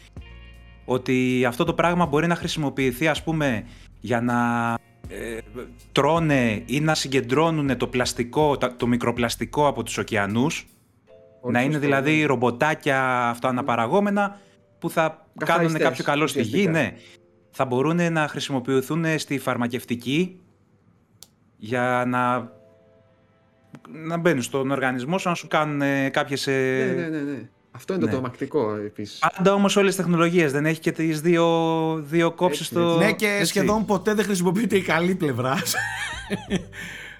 ότι 0.84 1.44
αυτό 1.44 1.64
το 1.64 1.74
πράγμα 1.74 2.06
μπορεί 2.06 2.26
να 2.26 2.34
χρησιμοποιηθεί 2.34 3.08
ας 3.08 3.22
πούμε 3.22 3.64
για 4.00 4.20
να 4.20 4.74
ε, 5.08 5.38
τρώνε 5.92 6.62
ή 6.66 6.80
να 6.80 6.94
συγκεντρώνουν 6.94 7.76
το 7.76 7.86
πλαστικό, 7.86 8.56
το 8.76 8.86
μικροπλαστικό 8.86 9.66
από 9.66 9.82
τους 9.82 9.98
ωκεανούς 9.98 10.66
να 11.42 11.62
είναι 11.62 11.78
δηλαδή 11.78 12.24
ρομποτάκια 12.24 13.28
αυτοαναπαραγόμενα 13.28 14.38
που 14.80 14.90
θα 14.90 15.26
κάνουν 15.44 15.72
κάποιο 15.78 16.04
καλό 16.04 16.26
στη 16.26 16.42
γη, 16.42 16.68
ναι. 16.68 16.96
Θα 17.50 17.64
μπορούν 17.64 18.12
να 18.12 18.28
χρησιμοποιηθούν 18.28 19.18
στη 19.18 19.38
φαρμακευτική 19.38 20.40
για 21.56 22.04
να, 22.06 22.52
να 23.88 24.16
μπαίνουν 24.16 24.42
στον 24.42 24.70
οργανισμό 24.70 25.18
σου 25.18 25.28
να 25.28 25.34
σου 25.34 25.48
κάνουν 25.48 26.10
κάποιες... 26.10 26.46
Ναι, 26.46 26.92
ναι, 26.96 27.08
ναι, 27.08 27.20
ναι. 27.20 27.48
Αυτό 27.72 27.92
είναι 27.92 28.02
το 28.02 28.08
ναι. 28.08 28.12
τρομακτικό 28.12 28.74
επίσης. 28.74 29.18
Πάντα 29.18 29.52
όμως 29.52 29.76
όλες 29.76 29.94
τις 29.94 30.04
τεχνολογίες 30.04 30.52
δεν 30.52 30.66
έχει 30.66 30.80
και 30.80 30.92
τις 30.92 31.20
δύο, 31.20 31.46
δύο 31.96 32.32
κόψεις 32.32 32.66
στο. 32.66 32.96
Ναι, 32.96 33.12
και 33.12 33.44
σχεδόν 33.44 33.84
ποτέ 33.84 34.14
δεν 34.14 34.24
χρησιμοποιείται 34.24 34.76
η 34.76 34.82
καλή 34.82 35.14
πλευρά. 35.14 35.62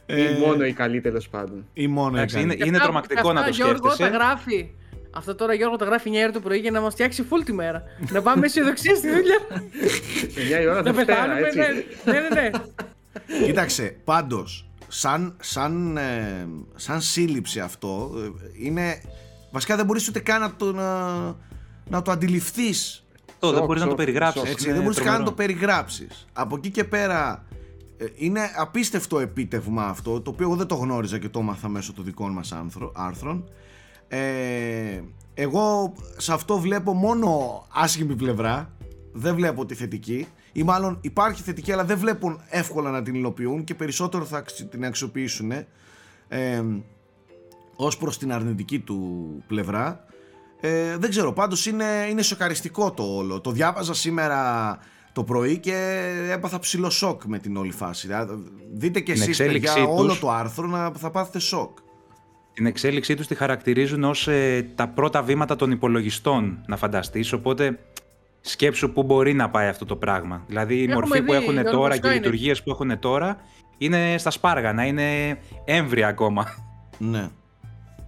Ή 0.07 0.23
ε, 0.23 0.39
μόνο 0.39 0.65
η 0.65 0.73
καλή 0.73 1.01
τέλος 1.01 1.29
πάντων. 1.29 1.67
Ή 1.73 1.87
μόνο 1.87 2.23
η 2.23 2.27
καλή. 2.27 2.45
Είναι, 2.45 2.57
είναι 2.65 2.79
τρομακτικό 2.79 3.33
να 3.33 3.45
το 3.45 3.53
σκέφτεσαι. 3.53 3.79
Γιώργο 3.81 3.97
τα 3.97 4.09
γράφει. 4.09 4.71
Αυτό 5.13 5.35
τώρα 5.35 5.55
Γιώργο 5.55 5.77
τα 5.77 5.85
γράφει 5.85 6.11
9 6.13 6.17
ώρα 6.23 6.31
το 6.31 6.41
πρωί 6.41 6.59
για 6.59 6.71
να 6.71 6.81
μας 6.81 6.93
φτιάξει 6.93 7.27
full 7.31 7.43
τη 7.45 7.53
μέρα. 7.53 7.83
να 8.11 8.23
πάμε 8.23 8.47
αισιοδοξία 8.47 8.95
στη 8.95 9.09
δουλειά. 9.09 9.39
9 10.59 10.63
η 10.63 10.67
ώρα 10.67 10.83
θα 10.83 10.93
πεθάνουμε, 10.93 11.41
έτσι. 11.41 11.59
Ναι, 12.05 12.13
ναι, 12.13 12.29
ναι. 12.29 12.51
Κοίταξε, 13.45 13.97
πάντως, 14.05 14.71
σαν, 14.89 15.37
σαν, 15.41 15.97
ε, 15.97 16.49
σαν 16.75 17.01
σύλληψη 17.01 17.61
αυτό, 17.61 18.13
ε, 18.17 18.65
είναι 18.67 19.01
Βασικά 19.51 19.77
δεν 19.77 19.87
μπορείς 19.87 20.09
ούτε 20.09 20.21
καν 20.21 20.41
να 20.41 20.55
το, 20.55 20.73
να, 20.73 21.21
να 21.89 22.03
το 22.03 22.11
αντιληφθείς. 22.11 23.05
Το, 23.39 23.53
δεν 23.53 23.65
μπορείς 23.65 23.83
να 23.83 23.89
το 23.89 23.95
περιγράψεις. 23.95 24.65
δεν 24.65 24.83
μπορείς 24.83 25.01
καν 25.01 25.19
να 25.19 25.25
το 25.25 25.33
περιγράψεις. 25.33 26.27
Από 26.33 26.57
εκεί 26.57 26.71
και 26.71 26.85
πέρα 26.85 27.45
ε, 27.97 28.05
είναι 28.17 28.41
απίστευτο 28.57 29.19
επίτευγμα 29.19 29.85
αυτό, 29.85 30.21
το 30.21 30.31
οποίο 30.31 30.47
εγώ 30.47 30.57
δεν 30.57 30.67
το 30.67 30.75
γνώριζα 30.75 31.19
και 31.19 31.29
το 31.29 31.39
έμαθα 31.39 31.69
μέσω 31.69 31.93
των 31.93 32.05
δικών 32.05 32.33
μας 32.33 32.55
άρθρων. 32.93 33.49
Ε, 34.13 35.01
εγώ 35.35 35.93
σε 36.17 36.33
αυτό 36.33 36.59
βλέπω 36.59 36.93
μόνο 36.93 37.63
άσχημη 37.73 38.15
πλευρά, 38.15 38.73
δεν 39.13 39.35
βλέπω 39.35 39.67
τη 39.67 39.75
θετική. 39.75 40.27
Ή 40.53 40.63
μάλλον 40.63 40.99
υπάρχει 41.01 41.43
θετική 41.43 41.73
αλλά 41.73 41.85
δεν 41.85 41.99
βλέπουν 41.99 42.41
εύκολα 42.49 42.91
να 42.91 43.03
την 43.03 43.15
υλοποιούν 43.15 43.65
και 43.65 43.75
περισσότερο 43.75 44.25
θα 44.25 44.45
την 44.71 44.85
αξιοποιήσουν. 44.85 45.53
Ε, 46.29 46.63
ως 47.77 47.97
προς 47.97 48.19
την 48.19 48.33
αρνητική 48.33 48.79
του 48.79 49.29
πλευρά. 49.47 50.05
Ε, 50.61 50.97
δεν 50.97 51.11
ξέρω 51.11 51.33
πάντως 51.33 51.67
είναι, 51.67 52.07
είναι 52.11 52.23
σοκαριστικό 52.23 52.93
το 52.93 53.03
όλο. 53.03 53.41
Το 53.41 53.51
διάβαζα 53.51 53.95
σήμερα 53.95 54.79
το 55.13 55.25
πρωί 55.25 55.59
και 55.59 56.01
έπαθα 56.31 56.59
ψηλό 56.59 56.91
σοκ 56.91 57.25
με 57.25 57.39
την 57.39 57.57
όλη 57.57 57.73
φάση. 57.73 58.09
Δείτε 58.73 59.01
και 59.01 59.13
εσείς 59.13 59.37
παιδιά 59.37 59.85
όλο 59.85 60.17
το 60.21 60.31
άρθρο 60.31 60.67
να 60.67 60.93
θα 60.93 61.11
πάθετε 61.11 61.39
σοκ 61.39 61.79
την 62.61 62.69
εξέλιξή 62.69 63.15
τους 63.15 63.27
τη 63.27 63.35
χαρακτηρίζουν 63.35 64.05
ως 64.05 64.29
ε, 64.29 64.67
τα 64.75 64.89
πρώτα 64.89 65.23
βήματα 65.23 65.57
των 65.57 65.71
υπολογιστών 65.71 66.65
να 66.67 66.77
φανταστείς 66.77 67.33
οπότε 67.33 67.79
σκέψου 68.41 68.93
που 68.93 69.03
μπορεί 69.03 69.33
να 69.33 69.51
πάει 69.51 69.69
αυτό 69.69 69.85
το 69.85 69.97
πράγμα 69.97 70.45
δηλαδή 70.47 70.83
η 70.83 70.89
μορφή 70.89 71.23
που 71.23 71.33
έχουν 71.33 71.63
τώρα 71.65 71.99
και 71.99 72.09
οι 72.09 72.13
λειτουργίες 72.13 72.63
που 72.63 72.71
έχουν 72.71 72.99
τώρα 72.99 73.37
είναι 73.79 74.19
στα 74.19 74.31
σπάργανα, 74.31 74.87
είναι 74.87 75.39
έμβρια 75.65 76.09
ακόμα 76.09 76.47
ναι 76.99 77.29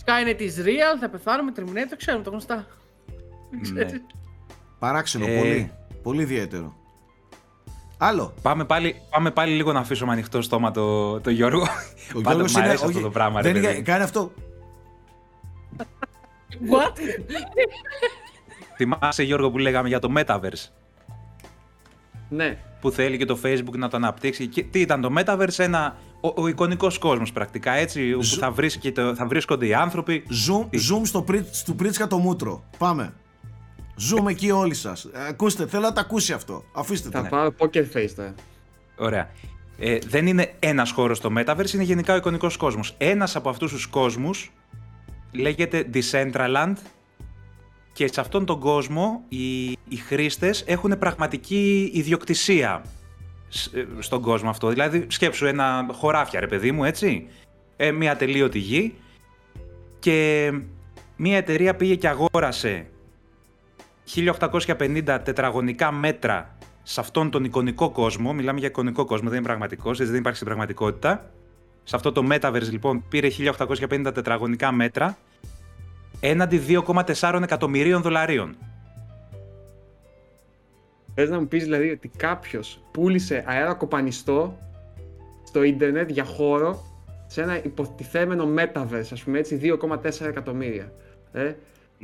Skynet 0.05 0.41
is 0.41 0.67
real, 0.67 0.99
θα 1.01 1.09
πεθάνουμε, 1.09 1.53
Terminator, 1.57 1.95
ξέρουμε 1.97 2.25
τα 2.25 2.31
γνωστά. 2.31 2.67
Ναι. 3.73 3.87
Παράξενο, 4.79 5.27
ε... 5.27 5.39
πολύ. 5.39 5.73
Πολύ 6.03 6.23
ιδιαίτερο. 6.23 6.77
Άλλο. 8.05 8.35
Πάμε 8.43 8.65
πάλι, 8.65 9.03
πάμε 9.11 9.31
πάλι 9.31 9.55
λίγο 9.55 9.73
να 9.73 9.81
αφήσουμε 9.81 10.13
ανοιχτό 10.13 10.43
στόμα 10.43 10.71
το, 10.71 11.21
το 11.21 11.31
Γιώργο. 11.31 11.67
Ο 12.15 12.21
Πάντα 12.23 12.45
μου 12.45 12.59
αρέσει 12.59 12.85
αυτό 12.85 13.01
το 13.01 13.11
πράγμα. 13.11 13.41
Δεν 13.41 13.57
είναι, 13.57 13.73
κάνει 13.73 14.03
αυτό. 14.03 14.33
What? 16.51 16.97
Θυμάσαι 18.77 19.23
Γιώργο 19.23 19.51
που 19.51 19.59
λέγαμε 19.59 19.89
για 19.89 19.99
το 19.99 20.13
Metaverse; 20.17 20.69
Ναι. 22.29 22.59
Που 22.81 22.91
θέλει 22.91 23.19
και 23.19 23.25
το 23.25 23.39
Facebook 23.45 23.77
να 23.77 23.89
το 23.89 23.97
αναπτύξει. 23.97 24.47
Και 24.47 24.63
τι 24.63 24.81
ήταν 24.81 25.01
το 25.01 25.13
Metaverse, 25.19 25.59
ένα 25.59 25.97
ο, 26.21 26.43
ο 26.43 26.47
εικονικός 26.47 26.99
κόσμος 26.99 27.33
πρακτικά 27.33 27.73
έτσι, 27.73 28.13
όπου 28.13 28.25
θα, 28.25 28.51
βρίσκεται, 28.51 29.15
θα 29.15 29.27
βρίσκονται 29.27 29.67
οι 29.67 29.75
άνθρωποι. 29.75 30.25
Zoom, 30.29 30.63
zoom 30.63 31.01
στο, 31.03 31.23
πρι, 31.23 31.49
στο 31.51 31.75
πρίτσκα 31.75 32.07
το 32.07 32.19
μούτρο. 32.19 32.65
Πάμε. 32.79 33.13
Zoom 33.97 34.29
εκεί 34.29 34.51
όλοι 34.51 34.75
σας. 34.75 35.05
Ε, 35.05 35.27
ακούστε, 35.29 35.67
θέλω 35.67 35.83
να 35.83 35.93
τα 35.93 36.01
ακούσει 36.01 36.33
αυτό. 36.33 36.65
Αφήστε 36.73 37.09
το. 37.09 37.23
Θα 37.23 37.29
πάω 37.29 37.53
poker 37.59 37.85
face 37.95 38.11
τώρα. 38.17 38.35
Ωραία. 38.97 39.31
Ε, 39.79 39.99
δεν 40.07 40.27
είναι 40.27 40.55
ένας 40.59 40.91
χώρος 40.91 41.17
στο 41.17 41.33
Metaverse, 41.37 41.73
είναι 41.75 41.83
γενικά 41.83 42.15
ο 42.15 42.17
εικονικός 42.17 42.57
κόσμος. 42.57 42.95
Ένας 42.99 43.37
από 43.37 43.49
αυτούς 43.49 43.73
τους 43.73 43.87
κόσμους 43.87 44.51
λέγεται 45.33 45.89
Decentraland 45.95 46.75
και 47.93 48.07
σε 48.13 48.21
αυτόν 48.21 48.45
τον 48.45 48.61
κόσμο 48.61 49.25
οι, 49.29 49.71
οι 49.71 49.97
χρήστες 50.07 50.65
έχουν 50.67 50.99
πραγματική 50.99 51.91
ιδιοκτησία 51.95 52.85
ε, 53.75 53.85
στον 53.99 54.23
κόσμο 54.23 54.51
αυτό. 54.51 54.69
Δηλαδή, 54.69 55.07
σκέψου 55.09 55.47
ένα 55.47 55.87
χωράφια, 55.93 56.41
ρε 56.41 56.47
παιδί 56.47 56.73
μου, 56.73 56.85
έτσι. 56.85 57.27
Ε, 57.77 57.91
μια 57.91 58.17
τελείωτη 58.17 58.59
γη. 58.59 58.95
Και 59.99 60.53
μια 61.17 61.37
εταιρεία 61.37 61.75
πήγε 61.77 61.95
και 61.95 62.09
αγόρασε 62.09 62.87
1850 64.15 65.19
τετραγωνικά 65.25 65.93
μέτρα 65.93 66.57
σε 66.83 67.01
αυτόν 67.01 67.31
τον 67.31 67.45
εικονικό 67.45 67.91
κόσμο. 67.91 68.33
Μιλάμε 68.33 68.59
για 68.59 68.69
εικονικό 68.69 69.05
κόσμο, 69.05 69.29
δεν 69.29 69.39
είναι 69.39 69.47
πραγματικός, 69.47 69.99
δεν 69.99 70.15
υπάρχει 70.15 70.37
στην 70.37 70.47
πραγματικότητα. 70.47 71.31
Σε 71.85 71.97
αυτό 71.97 72.13
το 72.13 72.27
Metaverse 72.31 72.71
λοιπόν 72.71 73.05
πήρε 73.09 73.29
1850 73.69 74.11
τετραγωνικά 74.15 74.73
μέτρα 74.73 75.17
έναντι 76.21 76.63
2,4 76.69 77.41
εκατομμυρίων 77.43 78.03
δολαρίων. 78.03 78.57
Θες 81.15 81.31
να 81.31 81.41
μου 81.41 81.49
πεις 81.49 81.65
δηλαδή 81.65 81.91
ότι 81.91 82.09
κάποιος 82.17 82.83
πούλησε 82.91 83.45
αέρα 83.47 83.75
κοπανιστό 83.75 84.59
στο 85.45 85.63
ίντερνετ 85.63 86.11
για 86.11 86.25
χώρο 86.25 86.83
σε 87.27 87.43
ένα 87.43 87.65
υποτιθέμενο 87.65 88.49
metaverse, 88.59 89.09
ας 89.13 89.23
πούμε 89.23 89.39
έτσι, 89.39 89.61
2,4 89.63 90.27
εκατομμύρια. 90.27 90.93
Ε; 91.33 91.53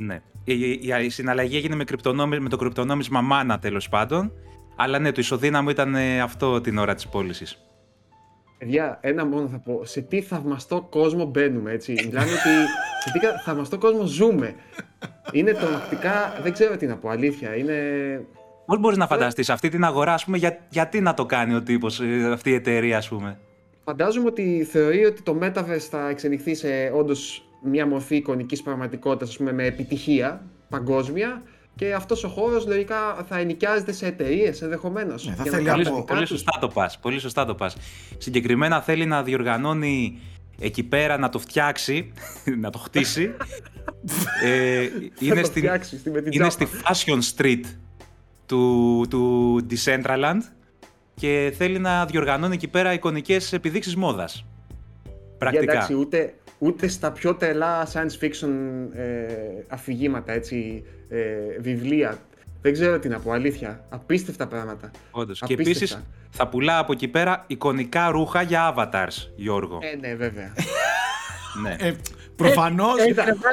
Ναι. 0.01 0.21
Η, 0.43 0.53
η, 0.71 0.79
η, 1.03 1.09
συναλλαγή 1.09 1.57
έγινε 1.57 1.75
με, 1.75 2.39
με 2.39 2.49
το 2.49 2.57
κρυπτονόμισμα 2.57 3.21
Mana 3.31 3.57
τέλος 3.61 3.89
πάντων, 3.89 4.31
αλλά 4.75 4.99
ναι, 4.99 5.11
το 5.11 5.21
ισοδύναμο 5.21 5.69
ήταν 5.69 5.95
ε, 5.95 6.21
αυτό 6.21 6.61
την 6.61 6.77
ώρα 6.77 6.95
της 6.95 7.07
πώλησης. 7.07 7.63
Παιδιά, 8.57 8.97
ένα 9.01 9.25
μόνο 9.25 9.47
θα 9.47 9.59
πω. 9.59 9.85
Σε 9.85 10.01
τι 10.01 10.21
θαυμαστό 10.21 10.87
κόσμο 10.89 11.25
μπαίνουμε, 11.25 11.71
έτσι. 11.71 11.91
Μιλάμε 11.91 12.31
ότι 12.31 12.49
σε 13.03 13.11
τι 13.11 13.19
θαυμαστό 13.45 13.77
κόσμο 13.77 14.05
ζούμε. 14.05 14.55
Είναι 15.31 15.51
τρομακτικά, 15.53 16.39
δεν 16.41 16.53
ξέρω 16.53 16.77
τι 16.77 16.85
να 16.85 16.97
πω, 16.97 17.09
αλήθεια. 17.09 17.55
Είναι 17.55 17.75
Πώς 18.65 18.79
μπορείς 18.79 18.97
να 18.97 19.07
φανταστείς 19.07 19.49
αυτή 19.49 19.69
την 19.69 19.83
αγορά, 19.83 20.13
ας 20.13 20.25
πούμε, 20.25 20.37
για, 20.37 20.57
γιατί 20.69 21.01
να 21.01 21.13
το 21.13 21.25
κάνει 21.25 21.55
ο 21.55 21.61
τύπος, 21.63 21.99
ε, 21.99 22.31
αυτή 22.31 22.49
η 22.49 22.53
εταιρεία, 22.53 22.97
ας 22.97 23.09
πούμε; 23.09 23.39
Φαντάζομαι 23.83 24.27
ότι 24.27 24.67
θεωρεί 24.71 25.05
ότι 25.05 25.21
το 25.21 25.37
Metaverse 25.41 25.87
θα 25.89 26.09
εξελιχθεί 26.09 26.55
σε 26.55 26.91
όντως 26.95 27.48
μια 27.61 27.87
μορφή 27.87 28.15
εικονικής 28.15 28.61
πραγματικότητας, 28.61 29.37
με 29.37 29.65
επιτυχία 29.65 30.45
παγκόσμια. 30.69 31.41
Και 31.75 31.93
αυτός 31.93 32.23
ο 32.23 32.27
χώρος 32.27 32.67
λογικά 32.67 33.25
θα 33.27 33.37
ενοικιάζεται 33.37 33.91
σε 33.91 34.05
εταιρείες 34.05 34.61
ενδεχομένως. 34.61 35.27
Ναι, 35.27 35.33
θα 35.33 35.43
θέλει 35.43 35.69
πολύ, 35.69 36.03
πολύ, 36.07 36.25
σωστά 36.25 36.57
το 36.59 36.67
πας. 36.67 36.99
Πολύ 36.99 37.19
σωστά 37.19 37.45
το 37.45 37.55
πας. 37.55 37.77
Συγκεκριμένα 38.17 38.81
θέλει 38.81 39.05
να 39.05 39.23
διοργανώνει 39.23 40.19
εκεί 40.59 40.83
πέρα 40.83 41.17
να 41.17 41.29
το 41.29 41.39
φτιάξει, 41.39 42.11
να 42.63 42.69
το 42.69 42.77
χτίσει. 42.77 43.35
ε, 44.43 44.87
είναι, 45.19 45.43
στην, 45.43 45.69
είναι 46.29 46.49
στη 46.49 46.67
Fashion 46.83 47.19
Street 47.35 47.63
του, 48.45 49.05
του 49.09 49.65
Decentraland 49.69 50.41
και 51.15 51.53
θέλει 51.57 51.79
να 51.79 52.05
διοργανώνει 52.05 52.53
εκεί 52.53 52.67
πέρα 52.67 52.93
εικονικές 52.93 53.53
επιδείξεις 53.53 53.95
μόδας. 53.95 54.45
Πρακτικά. 55.37 55.71
εντάξει, 55.71 55.93
ούτε, 55.93 56.33
ούτε 56.59 56.87
στα 56.87 57.11
πιο 57.11 57.35
τρελά 57.35 57.87
science 57.93 58.23
fiction 58.23 58.49
ε, 58.93 59.25
αφηγήματα, 59.67 60.31
έτσι, 60.31 60.83
ε, 61.09 61.25
βιβλία. 61.59 62.17
Δεν 62.61 62.73
ξέρω 62.73 62.99
τι 62.99 63.07
να 63.07 63.19
πω, 63.19 63.31
αλήθεια. 63.31 63.85
Απίστευτα 63.89 64.47
πράγματα. 64.47 64.91
Όντως. 65.11 65.41
Και 65.45 65.53
επίσης 65.53 65.99
θα 66.29 66.47
πουλά 66.47 66.77
από 66.77 66.91
εκεί 66.91 67.07
πέρα 67.07 67.43
εικονικά 67.47 68.09
ρούχα 68.09 68.41
για 68.41 68.73
avatars, 68.75 69.29
Γιώργο. 69.35 69.79
Ε, 69.81 69.95
ναι, 69.95 70.15
βέβαια. 70.15 70.53
ναι. 71.63 71.75
Ε, 71.79 71.95
Προφανώς 72.39 72.95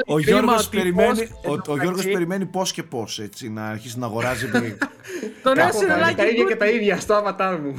ο 0.05 0.19
Γιώργος 0.19 0.69
περιμένει, 0.69 1.27
ο, 1.45 1.71
ο 1.71 1.77
Γιώργος 1.81 2.03
περιμένει 2.03 2.45
πώς 2.45 2.71
και 2.71 2.83
πώς 2.83 3.19
έτσι 3.19 3.49
να 3.49 3.67
αρχίσει 3.67 3.99
να 3.99 4.05
αγοράζει. 4.05 4.49
Το 5.43 5.53
νέο 5.53 5.71
συνολάκι. 5.71 6.15
Τα 6.15 6.25
ίδια 6.25 6.43
και 6.43 6.55
τα 6.55 6.65
ίδια 6.67 6.99
στο 6.99 7.23
avatar 7.25 7.59
μου. 7.63 7.73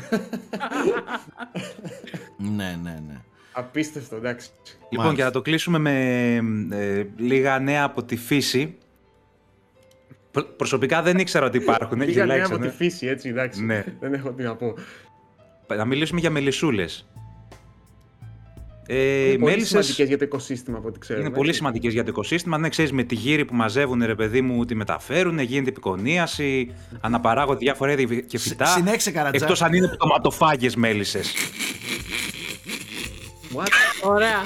ναι, 2.57 2.79
ναι, 2.83 3.01
ναι. 3.07 3.21
Απίστευτο, 3.59 4.17
εντάξει. 4.17 4.49
Λοιπόν, 4.91 5.15
για 5.15 5.25
να 5.25 5.31
το 5.31 5.43
κλείσουμε 5.43 5.79
με 5.79 6.35
ε, 6.71 7.07
λίγα 7.17 7.59
νέα 7.59 7.85
από 7.85 8.05
τη 8.05 8.17
φύση. 8.17 8.77
Προσωπικά 10.57 11.03
δεν 11.03 11.19
ήξερα 11.19 11.47
ότι 11.47 11.57
υπάρχουν. 11.57 12.03
Λίγα 12.03 12.27
νέα 12.27 12.47
από 12.47 12.59
τη 12.59 12.69
φύση, 12.69 13.07
έτσι, 13.07 13.29
εντάξει. 13.29 13.65
Ναι. 13.65 13.85
Δεν 14.01 14.15
έχω 14.15 14.33
τι 14.33 14.43
να 14.43 14.57
πω. 14.57 14.75
Να 15.77 15.85
μιλήσουμε 15.85 16.21
για 16.21 16.31
μελισσούλες. 16.31 17.09
Ε, 18.87 19.29
είναι 19.29 19.39
πολύ 19.39 19.65
σημαντικές 19.65 20.09
για 20.09 20.19
το 20.19 20.25
οικοσύστημα, 20.25 20.79
από 20.79 20.89
ό,τι 20.89 20.99
ξέρω. 20.99 21.21
Είναι 21.21 21.31
πολύ 21.31 21.53
σημαντικές 21.53 21.93
για 21.93 22.03
το 22.03 22.11
οικοσύστημα. 22.11 22.59
Ναι, 22.59 22.69
ξέρεις, 22.69 22.93
με 22.93 23.03
τη 23.03 23.15
γύρι 23.15 23.45
που 23.45 23.55
μαζεύουν, 23.55 24.05
ρε 24.05 24.15
παιδί 24.15 24.41
μου, 24.41 24.65
τη 24.65 24.75
μεταφέρουν, 24.75 25.39
γίνεται 25.39 25.71
επικονίαση, 25.71 26.75
αναπαράγονται 27.01 27.59
διάφορα 27.59 27.93
είδη 27.93 28.25
και 28.25 28.39
φυτά. 28.39 28.67
Συνέχισε, 28.67 29.11
καρατζά. 29.11 29.45
Εκτός 29.45 29.63
αν 29.63 29.73
είναι 29.73 29.89
πτωματοφάγες 29.89 30.77
μέλισσες. 30.77 31.35
What? 33.55 33.69
Ωραία. 34.03 34.39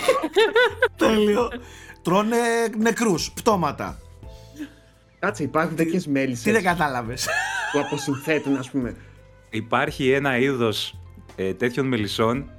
Τέλειο. 0.96 1.50
Τρώνε 2.02 2.36
νεκρούς, 2.78 3.32
πτώματα. 3.32 3.98
Κάτσε, 5.18 5.42
υπάρχουν 5.42 5.76
τέτοιες 5.76 6.06
μέλισσες. 6.06 6.42
Τι 6.42 6.50
δεν 6.50 6.62
κατάλαβες. 6.62 7.28
Που 7.72 7.78
αποσυνθέτουν, 7.78 8.56
ας 8.56 8.70
πούμε. 8.70 8.96
Υπάρχει 9.50 10.10
ένα 10.10 10.36
είδος 10.36 10.98
ε, 11.36 11.54
τέτοιων 11.54 11.86
μελισσών 11.86 12.50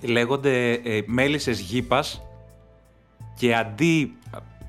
λέγονται 0.00 0.72
ε, 0.72 1.02
μέλισσες 1.06 1.60
γήπας 1.60 2.22
και 3.36 3.54
αντί 3.54 4.16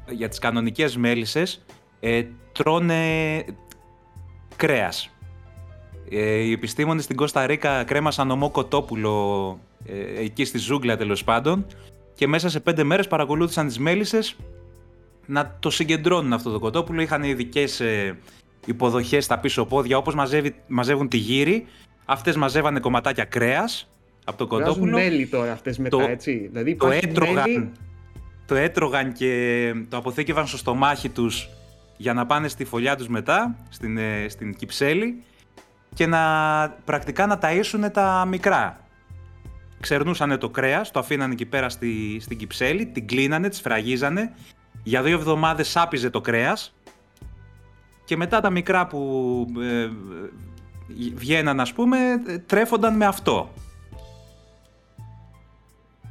για 0.09 0.29
τις 0.29 0.39
κανονικές 0.39 0.97
μέλισσες 0.97 1.65
ε, 1.99 2.23
τρώνε 2.51 3.45
κρέας. 4.55 5.14
Ε, 6.09 6.35
οι 6.35 6.51
επιστήμονες 6.51 7.03
στην 7.03 7.15
Κώστα 7.15 7.45
Ρίκα 7.45 7.83
κρέμασαν 7.83 8.31
ομό 8.31 8.51
κοτόπουλο 8.51 9.59
ε, 9.85 10.21
εκεί 10.23 10.45
στη 10.45 10.57
ζούγκλα 10.57 10.97
τέλος 10.97 11.23
πάντων 11.23 11.65
και 12.15 12.27
μέσα 12.27 12.49
σε 12.49 12.59
πέντε 12.59 12.83
μέρες 12.83 13.07
παρακολούθησαν 13.07 13.67
τις 13.67 13.79
μέλισσες 13.79 14.35
να 15.25 15.57
το 15.59 15.69
συγκεντρώνουν 15.69 16.33
αυτό 16.33 16.51
το 16.51 16.59
κοτόπουλο. 16.59 17.01
Είχαν 17.01 17.23
ειδικές 17.23 17.79
ε, 17.79 18.17
υποδοχές 18.65 19.23
στα 19.23 19.39
πίσω 19.39 19.65
πόδια 19.65 19.97
όπως 19.97 20.15
μαζεύουν 20.67 21.07
τη 21.07 21.17
γύρι. 21.17 21.65
Αυτές 22.05 22.35
μαζεύανε 22.35 22.79
κομματάκια 22.79 23.23
κρέας 23.23 23.89
από 24.25 24.37
το 24.37 24.47
κοτόπουλο. 24.47 24.97
μέλι 24.97 25.27
τώρα 25.27 25.51
αυτές 25.51 25.77
μετά, 25.77 25.97
το, 25.97 26.03
έτσι. 26.03 26.47
Δηλαδή 26.51 26.75
το 26.75 26.89
έτρωγαν, 26.91 27.71
το 28.45 28.55
έτρωγαν 28.55 29.13
και 29.13 29.73
το 29.89 29.97
αποθήκευαν 29.97 30.47
στο 30.47 30.57
στομάχι 30.57 31.09
τους 31.09 31.49
για 31.97 32.13
να 32.13 32.25
πάνε 32.25 32.47
στη 32.47 32.65
φωλιά 32.65 32.95
τους 32.95 33.07
μετά, 33.07 33.55
στην, 33.69 33.97
ε, 33.97 34.25
στην 34.29 34.55
Κυψέλη 34.55 35.23
και 35.95 36.07
να 36.07 36.19
πρακτικά 36.85 37.25
να 37.25 37.39
ταΐσουν 37.41 37.91
τα 37.91 38.25
μικρά. 38.27 38.79
Ξερνούσαν 39.79 40.39
το 40.39 40.49
κρέας, 40.49 40.91
το 40.91 40.99
αφήνανε 40.99 41.33
εκεί 41.33 41.45
πέρα 41.45 41.69
στη, 41.69 42.19
στην 42.21 42.37
Κυψέλη, 42.37 42.85
την 42.85 43.07
κλείνανε, 43.07 43.49
τις 43.49 43.61
φραγίζανε. 43.61 44.33
Για 44.83 45.01
δύο 45.01 45.17
εβδομάδες 45.17 45.77
άπιζε 45.77 46.09
το 46.09 46.21
κρέας 46.21 46.75
και 48.05 48.17
μετά 48.17 48.41
τα 48.41 48.49
μικρά 48.49 48.87
που 48.87 49.45
ε, 49.61 49.89
βγαίναν 51.15 51.59
ας 51.59 51.73
πούμε 51.73 51.97
τρέφονταν 52.45 52.95
με 52.95 53.05
αυτό. 53.05 53.53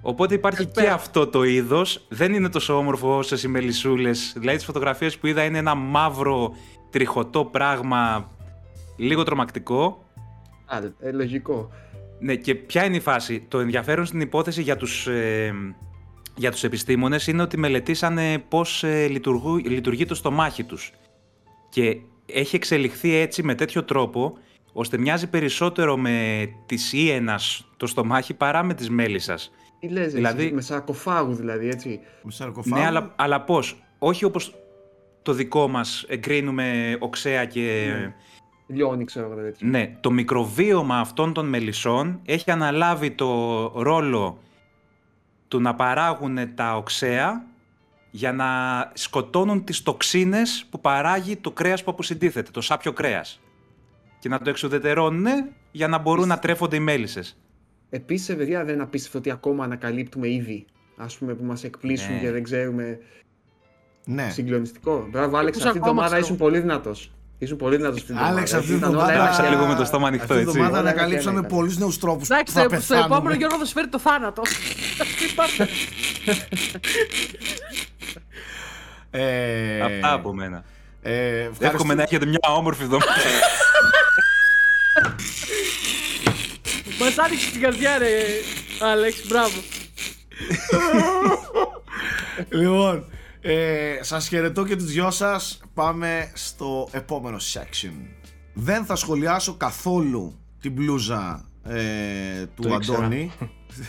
Οπότε 0.02 0.35
υπάρχει 0.35 0.66
και 0.66 0.89
αυτό 0.89 1.27
το 1.27 1.43
είδος. 1.43 2.06
Δεν 2.09 2.35
είναι 2.35 2.48
τόσο 2.48 2.77
όμορφο 2.77 3.16
όσες 3.16 3.43
οι 3.43 3.48
μελισσούλες. 3.48 4.32
Δηλαδή, 4.36 4.56
τις 4.56 4.66
φωτογραφίες 4.66 5.19
που 5.19 5.27
είδα 5.27 5.44
είναι 5.44 5.59
ένα 5.59 5.74
μαύρο 5.74 6.55
τριχωτό 6.90 7.44
πράγμα. 7.44 8.31
Λίγο 8.97 9.23
τρομακτικό. 9.23 10.05
Α, 10.66 10.79
ε, 11.01 11.12
λογικό. 11.12 11.71
Ναι, 12.19 12.35
και 12.35 12.55
ποια 12.55 12.85
είναι 12.85 12.97
η 12.97 13.01
φάση; 13.01 13.45
Το 13.49 13.59
ενδιαφέρον 13.61 14.07
στην 14.07 14.21
υπόθεση 14.21 14.62
για 14.62 14.77
τους, 14.77 15.07
ε, 15.07 15.55
για 16.37 16.51
τους 16.51 16.65
επιστήμονες 16.65 17.27
είναι 17.27 17.43
ότι 17.43 17.59
μελετήσανε 17.59 18.45
πώς 18.49 18.85
ε, 18.85 19.07
λειτουργεί 19.65 20.05
το 20.05 20.15
στομάχι 20.15 20.65
τους. 20.65 20.93
Και 21.69 21.97
έχει 22.27 22.57
εξελιχθεί 22.57 23.15
έτσι 23.15 23.43
με 23.43 23.55
τέτοιο 23.55 23.85
τρόπο, 23.85 24.39
ώστε 24.73 24.99
μοιάζει 24.99 25.27
περισσότερο 25.27 25.97
με 25.97 26.49
τις 26.66 26.93
ίενας 26.93 27.71
το 27.77 27.87
στομάχι 27.87 28.35
παρά 28.35 28.62
με 28.62 28.75
τις 28.75 28.91
μέλισσας. 28.91 29.51
Τι 29.81 29.89
λες, 29.89 30.12
δηλαδή, 30.12 30.53
με 30.53 30.61
σαρκοφάγου 30.61 31.35
δηλαδή, 31.35 31.69
έτσι. 31.69 32.01
Με 32.23 32.31
σαρκοφάγου; 32.31 32.81
Ναι, 32.81 32.87
αλλά, 32.87 33.12
αλλά 33.16 33.41
πώς; 33.41 33.83
Όχι 33.99 34.25
όπως 34.25 34.55
το 35.23 35.33
δικό 35.33 35.69
μας 35.69 36.05
εγκρίνουμε 36.09 36.97
οξέα 37.01 37.45
και... 37.45 37.95
Ναι. 38.01 38.15
Λιώνει, 38.66 39.05
ξέρω 39.05 39.27
εγώ 39.27 39.35
τέτοιο. 39.35 39.69
Ναι, 39.69 39.97
το 40.01 40.11
μικροβίωμα 40.11 40.99
αυτών 40.99 41.32
των 41.32 41.49
μελισσών 41.49 42.20
έχει 42.24 42.51
αναλάβει 42.51 43.11
το 43.11 43.66
ρόλο 43.82 44.39
του 45.49 45.61
να 45.61 45.74
παράγουν 45.74 46.55
τα 46.55 46.77
οξέα 46.77 47.45
για 48.11 48.32
να 48.32 48.47
σκοτώνουν 48.95 49.65
τις 49.65 49.82
τοξίνες 49.82 50.66
που 50.70 50.81
παράγει 50.81 51.36
το 51.36 51.51
κρέας 51.51 51.85
που 51.85 51.91
αποσυντίθεται, 51.91 52.51
το 52.51 52.61
σάπιο 52.61 52.93
κρέας. 52.93 53.41
Και 54.19 54.28
να 54.28 54.39
το 54.39 54.51
εξουδετερώνουν 54.51 55.27
για 55.70 55.89
να 55.89 55.99
μπορούν 55.99 56.28
να 56.28 56.39
τρέφονται 56.39 56.77
οι 56.77 56.81
μέλισσες. 56.81 57.39
Επίσης, 57.91 58.36
παιδιά, 58.36 58.65
δεν 58.65 58.74
είναι 58.74 58.82
απίστευτο 58.82 59.19
ότι 59.19 59.31
ακόμα 59.31 59.65
ανακαλύπτουμε 59.65 60.28
είδη 60.28 60.66
ας 60.97 61.19
πούμε, 61.19 61.35
που 61.35 61.45
μας 61.45 61.65
εκπλήσουν 61.65 62.15
ναι. 62.15 62.20
και 62.20 62.31
δεν 62.31 62.43
ξέρουμε. 62.43 62.99
Ναι. 64.05 64.31
Συγκλονιστικό. 64.31 65.07
Μπράβο, 65.11 65.36
Άλεξ, 65.36 65.57
αυτή 65.57 65.70
την 65.70 65.81
εβδομάδα 65.81 66.19
ήσουν 66.19 66.36
πολύ 66.36 66.61
δυνατός. 66.61 67.12
Ήσουν 67.45 67.57
πολύ 67.57 67.77
δυνατός 67.77 68.01
στην 68.01 68.15
εβδομάδα. 68.15 68.37
Άλεξ, 68.37 68.53
αυτή 68.55 68.66
την 68.66 68.83
εβδομάδα. 68.83 69.12
Άλλαξα 69.12 69.49
λίγο 69.49 69.66
με 69.66 69.75
το 69.75 69.85
στόμα 69.85 70.07
ανοιχτό, 70.09 70.35
έτσι. 70.35 70.47
Αυτή 70.47 70.53
την 70.53 70.61
εβδομάδα 70.65 70.91
ανακαλύψαμε 70.91 71.43
πολλούς 71.43 71.77
νέους 71.79 71.99
τρόπους. 71.99 72.29
Εντάξει, 72.29 72.81
στο 72.81 72.95
επόμενο 72.95 73.35
Γιώργο 73.35 73.59
θα 73.59 73.65
σου 73.65 73.73
φέρει 73.73 73.89
το 73.89 73.99
θάνατο. 73.99 74.43
Ε, 79.11 79.81
Αυτά 79.81 80.12
από 80.12 80.35
μένα. 80.35 80.65
Ε, 81.03 81.49
Εύχομαι 81.59 81.95
να 81.95 82.03
έχετε 82.03 82.27
μια 82.27 82.39
όμορφη 82.57 82.83
εβδομάδα. 82.83 83.12
Μας 87.01 87.19
άνοιξε 87.19 87.51
την 87.51 87.61
καρδιά, 87.61 87.99
ρε 87.99 88.09
Άλεξ, 88.81 89.27
μπράβο. 89.27 89.59
λοιπόν, 92.49 93.05
ε, 93.47 93.99
σας 94.01 94.29
χαιρετώ 94.29 94.65
και 94.65 94.77
τους 94.77 94.85
δυο 94.85 95.11
σας. 95.11 95.61
Πάμε 95.75 96.31
στο 96.35 96.89
επόμενο 96.93 97.37
section. 97.37 97.93
Δεν 98.53 98.85
θα 98.85 98.97
σχολιάσω 98.97 99.55
καθόλου 99.55 100.39
την 100.61 100.73
μπλούζα 100.73 101.49
ε, 101.65 102.47
του 102.55 102.75
Αντώνη. 102.75 103.33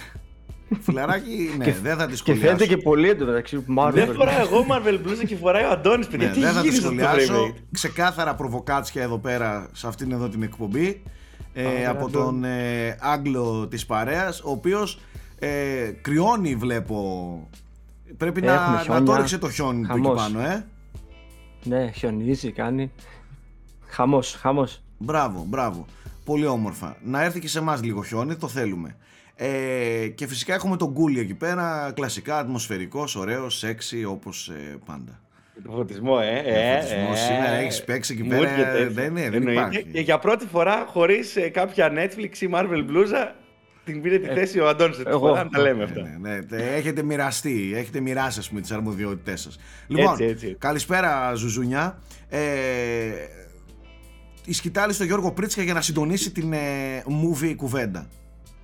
Φιλαράκι, 0.82 1.50
ναι, 1.58 1.78
δεν 1.82 1.98
θα 1.98 2.06
τη 2.06 2.16
σχολιάσω. 2.16 2.24
Και 2.24 2.56
φαίνεται 2.56 2.68
και 2.76 2.78
πολύ 2.78 3.10
εντωμεταξύ 3.10 3.66
Marvel. 3.78 3.92
Δεν 3.94 4.14
φοράω 4.14 4.40
εγώ 4.40 4.66
Marvel 4.70 5.00
μπλούζα 5.02 5.24
και 5.24 5.36
φοράει 5.36 5.64
ο 5.64 5.70
Αντώνης, 5.70 6.08
παιδιά. 6.08 6.28
Ναι, 6.28 6.34
δεν 6.34 6.54
θα 6.54 6.62
τη 6.62 6.76
σχολιάσω. 6.76 7.54
Ξεκάθαρα 7.72 8.36
προβοκάτσια 8.36 9.04
εδώ 9.04 9.18
πέρα, 9.18 9.70
σε 9.72 9.88
αυτήν 9.88 10.12
εδώ 10.12 10.30
την 10.30 10.44
εκπομπή 10.44 11.04
ε, 11.54 11.86
από 11.86 12.10
τον 12.10 12.44
ε, 12.44 12.98
Άγγλο 13.00 13.68
της 13.68 13.86
παρέας 13.86 14.42
ο 14.42 14.50
οποίος 14.50 15.00
ε, 15.40 15.50
κρυώνει 16.02 16.56
βλέπω 16.56 17.50
πρέπει 18.18 18.42
να, 18.42 18.84
να 18.88 19.04
το 19.04 19.16
ρίξει 19.16 19.38
το 19.38 19.50
χιόνι 19.50 19.88
του 19.88 19.98
εκεί 19.98 20.12
πάνω 20.16 20.40
ε. 20.40 20.66
ναι 21.64 21.92
χιονίζει 21.92 22.52
κάνει. 22.52 22.92
Χαμός 23.88 24.36
χαμός. 24.36 24.84
Μπράβο 24.98 25.46
μπράβο. 25.48 25.86
Πολύ 26.26 26.46
όμορφα. 26.46 26.98
Να 27.04 27.24
έρθει 27.24 27.40
και 27.40 27.48
σε 27.48 27.60
εμάς 27.60 27.84
λίγο 27.84 28.04
χιόνι 28.04 28.36
το 28.36 28.48
θέλουμε. 28.48 28.96
Ε, 29.36 30.08
και 30.08 30.28
φυσικά 30.28 30.54
έχουμε 30.54 30.78
τον 30.78 30.92
Γκούλι 30.92 31.20
εκεί 31.20 31.34
πέρα 31.34 31.92
κλασικά 31.96 32.38
ατμοσφαιρικός 32.38 33.16
ωραίος 33.16 33.58
σεξι 33.58 34.06
όπως 34.06 34.50
ε, 34.50 34.78
πάντα. 34.86 35.20
Το 35.64 35.72
φωτισμό, 35.72 36.18
ε. 36.22 36.40
ε, 36.40 36.78
ε 36.78 36.82
σήμερα 37.16 37.52
έχεις 37.52 37.84
παίξει 37.84 38.14
εκεί 38.14 38.24
πέρα. 38.24 38.50
Δεν, 38.90 39.14
ναι, 39.14 39.30
δεν 39.30 39.42
υπάρχει. 39.42 39.84
Και 39.84 40.00
για 40.00 40.20
πρώτη 40.20 40.46
φορά, 40.46 40.86
χωρίς 40.88 41.36
ε, 41.36 41.50
κάποια 41.50 41.92
Netflix 41.96 42.38
ή 42.40 42.50
Marvel 42.54 42.84
μπλούζα, 42.86 43.36
την 43.86 44.02
πήρε 44.02 44.20
τη 44.20 44.28
θέση 44.28 44.60
ο 44.60 44.68
Αντώνης. 44.68 45.02
Εγώ. 45.06 45.32
Αν 45.32 45.50
τα 45.50 45.60
λέμε 45.60 45.84
αυτά. 45.84 46.02
Ναι, 46.02 46.30
ναι, 46.30 46.40
ναι, 46.50 46.64
έχετε 46.64 47.04
μοιραστεί, 47.04 47.74
έχετε 47.76 48.00
μοιράσει 48.00 48.40
ας 48.40 48.50
πούμε, 48.50 48.62
τις 48.62 48.72
αρμοδιότητές 48.72 49.42
σας. 49.42 49.60
Λοιπόν, 49.88 50.12
έτσι, 50.12 50.24
έτσι. 50.24 50.56
καλησπέρα 50.60 51.34
Ζουζούνια. 51.34 52.00
Ε, 52.30 52.40
η 54.46 54.54
σκητάλη 54.54 54.94
στο 54.94 55.04
Γιώργο 55.04 55.32
Πρίτσκα 55.32 55.64
για 55.64 55.74
να 55.74 55.82
συντονίσει 55.82 56.32
την 56.32 56.54
ε, 56.54 57.04
movie 57.08 57.54
κουβέντα. 57.56 58.08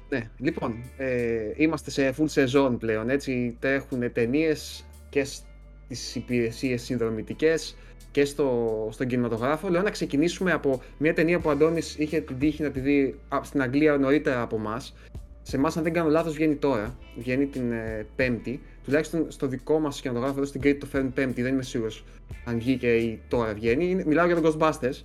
Ναι, 0.10 0.30
λοιπόν, 0.38 0.76
ε, 0.98 1.08
είμαστε 1.56 1.92
σε 1.92 2.14
full 2.18 2.28
season 2.34 2.76
πλέον, 2.80 3.10
έτσι, 3.10 3.58
έχουν 3.60 4.12
ταινίες 4.12 4.86
και 5.10 5.28
τις 5.88 6.16
υπηρεσίες 6.16 6.82
συνδρομητικές 6.82 7.78
και 8.12 8.26
στο, 8.26 8.88
στον 8.92 9.08
κινηματογράφο. 9.08 9.70
Λέω 9.70 9.82
να 9.82 9.90
ξεκινήσουμε 9.90 10.52
από 10.52 10.82
μια 10.98 11.14
ταινία 11.14 11.40
που 11.40 11.50
ο 11.50 11.52
Αντώνης 11.52 11.96
είχε 11.98 12.20
την 12.20 12.40
τύχη 12.40 12.64
να 12.64 12.72
τη 12.72 12.80
δει 12.80 13.20
στην 13.42 13.62
Αγγλία 13.62 13.98
νωρίτερα 13.98 14.42
από 14.42 14.56
εμάς. 14.56 14.96
Σε 15.42 15.56
εμάς, 15.56 15.78
αν 15.78 15.84
δεν 15.84 15.94
κάνω 15.94 16.10
λάθος, 16.10 16.34
βγαίνει 16.34 16.56
τώρα. 16.56 16.98
Βγαίνει 17.18 17.46
την 17.46 17.72
ε, 17.72 18.06
Πέμπτη. 18.16 18.62
τουλάχιστον 18.84 19.26
στο 19.28 19.48
δικό 19.48 19.80
μας 19.80 20.02
κινηματογράφο 20.02 20.38
εδώ 20.38 20.48
στην 20.48 20.62
Κρήτη 20.62 20.80
το 20.80 20.86
φέρνει 20.86 21.10
Πέμπτη, 21.10 21.42
δεν 21.42 21.54
είμαι 21.54 21.64
σίγουρος 21.64 22.04
αν 22.46 22.60
βγήκε 22.60 22.88
ή 22.88 23.20
τώρα 23.28 23.54
βγαίνει. 23.54 24.04
Μιλάω 24.06 24.26
για 24.26 24.42
τον 24.42 24.58
Ghostbusters. 24.60 25.02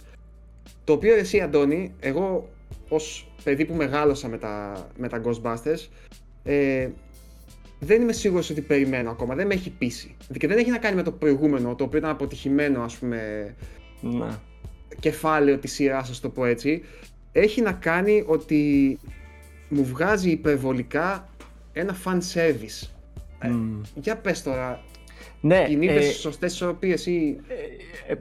Το 0.84 0.92
οποίο 0.92 1.14
εσύ, 1.14 1.40
Αντώνη, 1.40 1.94
εγώ 2.00 2.48
ως 2.88 3.28
παιδί 3.44 3.64
που 3.64 3.74
μεγάλωσα 3.74 4.28
με 4.28 4.38
τα, 4.38 4.86
με 4.96 5.08
τα 5.08 5.22
Ghostbusters, 5.24 5.88
ε, 6.44 6.88
δεν 7.78 8.02
είμαι 8.02 8.12
σίγουρος 8.12 8.50
ότι 8.50 8.60
περιμένω 8.60 9.10
ακόμα. 9.10 9.34
Δεν 9.34 9.46
με 9.46 9.54
έχει 9.54 9.70
πείσει. 9.70 10.16
Και 10.38 10.46
δεν 10.46 10.58
έχει 10.58 10.70
να 10.70 10.78
κάνει 10.78 10.96
με 10.96 11.02
το 11.02 11.12
προηγούμενο, 11.12 11.74
το 11.74 11.84
οποίο 11.84 11.98
ήταν 11.98 12.10
αποτυχημένο, 12.10 12.82
ας 12.82 12.96
πούμε. 12.96 13.54
Ναι. 14.00 14.26
Κεφάλαιο 15.00 15.58
της 15.58 15.72
σειράς, 15.72 16.10
ας 16.10 16.20
το 16.20 16.28
πω 16.28 16.44
έτσι. 16.44 16.82
Έχει 17.32 17.60
να 17.60 17.72
κάνει 17.72 18.24
ότι 18.26 18.98
μου 19.68 19.84
βγάζει 19.84 20.30
υπερβολικά 20.30 21.28
ένα 21.72 21.96
fan 22.04 22.18
service. 22.34 22.88
Ε, 23.38 23.50
για 23.94 24.16
πες 24.16 24.42
τώρα, 24.42 24.84
ναι, 25.40 25.64
κινείτες 25.68 26.08
ε, 26.08 26.12
σωστές 26.12 26.52
ισορροπίες 26.52 27.06
ή... 27.06 27.40
Ε, 28.08 28.12
ε, 28.12 28.16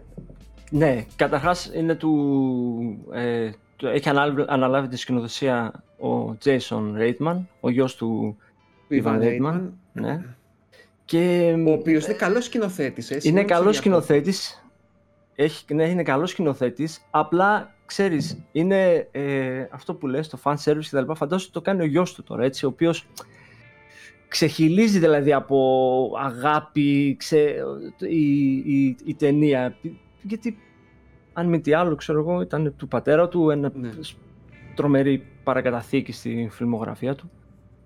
ναι, 0.70 1.06
καταρχάς 1.16 1.72
είναι 1.76 1.96
του... 1.96 3.06
Ε, 3.14 3.50
έχει 3.82 4.10
αναλάβει, 4.48 4.88
τη 4.88 4.98
σκηνοθεσία 4.98 5.84
ο 6.00 6.38
Jason 6.44 6.84
Reitman, 6.98 7.38
ο 7.60 7.70
γιος 7.70 7.96
του 7.96 8.38
Ivan 8.90 9.22
Reitman. 9.22 9.62
Ναι. 9.94 10.26
Και, 11.06 11.56
ο 11.68 11.72
οποίος 11.72 12.06
είναι 12.06 12.14
καλός 12.14 12.46
σκηνοθέτης. 12.46 13.12
Ε, 13.12 13.20
είναι 13.24 13.44
καλός 13.44 13.76
σκηνοθέτης. 13.76 14.66
Έχει, 15.36 15.74
ναι, 15.74 15.90
είναι 15.90 16.04
καλός 16.04 16.30
σκηνοθέτης. 16.30 17.06
Απλά 17.12 17.76
ξέρεις, 17.86 18.38
είναι 18.52 19.08
ε, 19.12 19.66
αυτό 19.72 19.94
που 19.94 20.08
λες, 20.08 20.28
το 20.28 20.40
fan 20.44 20.54
service 20.54 20.80
και 20.80 20.90
τα 20.92 21.00
λοιπά, 21.00 21.16
φαντάζομαι 21.16 21.44
ότι 21.44 21.52
το 21.54 21.62
κάνει 21.62 21.82
ο 21.82 21.86
γιος 21.86 22.14
του 22.14 22.24
τώρα, 22.24 22.44
έτσι, 22.44 22.66
ο 22.66 22.68
οποίος 22.68 23.08
ξεχυλίζει 24.28 25.00
δηλαδή 25.00 25.34
από 25.34 26.12
αγάπη 26.18 27.16
ξε, 27.20 27.56
η, 28.10 28.56
η, 28.56 28.96
η, 29.06 29.14
ταινία, 29.16 29.76
γιατί 30.22 30.58
αν 31.34 31.48
μη 31.48 31.62
τι 31.62 31.74
άλλο, 31.74 31.96
ξέρω 31.96 32.20
εγώ, 32.20 32.42
ήταν 32.42 32.74
του 32.78 32.88
πατέρα 32.88 33.28
του, 33.28 33.50
ένα 33.50 33.72
ναι. 33.76 33.90
τρομερή 34.76 35.26
παρακαταθήκη 35.44 36.12
στη 36.12 36.48
φιλμογραφία 36.52 37.16
του, 37.16 37.32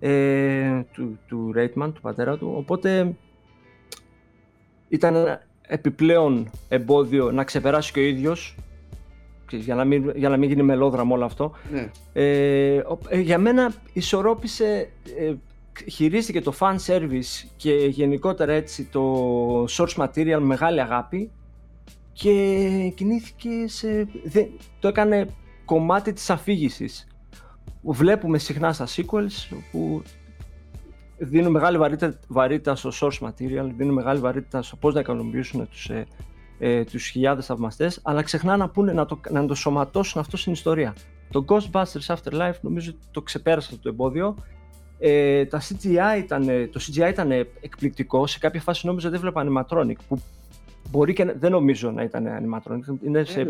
ε, 0.00 0.82
του, 0.92 1.18
του 1.26 1.52
Ρέιτμαν, 1.52 1.92
του 1.92 2.00
πατέρα 2.00 2.36
του, 2.36 2.54
οπότε 2.56 3.14
ήταν 4.88 5.14
ένα 5.14 5.42
επιπλέον 5.66 6.50
εμπόδιο 6.68 7.30
να 7.30 7.44
ξεπεράσει 7.44 7.92
και 7.92 8.00
ο 8.00 8.02
ίδιος 8.02 8.56
για 9.56 9.74
να 9.74 9.84
μην, 9.84 10.12
για 10.14 10.28
να 10.28 10.36
μην 10.36 10.48
γίνει 10.48 10.62
μελόδραμο 10.62 11.14
όλο 11.14 11.24
αυτό. 11.24 11.52
Ναι. 11.70 11.90
Ε, 12.12 12.82
ε, 13.08 13.18
για 13.20 13.38
μένα 13.38 13.72
ισορρόπησε, 13.92 14.90
ε, 15.18 15.34
χειρίστηκε 15.90 16.40
το 16.40 16.54
fan 16.58 16.76
service 16.86 17.48
και 17.56 17.72
γενικότερα 17.72 18.52
έτσι 18.52 18.84
το 18.84 19.64
source 19.64 19.94
material 19.96 20.24
με 20.24 20.40
μεγάλη 20.40 20.80
αγάπη 20.80 21.30
και 22.12 22.92
κινήθηκε 22.94 23.50
σε... 23.66 24.08
το 24.80 24.88
έκανε 24.88 25.26
κομμάτι 25.64 26.12
της 26.12 26.30
αφήγησης. 26.30 27.04
Βλέπουμε 27.82 28.38
συχνά 28.38 28.72
στα 28.72 28.86
sequels 28.86 29.56
που 29.70 30.02
δίνουν 31.18 31.50
μεγάλη 31.52 31.78
βαρύτητα, 31.78 32.18
βαρύτητα 32.28 32.74
στο 32.74 32.90
source 33.00 33.26
material, 33.26 33.70
δίνουν 33.76 33.94
μεγάλη 33.94 34.20
βαρύτητα 34.20 34.62
στο 34.62 34.76
πώς 34.76 34.94
να 34.94 35.00
ικανοποιήσουν 35.00 35.68
τους 35.68 35.88
ε, 35.88 36.06
ε, 36.58 36.84
τους 36.84 37.06
χιλιάδες 37.06 37.46
θαυμαστές, 37.46 38.00
αλλά 38.02 38.22
ξεχνά 38.22 38.56
να, 38.56 38.68
πούνε, 38.68 38.92
να, 38.92 39.06
το, 39.06 39.20
να 39.30 39.46
το 39.46 39.54
σωματώσουν 39.54 40.20
αυτό 40.20 40.36
στην 40.36 40.52
ιστορία. 40.52 40.94
Το 41.30 41.44
Ghostbusters 41.48 42.14
Afterlife 42.14 42.60
νομίζω 42.60 42.92
το 43.10 43.22
ξεπέρασε 43.22 43.76
το 43.76 43.88
εμπόδιο. 43.88 44.34
Ε, 44.98 45.44
τα 45.44 45.60
CGI 45.60 46.18
ήταν, 46.18 46.46
το 46.72 46.80
CGI 46.80 47.08
ήταν 47.10 47.30
εκπληκτικό, 47.60 48.26
σε 48.26 48.38
κάποια 48.38 48.60
φάση 48.60 48.86
νόμιζα 48.86 49.10
δεν 49.10 49.20
βλέπα 49.20 49.46
animatronic, 49.46 49.96
που 50.08 50.22
μπορεί 50.90 51.12
και 51.12 51.24
δεν 51.38 51.50
νομίζω 51.50 51.90
να 51.90 52.02
ήταν 52.02 52.26
animatronic. 52.26 53.04
Είναι 53.04 53.24
σε... 53.24 53.46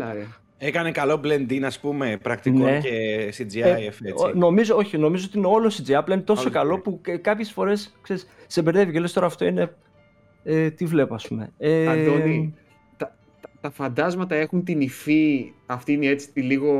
Έκανε 0.63 0.91
καλό 0.91 1.21
blend 1.23 1.51
in, 1.51 1.69
πούμε, 1.81 2.17
πρακτικό 2.21 2.57
ναι. 2.57 2.79
και 2.79 3.27
CGI 3.37 3.61
ε, 3.61 3.85
έτσι. 3.85 4.03
Νομίζω, 4.33 4.75
όχι, 4.75 4.97
νομίζω 4.97 5.25
ότι 5.27 5.37
είναι 5.37 5.47
όλο 5.47 5.67
CGI, 5.67 5.93
απλά 5.93 6.13
είναι 6.13 6.23
τόσο 6.23 6.49
καλό 6.49 6.79
που 6.79 7.01
κάποιες 7.21 7.51
φορές 7.51 7.93
ξέρεις, 8.01 8.27
σε 8.47 8.61
μπερδεύει 8.61 8.91
και 8.91 8.99
λες 8.99 9.13
τώρα 9.13 9.25
αυτό 9.25 9.45
είναι... 9.45 9.75
Ε, 10.43 10.69
τι 10.69 10.85
βλέπω, 10.85 11.13
ας 11.13 11.27
πούμε. 11.27 11.51
Ε, 11.57 11.87
Αντώνη, 11.87 12.53
τα 13.61 13.69
φαντάσματα 13.71 14.35
έχουν 14.35 14.63
την 14.63 14.81
υφή, 14.81 15.53
αυτή 15.65 15.91
είναι 15.93 16.05
έτσι 16.05 16.31
τη 16.31 16.41
λίγο, 16.41 16.73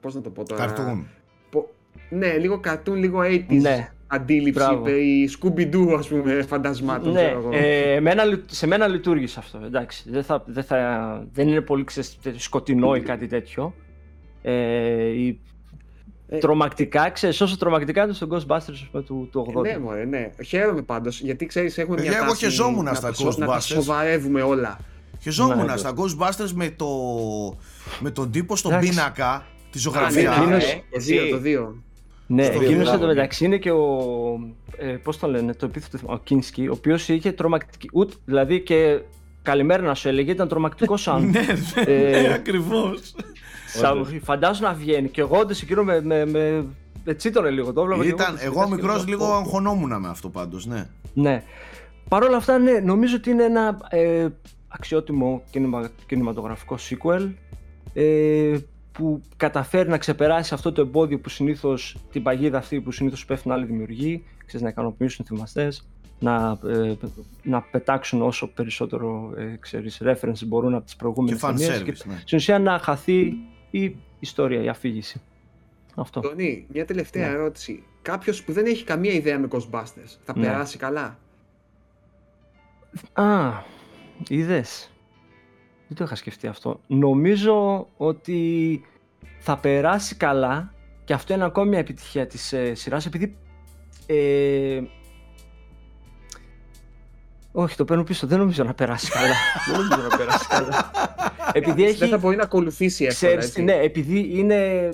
πώς 0.00 0.14
να 0.14 0.20
το 0.20 0.30
πω 0.30 0.44
τώρα. 0.44 0.66
Καρτούν. 0.66 1.06
Ναι, 2.08 2.36
λίγο 2.36 2.60
καρτούν, 2.60 2.94
λίγο 2.94 3.20
80's 3.20 3.44
ναι. 3.48 3.92
Αντίληψη, 4.14 4.64
η 4.90 5.30
Scooby-Doo 5.40 5.94
ας 5.98 6.08
πούμε 6.08 6.42
φαντασμάτων. 6.42 7.12
Ναι, 7.12 7.34
ε, 7.50 8.00
σε 8.46 8.66
μένα 8.66 8.86
λειτουργήσε 8.86 9.38
αυτό, 9.38 9.60
εντάξει. 9.64 10.10
Δεν, 10.10 10.24
θα, 10.24 10.42
δεν, 10.46 10.64
θα, 10.64 11.26
δεν 11.32 11.48
είναι 11.48 11.60
πολύ 11.60 11.84
σκοτεινό 12.36 12.94
ή 12.94 13.00
κάτι 13.00 13.26
τέτοιο. 13.26 13.74
Ε, 14.42 15.04
η, 15.04 15.40
ε, 16.28 16.38
τρομακτικά, 16.38 17.10
ξέρεις, 17.10 17.40
όσο 17.40 17.56
τρομακτικά 17.56 18.04
είναι 18.04 18.12
στο 18.12 18.28
Ghostbusters 18.30 19.02
του, 19.04 19.28
του 19.32 19.54
80. 19.56 19.64
Ε, 19.64 19.68
ναι, 19.72 19.78
μωρέ, 19.78 20.04
ναι. 20.04 20.30
Χαίρομαι 20.44 20.82
πάντως, 20.82 21.20
γιατί 21.20 21.46
ξέρεις 21.46 21.78
έχουμε 21.78 22.00
μια 22.00 22.10
τάση... 22.10 22.24
Εγώ 22.24 22.34
χεζόμουν 22.34 22.94
στα 22.94 23.10
Ghostbusters. 23.10 23.36
Να 23.36 23.46
τα 23.46 23.60
σοβαρεύουμε 23.60 24.42
όλα. 24.42 24.78
Χεζόμουν 25.20 25.64
ναι, 25.64 25.76
στα 25.76 25.92
Ghostbusters 25.96 26.50
με, 26.54 26.70
το, 26.70 26.86
με 28.00 28.10
τον 28.10 28.30
τύπο 28.30 28.56
στον 28.56 28.78
πίνακα 28.78 29.46
τη 29.70 29.78
ζωγραφία. 29.78 30.44
Ναι, 30.48 30.56
ναι, 30.56 31.30
το 31.30 31.38
δύο. 31.38 31.82
Ναι, 32.34 32.46
εκείνος 32.46 32.92
εδώ 32.92 33.06
μεταξύ 33.06 33.44
είναι 33.44 33.56
και 33.56 33.70
ο. 33.70 33.86
Ε, 34.76 34.86
Πώς 34.86 35.18
το 35.18 35.26
λένε, 35.26 35.54
το 35.54 35.66
επίθετο 35.66 35.98
ο 36.06 36.18
Κίνσκι, 36.18 36.66
ο 36.66 36.72
οποίος 36.72 37.08
είχε 37.08 37.32
τρομακτική. 37.32 37.88
Ούτε, 37.92 38.14
δηλαδή 38.24 38.60
και 38.60 39.00
καλημέρα 39.42 39.82
να 39.82 39.94
σου 39.94 40.08
έλεγε, 40.08 40.30
ήταν 40.30 40.48
τρομακτικός 40.48 41.02
σαν. 41.02 41.30
ναι, 41.30 41.46
ε, 41.84 42.32
ακριβώς. 42.32 43.14
Φαντάζομαι 44.22 44.68
να 44.68 44.74
βγαίνει 44.74 45.08
και 45.08 45.20
εγώ 45.20 45.38
όντως 45.38 45.62
εκείνο 45.62 45.82
με, 45.82 46.00
με, 46.02 46.26
με, 46.26 46.66
με 47.04 47.14
τσίτωνε 47.14 47.50
λίγο. 47.50 47.72
Το 47.72 47.80
έβλεπα 47.80 48.04
Ήταν, 48.04 48.36
εγώ 48.40 48.68
μικρός 48.68 49.06
λίγο 49.06 49.24
αγχωνόμουν 49.24 50.00
με 50.00 50.08
αυτό 50.08 50.28
πάντως, 50.28 50.66
ναι. 50.66 50.88
Ναι. 51.14 51.42
Παρ' 52.08 52.22
όλα 52.22 52.36
αυτά, 52.36 52.58
ναι, 52.58 52.72
νομίζω 52.72 53.16
ότι 53.16 53.30
είναι 53.30 53.44
ένα 53.44 53.78
ε, 53.88 54.26
αξιότιμο 54.68 55.42
κινηματογραφικό 56.06 56.76
sequel 56.90 57.30
ε, 57.94 58.56
που 58.92 59.22
καταφέρει 59.36 59.88
να 59.88 59.98
ξεπεράσει 59.98 60.54
αυτό 60.54 60.72
το 60.72 60.80
εμπόδιο 60.80 61.18
που 61.18 61.28
συνήθως, 61.28 61.96
την 62.10 62.22
παγίδα 62.22 62.58
αυτή 62.58 62.80
που 62.80 62.90
συνήθως 62.90 63.24
πέφτουν 63.24 63.52
άλλοι 63.52 63.64
δημιουργοί, 63.64 64.24
ξέρεις, 64.46 64.62
να 64.62 64.68
ικανοποιήσουν 64.68 65.24
θυμαστές, 65.24 65.88
να, 66.18 66.58
ε, 66.66 66.94
να 67.42 67.62
πετάξουν 67.62 68.22
όσο 68.22 68.46
περισσότερο 68.48 69.34
ε, 69.36 69.56
ξέρεις, 69.60 70.02
reference 70.04 70.46
μπορούν 70.46 70.74
από 70.74 70.84
τις 70.84 70.96
προηγούμενες 70.96 71.40
και 71.40 71.46
ταινίες 71.46 71.82
και 71.82 71.94
ναι. 72.06 72.18
στην 72.20 72.38
ουσία 72.38 72.58
να 72.58 72.78
χαθεί 72.78 73.34
η 73.70 73.96
ιστορία, 74.18 74.62
η 74.62 74.68
αφήγηση. 74.68 75.20
Αυτό. 75.94 76.20
Τονί, 76.20 76.66
μια 76.72 76.84
τελευταία 76.84 77.28
ναι. 77.28 77.34
ερώτηση. 77.34 77.82
Κάποιος 78.02 78.42
που 78.42 78.52
δεν 78.52 78.66
έχει 78.66 78.84
καμία 78.84 79.12
ιδέα 79.12 79.38
με 79.38 79.48
Ghostbusters, 79.50 80.16
θα 80.24 80.32
ναι. 80.36 80.46
περάσει 80.46 80.78
καλά; 80.78 81.18
Α, 83.12 83.52
Είδες. 84.28 84.91
Δεν 85.92 86.00
το 86.00 86.04
είχα 86.04 86.16
σκεφτεί 86.16 86.46
αυτό. 86.46 86.80
Νομίζω 86.86 87.88
ότι 87.96 88.82
θα 89.38 89.58
περάσει 89.58 90.14
καλά 90.14 90.74
και 91.04 91.12
αυτό 91.12 91.34
είναι 91.34 91.44
ακόμη 91.44 91.68
μια 91.68 91.78
επιτυχία 91.78 92.26
της 92.26 92.52
ε, 92.52 92.74
σειράς 92.74 93.06
επειδή 93.06 93.36
ε, 94.06 94.82
όχι, 97.52 97.76
το 97.76 97.84
παίρνω 97.84 98.04
πίσω. 98.04 98.26
Δεν 98.26 98.38
νομίζω 98.38 98.64
να 98.64 98.74
περάσει 98.74 99.10
καλά. 99.10 99.34
δεν 99.66 99.80
νομίζω 99.80 100.08
να 100.08 100.16
περάσει 100.16 100.46
καλά. 100.48 100.90
επειδή 101.52 101.84
έχει... 101.84 101.98
Δεν 101.98 102.08
θα 102.08 102.18
μπορεί 102.18 102.36
να 102.36 102.42
ακολουθήσει 102.42 103.04
εύκολα, 103.04 103.36
ξέρεις, 103.36 103.56
Ναι, 103.56 103.74
επειδή 103.74 104.38
είναι... 104.38 104.90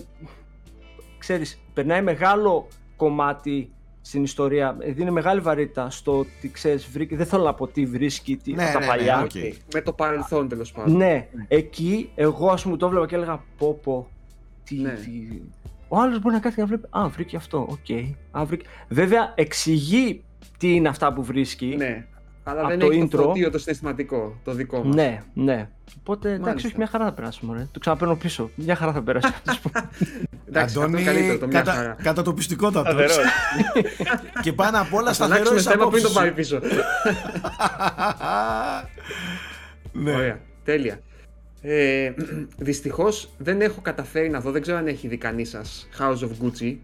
Ξέρεις, 1.19 1.61
περνάει 1.75 2.03
μεγάλο 2.03 2.69
κομμάτι 2.97 3.73
στην 4.09 4.23
ιστορία 4.23 4.77
δίνει 4.81 5.11
μεγάλη 5.11 5.41
βαρύτητα 5.41 5.91
στο 5.91 6.19
ότι 6.19 6.51
ξέρεις, 6.51 6.89
δεν 7.11 7.27
θέλω 7.27 7.43
να 7.43 7.55
πω 7.55 7.67
τι 7.67 7.87
βρίσκει 7.87 8.37
τι, 8.37 8.53
ναι, 8.53 8.71
τα 8.73 8.81
ναι, 8.81 8.87
παλιά. 8.87 9.27
Ναι, 9.35 9.51
Με 9.75 9.81
το 9.81 9.93
παρελθόν 9.93 10.49
τέλος 10.49 10.73
πάντων. 10.73 10.97
Ναι, 10.97 11.29
εκεί 11.49 12.11
εγώ 12.15 12.49
ας 12.49 12.63
πούμε 12.63 12.77
το 12.77 12.87
έβλεπα 12.87 13.07
και 13.07 13.15
έλεγα 13.15 13.45
πω 13.59 13.79
πω. 13.83 14.09
Τι, 14.65 14.77
ναι. 14.77 14.91
τι... 14.91 15.41
Ο 15.89 15.99
άλλος 15.99 16.21
μπορεί 16.21 16.35
να 16.35 16.41
κάθεται 16.41 16.61
να 16.61 16.67
βλέπει. 16.67 16.87
Α, 16.91 17.09
βρήκε 17.09 17.37
αυτό. 17.37 17.67
OK. 17.71 17.79
Okay. 17.89 18.57
Βέβαια 18.89 19.33
εξηγεί 19.35 20.25
τι 20.59 20.75
είναι 20.75 20.89
αυτά 20.89 21.13
που 21.13 21.23
βρίσκει. 21.23 21.75
Ναι. 21.77 22.07
Αλλά 22.49 22.69
δεν 22.69 22.79
το 22.79 22.87
έχει 22.87 23.03
intro. 23.03 23.35
το 23.43 23.51
το 23.51 23.59
συναισθηματικό, 23.59 24.37
το 24.45 24.53
δικό 24.53 24.85
μας. 24.85 24.95
Ναι, 24.95 25.23
ναι. 25.35 25.69
Οπότε 25.99 26.33
εντάξει, 26.33 26.67
όχι, 26.67 26.75
μια 26.77 26.87
χαρά 26.87 27.05
θα 27.05 27.13
περάσουμε. 27.13 27.57
Ρε. 27.57 27.69
Το 27.73 27.79
ξαναπαίρνω 27.79 28.17
πίσω. 28.17 28.51
Μια 28.55 28.75
χαρά 28.75 28.93
θα 28.93 29.03
περάσει. 29.03 29.33
εντάξει, 30.49 30.79
Αντώνη, 30.79 31.03
καλύτερο, 31.03 31.39
το 31.39 31.47
μια 31.47 31.59
κατα, 31.59 31.73
χαρά. 31.73 31.97
κατά 32.03 32.23
το 32.23 32.35
πιστικότατος. 32.35 33.19
και 34.43 34.53
πάνω 34.53 34.81
απ' 34.81 34.95
όλα 34.95 35.13
σταθερός 35.13 35.51
είσαι 35.59 35.71
θέμα 35.71 35.89
πριν 35.89 36.03
το 36.03 36.11
πάρει 36.11 36.33
πίσω. 36.33 36.61
ναι. 39.93 40.15
Ωραία, 40.15 40.41
τέλεια. 40.65 41.01
Ε, 41.61 42.13
Δυστυχώς 42.57 43.31
δεν 43.39 43.61
έχω 43.61 43.81
καταφέρει 43.81 44.31
να 44.31 44.41
δω, 44.41 44.51
δεν 44.51 44.63
ξέρω 44.63 44.77
αν 44.77 44.87
έχει 44.87 45.09
δει 45.09 45.17
κανείς 45.17 45.49
σας 45.49 45.89
House 45.99 46.19
of 46.19 46.31
Gucci. 46.45 46.77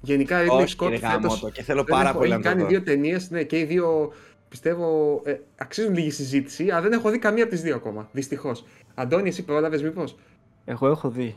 Γενικά, 0.00 0.40
Ridley 0.44 0.66
Scott 0.76 0.98
φέτος, 1.00 1.50
και 1.52 1.62
θέλω 1.62 1.84
πάρα 1.84 2.12
πολύ 2.12 2.30
να 2.30 2.36
το 2.36 2.42
κάνει 2.42 2.64
δύο 2.64 2.82
ταινίες 2.82 3.30
ναι, 3.30 3.42
και 3.42 3.58
οι 3.58 3.64
δύο 3.64 4.12
πιστεύω 4.54 5.20
ε, 5.24 5.36
αξίζουν 5.56 5.94
λίγη 5.94 6.10
συζήτηση, 6.10 6.70
αλλά 6.70 6.80
δεν 6.80 6.92
έχω 6.92 7.10
δει 7.10 7.18
καμία 7.18 7.42
από 7.42 7.52
τις 7.52 7.62
δύο 7.62 7.74
ακόμα. 7.74 8.08
Δυστυχώς. 8.12 8.64
Αντώνη, 8.94 9.28
εσύ 9.28 9.44
πρόλαβες 9.44 9.82
μήπως; 9.82 10.16
Εγώ 10.64 10.88
έχω 10.88 11.08
δει. 11.08 11.34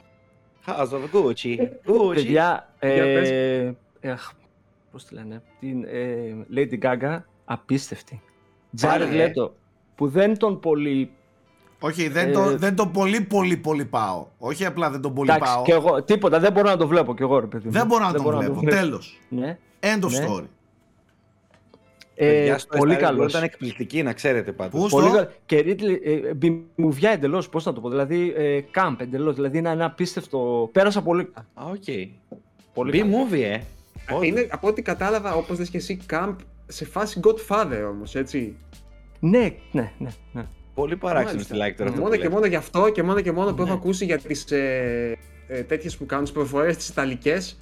House 0.66 0.88
of 0.88 1.00
Gucci. 1.12 1.56
Παιδιά, 2.14 2.74
ε, 2.78 3.72
πώς 4.92 5.04
τη 5.04 5.14
λένε, 5.14 5.42
την 5.60 5.84
ε, 5.84 6.46
Lady 6.54 6.78
Gaga, 6.78 7.18
απίστευτη. 7.44 8.22
Jared 8.80 9.12
Leto, 9.12 9.50
που 9.94 10.08
δεν 10.08 10.38
τον 10.38 10.60
πολύ 10.60 11.10
όχι, 11.80 12.08
δεν, 12.08 12.28
ε, 12.28 12.32
το, 12.32 12.56
δεν 12.56 12.76
το 12.76 12.86
πολύ 12.86 13.20
πολύ 13.20 13.56
πολύ 13.56 13.84
πάω. 13.84 14.26
Όχι 14.38 14.64
απλά 14.64 14.90
δεν 14.90 15.00
τον 15.00 15.14
πολύ 15.14 15.30
εντάξει, 15.30 15.54
πάω. 15.54 15.64
Και 15.64 15.72
εγώ, 15.72 16.02
τίποτα, 16.02 16.38
δεν 16.40 16.52
μπορώ 16.52 16.68
να 16.68 16.76
το 16.76 16.86
βλέπω 16.86 17.14
κι 17.14 17.22
εγώ 17.22 17.38
ρε 17.38 17.46
παιδί 17.46 17.68
Δεν 17.68 17.86
μπορώ 17.86 18.04
να, 18.04 18.10
δεν 18.10 18.22
το, 18.22 18.36
βλέπω. 18.36 18.60
Τέλος. 18.60 19.20
Ναι. 19.28 19.58
End 19.80 20.04
of 20.04 20.10
ναι. 20.10 20.26
story. 20.26 20.44
Ε, 22.18 22.56
πολύ 22.76 22.96
καλός. 22.96 23.30
Ήταν 23.30 23.42
εκπληκτική, 23.42 24.02
να 24.02 24.12
ξέρετε 24.12 24.52
πάντως. 24.52 24.88
Πολύ 24.88 25.10
καλό. 25.10 25.28
Και 25.46 25.58
Ridley, 25.58 26.00
ε, 26.04 26.34
B 26.34 26.42
movie-ιά 26.42 27.10
εντελώς, 27.10 27.48
πώς 27.48 27.64
να 27.64 27.72
το 27.72 27.80
πω. 27.80 27.88
Δηλαδή, 27.88 28.32
ε, 28.36 28.60
camp 28.74 28.94
εντελώς. 28.98 29.34
Δηλαδή, 29.34 29.58
είναι 29.58 29.70
ένα 29.70 29.84
απίστευτο. 29.84 30.68
Πέρασα 30.72 31.02
πολύ. 31.02 31.28
Α, 31.54 31.64
OK. 31.70 31.82
Okay. 31.86 32.08
Πολύ 32.74 33.04
movie, 33.06 33.40
ε. 33.42 33.60
Είναι, 34.24 34.46
από 34.50 34.68
ό,τι 34.68 34.82
κατάλαβα, 34.82 35.34
όπως 35.34 35.58
λες 35.58 35.70
και 35.70 35.76
εσύ, 35.76 35.98
camp 36.10 36.34
σε 36.66 36.84
φάση 36.84 37.20
Godfather 37.24 37.88
όμως, 37.90 38.14
έτσι. 38.14 38.56
Ναι, 39.20 39.54
ναι, 39.72 39.92
ναι. 39.98 40.10
ναι. 40.32 40.46
Πολύ 40.74 40.96
παράξενο 40.96 41.40
στη 41.40 41.74
τώρα. 41.76 41.92
Μόνο 41.92 42.16
και 42.16 42.28
μόνο 42.28 42.46
γι' 42.46 42.56
αυτό 42.56 42.90
και 42.90 43.02
μόνο 43.02 43.20
και 43.20 43.32
μόνο 43.32 43.54
που 43.54 43.62
έχω 43.62 43.70
ναι. 43.70 43.76
ακούσει 43.76 44.04
για 44.04 44.18
τις 44.18 44.50
ε, 44.50 45.18
ε, 45.48 45.62
τέτοιες 45.62 45.96
που 45.96 46.06
κάνουν 46.06 46.24
τις 46.24 46.32
προφορές 46.32 46.76
τις 46.76 46.88
Ιταλικές. 46.88 47.58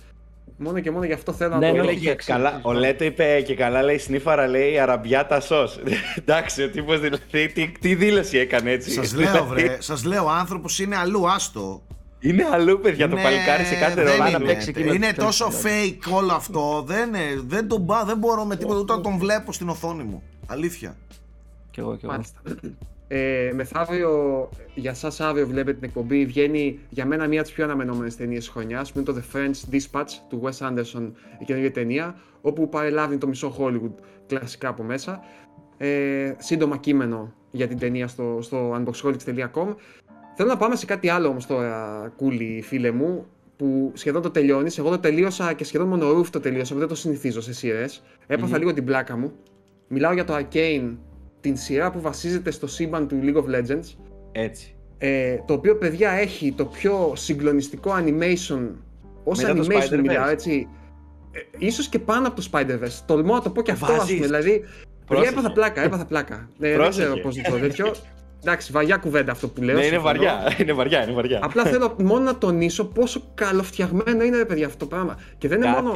Μόνο 0.56 0.80
και 0.80 0.90
μόνο 0.90 1.04
γι' 1.04 1.12
αυτό 1.12 1.32
θέλω 1.32 1.56
ναι, 1.56 1.72
να 1.72 1.84
το 1.84 1.90
ναι, 1.90 2.14
καλά, 2.14 2.60
Ο 2.62 2.72
Λέτο 2.72 3.04
είπε 3.04 3.40
και 3.40 3.54
καλά, 3.54 3.82
λέει 3.82 3.98
σνίφαρα, 3.98 4.46
λέει 4.46 4.78
αραμπιάτα 4.78 5.40
σο. 5.40 5.68
Εντάξει, 6.20 6.62
ο 6.62 6.70
τύπος 6.70 7.00
δηλαδή, 7.00 7.48
τι, 7.52 7.68
τι 7.68 7.94
δήλωση 7.94 8.38
έκανε 8.38 8.70
έτσι. 8.70 8.90
Σας 8.90 9.14
λέω, 9.14 9.44
βρε, 9.44 9.76
σας 9.80 10.04
λέω, 10.04 10.24
ο 10.24 10.30
άνθρωπος 10.30 10.78
είναι 10.78 10.96
αλλού, 10.96 11.28
άστο. 11.28 11.82
Είναι 12.20 12.48
αλλού, 12.52 12.80
παιδιά, 12.80 13.08
το 13.08 13.16
παλικάρι 13.16 13.64
σε 13.64 13.74
κάθε 13.74 14.02
ρόλο. 14.02 14.26
Είναι, 14.76 14.94
είναι 14.94 15.12
τόσο 15.12 15.46
fake 15.46 16.12
όλο 16.12 16.32
αυτό. 16.32 16.84
Δεν, 16.86 17.10
δεν, 17.46 17.68
τον, 17.68 17.86
δεν 18.06 18.18
μπορώ 18.18 18.44
με 18.44 18.56
τίποτα 18.56 18.78
ούτε 18.78 18.94
να 18.94 19.00
τον 19.00 19.18
βλέπω 19.18 19.52
στην 19.52 19.68
οθόνη 19.68 20.02
μου. 20.02 20.22
Αλήθεια. 20.46 20.96
Κι 21.70 21.80
εγώ, 21.80 21.96
κι 21.96 22.04
εγώ. 22.04 22.22
Ε, 23.08 23.50
μεθαύριο, 23.54 24.48
για 24.74 24.90
εσά 24.90 25.28
αύριο 25.28 25.46
βλέπετε 25.46 25.72
την 25.72 25.88
εκπομπή, 25.88 26.26
βγαίνει 26.26 26.78
για 26.88 27.06
μένα 27.06 27.26
μία 27.26 27.38
από 27.38 27.46
τις 27.46 27.56
πιο 27.56 27.64
αναμενόμενες 27.64 28.16
ταινίες 28.16 28.38
της 28.38 28.48
χρονιάς, 28.48 28.92
που 28.92 28.98
είναι 28.98 29.12
το 29.12 29.20
The 29.20 29.36
French 29.36 29.74
Dispatch 29.74 30.08
του 30.28 30.42
Wes 30.44 30.68
Anderson, 30.68 31.10
η 31.40 31.44
καινούργια 31.44 31.70
ταινία, 31.72 32.16
όπου 32.40 32.68
παρελάβει 32.68 33.18
το 33.18 33.26
μισό 33.26 33.56
Hollywood 33.58 33.94
κλασικά 34.26 34.68
από 34.68 34.82
μέσα. 34.82 35.20
Ε, 35.76 36.34
σύντομα 36.38 36.76
κείμενο 36.76 37.32
για 37.50 37.68
την 37.68 37.78
ταινία 37.78 38.08
στο, 38.08 38.38
στο 38.40 38.72
unboxholics.com. 38.72 39.74
Θέλω 40.36 40.48
να 40.48 40.56
πάμε 40.56 40.76
σε 40.76 40.86
κάτι 40.86 41.08
άλλο 41.08 41.28
όμως 41.28 41.46
τώρα, 41.46 42.12
κούλι 42.16 42.62
φίλε 42.62 42.90
μου, 42.90 43.26
που 43.56 43.92
σχεδόν 43.94 44.22
το 44.22 44.30
τελειώνεις. 44.30 44.78
Εγώ 44.78 44.90
το 44.90 44.98
τελείωσα 44.98 45.52
και 45.52 45.64
σχεδόν 45.64 45.88
μόνο 45.88 46.12
ρούφ 46.12 46.30
το 46.30 46.40
τελείωσα, 46.40 46.74
δεν 46.74 46.88
το 46.88 46.94
συνηθίζω 46.94 47.40
σε 47.40 47.52
σειρές. 47.52 48.02
Έπαθα 48.26 48.56
mm-hmm. 48.56 48.58
λίγο 48.58 48.72
την 48.72 48.84
πλάκα 48.84 49.16
μου. 49.16 49.32
Μιλάω 49.88 50.12
για 50.12 50.24
το 50.24 50.34
Arcane 50.36 50.96
την 51.44 51.56
σειρά 51.56 51.90
που 51.90 52.00
βασίζεται 52.00 52.50
στο 52.50 52.66
σύμπαν 52.66 53.08
του 53.08 53.20
League 53.22 53.36
of 53.36 53.54
Legends. 53.54 53.96
Έτσι. 54.32 54.74
Ε, 54.98 55.36
το 55.46 55.52
οποίο, 55.52 55.76
παιδιά, 55.76 56.10
έχει 56.10 56.52
το 56.52 56.64
πιο 56.64 57.12
συγκλονιστικό 57.16 57.92
animation 57.96 58.68
ως 59.24 59.40
animation 59.44 59.98
μιλάω, 60.00 60.28
έτσι. 60.28 60.68
Ε, 61.32 61.40
ίσως 61.58 61.88
και 61.88 61.98
πάνω 61.98 62.26
από 62.26 62.36
το 62.40 62.48
Spider-Verse. 62.52 63.02
Τολμώ 63.06 63.34
να 63.34 63.42
το 63.42 63.50
πω 63.50 63.62
και 63.62 63.70
αυτό, 63.70 63.92
ας 63.92 64.12
πούμε. 64.12 64.26
Δηλαδή, 64.26 64.64
παιδιά, 65.06 65.28
έπαθα 65.28 65.52
πλάκα, 65.52 65.82
έπαθα 65.82 66.04
πλάκα. 66.04 66.48
Ε, 66.60 66.76
δεν 66.76 66.88
ξέρω 66.90 67.16
πώς 67.16 67.36
το 67.36 67.58
τέτοιο. 67.58 67.94
Εντάξει, 68.40 68.72
βαριά 68.72 68.96
κουβέντα 68.96 69.32
αυτό 69.32 69.48
που 69.48 69.62
λέω. 69.62 69.76
Ναι, 69.76 69.86
είναι 69.86 69.98
βαριά, 69.98 70.38
είναι 70.60 70.72
βαριά, 70.72 71.02
είναι 71.02 71.12
βαριά. 71.12 71.40
Απλά 71.42 71.64
θέλω 71.64 71.96
μόνο 71.98 72.24
να 72.24 72.38
τονίσω 72.38 72.84
πόσο 72.84 73.30
καλοφτιαγμένο 73.34 74.24
είναι, 74.24 74.36
ρε 74.36 74.44
παιδιά, 74.44 74.66
αυτό 74.66 74.78
το 74.78 74.86
πράγμα. 74.86 75.18
Και 75.38 75.48
δεν 75.48 75.56
είναι 75.56 75.66
κάθε, 75.66 75.82
μόνο. 75.82 75.94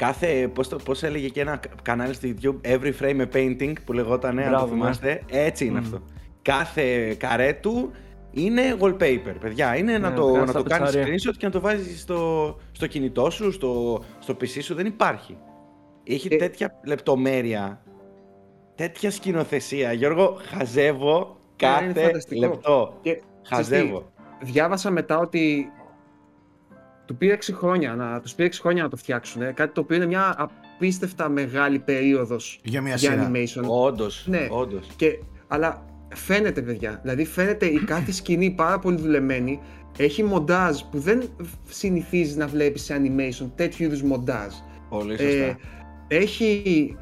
Κάθε, 0.00 0.48
πώς, 0.48 0.68
το, 0.68 0.76
πώς 0.76 1.02
έλεγε 1.02 1.28
και 1.28 1.40
ένα 1.40 1.60
κανάλι 1.82 2.14
στο 2.14 2.28
YouTube, 2.28 2.66
Every 2.66 2.92
Frame 3.00 3.20
a 3.20 3.36
Painting, 3.36 3.72
που 3.84 3.92
λεγόταν, 3.92 4.38
αν 4.38 4.52
το 4.52 4.64
ναι. 4.64 4.70
θυμάστε, 4.70 5.22
έτσι 5.26 5.64
είναι 5.64 5.78
mm. 5.78 5.82
αυτό. 5.82 6.02
Κάθε 6.42 7.14
καρέ 7.14 7.52
του 7.52 7.90
είναι 8.30 8.76
wallpaper, 8.80 9.34
παιδιά. 9.40 9.76
Είναι 9.76 9.98
να 9.98 10.10
ναι, 10.10 10.16
το, 10.16 10.44
να 10.44 10.52
το 10.52 10.62
κάνεις 10.62 10.94
screenshot 10.94 11.34
και 11.36 11.46
να 11.46 11.50
το 11.50 11.60
βάζεις 11.60 12.00
στο, 12.00 12.56
στο 12.72 12.86
κινητό 12.86 13.30
σου, 13.30 13.52
στο, 13.52 14.02
στο 14.18 14.36
PC 14.40 14.62
σου, 14.62 14.74
δεν 14.74 14.86
υπάρχει. 14.86 15.36
Έχει 16.04 16.28
ε... 16.30 16.36
τέτοια 16.36 16.80
λεπτομέρεια, 16.84 17.82
τέτοια 18.74 19.10
σκηνοθεσία. 19.10 19.92
Γιώργο, 19.92 20.36
χαζεύω 20.42 21.36
κάθε 21.56 22.10
λεπτό. 22.28 22.98
Και, 23.02 23.22
Χαζεύω. 23.42 24.12
Διάβασα 24.40 24.90
μετά 24.90 25.18
ότι 25.18 25.72
του 27.10 27.16
πήρε 27.16 27.36
6 27.36 27.52
χρόνια 27.52 27.94
να, 27.94 28.20
τους 28.20 28.34
πήρε 28.34 28.48
6 28.48 28.52
χρόνια 28.60 28.82
να 28.82 28.88
το 28.88 28.96
φτιάξουν. 28.96 29.54
Κάτι 29.54 29.74
το 29.74 29.80
οποίο 29.80 29.96
είναι 29.96 30.06
μια 30.06 30.34
απίστευτα 30.38 31.28
μεγάλη 31.28 31.78
περίοδος 31.78 32.60
για, 32.64 32.80
μια 32.80 32.94
για 32.94 33.32
animation. 33.32 33.62
Όντως, 33.66 34.24
ναι. 34.28 34.46
όντως. 34.50 34.88
Και, 34.96 35.18
αλλά 35.48 35.84
φαίνεται 36.14 36.62
παιδιά, 36.62 36.98
δηλαδή 37.02 37.24
φαίνεται 37.24 37.66
η 37.66 37.78
κάθε 37.78 38.12
σκηνή 38.12 38.50
πάρα 38.50 38.78
πολύ 38.78 38.96
δουλεμένη. 38.96 39.60
Έχει 39.98 40.22
μοντάζ 40.22 40.80
που 40.90 40.98
δεν 40.98 41.22
συνηθίζεις 41.68 42.36
να 42.36 42.46
βλέπεις 42.46 42.82
σε 42.82 43.00
animation, 43.02 43.50
τέτοιου 43.54 43.84
είδους 43.84 44.02
μοντάζ. 44.02 44.52
Πολύ 44.88 45.10
σωστά. 45.10 45.44
Ε, 45.44 45.56
έχει 46.08 46.96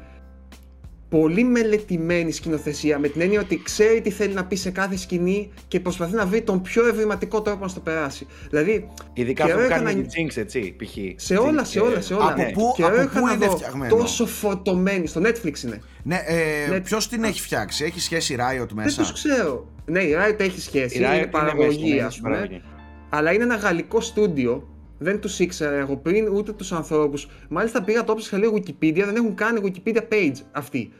πολύ 1.09 1.43
μελετημένη 1.43 2.31
σκηνοθεσία 2.31 2.99
με 2.99 3.07
την 3.07 3.21
έννοια 3.21 3.39
ότι 3.39 3.61
ξέρει 3.63 4.01
τι 4.01 4.09
θέλει 4.09 4.33
να 4.33 4.45
πει 4.45 4.55
σε 4.55 4.71
κάθε 4.71 4.97
σκηνή 4.97 5.51
και 5.67 5.79
προσπαθεί 5.79 6.15
να 6.15 6.25
βρει 6.25 6.41
τον 6.41 6.61
πιο 6.61 6.87
ευρηματικό 6.87 7.41
τρόπο 7.41 7.63
να 7.63 7.67
στο 7.67 7.79
περάσει. 7.79 8.27
Δηλαδή. 8.49 8.89
Ειδικά 9.13 9.43
αυτό 9.43 9.57
που 9.57 9.67
κάνει 9.67 9.95
να... 9.95 10.01
Jinx, 10.01 10.37
έτσι, 10.37 10.75
π.χ. 10.77 10.97
Σε 11.15 11.35
όλα, 11.35 11.63
σε 11.63 11.79
όλα, 11.79 12.01
σε 12.01 12.13
όλα. 12.13 12.27
Από 12.27 12.41
ναι. 12.41 12.51
πού, 12.51 12.73
και 12.75 12.83
από 12.83 13.19
πού 13.19 13.27
είναι 13.27 13.45
δω, 13.45 13.57
φτιαγμένο; 13.57 13.95
Τόσο 13.95 14.25
φωτομένη. 14.25 15.07
Στο 15.07 15.21
Netflix 15.21 15.63
είναι. 15.63 15.81
Ναι, 16.03 16.21
ε, 16.25 16.69
ναι. 16.69 16.79
ποιος 16.79 17.09
την 17.09 17.23
έχει 17.23 17.41
φτιάξει, 17.41 17.83
έχει 17.83 17.99
σχέση 17.99 18.35
Riot 18.39 18.67
μέσα; 18.73 18.95
Δεν 18.95 18.95
τους 18.95 19.13
ξέρω. 19.13 19.67
Ναι, 19.85 19.99
η 19.99 20.15
Riot 20.17 20.39
έχει 20.39 20.61
σχέση. 20.61 20.97
Η 20.97 21.01
Riot 21.01 21.15
είναι 21.15 21.27
παραγωγή, 21.27 21.99
ας 21.99 22.19
πούμε. 22.19 22.61
Αλλά 23.09 23.33
είναι 23.33 23.43
ένα 23.43 23.55
γαλλικό 23.55 24.01
στούντιο 24.01 24.67
δεν 24.99 25.19
τους 25.19 25.39
ήξερα 25.39 25.75
εγώ 25.75 25.97
πριν, 25.97 26.27
ούτε 26.27 26.51
τους 26.51 26.71
ανθρώπους. 26.71 27.27
Μάλιστα 27.49 27.83
πήγα 27.83 28.03
το 28.03 28.11
όψα 28.11 28.37
λίγο 28.37 28.55
Wikipedia, 28.55 29.03
δεν 29.05 29.15
έχουν 29.15 29.35
κάνει 29.35 29.61
Wikipedia 29.63 30.01
page 30.11 30.35
αυτοί. 30.51 30.91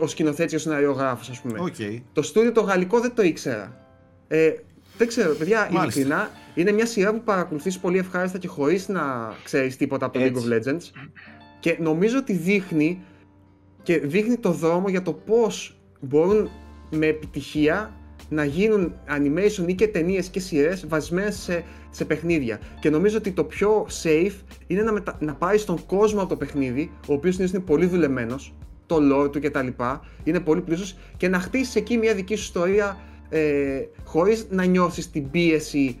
Ο 0.00 0.06
σκηνοθέτης, 0.06 0.54
ο 0.54 0.58
σεναριογράφος, 0.58 1.28
ας 1.28 1.40
πούμε. 1.40 1.58
Okay. 1.62 2.00
Το 2.12 2.22
στούντιο 2.22 2.52
το 2.52 2.60
γαλλικό 2.60 3.00
δεν 3.00 3.14
το 3.14 3.22
ήξερα. 3.22 3.76
Ε, 4.28 4.52
δεν 4.98 5.08
ξέρω, 5.08 5.34
παιδιά, 5.34 5.70
ειλικρινά 5.72 6.30
είναι 6.54 6.72
μια 6.72 6.86
σειρά 6.86 7.12
που 7.12 7.22
παρακολουθείς 7.22 7.78
πολύ 7.78 7.98
ευχάριστα 7.98 8.38
και 8.38 8.48
χωρίς 8.48 8.88
να 8.88 9.34
ξέρεις 9.44 9.76
τίποτα 9.76 10.06
από 10.06 10.18
το 10.18 10.24
League 10.24 10.36
of 10.36 10.52
Legends. 10.52 10.82
Και 11.60 11.76
νομίζω 11.80 12.18
ότι 12.18 12.32
δείχνει 12.32 13.02
και 13.82 13.98
δείχνει 13.98 14.36
το 14.36 14.50
δρόμο 14.50 14.88
για 14.88 15.02
το 15.02 15.12
πώς 15.12 15.80
μπορούν 16.00 16.50
με 16.90 17.06
επιτυχία 17.06 17.94
να 18.28 18.44
γίνουν 18.44 18.94
animation 19.08 19.64
ή 19.66 19.74
και 19.74 19.88
ταινίες 19.88 20.28
και 20.28 20.40
σειρές 20.40 20.86
βασισμένες 20.88 21.36
σε, 21.36 21.64
σε 21.90 22.04
παιχνίδια. 22.04 22.60
Και 22.80 22.90
νομίζω 22.90 23.16
ότι 23.16 23.32
το 23.32 23.44
πιο 23.44 23.86
safe 24.02 24.34
είναι 24.66 24.82
να, 24.82 24.92
μετα... 24.92 25.16
να 25.20 25.34
πάρει 25.34 25.60
τον 25.62 25.86
κόσμο 25.86 26.20
από 26.20 26.28
το 26.28 26.36
παιχνίδι, 26.36 26.90
ο 27.08 27.12
οποίος 27.12 27.38
είναι 27.38 27.58
πολύ 27.58 27.86
δουλεμένος, 27.86 28.54
το 28.86 28.96
lore 29.12 29.32
του 29.32 29.40
κτλ. 29.40 29.66
Είναι 30.24 30.40
πολύ 30.40 30.60
πλούσιος 30.60 30.96
και 31.16 31.28
να 31.28 31.40
χτίσεις 31.40 31.74
εκεί 31.74 31.96
μια 31.96 32.14
δική 32.14 32.34
σου 32.34 32.42
ιστορία 32.42 33.00
ε, 33.28 33.82
χωρίς 34.04 34.46
να 34.50 34.64
νιώσει 34.64 35.10
την 35.10 35.30
πίεση 35.30 35.98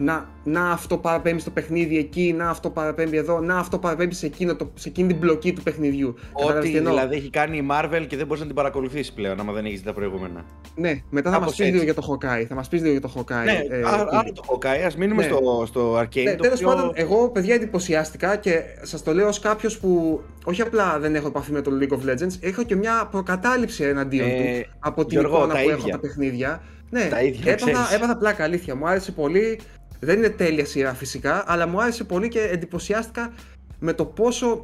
να, 0.00 0.28
να 0.44 0.70
αυτό 0.70 0.98
παραπέμπει 0.98 1.40
στο 1.40 1.50
παιχνίδι 1.50 1.98
εκεί, 1.98 2.34
να 2.36 2.50
αυτό 2.50 2.70
παραπέμπει 2.70 3.16
εδώ, 3.16 3.40
να 3.40 3.58
αυτό 3.58 3.78
παραπέμπει 3.78 4.14
σε, 4.14 4.26
εκείνο, 4.26 4.56
το, 4.56 4.70
σε 4.74 4.88
εκείνη 4.88 5.08
την 5.08 5.16
μπλοκή 5.16 5.52
του 5.52 5.62
παιχνιδιού. 5.62 6.14
Ό,τι 6.32 6.68
δηλαδή 6.68 7.16
έχει 7.16 7.30
κάνει 7.30 7.56
η 7.56 7.66
Marvel 7.70 8.04
και 8.06 8.16
δεν 8.16 8.26
μπορείς 8.26 8.40
να 8.40 8.46
την 8.46 8.54
παρακολουθήσεις 8.54 9.12
πλέον, 9.12 9.40
άμα 9.40 9.52
δεν 9.52 9.64
έχεις 9.64 9.82
τα 9.82 9.92
προηγούμενα. 9.92 10.44
Ναι, 10.74 11.02
μετά 11.10 11.30
θα 11.30 11.40
μας 11.40 11.54
πεις 11.54 11.70
λίγο 11.70 11.82
για 11.82 11.94
το 11.94 12.02
Hawkeye. 12.10 12.44
Θα 12.48 12.54
μας 12.54 12.68
πεις 12.68 12.80
λίγο 12.80 12.92
για 12.92 13.00
το 13.00 13.12
Hawkeye. 13.16 13.44
Ναι, 13.44 13.76
ε, 13.76 13.82
άλλο 14.10 14.32
το 14.34 14.42
Hawkeye, 14.48 14.84
ας 14.86 14.96
μείνουμε 14.96 15.22
ναι. 15.22 15.28
στο, 15.28 15.62
στο 15.66 15.98
Arcane. 15.98 16.24
Ναι, 16.24 16.34
Τέλος 16.34 16.58
πιο... 16.58 16.68
πάντων, 16.68 16.92
εγώ 16.94 17.30
παιδιά 17.30 17.54
εντυπωσιάστηκα 17.54 18.36
και 18.36 18.62
σας 18.82 19.02
το 19.02 19.14
λέω 19.14 19.28
ως 19.28 19.38
κάποιος 19.38 19.78
που 19.78 20.22
όχι 20.44 20.62
απλά 20.62 20.98
δεν 20.98 21.14
έχω 21.14 21.26
επαφή 21.26 21.52
με 21.52 21.60
το 21.60 21.70
League 21.80 21.92
of 21.92 22.10
Legends, 22.10 22.32
έχω 22.40 22.62
και 22.62 22.76
μια 22.76 23.08
προκατάληψη 23.10 23.84
εναντίον 23.84 24.28
ε, 24.28 24.32
τους 24.32 24.72
από 24.78 25.04
την 25.04 25.18
Γιώργο, 25.18 25.36
εικόνα 25.36 25.52
που 25.52 25.60
ίδια. 25.60 25.74
έχω 25.74 25.88
τα 25.88 25.98
παιχνίδια. 25.98 26.62
Ναι, 26.90 27.08
έπαθα, 27.44 27.94
έπαθα 27.94 28.16
πλάκα, 28.16 28.44
αλήθεια. 28.44 28.74
Μου 28.74 28.88
άρεσε 28.88 29.12
πολύ. 29.12 29.60
Δεν 30.00 30.18
είναι 30.18 30.28
τέλεια 30.28 30.64
σειρά 30.64 30.94
φυσικά, 30.94 31.44
αλλά 31.46 31.66
μου 31.66 31.82
άρεσε 31.82 32.04
πολύ 32.04 32.28
και 32.28 32.40
εντυπωσιάστηκα 32.40 33.32
με 33.78 33.92
το 33.92 34.04
πόσο 34.04 34.60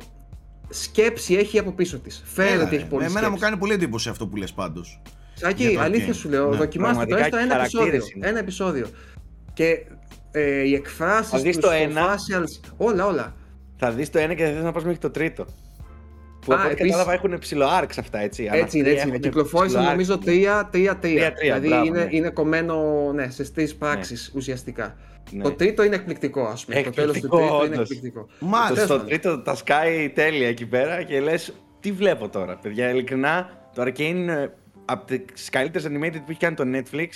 σκέψη 0.68 1.34
έχει 1.34 1.58
από 1.58 1.72
πίσω 1.72 1.98
της. 1.98 2.22
Φαίνεται 2.26 2.62
ότι 2.62 2.76
έχει 2.76 2.86
πολύ 2.86 3.04
Εμένα 3.04 3.18
σκέψη. 3.18 3.30
μου 3.30 3.38
κάνει 3.38 3.56
πολύ 3.56 3.72
εντύπωση 3.72 4.08
αυτό 4.08 4.26
που 4.26 4.36
λες 4.36 4.52
πάντως. 4.52 5.00
Σάκη, 5.34 5.76
αλήθεια 5.80 6.12
σου 6.12 6.28
λέω. 6.28 6.50
Ναι. 6.50 6.56
Δοκιμάστε 6.56 7.06
το 7.06 7.16
έστω 7.16 7.36
ένα 7.36 7.60
επεισόδιο. 7.60 8.02
Ένα 8.20 8.38
επεισόδιο. 8.38 8.86
Και 9.52 9.86
ε, 10.30 10.62
οι 10.62 10.74
εκφράσεις 10.74 11.42
τους, 11.42 11.56
το 11.56 11.70
ένα. 11.70 12.02
facials, 12.06 12.70
όλα, 12.76 13.06
όλα. 13.06 13.34
Θα 13.76 13.90
δεις 13.90 14.10
το 14.10 14.18
ένα 14.18 14.34
και 14.34 14.44
θα 14.44 14.52
θες 14.52 14.62
να 14.62 14.72
πας 14.72 14.84
μέχρι 14.84 14.98
το 14.98 15.10
τρίτο. 15.10 15.46
Που 16.40 16.52
από 16.52 16.68
ό,τι 16.68 16.74
κατάλαβα 16.74 17.12
έχουν 17.12 17.38
ψηλό 17.38 17.66
arcs 17.80 17.94
αυτά, 17.98 18.18
έτσι. 18.18 18.48
Έτσι 18.52 18.78
είναι, 18.78 18.88
έτσι 18.88 19.08
είναι. 19.08 19.18
Κυκλοφόρησαν 19.18 19.84
νομίζω 19.84 20.18
3-3-3. 20.24 20.30
Δηλαδή 21.60 21.68
είναι, 21.68 22.04
ναι. 22.04 22.08
είναι 22.10 22.28
κομμένο 22.28 22.82
ναι, 23.14 23.30
σε 23.30 23.52
τρει 23.52 23.68
πράξεις 23.68 24.30
ναι. 24.32 24.38
ουσιαστικά. 24.38 24.96
Ναι. 25.30 25.42
Το 25.42 25.52
τρίτο 25.52 25.82
είναι 25.82 25.94
εκπληκτικό, 25.94 26.44
ας 26.44 26.64
πούμε. 26.64 26.82
Το 26.82 26.90
τέλος 26.90 27.20
του 27.20 27.28
τρίτου 27.28 27.64
είναι 27.64 27.76
εκπληκτικό. 27.76 28.26
Μάλιστα. 28.38 28.84
Στο 28.84 28.98
τρίτο 28.98 29.38
τα 29.38 29.54
σκάει 29.54 30.10
τέλεια 30.10 30.48
εκεί 30.48 30.66
πέρα 30.66 31.02
και 31.02 31.20
λες, 31.20 31.52
τι 31.80 31.92
βλέπω 31.92 32.28
τώρα, 32.28 32.56
παιδιά. 32.56 32.90
Ειλικρινά, 32.90 33.50
το 33.74 33.82
Arcane 33.82 33.98
είναι 33.98 34.54
από 34.84 35.06
τις 35.32 35.50
καλύτερες 35.50 35.90
animated 35.92 36.20
που 36.24 36.30
έχει 36.30 36.38
κάνει 36.38 36.54
το 36.54 36.64
Netflix 36.66 37.08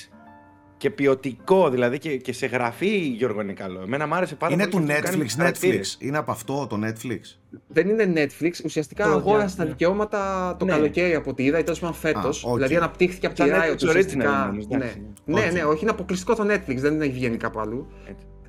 και 0.81 0.91
ποιοτικό, 0.91 1.71
δηλαδή 1.71 1.99
και, 1.99 2.17
και 2.17 2.33
σε 2.33 2.47
γραφή 2.47 2.99
Γιώργο 2.99 3.41
είναι 3.41 3.53
καλό. 3.53 3.81
Εμένα 3.81 4.07
μου 4.07 4.15
άρεσε 4.15 4.35
πάρα 4.35 4.53
είναι 4.53 4.67
πολύ. 4.67 4.85
Είναι 4.85 5.01
του 5.01 5.09
Netflix, 5.09 5.47
Netflix. 5.47 5.83
Είναι 5.99 6.19
από 6.19 6.31
αυτό 6.31 6.67
το 6.67 6.79
Netflix; 6.85 7.21
Δεν 7.67 7.89
είναι 7.89 8.13
Netflix. 8.17 8.51
Ουσιαστικά 8.65 9.05
το 9.05 9.11
αγόρασε 9.11 9.57
τα 9.57 9.65
δικαιώματα 9.65 10.57
το 10.59 10.65
ναι. 10.65 10.73
καλοκαίρι 10.73 11.15
από 11.15 11.31
ό,τι 11.31 11.45
είδα, 11.45 11.59
ή 11.59 11.63
τέλο 11.63 11.77
πάντων 11.81 11.95
φέτο. 11.95 12.29
Okay. 12.29 12.55
Δηλαδή 12.55 12.77
αναπτύχθηκε 12.77 13.27
από 13.27 13.35
τη 13.35 13.43
Riot 13.47 13.75
ουσιαστικά. 13.75 14.55
Ναι. 14.69 14.93
ναι, 15.25 15.51
ναι, 15.53 15.63
όχι, 15.63 15.83
είναι 15.83 15.91
αποκλειστικό 15.91 16.35
το 16.35 16.45
Netflix, 16.53 16.77
δεν 16.77 17.01
έχει 17.01 17.13
βγαίνει 17.13 17.37
κάπου 17.37 17.61
αλλού. 17.61 17.87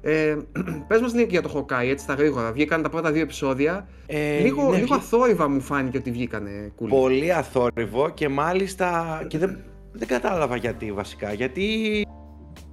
Ε, 0.01 0.37
Πες 0.87 1.01
μας 1.01 1.13
λίγο 1.13 1.27
για 1.29 1.41
το 1.41 1.51
Hawkeye, 1.55 1.87
έτσι 1.89 2.07
τα 2.07 2.13
γρήγορα. 2.13 2.51
Βγήκαν 2.51 2.81
τα 2.81 2.89
πρώτα 2.89 3.11
δύο 3.11 3.21
επεισόδια. 3.21 3.87
Ε, 4.05 4.39
λίγο, 4.39 4.71
ναι, 4.71 4.77
λίγο 4.77 4.95
αθόρυβα 4.95 5.49
μου 5.49 5.61
φάνηκε 5.61 5.97
ότι 5.97 6.11
βγήκανε 6.11 6.71
κούλι. 6.75 6.89
Πολύ 6.89 7.33
αθόρυβο 7.33 8.09
και 8.09 8.29
μάλιστα. 8.29 9.21
και 9.27 9.37
δεν, 9.37 9.59
δεν 9.91 10.07
κατάλαβα 10.07 10.55
γιατί 10.55 10.91
βασικά. 10.91 11.33
Γιατί 11.33 11.67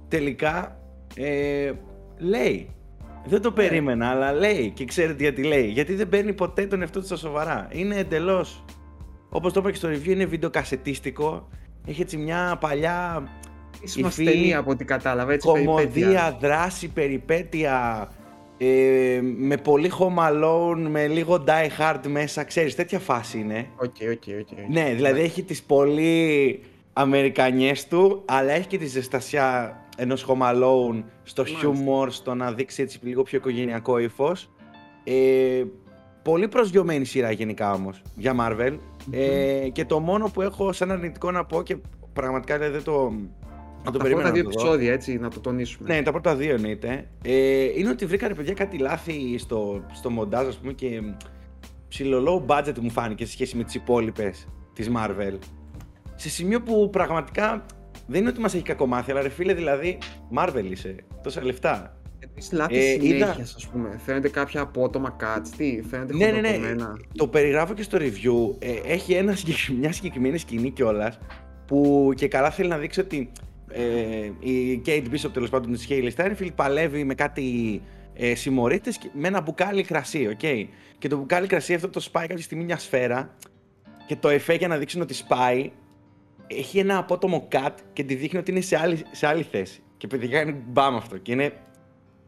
τελικά 0.09 0.79
ε, 1.15 1.71
λέει. 2.17 2.69
Δεν 3.25 3.41
το 3.41 3.49
ναι. 3.49 3.55
περίμενα, 3.55 4.09
αλλά 4.09 4.33
λέει 4.33 4.69
και 4.69 4.85
ξέρετε 4.85 5.23
γιατί 5.23 5.43
λέει. 5.43 5.67
Γιατί 5.67 5.93
δεν 5.93 6.09
παίρνει 6.09 6.33
ποτέ 6.33 6.65
τον 6.65 6.81
εαυτό 6.81 6.99
του 6.99 7.05
στα 7.05 7.15
σοβαρά. 7.15 7.67
Είναι 7.71 7.95
εντελώς. 7.95 8.63
Όπως 9.29 9.53
το 9.53 9.59
είπα 9.59 9.71
και 9.71 9.77
στο 9.77 9.89
review, 9.89 10.07
είναι 10.07 10.25
βιντεοκασετίστικο. 10.25 11.49
Έχει 11.87 12.01
έτσι 12.01 12.17
μια 12.17 12.57
παλιά. 12.59 13.27
Ίσως 13.81 14.15
ταινία 14.15 14.57
από 14.57 14.71
ό,τι 14.71 14.85
κατάλαβα. 14.85 15.33
Έτσι, 15.33 15.47
κωμωδία, 15.47 16.37
δράση, 16.41 16.87
περιπέτεια. 16.87 18.07
Ε, 18.57 19.19
με 19.37 19.57
πολύ 19.57 19.91
Home 19.99 20.31
Alone, 20.31 20.87
με 20.89 21.07
λίγο 21.07 21.43
Die 21.47 21.81
Hard 21.81 22.07
μέσα. 22.07 22.43
Ξέρεις, 22.43 22.75
τέτοια 22.75 22.99
φάση 22.99 23.39
είναι. 23.39 23.67
OK, 23.75 23.95
OK, 24.11 24.23
OK. 24.39 24.69
Ναι, 24.69 24.93
δηλαδή 24.95 25.21
έχει 25.21 25.43
τις 25.43 25.63
πολύ 25.63 26.59
Αμερικανιές 26.93 27.87
του, 27.87 28.23
αλλά 28.25 28.51
έχει 28.51 28.67
και 28.67 28.77
τη 28.77 28.85
ζεστασιά 28.85 29.79
ενός 29.99 30.25
Home 30.27 30.53
Alone 30.53 31.03
στο 31.23 31.45
χιούμορ, 31.45 32.11
στο 32.11 32.33
να 32.33 32.51
δείξει 32.53 32.81
έτσι 32.81 32.99
λίγο 33.01 33.23
πιο 33.23 33.37
οικογενειακό 33.37 33.97
ύφος. 33.97 34.49
Ε, 35.03 35.63
πολύ 36.21 36.47
προσγειωμένη 36.47 37.05
σειρά 37.05 37.31
γενικά 37.31 37.71
όμως 37.71 38.01
για 38.15 38.35
Marvel. 38.39 38.77
Ε, 39.11 39.69
και 39.71 39.85
το 39.85 39.99
μόνο 39.99 40.29
που 40.33 40.41
έχω 40.41 40.71
σαν 40.71 40.91
αρνητικό 40.91 41.31
να 41.31 41.45
πω 41.45 41.63
και 41.63 41.77
πραγματικά 42.13 42.57
δεν 42.57 42.83
το. 42.83 43.13
Να 43.83 43.91
το 43.91 43.97
τα 43.97 44.09
πρώτα 44.09 44.31
δύο 44.31 44.41
επεισόδια, 44.41 44.93
έτσι, 44.93 45.17
να 45.17 45.29
το 45.29 45.39
τονίσουμε. 45.39 45.95
Ναι, 45.95 46.01
τα 46.01 46.11
πρώτα 46.11 46.35
δύο 46.35 46.53
εννοείται. 46.53 47.07
Ε, 47.23 47.63
είναι 47.63 47.89
ότι 47.89 48.05
βρήκανε 48.05 48.33
παιδιά 48.33 48.53
κάτι 48.53 48.77
λάθη 48.77 49.37
στο, 49.37 49.83
στο 49.91 50.09
μοντάζ, 50.09 50.47
ας 50.47 50.57
πούμε, 50.57 50.73
και 50.73 51.01
ψηλό 51.87 52.45
low 52.47 52.55
budget 52.55 52.79
μου 52.79 52.89
φάνηκε 52.89 53.25
σε 53.25 53.31
σχέση 53.31 53.57
με 53.57 53.63
τις 53.63 53.75
υπόλοιπες 53.75 54.47
της 54.73 54.91
Marvel. 54.95 55.37
Σε 56.15 56.29
σημείο 56.29 56.61
που 56.61 56.89
πραγματικά 56.89 57.65
δεν 58.09 58.19
είναι 58.19 58.29
ότι 58.29 58.39
μας 58.39 58.53
έχει 58.53 58.63
κακομάθει, 58.63 59.11
αλλά 59.11 59.21
ρε 59.21 59.29
φίλε, 59.29 59.53
δηλαδή, 59.53 59.97
Marvel 60.37 60.65
είσαι. 60.69 60.95
Τόσα 61.23 61.43
λεφτά. 61.43 61.97
Επίση, 62.19 62.55
λάθη 62.55 62.77
ε, 62.77 62.99
συνέχειας, 62.99 63.55
ας 63.55 63.67
πούμε. 63.67 63.99
Φαίνεται 64.05 64.29
κάποια 64.29 64.61
απότομα 64.61 65.15
cuts, 65.19 65.47
τι, 65.57 65.81
φαίνεται 65.89 66.13
ναι, 66.15 66.31
ναι, 66.31 66.57
ναι. 66.57 66.73
Το 67.15 67.27
περιγράφω 67.27 67.73
και 67.73 67.83
στο 67.83 67.97
review. 68.01 68.55
Ε, 68.59 68.93
έχει 68.93 69.13
ένα, 69.13 69.37
μια 69.79 69.91
συγκεκριμένη 69.91 70.37
σκηνή 70.37 70.71
κιόλας 70.71 71.19
που 71.65 72.11
και 72.15 72.27
καλά 72.27 72.51
θέλει 72.51 72.69
να 72.69 72.77
δείξει 72.77 72.99
ότι 72.99 73.31
ε, 73.71 74.31
η 74.39 74.81
Kate 74.85 75.05
Bishop 75.11 75.31
τέλος 75.33 75.49
πάντων 75.49 75.71
της 75.71 75.87
Hailey 75.89 76.09
Steinfeld 76.15 76.53
παλεύει 76.55 77.03
με 77.03 77.13
κάτι 77.13 77.81
ε, 78.13 78.35
συμμορίτες 78.35 78.99
με 79.13 79.27
ένα 79.27 79.41
μπουκάλι 79.41 79.83
κρασί, 79.83 80.37
okay? 80.39 80.65
Και 80.97 81.07
το 81.07 81.17
μπουκάλι 81.17 81.47
κρασί 81.47 81.73
αυτό 81.73 81.89
το 81.89 81.99
σπάει 81.99 82.27
κάποια 82.27 82.43
στιγμή 82.43 82.63
μια 82.63 82.77
σφαίρα 82.77 83.35
και 84.07 84.15
το 84.15 84.29
εφέ 84.29 84.53
για 84.53 84.67
να 84.67 84.77
δείξουν 84.77 85.01
ότι 85.01 85.13
σπάει 85.13 85.71
έχει 86.49 86.79
ένα 86.79 86.97
απότομο 86.97 87.47
cut 87.51 87.73
και 87.93 88.03
τη 88.03 88.15
δείχνει 88.15 88.39
ότι 88.39 88.51
είναι 88.51 88.61
σε 88.61 88.77
άλλη, 88.77 89.05
σε 89.11 89.27
άλλη 89.27 89.43
θέση. 89.43 89.81
Και 89.97 90.07
παιδιά 90.07 90.41
είναι 90.41 90.55
μπαμ 90.67 90.95
αυτό. 90.95 91.17
Και 91.17 91.31
είναι, 91.31 91.53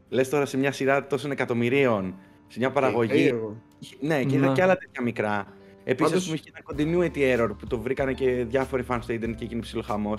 λες 0.10 0.30
τώρα 0.30 0.45
σε 0.45 0.57
μια 0.57 0.72
σειρά 0.72 1.07
τόσων 1.07 1.31
εκατομμυρίων, 1.31 2.15
σε 2.48 2.60
μια 2.60 2.72
παραγωγή. 2.72 3.27
Ε, 3.27 3.35
ναι, 3.99 4.23
και 4.23 4.35
είδα 4.35 4.48
ναι. 4.48 4.53
και 4.53 4.61
άλλα 4.61 4.77
τέτοια 4.77 5.02
μικρά. 5.02 5.48
Επίσης, 5.84 6.11
Πάντως... 6.11 6.34
είχε 6.34 6.52
ένα 6.53 6.64
continuity 6.68 7.38
error 7.38 7.49
που 7.57 7.68
το 7.68 7.80
βρήκανε 7.80 8.14
και 8.14 8.45
διάφοροι 8.49 8.85
fans 8.89 8.99
στο 9.02 9.14
Ίντερνετ 9.13 9.38
και 9.38 9.43
έγινε 9.43 9.61
ψιλοχαμός. 9.61 10.15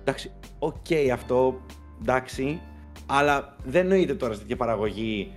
Εντάξει, 0.00 0.32
OK 0.58 0.76
okay, 0.88 1.08
αυτό, 1.12 1.60
εντάξει, 2.00 2.60
αλλά 3.06 3.56
δεν 3.64 3.86
νοείται 3.86 4.14
τώρα 4.14 4.32
σε 4.32 4.40
τέτοια 4.40 4.56
παραγωγή. 4.56 5.32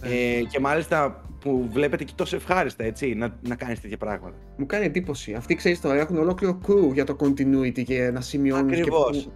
Ναι. 0.00 0.08
Ε, 0.08 0.42
και 0.42 0.60
μάλιστα 0.60 1.22
που 1.40 1.68
βλέπετε 1.72 2.04
και 2.04 2.12
τόσο 2.14 2.36
ευχάριστα, 2.36 2.84
έτσι, 2.84 3.14
να, 3.14 3.38
να 3.42 3.54
κάνεις 3.54 3.80
τέτοια 3.80 3.96
πράγματα. 3.96 4.36
Μου 4.56 4.66
κάνει 4.66 4.84
εντύπωση. 4.84 5.34
Αυτοί 5.34 5.54
ξέρεις 5.54 5.80
τώρα 5.80 5.98
έχουν 5.98 6.18
ολόκληρο 6.18 6.60
crew 6.66 6.92
για 6.92 7.04
το 7.04 7.16
continuity 7.20 7.82
και 7.84 8.10
να 8.10 8.20
σημειώνουν 8.20 8.70
και 8.70 8.84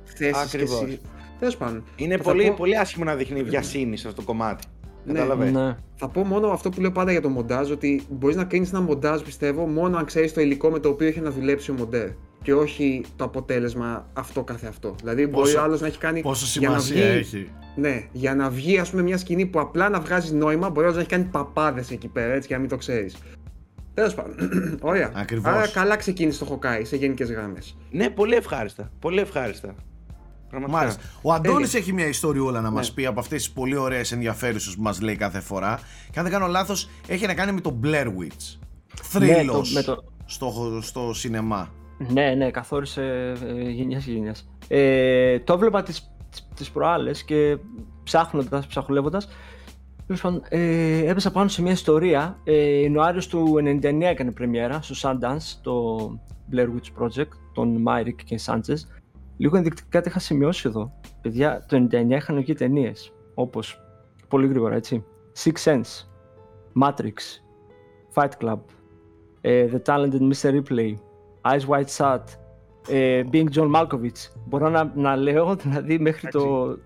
θέσεις. 0.04 0.50
Και... 0.50 0.98
Τέλος 1.38 1.56
πάντων. 1.56 1.84
Είναι 1.96 2.18
πολύ, 2.18 2.46
πω... 2.46 2.54
πολύ 2.56 2.78
άσχημο 2.78 3.04
να 3.04 3.14
δείχνει 3.14 3.42
βιασύνη 3.42 3.96
σε 3.96 4.08
αυτό 4.08 4.20
το 4.20 4.26
κομμάτι. 4.26 4.64
Ναι, 5.04 5.24
ναι. 5.50 5.76
Θα 5.94 6.08
πω 6.08 6.24
μόνο 6.24 6.48
αυτό 6.48 6.70
που 6.70 6.80
λέω 6.80 6.92
πάντα 6.92 7.10
για 7.10 7.20
το 7.20 7.28
μοντάζ, 7.28 7.70
ότι 7.70 8.02
μπορείς 8.10 8.36
να 8.36 8.44
κρίνει 8.44 8.68
ένα 8.68 8.80
μοντάζ, 8.80 9.20
πιστεύω, 9.20 9.66
μόνο 9.66 9.96
αν 9.96 10.04
ξέρεις 10.04 10.32
το 10.32 10.40
υλικό 10.40 10.70
με 10.70 10.78
το 10.78 10.88
οποίο 10.88 11.06
έχει 11.06 11.20
να 11.20 11.30
δουλέψει 11.30 11.70
ο 11.70 11.74
μοντέρ. 11.74 12.08
Και 12.42 12.54
όχι 12.54 13.04
το 13.16 13.24
αποτέλεσμα 13.24 14.06
αυτό 14.12 14.42
κάθε 14.42 14.66
αυτό. 14.66 14.94
Δηλαδή, 15.00 15.28
πόσο, 15.28 15.42
μπορεί 15.42 15.64
άλλος 15.64 15.80
να 15.80 15.86
έχει 15.86 15.98
κάνει. 15.98 16.20
Πόσο 16.20 16.46
σημασία 16.46 16.96
για 16.96 17.06
να 17.06 17.12
βγει, 17.12 17.18
έχει; 17.18 17.50
Ναι, 17.76 18.04
για 18.12 18.34
να 18.34 18.50
βγει, 18.50 18.78
ας 18.78 18.90
πούμε, 18.90 19.02
μια 19.02 19.18
σκηνή 19.18 19.46
που 19.46 19.60
απλά 19.60 19.88
να 19.88 20.00
βγάζει 20.00 20.34
νόημα, 20.34 20.70
μπορεί 20.70 20.92
να 20.92 20.98
έχει 20.98 21.08
κάνει 21.08 21.24
παπάδες 21.24 21.90
εκεί 21.90 22.08
πέρα, 22.08 22.32
έτσι 22.32 22.48
και 22.48 22.54
να 22.54 22.60
μην 22.60 22.68
το 22.68 22.76
ξέρεις. 22.76 23.16
Τέλος 23.94 24.14
πάντων. 24.14 24.36
Ωραία. 24.80 25.10
Ακριβώς. 25.14 25.52
Άρα 25.52 25.68
καλά 25.68 25.96
ξεκίνησε 25.96 26.38
το 26.38 26.44
Χοκάι 26.44 26.84
σε 26.84 26.96
γενικές 26.96 27.30
γραμμές. 27.30 27.76
Ναι, 27.90 28.10
πολύ 28.10 28.34
ευχάριστα. 28.34 28.90
Πολύ 28.98 29.20
ευχάριστα. 29.20 29.74
Μάλιστα. 30.68 31.02
Ο 31.22 31.32
Αντώνης 31.32 31.74
έχει 31.74 31.92
μια 31.92 32.06
ιστοριούλα 32.06 32.60
να 32.60 32.70
ναι. 32.70 32.74
μα 32.74 32.84
πει 32.94 33.06
από 33.06 33.20
αυτές 33.20 33.42
τις 33.42 33.52
πολύ 33.52 33.76
ωραίες 33.76 34.12
ενδιαφέρουσες 34.12 34.74
που 34.74 34.82
μας 34.82 35.00
λέει 35.00 35.16
κάθε 35.16 35.40
φορά. 35.40 35.80
Και 36.10 36.18
αν 36.18 36.24
δεν 36.24 36.32
κάνω 36.32 36.46
λάθος, 36.46 36.88
έχει 37.06 37.26
να 37.26 37.34
κάνει 37.34 37.52
με 37.52 37.60
το 37.60 37.78
Blair 37.82 38.06
Witch. 38.06 38.58
Θρύλος 39.02 39.72
ναι, 39.72 39.82
το... 39.82 40.04
στο, 40.24 40.78
στο 40.82 41.14
σινεμά. 41.14 41.68
Ναι, 41.98 42.34
ναι, 42.34 42.50
καθόρισε 42.50 43.32
ε, 43.46 43.70
γενιάς 43.70 44.06
γενιάς. 44.06 44.48
Ε, 44.68 45.38
το 45.38 45.52
έβλεπα 45.52 45.82
τις 45.82 46.12
τις 46.54 46.70
προάλλες 46.70 47.24
και 47.24 47.58
ψάχνοντας, 48.04 48.66
ψαχουλεύοντας 48.66 49.28
ε, 50.48 51.10
έπεσα 51.10 51.30
πάνω 51.30 51.48
σε 51.48 51.62
μια 51.62 51.72
ιστορία. 51.72 52.38
Ε, 52.44 52.80
Ιανουάριος 52.80 53.26
του 53.26 53.54
1999 53.82 54.00
έκανε 54.00 54.30
πρεμιέρα 54.30 54.82
στο 54.82 54.94
Sundance, 55.02 55.58
το 55.62 55.98
Blair 56.52 56.66
Witch 56.66 57.02
Project, 57.02 57.32
των 57.52 57.84
Myrick 57.86 58.22
και 58.24 58.40
Sanchez. 58.46 58.76
Λίγο 59.42 59.56
ενδεικτικά 59.56 60.00
τι 60.00 60.08
είχα 60.08 60.18
σημειώσει 60.18 60.68
εδώ. 60.68 60.92
Παιδιά, 61.20 61.64
το 61.68 61.88
1999 61.90 62.10
είχαν 62.10 62.36
βγει 62.36 62.54
ταινίες. 62.54 63.12
Όπως 63.34 63.80
πολύ 64.28 64.46
γρήγορα, 64.46 64.74
έτσι. 64.74 65.04
Six 65.44 65.52
Sense, 65.64 66.06
Matrix, 66.82 67.42
Fight 68.14 68.30
Club, 68.40 68.58
ε, 69.40 69.68
The 69.72 69.80
Talented 69.86 70.32
Mr. 70.32 70.60
Ripley, 70.60 70.94
Eyes 71.42 71.66
White 71.68 71.96
Shut, 71.96 72.22
ε, 72.88 73.22
Being 73.32 73.48
John 73.54 73.74
Malkovich. 73.74 74.30
Μπορώ 74.46 74.68
να, 74.68 74.92
να 74.94 75.16
λέω 75.16 75.54
δηλαδή 75.62 75.98
μέχρι 75.98 76.28
το 76.28 76.76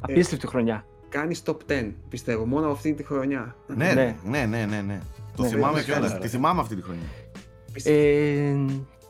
απίστευτη 0.00 0.44
ε, 0.46 0.48
χρονιά. 0.48 0.84
Κάνεις 1.08 1.42
top 1.46 1.56
10, 1.68 1.92
πιστεύω, 2.08 2.46
μόνο 2.46 2.70
αυτή 2.70 2.94
τη 2.94 3.02
χρονιά. 3.02 3.56
Ναι, 3.66 3.92
ναι, 3.92 4.16
ναι, 4.24 4.46
ναι. 4.46 4.66
ναι, 4.66 4.80
ναι. 4.80 5.00
Το 5.36 5.42
ναι, 5.42 5.48
θυμάμαι 5.48 5.82
κιόλας. 5.82 6.18
Τη 6.18 6.28
θυμάμαι 6.28 6.60
αυτή 6.60 6.76
τη 6.76 6.82
χρονιά. 6.82 7.06
Ε, 7.84 8.54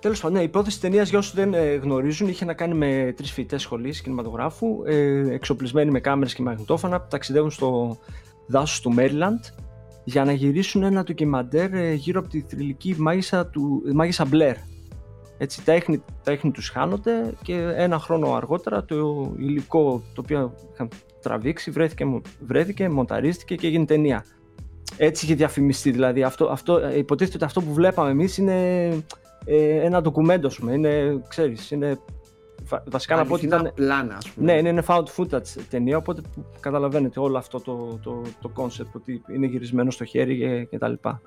Τέλος 0.01 0.21
πάντων, 0.21 0.37
ναι, 0.37 0.43
η 0.43 0.45
υπόθεση 0.47 0.81
ταινίας 0.81 1.09
για 1.09 1.19
όσους 1.19 1.35
δεν 1.35 1.55
ε, 1.55 1.75
γνωρίζουν 1.75 2.29
είχε 2.29 2.45
να 2.45 2.55
κάνει 2.55 2.75
με 2.75 3.13
τρεις 3.17 3.33
φοιτητές 3.33 3.63
σχολής 3.63 4.01
κινηματογράφου, 4.01 4.83
ε, 4.85 5.33
εξοπλισμένοι 5.33 5.91
με 5.91 6.01
κάμερες 6.01 6.35
και 6.35 6.43
μαγνητόφωνα, 6.43 7.01
που 7.01 7.07
ταξιδεύουν 7.11 7.51
στο 7.51 7.99
δάσος 8.47 8.81
του 8.81 8.93
Μέριλαντ 8.93 9.45
για 10.05 10.25
να 10.25 10.33
γυρίσουν 10.33 10.83
ένα 10.83 11.03
ντοκιμαντέρ 11.03 11.75
ε, 11.75 11.93
γύρω 11.93 12.21
από 12.21 12.29
τη 12.29 12.45
θρηλυκή 12.49 12.95
μάγισσα, 12.99 13.47
του, 13.47 13.83
μάγισσα 13.95 14.25
Μπλερ, 14.25 14.57
έτσι, 15.39 15.65
τα 15.65 15.73
έχνη, 15.73 16.03
τα 16.23 16.31
έχνη 16.31 16.51
τους 16.51 16.69
χάνονται 16.69 17.33
και 17.43 17.55
ένα 17.77 17.99
χρόνο 17.99 18.33
αργότερα 18.33 18.85
το 18.85 19.33
υλικό 19.39 20.03
το 20.15 20.21
οποίο 20.25 20.55
είχαν 20.73 20.89
τραβήξει 21.23 21.71
βρέθηκε, 21.71 22.21
βρέθηκε 22.41 22.89
μονταρίστηκε 22.89 23.55
και 23.55 23.67
έγινε 23.67 23.85
ταινία. 23.85 24.25
Έτσι 24.97 25.25
είχε 25.25 25.35
διαφημιστεί, 25.35 25.91
δηλαδή 25.91 26.23
αυτό, 26.23 26.45
αυτό, 26.45 26.95
υποτίθεται 26.97 27.37
ότι 27.37 27.45
αυτό 27.45 27.61
που 27.61 27.73
βλέπαμε 27.73 28.11
εμείς 28.11 28.39
είναι 28.39 28.89
ε, 29.45 29.85
ένα 29.85 30.03
ντοκουμέντο, 30.03 30.49
πούμε, 30.59 30.73
είναι, 30.73 31.23
ξέρεις, 31.29 31.71
είναι 31.71 31.99
βασικά 32.87 33.17
να 33.17 33.25
πω 33.25 33.35
ότι 33.35 33.47
ήταν. 33.47 33.73
Πλάνα, 33.75 34.15
ας 34.15 34.31
πούμε. 34.31 34.61
Ναι, 34.61 34.69
είναι 34.69 34.83
found 34.87 35.05
footage 35.17 35.63
ταινία, 35.71 35.97
οπότε 35.97 36.23
καταλαβαίνετε 36.61 37.21
όλο 37.21 37.39
αυτό 37.39 37.61
το, 37.61 37.99
το, 38.03 38.23
το 38.41 38.51
concept 38.57 38.93
ότι 38.95 39.23
είναι 39.35 39.47
γυρισμένο 39.47 39.91
στο 39.91 40.05
χέρι 40.05 40.39
και, 40.39 40.65
και 40.65 40.79
τα 40.79 40.89
λοιπά. 40.89 41.23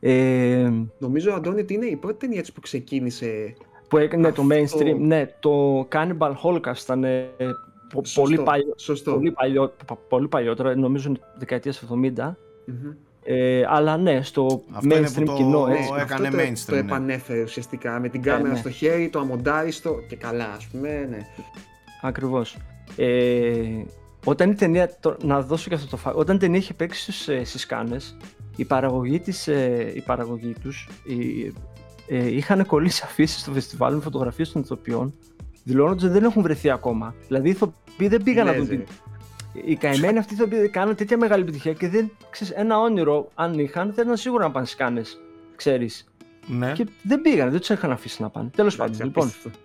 Ε, 0.00 0.70
Νομίζω, 0.98 1.32
Αντώνη, 1.32 1.60
ότι 1.60 1.74
είναι 1.74 1.86
η 1.86 1.96
πρώτη 1.96 2.18
ταινία 2.18 2.44
που 2.54 2.60
ξεκίνησε. 2.60 3.54
Που 3.88 3.96
έκανε 3.96 4.32
το 4.32 4.42
mainstream. 4.50 4.96
Ναι, 4.98 5.26
το 5.40 5.80
Cannibal 5.92 6.32
Holocaust 6.42 6.82
ήταν 6.82 7.04
ε, 7.04 7.30
πολύ, 8.14 8.42
παλιό, 8.42 8.74
σωστό. 8.76 9.12
πολύ, 9.12 9.30
παλιό, 9.30 9.72
πολύ 10.08 10.28
παλιότερο, 10.28 10.74
νομίζω 10.74 11.12
δεκαετίας 11.38 11.84
70. 12.18 12.34
Ε, 13.28 13.64
αλλά 13.68 13.96
ναι, 13.96 14.22
στο 14.22 14.62
Αυτό 14.72 14.96
mainstream 14.96 15.24
το... 15.24 15.34
κοινό. 15.34 15.66
Έτσι. 15.66 15.88
Το 15.88 15.94
έκανε 15.94 16.28
αυτό 16.28 16.40
mainstream. 16.40 16.64
Το, 16.66 16.66
το 16.66 16.74
ναι. 16.74 16.80
επανέφερε 16.80 17.42
ουσιαστικά 17.42 18.00
με 18.00 18.08
την 18.08 18.22
κάμερα 18.22 18.48
ναι. 18.48 18.56
στο 18.56 18.70
χέρι, 18.70 19.08
το 19.08 19.18
αμοντάριστο 19.18 19.94
και 20.08 20.16
καλά, 20.16 20.52
ας 20.56 20.66
πούμε. 20.66 21.06
Ναι. 21.10 21.18
Ακριβώς. 22.02 22.56
Ε, 22.96 23.82
όταν 24.24 24.50
η 24.50 24.54
ταινία, 24.54 24.96
το, 25.00 25.16
να 25.22 25.40
δώσω 25.42 25.68
και 25.68 25.74
αυτό 25.74 25.86
το 25.88 25.96
φάκελο, 25.96 26.20
όταν 26.20 26.36
η 26.36 26.38
ταινία 26.38 26.58
είχε 26.58 26.74
παίξει 26.74 27.00
στους, 27.00 27.28
ε, 27.28 27.44
στις 27.44 27.66
Κάνες, 27.66 28.16
η 28.56 28.64
παραγωγή, 28.64 29.20
της, 29.20 29.48
ε, 29.48 29.92
η 29.94 30.00
παραγωγή 30.00 30.54
τους 30.62 30.88
η, 31.04 31.52
ε, 32.08 32.34
είχαν 32.34 32.66
κολλήσει 32.66 33.02
αφήσεις 33.04 33.40
στο 33.40 33.52
φεστιβάλ 33.52 33.94
με 33.94 34.00
φωτογραφίες 34.00 34.52
των 34.52 34.62
ηθοποιών, 34.62 35.14
δηλώνοντας 35.64 36.02
ότι 36.02 36.12
δεν 36.12 36.24
έχουν 36.24 36.42
βρεθεί 36.42 36.70
ακόμα. 36.70 37.14
Δηλαδή 37.26 37.48
οι 37.48 37.50
ηθοποιοί 37.50 38.08
δεν 38.08 38.22
πήγαν 38.22 38.46
να 38.46 38.52
Λες, 38.52 38.60
δουν 38.60 38.74
ε. 38.74 38.76
την, 38.76 38.86
οι 39.64 39.76
καημένοι 39.76 40.18
αυτοί 40.18 40.34
θα 40.34 40.44
κάνουν 40.70 40.94
τέτοια 40.94 41.16
μεγάλη 41.18 41.42
επιτυχία 41.42 41.72
και 41.72 41.88
δεν 41.88 42.10
ξέρεις, 42.30 42.52
ένα 42.56 42.78
όνειρο, 42.80 43.28
αν 43.34 43.58
είχαν, 43.58 43.92
θα 43.92 44.02
ήταν 44.02 44.16
σίγουρα 44.16 44.44
να 44.44 44.50
πάνε 44.50 44.66
στις 44.66 44.78
κάνες, 44.78 45.20
ξέρεις. 45.56 46.06
Ναι. 46.46 46.72
Και 46.72 46.86
δεν 47.02 47.20
πήγαν, 47.20 47.50
δεν 47.50 47.58
τους 47.60 47.68
είχαν 47.68 47.90
αφήσει 47.90 48.22
να 48.22 48.28
πάνε. 48.30 48.50
Τέλος 48.56 48.76
πάντων, 48.76 48.94
Εντάξει, 48.94 49.06
λοιπόν, 49.06 49.26
απίστευτο. 49.28 49.58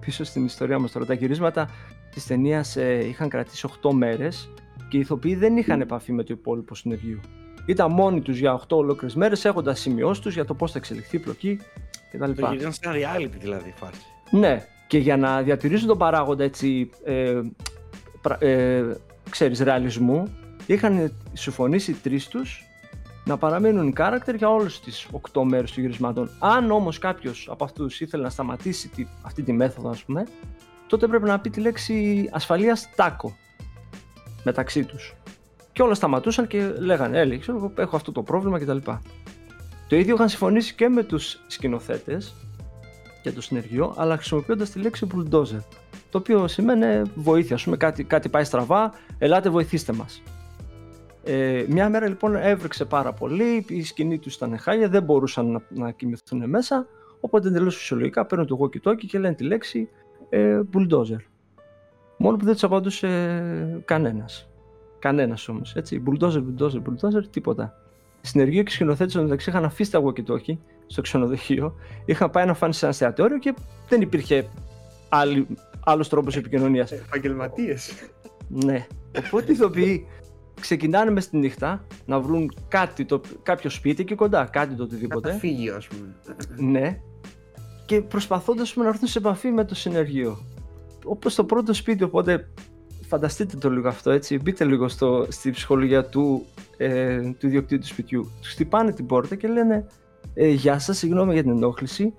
πίσω 0.00 0.24
στην 0.24 0.44
ιστορία 0.44 0.78
μας 0.78 0.92
τώρα. 0.92 1.06
Τα 1.06 1.14
γυρίσματα 1.14 1.68
της 2.10 2.26
ταινίας 2.26 2.76
ε, 2.76 3.04
είχαν 3.08 3.28
κρατήσει 3.28 3.68
8 3.82 3.90
μέρες 3.92 4.48
και 4.88 4.96
οι 4.96 5.00
ηθοποιοί 5.00 5.34
δεν 5.34 5.56
είχαν 5.56 5.80
επαφή 5.80 6.12
με 6.12 6.22
το 6.22 6.32
υπόλοιπο 6.32 6.74
συνεργείο. 6.74 7.20
Ήταν 7.66 7.90
μόνοι 7.92 8.20
τους 8.20 8.38
για 8.38 8.60
8 8.60 8.66
ολόκληρες 8.68 9.14
μέρες, 9.16 9.44
έχοντας 9.44 9.80
σημειώσεις 9.80 10.22
τους 10.22 10.34
για 10.34 10.44
το 10.44 10.54
πώς 10.54 10.72
θα 10.72 10.78
εξελιχθεί 10.78 11.16
η 11.16 11.18
πλοκή 11.18 11.60
κτλ. 12.12 12.30
Το 12.32 12.46
γυρίζαν 12.50 12.72
σαν 12.72 12.92
reality 12.94 13.30
δηλαδή 13.40 13.68
η 13.68 13.74
φάση. 13.76 14.00
Ναι, 14.30 14.66
και 14.86 14.98
για 14.98 15.16
να 15.16 15.42
διατηρήσουν 15.42 15.88
τον 15.88 15.98
παράγοντα 15.98 16.44
έτσι, 16.44 16.90
ε, 17.04 17.40
πρα- 18.20 18.42
ε, 18.42 18.96
ξέρεις, 19.36 19.60
ρεαλισμού, 19.60 20.34
είχαν 20.66 21.12
συμφωνήσει 21.32 21.90
οι 21.90 21.94
τρεις 21.94 22.28
τους 22.28 22.64
να 23.24 23.36
παραμείνουν 23.36 23.94
character 23.96 24.34
για 24.36 24.48
όλες 24.48 24.80
τις 24.80 25.06
8 25.32 25.42
μέρες 25.42 25.72
του 25.72 25.80
γυρισμάτων. 25.80 26.30
Αν 26.38 26.70
όμως 26.70 26.98
κάποιος 26.98 27.48
από 27.50 27.64
αυτούς 27.64 28.00
ήθελε 28.00 28.22
να 28.22 28.30
σταματήσει 28.30 28.88
τη, 28.88 29.06
αυτή 29.22 29.42
τη 29.42 29.52
μέθοδο, 29.52 29.88
ας 29.88 30.04
πούμε, 30.04 30.26
τότε 30.86 31.06
πρέπει 31.06 31.24
να 31.24 31.40
πει 31.40 31.50
τη 31.50 31.60
λέξη 31.60 32.28
ασφαλείας 32.32 32.88
τάκο 32.94 33.36
μεταξύ 34.44 34.84
τους. 34.84 35.14
Και 35.72 35.82
όλα 35.82 35.94
σταματούσαν 35.94 36.46
και 36.46 36.72
λέγανε, 36.78 37.18
έλεγε, 37.18 37.40
ξέρω, 37.40 37.56
εγώ 37.56 37.72
έχω 37.76 37.96
αυτό 37.96 38.12
το 38.12 38.22
πρόβλημα 38.22 38.58
κτλ. 38.58 38.78
Το 39.88 39.96
ίδιο 39.96 40.14
είχαν 40.14 40.28
συμφωνήσει 40.28 40.74
και 40.74 40.88
με 40.88 41.02
τους 41.02 41.40
σκηνοθέτες 41.46 42.34
για 43.22 43.32
το 43.32 43.40
συνεργείο, 43.40 43.94
αλλά 43.96 44.16
χρησιμοποιώντας 44.16 44.70
τη 44.70 44.78
λέξη 44.78 45.06
bulldozer. 45.14 45.60
Το 46.16 46.22
οποίο 46.22 46.48
σημαίνει 46.48 47.02
βοήθεια. 47.14 47.56
Α 47.56 47.58
πούμε, 47.64 47.76
κάτι, 47.76 48.04
κάτι 48.04 48.28
πάει 48.28 48.44
στραβά, 48.44 48.92
ελάτε 49.18 49.48
βοηθήστε 49.48 49.92
μας. 49.92 50.22
Ε, 51.24 51.64
μια 51.68 51.88
μέρα 51.88 52.08
λοιπόν 52.08 52.36
έβρεξε 52.36 52.84
πάρα 52.84 53.12
πολύ, 53.12 53.64
η 53.68 53.82
σκηνή 53.82 54.18
τους 54.18 54.34
ήταν 54.34 54.58
χάλια, 54.58 54.88
δεν 54.88 55.02
μπορούσαν 55.02 55.50
να, 55.50 55.62
να 55.68 55.90
κοιμηθούν 55.90 56.48
μέσα. 56.48 56.86
Οπότε 57.20 57.48
εντελώς 57.48 57.76
φυσιολογικά 57.76 58.26
παίρνουν 58.26 58.46
το 58.46 58.58
walkie-talkie 58.60 59.06
και 59.06 59.18
λένε 59.18 59.34
τη 59.34 59.44
λέξη 59.44 59.88
ε, 60.28 60.60
bulldozer. 60.72 61.20
Μόνο 62.16 62.36
που 62.36 62.44
δεν 62.44 62.52
τους 62.52 62.64
απαντούσε 62.64 63.08
κανένας. 63.84 64.48
Κανένας 64.98 65.48
όμως. 65.48 65.74
Έτσι. 65.74 66.02
Bulldozer, 66.06 66.44
bulldozer, 66.44 66.82
bulldozer, 66.82 67.26
τίποτα. 67.30 67.74
Συνεργείο 68.20 68.62
και 68.62 68.70
σκηνοθέτε 68.70 69.22
μεταξύ 69.22 69.50
είχαν 69.50 69.64
αφήσει 69.64 69.90
τα 69.90 70.02
walkie-talkie 70.04 70.56
στο 70.86 71.00
ξενοδοχείο, 71.00 71.74
είχαν 72.04 72.30
πάει 72.30 72.46
να 72.46 72.54
φάνε 72.54 72.72
σε 72.72 72.84
ένα 72.84 72.94
εστιατόριο 72.94 73.38
και 73.38 73.54
δεν 73.88 74.00
υπήρχε 74.00 74.48
άλλη, 75.08 75.46
άλλος 75.86 76.08
τρόπος 76.08 76.36
επικοινωνίας. 76.36 76.92
Επαγγελματίες. 76.92 77.92
Ναι. 78.48 78.86
Οπότε 79.26 79.52
οι 79.52 79.54
ηθοποιοί 79.54 80.06
ξεκινάνε 80.60 81.10
μες 81.10 81.24
στη 81.24 81.36
νύχτα 81.36 81.86
να 82.04 82.20
βρουν 82.20 82.52
κάτι, 82.68 83.04
το, 83.04 83.20
κάποιο 83.42 83.70
σπίτι 83.70 84.04
και 84.04 84.14
κοντά, 84.14 84.44
κάτι 84.44 84.74
το 84.74 84.82
οτιδήποτε. 84.82 85.28
Καταφύγιο, 85.28 85.76
ας 85.76 85.86
πούμε. 85.86 86.14
Ναι. 86.56 87.00
Και 87.86 88.00
προσπαθώντας 88.00 88.72
πούμε, 88.72 88.84
να 88.84 88.90
έρθουν 88.90 89.08
σε 89.08 89.18
επαφή 89.18 89.50
με 89.50 89.64
το 89.64 89.74
συνεργείο. 89.74 90.38
Όπως 91.04 91.34
το 91.34 91.44
πρώτο 91.44 91.72
σπίτι, 91.72 92.04
οπότε 92.04 92.48
φανταστείτε 93.08 93.56
το 93.56 93.70
λίγο 93.70 93.88
αυτό 93.88 94.10
έτσι, 94.10 94.38
μπείτε 94.38 94.64
λίγο 94.64 94.88
στο, 94.88 95.26
στη 95.28 95.50
ψυχολογία 95.50 96.04
του, 96.04 96.46
ε, 96.76 97.20
του 97.38 97.46
ιδιοκτήτη 97.46 97.80
του 97.80 97.86
σπιτιού. 97.86 98.30
Τους 98.40 98.50
χτυπάνε 98.50 98.92
την 98.92 99.06
πόρτα 99.06 99.34
και 99.34 99.48
λένε 99.48 99.86
ε, 100.34 100.48
«Γεια 100.48 100.78
σας, 100.78 100.98
συγγνώμη 100.98 101.32
για 101.32 101.42
την 101.42 101.50
ενόχληση, 101.50 102.14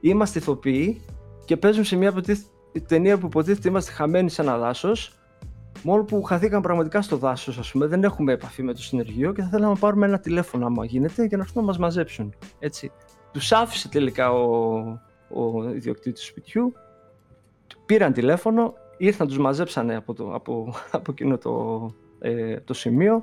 είμαστε 0.00 0.38
ηθοποιοί 0.38 1.00
και 1.44 1.56
παίζουμε 1.56 1.84
σε 1.84 1.96
μια 1.96 2.12
υποτίθ- 2.74 2.88
ταινία 2.88 3.18
που 3.18 3.26
υποτίθεται 3.26 3.68
είμαστε 3.68 3.92
χαμένοι 3.92 4.30
σε 4.30 4.42
ένα 4.42 4.58
δάσος 4.58 5.18
Μόνο 5.82 6.02
που 6.04 6.22
χαθήκαν 6.22 6.62
πραγματικά 6.62 7.02
στο 7.02 7.16
δάσος, 7.16 7.58
ας 7.58 7.70
πούμε, 7.70 7.86
δεν 7.86 8.04
έχουμε 8.04 8.32
επαφή 8.32 8.62
με 8.62 8.72
το 8.74 8.82
συνεργείο 8.82 9.32
και 9.32 9.42
θα 9.42 9.48
θέλαμε 9.48 9.72
να 9.72 9.78
πάρουμε 9.78 10.06
ένα 10.06 10.18
τηλέφωνο, 10.18 10.66
άμα 10.66 10.84
γίνεται, 10.84 11.24
για 11.24 11.36
να 11.36 11.42
έρθουν 11.42 11.60
να 11.60 11.66
μας 11.68 11.78
μαζέψουν. 11.78 12.34
Έτσι. 12.58 12.92
Τους 13.32 13.52
άφησε 13.52 13.88
τελικά 13.88 14.32
ο, 14.32 14.46
ο 15.28 15.68
ιδιοκτήτης 15.74 16.20
του 16.20 16.26
σπιτιού, 16.26 16.72
πήραν 17.86 18.12
τηλέφωνο, 18.12 18.74
ήρθαν, 18.96 19.26
τους 19.26 19.38
μαζέψανε 19.38 19.96
από, 19.96 20.14
το, 20.14 20.34
από, 20.34 20.74
από 20.98 21.10
εκείνο 21.10 21.38
το, 21.38 21.90
ε, 22.20 22.60
το 22.60 22.74
σημείο. 22.74 23.22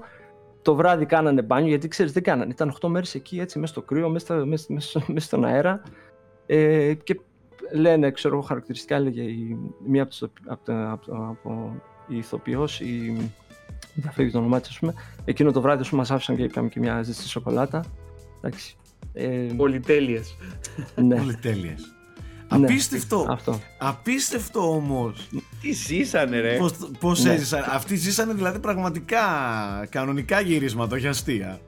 Το 0.61 0.75
βράδυ 0.75 1.05
κάνανε 1.05 1.41
μπάνιο, 1.41 1.67
γιατί 1.69 1.87
ξέρεις, 1.87 2.11
δεν 2.11 2.23
κάνανε. 2.23 2.51
Ήταν 2.51 2.75
8 2.81 2.87
μέρες 2.89 3.15
εκεί, 3.15 3.39
έτσι, 3.39 3.59
μέσα 3.59 3.71
στο 3.71 3.81
κρύο, 3.81 4.09
μέσα, 4.09 4.25
στα- 4.25 4.45
μέσα, 4.45 4.65
μέσα, 4.73 5.03
μέσα 5.07 5.25
στον 5.25 5.45
αέρα. 5.45 5.81
Ε, 6.45 6.93
και 6.93 7.19
λένε, 7.73 8.11
ξέρω 8.11 8.33
εγώ, 8.35 8.43
χαρακτηριστικά 8.43 8.95
έλεγε 8.95 9.21
η, 9.21 9.57
μία 9.87 10.01
από, 10.01 10.09
τις, 10.11 10.23
από, 10.47 10.65
τα- 10.65 10.91
από, 10.91 11.11
από 11.29 11.81
η 12.07 12.17
ηθοποιός, 12.17 12.79
η, 12.79 13.15
δεν 13.93 14.03
θα 14.03 14.11
φύγει 14.11 14.31
το 14.31 14.37
όνομά 14.37 14.59
της, 14.59 14.69
ας 14.69 14.79
πούμε, 14.79 14.93
εκείνο 15.25 15.51
το 15.51 15.61
βράδυ, 15.61 15.81
ας 15.81 15.89
πούμε, 15.89 16.01
μας 16.01 16.11
άφησαν 16.11 16.35
και 16.35 16.43
είπαμε 16.43 16.69
και 16.69 16.79
μια 16.79 17.01
ζεστή 17.03 17.27
σοκολάτα. 17.27 17.83
Εντάξει. 18.37 18.75
Ε, 19.13 19.27
Πολυτέλειες. 19.57 20.35
ναι, 20.95 21.19
Όλοι 21.19 21.35
τέλειες. 21.35 21.93
Ναι. 22.57 22.65
Απίστευτο. 22.65 23.25
αυτό. 23.29 23.59
Απίστευτο 23.79 24.71
όμως. 24.75 25.27
Τι 25.61 25.71
ζήσανε, 25.71 26.39
ρε. 26.39 26.57
Πώς, 26.57 26.73
πώς 26.99 27.23
Ναι. 27.23 27.33
έζησαν. 27.33 27.63
Αυτοί 27.73 27.95
ζήσανε 27.95 28.33
δηλαδή 28.33 28.59
πραγματικά 28.59 29.19
κανονικά 29.89 30.39
γυρίσματα, 30.39 30.95
όχι 30.95 31.07
αστεία. 31.07 31.59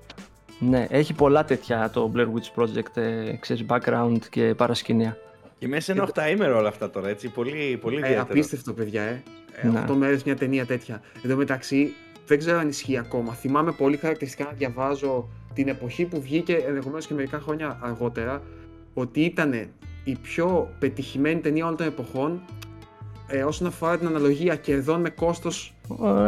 Ναι, 0.59 0.85
έχει 0.89 1.13
πολλά 1.13 1.45
τέτοια 1.45 1.89
το 1.89 2.11
Blair 2.15 2.25
Witch 2.27 2.61
Project, 2.61 2.97
ε, 2.97 3.35
ξέρεις, 3.39 3.65
background 3.69 4.17
και 4.29 4.55
παρασκηνία. 4.55 5.17
Και 5.63 5.69
μέσα 5.69 5.81
σε 5.81 5.91
ένα 5.91 6.03
οχταήμερο 6.03 6.57
όλα 6.57 6.67
αυτά 6.67 6.89
τώρα, 6.89 7.09
έτσι. 7.09 7.29
Πολύ, 7.29 7.77
πολύ 7.81 7.95
Ε, 7.95 7.99
ιδιαίτερο. 7.99 8.21
απίστευτο, 8.21 8.73
παιδιά, 8.73 9.01
ε. 9.01 9.23
ε 9.61 9.67
Ναι. 9.67 9.85
8 9.89 9.93
μέρες 9.95 10.23
μια 10.23 10.35
ταινία 10.35 10.65
τέτοια. 10.65 11.01
Εν 11.23 11.29
τω 11.29 11.35
μεταξύ, 11.35 11.93
δεν 12.27 12.37
ξέρω 12.37 12.59
αν 12.59 12.67
ισχύει 12.69 12.97
ακόμα. 12.97 13.33
Θυμάμαι 13.33 13.71
πολύ 13.71 13.97
χαρακτηριστικά 13.97 14.43
να 14.43 14.51
διαβάζω 14.51 15.29
την 15.53 15.67
εποχή 15.67 16.05
που 16.05 16.21
βγήκε, 16.21 16.55
ενδεχομένως 16.67 17.07
και 17.07 17.13
μερικά 17.13 17.39
χρόνια 17.39 17.79
αργότερα, 17.81 18.41
ότι 18.93 19.21
ήταν 19.21 19.53
η 20.03 20.15
πιο 20.21 20.75
πετυχημένη 20.79 21.39
ταινία 21.39 21.65
όλων 21.65 21.77
των 21.77 21.87
εποχών 21.87 22.41
ε, 23.27 23.43
όσον 23.43 23.67
αφορά 23.67 23.97
την 23.97 24.07
αναλογία 24.07 24.55
κερδών 24.55 25.01
με 25.01 25.09
κόστος 25.09 25.67
Ε, 25.67 25.72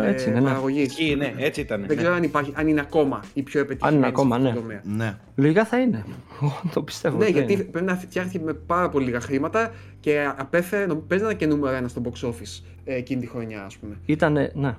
έτσι 0.03 0.29
είναι, 0.29 0.39
ναι. 0.39 0.45
παραγωγής. 0.47 0.85
Ισχύει, 0.87 1.15
ναι, 1.15 1.33
έτσι 1.37 1.61
ήταν. 1.61 1.85
Δεν 1.87 1.97
ξέρω 1.97 2.13
αν, 2.13 2.23
υπάρχει, 2.23 2.51
αν 2.55 2.67
είναι 2.67 2.79
ακόμα 2.79 3.19
η 3.33 3.41
πιο 3.43 3.59
επιτυχημένη 3.59 3.97
είναι 3.97 4.07
ακόμα, 4.07 4.35
σε 4.39 4.47
αυτό 4.47 4.49
ναι. 4.49 4.55
το 4.55 4.61
τομέα. 4.61 5.07
Ναι. 5.07 5.17
Λογικά 5.35 5.65
θα 5.65 5.79
είναι. 5.79 6.05
το 6.73 6.81
πιστεύω. 6.83 7.17
Ναι, 7.17 7.23
θα 7.23 7.29
γιατί 7.29 7.53
είναι. 7.53 7.63
πρέπει 7.63 7.85
να 7.85 7.95
φτιάχτηκε 7.95 8.43
με 8.43 8.53
πάρα 8.53 8.89
πολύ 8.89 9.05
λίγα 9.05 9.19
χρήματα 9.19 9.73
και 9.99 10.33
απέφερε, 10.37 10.85
νομίζω, 10.85 11.05
παίζανε 11.07 11.33
και 11.33 11.45
νούμερο 11.45 11.75
ένα 11.75 11.87
στο 11.87 12.01
box 12.05 12.27
office 12.27 12.63
ε, 12.83 12.95
εκείνη 12.95 13.21
τη 13.21 13.27
χρονιά, 13.27 13.63
ας 13.63 13.77
πούμε. 13.77 13.97
Ήτανε, 14.05 14.51
ναι. 14.55 14.75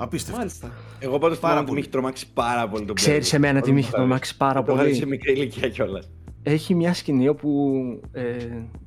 Απίστευτο. 0.00 0.38
Μάλιστα. 0.38 0.70
Εγώ 0.98 1.18
πάντως 1.18 1.38
Πάρα 1.38 1.52
θυμάμαι 1.52 1.58
ότι 1.58 1.64
πολύ. 1.66 1.74
με 1.74 1.80
έχει 1.80 1.88
τρομάξει 1.88 2.32
πάρα 2.32 2.68
πολύ 2.68 2.84
τον 2.84 2.94
Ξέρεις 2.94 3.28
Blair 3.28 3.32
Witch. 3.32 3.36
εμένα 3.36 3.60
τι 3.60 3.68
με 3.68 3.74
Όλο 3.74 3.78
έχει 3.80 3.90
το 3.90 3.96
τρομάξει 3.96 4.36
πάρα 4.36 4.62
Το 4.62 4.72
είχα 4.72 4.84
δει 4.84 4.92
σε 4.94 4.98
πολύ. 4.98 5.10
μικρή 5.10 5.32
ηλικία 5.32 5.68
κιόλας. 5.68 6.10
Έχει 6.42 6.74
μια 6.74 6.94
σκηνή 6.94 7.28
όπου, 7.28 7.72
ε, 8.12 8.36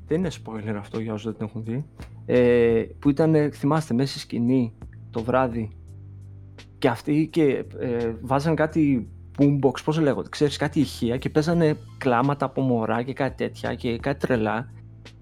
δεν 0.08 0.18
είναι 0.18 0.30
spoiler 0.44 0.76
αυτό 0.78 1.00
για 1.00 1.14
όσους 1.14 1.26
δεν 1.26 1.36
την 1.36 1.46
έχουν 1.46 1.64
δει, 1.64 1.86
ε, 2.26 2.84
που 3.00 3.10
ήταν, 3.10 3.52
θυμάστε, 3.52 3.94
μέσα 3.94 4.12
στη 4.12 4.20
σκηνή 4.20 4.74
το 5.10 5.24
βράδυ. 5.24 5.70
Και 6.78 6.88
αυτοί 6.88 7.28
και 7.32 7.66
ε, 7.80 8.14
βάζαν 8.22 8.56
κάτι 8.56 9.10
boombox, 9.38 9.84
πώς 9.84 10.00
λέγονται, 10.00 10.30
ξέρεις, 10.30 10.58
κάτι 10.58 10.80
ηχεία 10.80 11.18
και 11.18 11.30
παίζανε 11.30 11.78
κλάματα 11.98 12.46
από 12.46 12.62
μωρά 12.62 13.04
και 13.04 13.14
κάτι 13.14 13.36
τέτοια 13.36 13.76
και 13.76 13.98
κάτι 13.98 14.28
τρελά. 14.28 14.72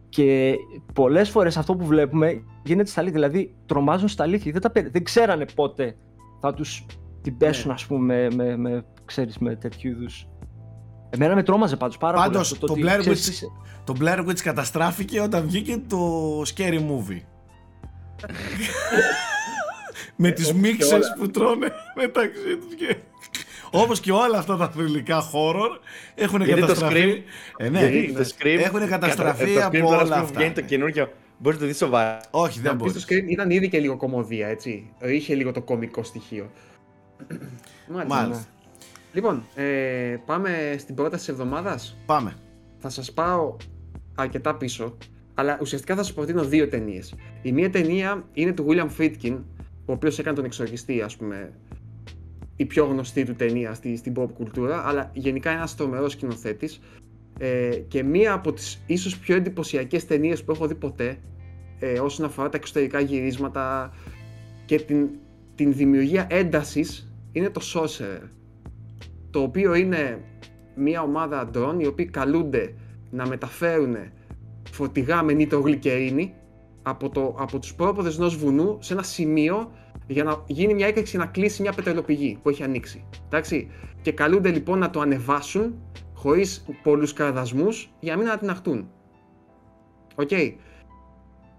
Και 0.09 0.55
πολλές 0.93 1.29
φορές 1.29 1.57
αυτό 1.57 1.75
που 1.75 1.85
βλέπουμε 1.85 2.43
γίνεται 2.63 2.89
στα 2.89 3.01
αλήθεια, 3.01 3.19
δηλαδή 3.19 3.53
τρομάζουν 3.65 4.07
στα 4.07 4.23
αλήθεια, 4.23 4.51
δεν, 4.51 4.61
τα, 4.61 4.71
περι- 4.71 4.91
δεν 4.91 5.03
ξέρανε 5.03 5.45
πότε 5.55 5.95
θα 6.39 6.53
τους 6.53 6.85
την 7.21 7.37
πέσουν 7.37 7.71
ας 7.71 7.85
πούμε 7.85 8.27
με, 8.35 8.57
με, 8.57 8.85
ξέρεις, 9.05 9.37
με 9.37 9.55
τέτοιου 9.55 9.89
είδους 9.91 10.28
Εμένα 11.09 11.35
με 11.35 11.43
τρόμαζε 11.43 11.75
πάντως 11.75 11.97
πάρα 11.97 12.17
Πάντως, 12.17 12.31
πολύ 12.31 12.41
αυτό 12.53 12.65
το 12.65 12.73
ότι, 12.73 12.81
Blair 12.85 12.99
ξέρεις, 12.99 13.25
Witch- 13.27 13.29
είσαι- 13.31 13.51
Το 13.83 13.93
Blair 14.01 14.19
Witch 14.27 14.39
καταστράφηκε 14.39 15.19
όταν 15.21 15.47
βγήκε 15.47 15.81
το 15.87 16.41
Scary 16.41 16.79
Movie. 16.79 17.21
Με 20.15 20.31
τις 20.31 20.45
όπως 20.49 20.61
και 20.61 20.67
μίξες 20.67 20.91
όλα. 20.91 21.15
που 21.19 21.29
τρώνε 21.29 21.71
μεταξύ 21.95 22.57
τους 22.65 22.75
και... 22.75 22.95
Όπως 23.71 23.99
και 23.99 24.11
όλα 24.11 24.37
αυτά 24.37 24.57
τα 24.57 24.69
θρηλυκά 24.69 25.21
horror 25.33 25.79
έχουν 26.15 26.45
καταστραφεί. 26.45 27.23
Ε, 27.57 27.69
ναι, 27.69 27.79
έχουν 28.41 28.87
καταστραφεί 28.87 29.61
από 29.61 29.87
όλα 29.87 30.01
αυτά. 30.01 30.23
Βγαίνει 30.23 30.53
το 30.53 30.61
καινούργιο. 30.61 31.11
Μπορείς 31.37 31.57
να 31.59 31.63
το 31.65 31.69
δεις 31.71 31.77
σοβαρά. 31.79 32.19
Όχι, 32.31 32.59
δεν 32.59 32.75
μπορεί. 32.75 32.91
Το 32.93 33.05
Scream 33.09 33.23
ήταν 33.29 33.49
ήδη 33.49 33.69
και 33.69 33.79
λίγο 33.79 33.97
κομμωδία, 33.97 34.47
έτσι. 34.47 34.89
Είχε 35.01 35.35
λίγο 35.35 35.51
το 35.51 35.61
κομικό 35.61 36.03
στοιχείο. 36.03 36.51
Μάλιστα. 38.07 38.45
Λοιπόν, 39.13 39.43
ε, 39.55 40.17
πάμε 40.25 40.75
στην 40.77 40.95
πρόταση 40.95 41.25
της 41.25 41.33
εβδομάδας. 41.33 41.97
Πάμε. 42.05 42.33
Θα 42.77 42.89
σας 42.89 43.11
πάω 43.13 43.55
αρκετά 44.15 44.55
πίσω, 44.55 44.97
αλλά 45.33 45.57
ουσιαστικά 45.61 45.95
θα 45.95 46.03
σας 46.03 46.13
προτείνω 46.13 46.43
δύο 46.43 46.67
ταινίες. 46.67 47.15
Η 47.41 47.51
μία 47.51 47.69
ταινία 47.69 48.23
είναι 48.33 48.51
του 48.53 48.65
William 48.69 48.89
Friedkin, 48.97 49.37
ο 49.85 49.91
οποίος 49.91 50.19
έκανε 50.19 50.35
τον 50.35 50.45
εξοργιστή, 50.45 51.01
ας 51.01 51.17
πούμε, 51.17 51.51
η 52.55 52.65
πιο 52.65 52.85
γνωστή 52.85 53.25
του 53.25 53.35
ταινία 53.35 53.73
στη, 53.73 53.95
στην 53.95 54.13
pop 54.17 54.27
κουλτούρα, 54.33 54.87
αλλά 54.87 55.11
γενικά 55.13 55.49
είναι 55.49 55.59
ένας 55.59 55.75
τρομερός 55.75 56.11
σκηνοθέτης. 56.11 56.79
Ε, 57.39 57.75
και 57.87 58.03
μία 58.03 58.33
από 58.33 58.53
τις 58.53 58.83
ίσως 58.85 59.17
πιο 59.17 59.35
εντυπωσιακές 59.35 60.05
ταινίες 60.05 60.43
που 60.43 60.51
έχω 60.51 60.67
δει 60.67 60.75
ποτέ 60.75 61.17
ε, 61.79 61.99
όσον 61.99 62.25
αφορά 62.25 62.49
τα 62.49 62.57
εξωτερικά 62.57 62.99
γυρίσματα 62.99 63.93
και 64.65 64.79
την, 64.79 65.09
την 65.55 65.73
δημιουργία 65.73 66.27
έντασης 66.29 67.11
είναι 67.31 67.49
το 67.49 67.61
Sorcerer 67.73 68.27
το 69.29 69.41
οποίο 69.41 69.73
είναι 69.73 70.23
μία 70.75 71.01
ομάδα 71.01 71.39
αντρών 71.39 71.79
οι 71.79 71.85
οποίοι 71.85 72.05
καλούνται 72.05 72.73
να 73.09 73.27
μεταφέρουν 73.27 73.95
φορτηγά 74.71 75.23
με 75.23 75.33
νιτρογλυκερίνη 75.33 76.33
από, 76.81 77.09
το, 77.09 77.35
από 77.39 77.59
τους 77.59 77.75
πρόποδες 77.75 78.17
ενός 78.17 78.37
βουνού 78.37 78.77
σε 78.81 78.93
ένα 78.93 79.03
σημείο 79.03 79.71
για 80.07 80.23
να 80.23 80.43
γίνει 80.47 80.73
μια 80.73 80.87
έκρηξη 80.87 81.17
να 81.17 81.25
κλείσει 81.25 81.61
μια 81.61 81.71
πετρελαιοπηγή 81.73 82.39
που 82.41 82.49
έχει 82.49 82.63
ανοίξει. 82.63 83.05
Εντάξει. 83.25 83.71
Και 84.01 84.11
καλούνται 84.11 84.49
λοιπόν 84.51 84.79
να 84.79 84.89
το 84.89 84.99
ανεβάσουν 84.99 85.81
χωρίς 86.13 86.65
πολλούς 86.83 87.13
κραδασμούς 87.13 87.91
για 87.99 88.11
να 88.11 88.17
μην 88.17 88.27
ανατιναχτούν. 88.27 88.89
Οκ. 90.15 90.31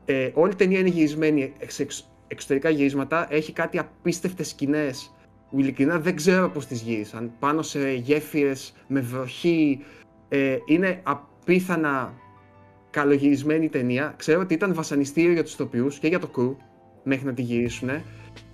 Ε, 0.05 0.31
όλη 0.35 0.53
η 0.53 0.55
ταινία 0.55 0.79
είναι 0.79 0.89
γυρισμένη 0.89 1.53
σε 1.67 1.87
εξωτερικά 2.27 2.69
γυρίσματα. 2.69 3.27
Έχει 3.31 3.53
κάτι 3.53 3.79
απίστευτες 3.79 4.49
σκηνές 4.49 5.15
ειλικρινά 5.51 5.99
δεν 5.99 6.17
ξέρω 6.17 6.49
πώς 6.49 6.67
τις 6.67 6.81
γύρισαν. 6.81 7.33
Πάνω 7.39 7.63
σε 7.63 7.93
γέφυρες, 7.93 8.75
με 8.87 9.01
βροχή. 9.01 9.85
Ε, 10.29 10.57
είναι 10.67 11.01
απίθανα 11.03 12.13
καλογυρισμένη 12.91 13.69
ταινία. 13.69 14.15
Ξέρω 14.17 14.41
ότι 14.41 14.55
ήταν 14.55 14.75
βασανιστήριο 14.75 15.33
για 15.33 15.45
τους 15.45 15.57
τοπιούς 15.57 15.99
και 15.99 16.09
για 16.09 16.19
το 16.19 16.31
crew 16.37 16.55
μέχρι 17.03 17.27
να 17.27 17.35
τη 17.35 17.43
γυρίσουν. 17.43 17.91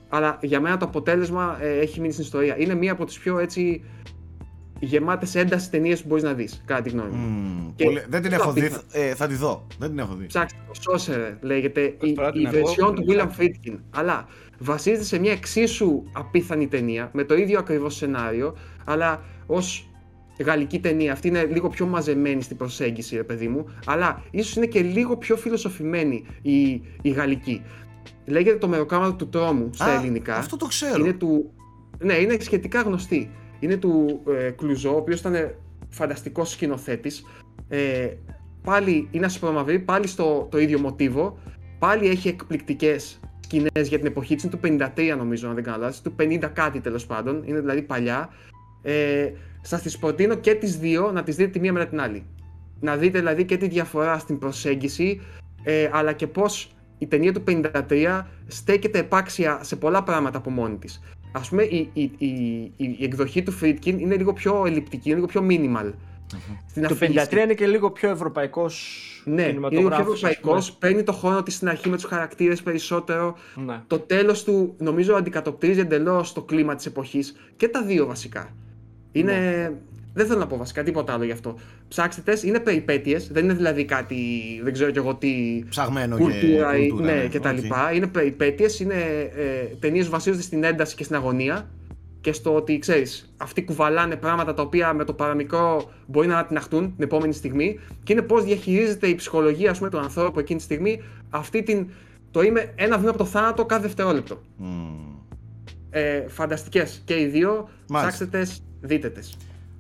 Αλλά 0.09 0.39
για 0.43 0.61
μένα 0.61 0.77
το 0.77 0.85
αποτέλεσμα 0.85 1.59
ε, 1.61 1.79
έχει 1.79 2.01
μείνει 2.01 2.13
στην 2.13 2.25
ιστορία. 2.25 2.59
Είναι 2.59 2.75
μία 2.75 2.93
από 2.93 3.05
τις 3.05 3.19
πιο 3.19 3.39
έτσι 3.39 3.85
γεμάτες 4.87 5.35
ένταση 5.35 5.71
ταινίες 5.71 6.01
που 6.01 6.09
μπορείς 6.09 6.23
να 6.23 6.33
δεις, 6.33 6.63
κατά 6.65 6.83
τη 6.83 6.91
γνώμη 6.91 7.11
μου. 7.11 7.75
Mm, 7.79 8.05
δεν 8.09 8.23
την 8.23 8.33
έχω 8.33 8.53
δει, 8.53 8.71
ε, 8.93 9.15
θα 9.15 9.27
τη 9.27 9.35
δω. 9.35 9.67
Δεν 9.79 9.89
την 9.89 9.99
έχω 9.99 10.15
δει. 10.15 10.27
Ψάξτε 10.27 10.59
το, 10.73 10.93
Sorcerer 10.93 11.37
λέγεται, 11.41 11.81
η, 11.81 12.09
η 12.11 12.49
version 12.51 12.95
του 12.95 13.05
William 13.09 13.41
Friedkin. 13.41 13.79
Αλλά 13.91 14.27
βασίζεται 14.59 15.05
σε 15.05 15.19
μια 15.19 15.33
εξίσου 15.33 16.03
απίθανη 16.13 16.67
ταινία, 16.67 17.11
με 17.13 17.25
το 17.25 17.35
ίδιο 17.35 17.59
ακριβώς 17.59 17.95
σενάριο, 17.97 18.57
αλλά 18.85 19.23
ως 19.47 19.91
γαλλική 20.45 20.81
ταινία. 20.81 21.13
Αυτή 21.13 21.29
είναι 21.29 21.45
λίγο 21.45 21.69
πιο 21.69 21.87
μαζεμένη 21.87 22.43
στην 22.43 22.57
προσέγγιση, 22.57 23.17
ρε 23.17 23.23
παιδί 23.23 23.49
μου, 23.49 23.67
αλλά 23.87 24.23
ίσως 24.31 24.57
είναι 24.57 24.67
και 24.67 24.81
λίγο 24.83 25.17
πιο 25.17 25.37
φιλοσοφημένη 25.37 26.27
η, 26.43 26.83
η 27.03 27.11
γαλλική. 27.11 27.63
Λέγεται 28.25 28.57
το 28.57 28.69
μεροκάματο 28.69 29.13
του 29.15 29.29
τρόμου 29.29 29.71
στα 29.75 29.85
Α, 29.85 29.93
ελληνικά. 29.93 30.37
Αυτό 30.37 30.57
το 30.57 30.67
ξέρω. 30.67 30.99
Είναι 30.99 31.13
του... 31.13 31.51
Ναι, 31.99 32.15
είναι 32.15 32.37
σχετικά 32.41 32.83
γνωστή. 32.83 33.31
Είναι 33.61 33.77
του 33.77 34.23
ε, 34.29 34.51
Κλουζό, 34.51 34.95
ο 34.95 34.97
οποίος 34.97 35.21
ήταν 35.21 35.55
φανταστικός 35.89 36.51
σκηνοθέτης. 36.51 37.25
Ε, 37.69 38.09
πάλι 38.63 39.09
είναι 39.11 39.27
ασπρομαυρή, 39.27 39.79
πάλι 39.79 40.07
στο 40.07 40.49
το 40.51 40.59
ίδιο 40.59 40.79
μοτίβο. 40.79 41.39
Πάλι 41.79 42.09
έχει 42.09 42.29
εκπληκτικές 42.29 43.21
σκηνές 43.41 43.89
για 43.89 43.99
την 43.99 44.07
εποχή 44.07 44.35
της. 44.35 44.45
Είναι 44.45 44.53
του 44.53 44.61
53, 44.97 45.17
νομίζω, 45.17 45.49
αν 45.49 45.55
δεν 45.55 45.65
κάνω 45.65 45.79
λάθος. 45.79 46.03
Του 46.03 46.15
50 46.19 46.51
κάτι 46.53 46.81
τέλος 46.81 47.07
πάντων. 47.07 47.43
Είναι 47.45 47.61
δηλαδή 47.61 47.83
παλιά. 47.83 48.29
Ε, 48.83 49.31
Σας 49.61 49.83
τις 49.83 49.99
προτείνω 49.99 50.35
και 50.35 50.55
τις 50.55 50.79
δύο 50.79 51.13
να 51.13 51.23
τις 51.23 51.37
δείτε 51.37 51.51
τη 51.51 51.61
μία 51.61 51.73
μετά 51.73 51.87
την 51.87 52.01
άλλη. 52.01 52.27
Να 52.81 52.97
δείτε 52.97 53.19
δηλαδή 53.19 53.45
και 53.45 53.57
τη 53.57 53.69
διαφορά 53.69 54.19
στην 54.19 54.39
προσέγγιση, 54.39 55.21
ε, 55.63 55.89
αλλά 55.93 56.13
και 56.13 56.27
πώς 56.27 56.71
η 56.99 57.07
ταινία 57.07 57.33
του 57.33 57.43
53 57.47 58.27
στέκεται 58.47 58.99
επάξια 58.99 59.59
σε 59.63 59.77
πολλά 59.77 60.03
πράγματα 60.03 60.39
από 60.39 60.51
μόνη 60.51 60.77
της. 60.77 61.01
Α 61.37 61.49
πούμε, 61.49 61.63
η, 61.63 61.91
η, 61.93 62.11
η, 62.19 62.27
η, 62.77 63.05
εκδοχή 63.05 63.43
του 63.43 63.59
Friedkin 63.63 63.99
είναι 63.99 64.17
λίγο 64.17 64.33
πιο 64.33 64.67
ελλειπτική, 64.67 65.11
είναι 65.11 65.15
λίγο 65.15 65.27
πιο 65.27 65.47
minimal. 65.49 65.93
Mm-hmm. 66.35 66.87
Το 66.89 66.97
53 67.01 67.33
είναι 67.33 67.55
και 67.55 67.67
λίγο 67.67 67.91
πιο 67.91 68.11
ευρωπαϊκός. 68.11 69.01
Ναι, 69.25 69.43
είναι 69.43 69.69
λίγο 69.69 69.89
πιο 69.89 70.01
ευρωπαϊκός. 70.01 70.73
Παίρνει 70.73 71.03
το 71.03 71.13
χρόνο 71.13 71.43
της 71.43 71.55
στην 71.55 71.69
αρχή 71.69 71.89
με 71.89 71.97
τους 71.97 72.05
χαρακτήρες 72.05 72.63
περισσότερο. 72.63 73.37
Ναι. 73.67 73.83
Το 73.87 73.99
τέλος 73.99 74.45
του 74.45 74.75
νομίζω 74.79 75.15
αντικατοπτρίζει 75.15 75.81
εντελώς 75.81 76.33
το 76.33 76.43
κλίμα 76.43 76.75
της 76.75 76.87
εποχής. 76.87 77.37
Και 77.57 77.69
τα 77.69 77.83
δύο 77.83 78.07
βασικά. 78.07 78.49
Είναι. 79.13 79.33
Ναι. 79.33 79.73
Δεν 80.17 80.27
θέλω 80.27 80.39
να 80.39 80.47
πω 80.47 80.57
βασικά 80.57 80.83
τίποτα 80.83 81.13
άλλο 81.13 81.25
γι' 81.25 81.33
αυτό. 81.33 81.55
Ψάξτε 81.89 82.21
τες, 82.21 82.43
είναι 82.43 82.61
περιπέτειες, 82.61 83.29
δεν 83.33 83.45
είναι 83.45 83.55
δηλαδή 83.55 83.85
κάτι, 83.85 84.17
δεν 84.63 84.73
ξέρω 84.73 84.91
κι 84.91 84.99
εγώ 84.99 85.15
τι... 85.15 85.63
Ψαγμένο 85.69 86.17
κουλτούρα, 86.17 86.77
και, 86.77 86.89
κουλτούρα, 86.89 87.13
ναι, 87.13 87.23
ναι, 87.23 87.29
και 87.29 87.41
τα 87.41 87.53
λοιπά. 87.53 87.93
Είναι 87.93 88.07
περιπέτειες, 88.07 88.81
είναι 88.81 88.95
ε, 89.37 89.77
ταινίες 89.81 90.09
βασίζονται 90.09 90.43
στην 90.43 90.65
ένταση 90.65 90.95
και 90.95 91.05
στην 91.05 91.17
αγωνία 91.17 91.69
και 92.21 92.33
στο 92.33 92.55
ότι 92.55 92.79
ξέρεις, 92.79 93.35
αυτοί 93.37 93.65
κουβαλάνε 93.65 94.17
πράγματα 94.17 94.55
τα 94.55 94.63
οποία 94.63 94.93
με 94.93 95.05
το 95.05 95.13
παραμικρό 95.13 95.91
μπορεί 96.07 96.27
να 96.27 96.35
ανατιναχτούν 96.35 96.95
την 96.95 97.05
επόμενη 97.05 97.33
στιγμή 97.33 97.81
και 98.03 98.13
είναι 98.13 98.23
πώς 98.23 98.45
διαχειρίζεται 98.45 99.07
η 99.07 99.15
ψυχολογία 99.15 99.71
ας 99.71 99.79
πούμε, 99.79 99.91
του 99.91 99.99
ανθρώπου 99.99 100.39
εκείνη 100.39 100.59
τη 100.59 100.65
στιγμή 100.65 101.03
αυτή 101.31 101.63
την. 101.63 101.89
Το 102.31 102.43
είμαι 102.43 102.73
ένα 102.75 102.99
βήμα 102.99 103.09
από 103.09 103.19
το 103.19 103.25
θάνατο 103.25 103.65
κάθε 103.65 103.83
δευτερόλεπτο. 103.83 104.43
Mm. 104.61 104.65
Ε, 105.91 106.29
Φανταστικές 106.29 107.03
και 107.05 107.21
οι 107.21 107.27
δύο. 107.27 107.69
Ψάξτε 107.93 108.27
τες, 108.27 108.63
δείτε 108.81 109.09
τες. 109.09 109.37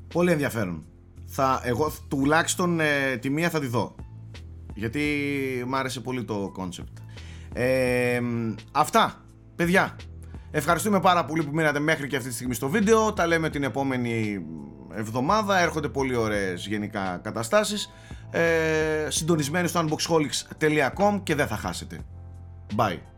Πολύ 0.08 0.32
ενδιαφέρον. 0.32 0.84
Θα, 1.26 1.60
εγώ 1.64 1.92
τουλάχιστον 2.08 2.80
ε, 2.80 3.16
τη 3.16 3.30
μία 3.30 3.50
θα 3.50 3.60
τη 3.60 3.66
δω. 3.66 3.94
Γιατί 4.74 5.02
μου 5.66 5.76
άρεσε 5.76 6.00
πολύ 6.00 6.24
το 6.24 6.50
concept. 6.52 6.97
Ε, 7.52 8.20
αυτά, 8.72 9.24
παιδιά. 9.56 9.96
Ευχαριστούμε 10.50 11.00
πάρα 11.00 11.24
πολύ 11.24 11.42
που 11.42 11.54
μείνατε 11.54 11.78
μέχρι 11.78 12.06
και 12.06 12.16
αυτή 12.16 12.28
τη 12.28 12.34
στιγμή 12.34 12.54
στο 12.54 12.68
βίντεο. 12.68 13.12
Τα 13.12 13.26
λέμε 13.26 13.50
την 13.50 13.62
επόμενη 13.62 14.46
εβδομάδα. 14.94 15.58
Έρχονται 15.58 15.88
πολύ 15.88 16.16
ωραίες 16.16 16.66
γενικά 16.66 17.20
καταστάσεις. 17.22 17.92
Ε, 18.30 19.06
συντονισμένοι 19.08 19.68
στο 19.68 19.84
unboxholics.com 19.84 21.20
και 21.22 21.34
δεν 21.34 21.46
θα 21.46 21.56
χάσετε. 21.56 21.98
Bye. 22.76 23.15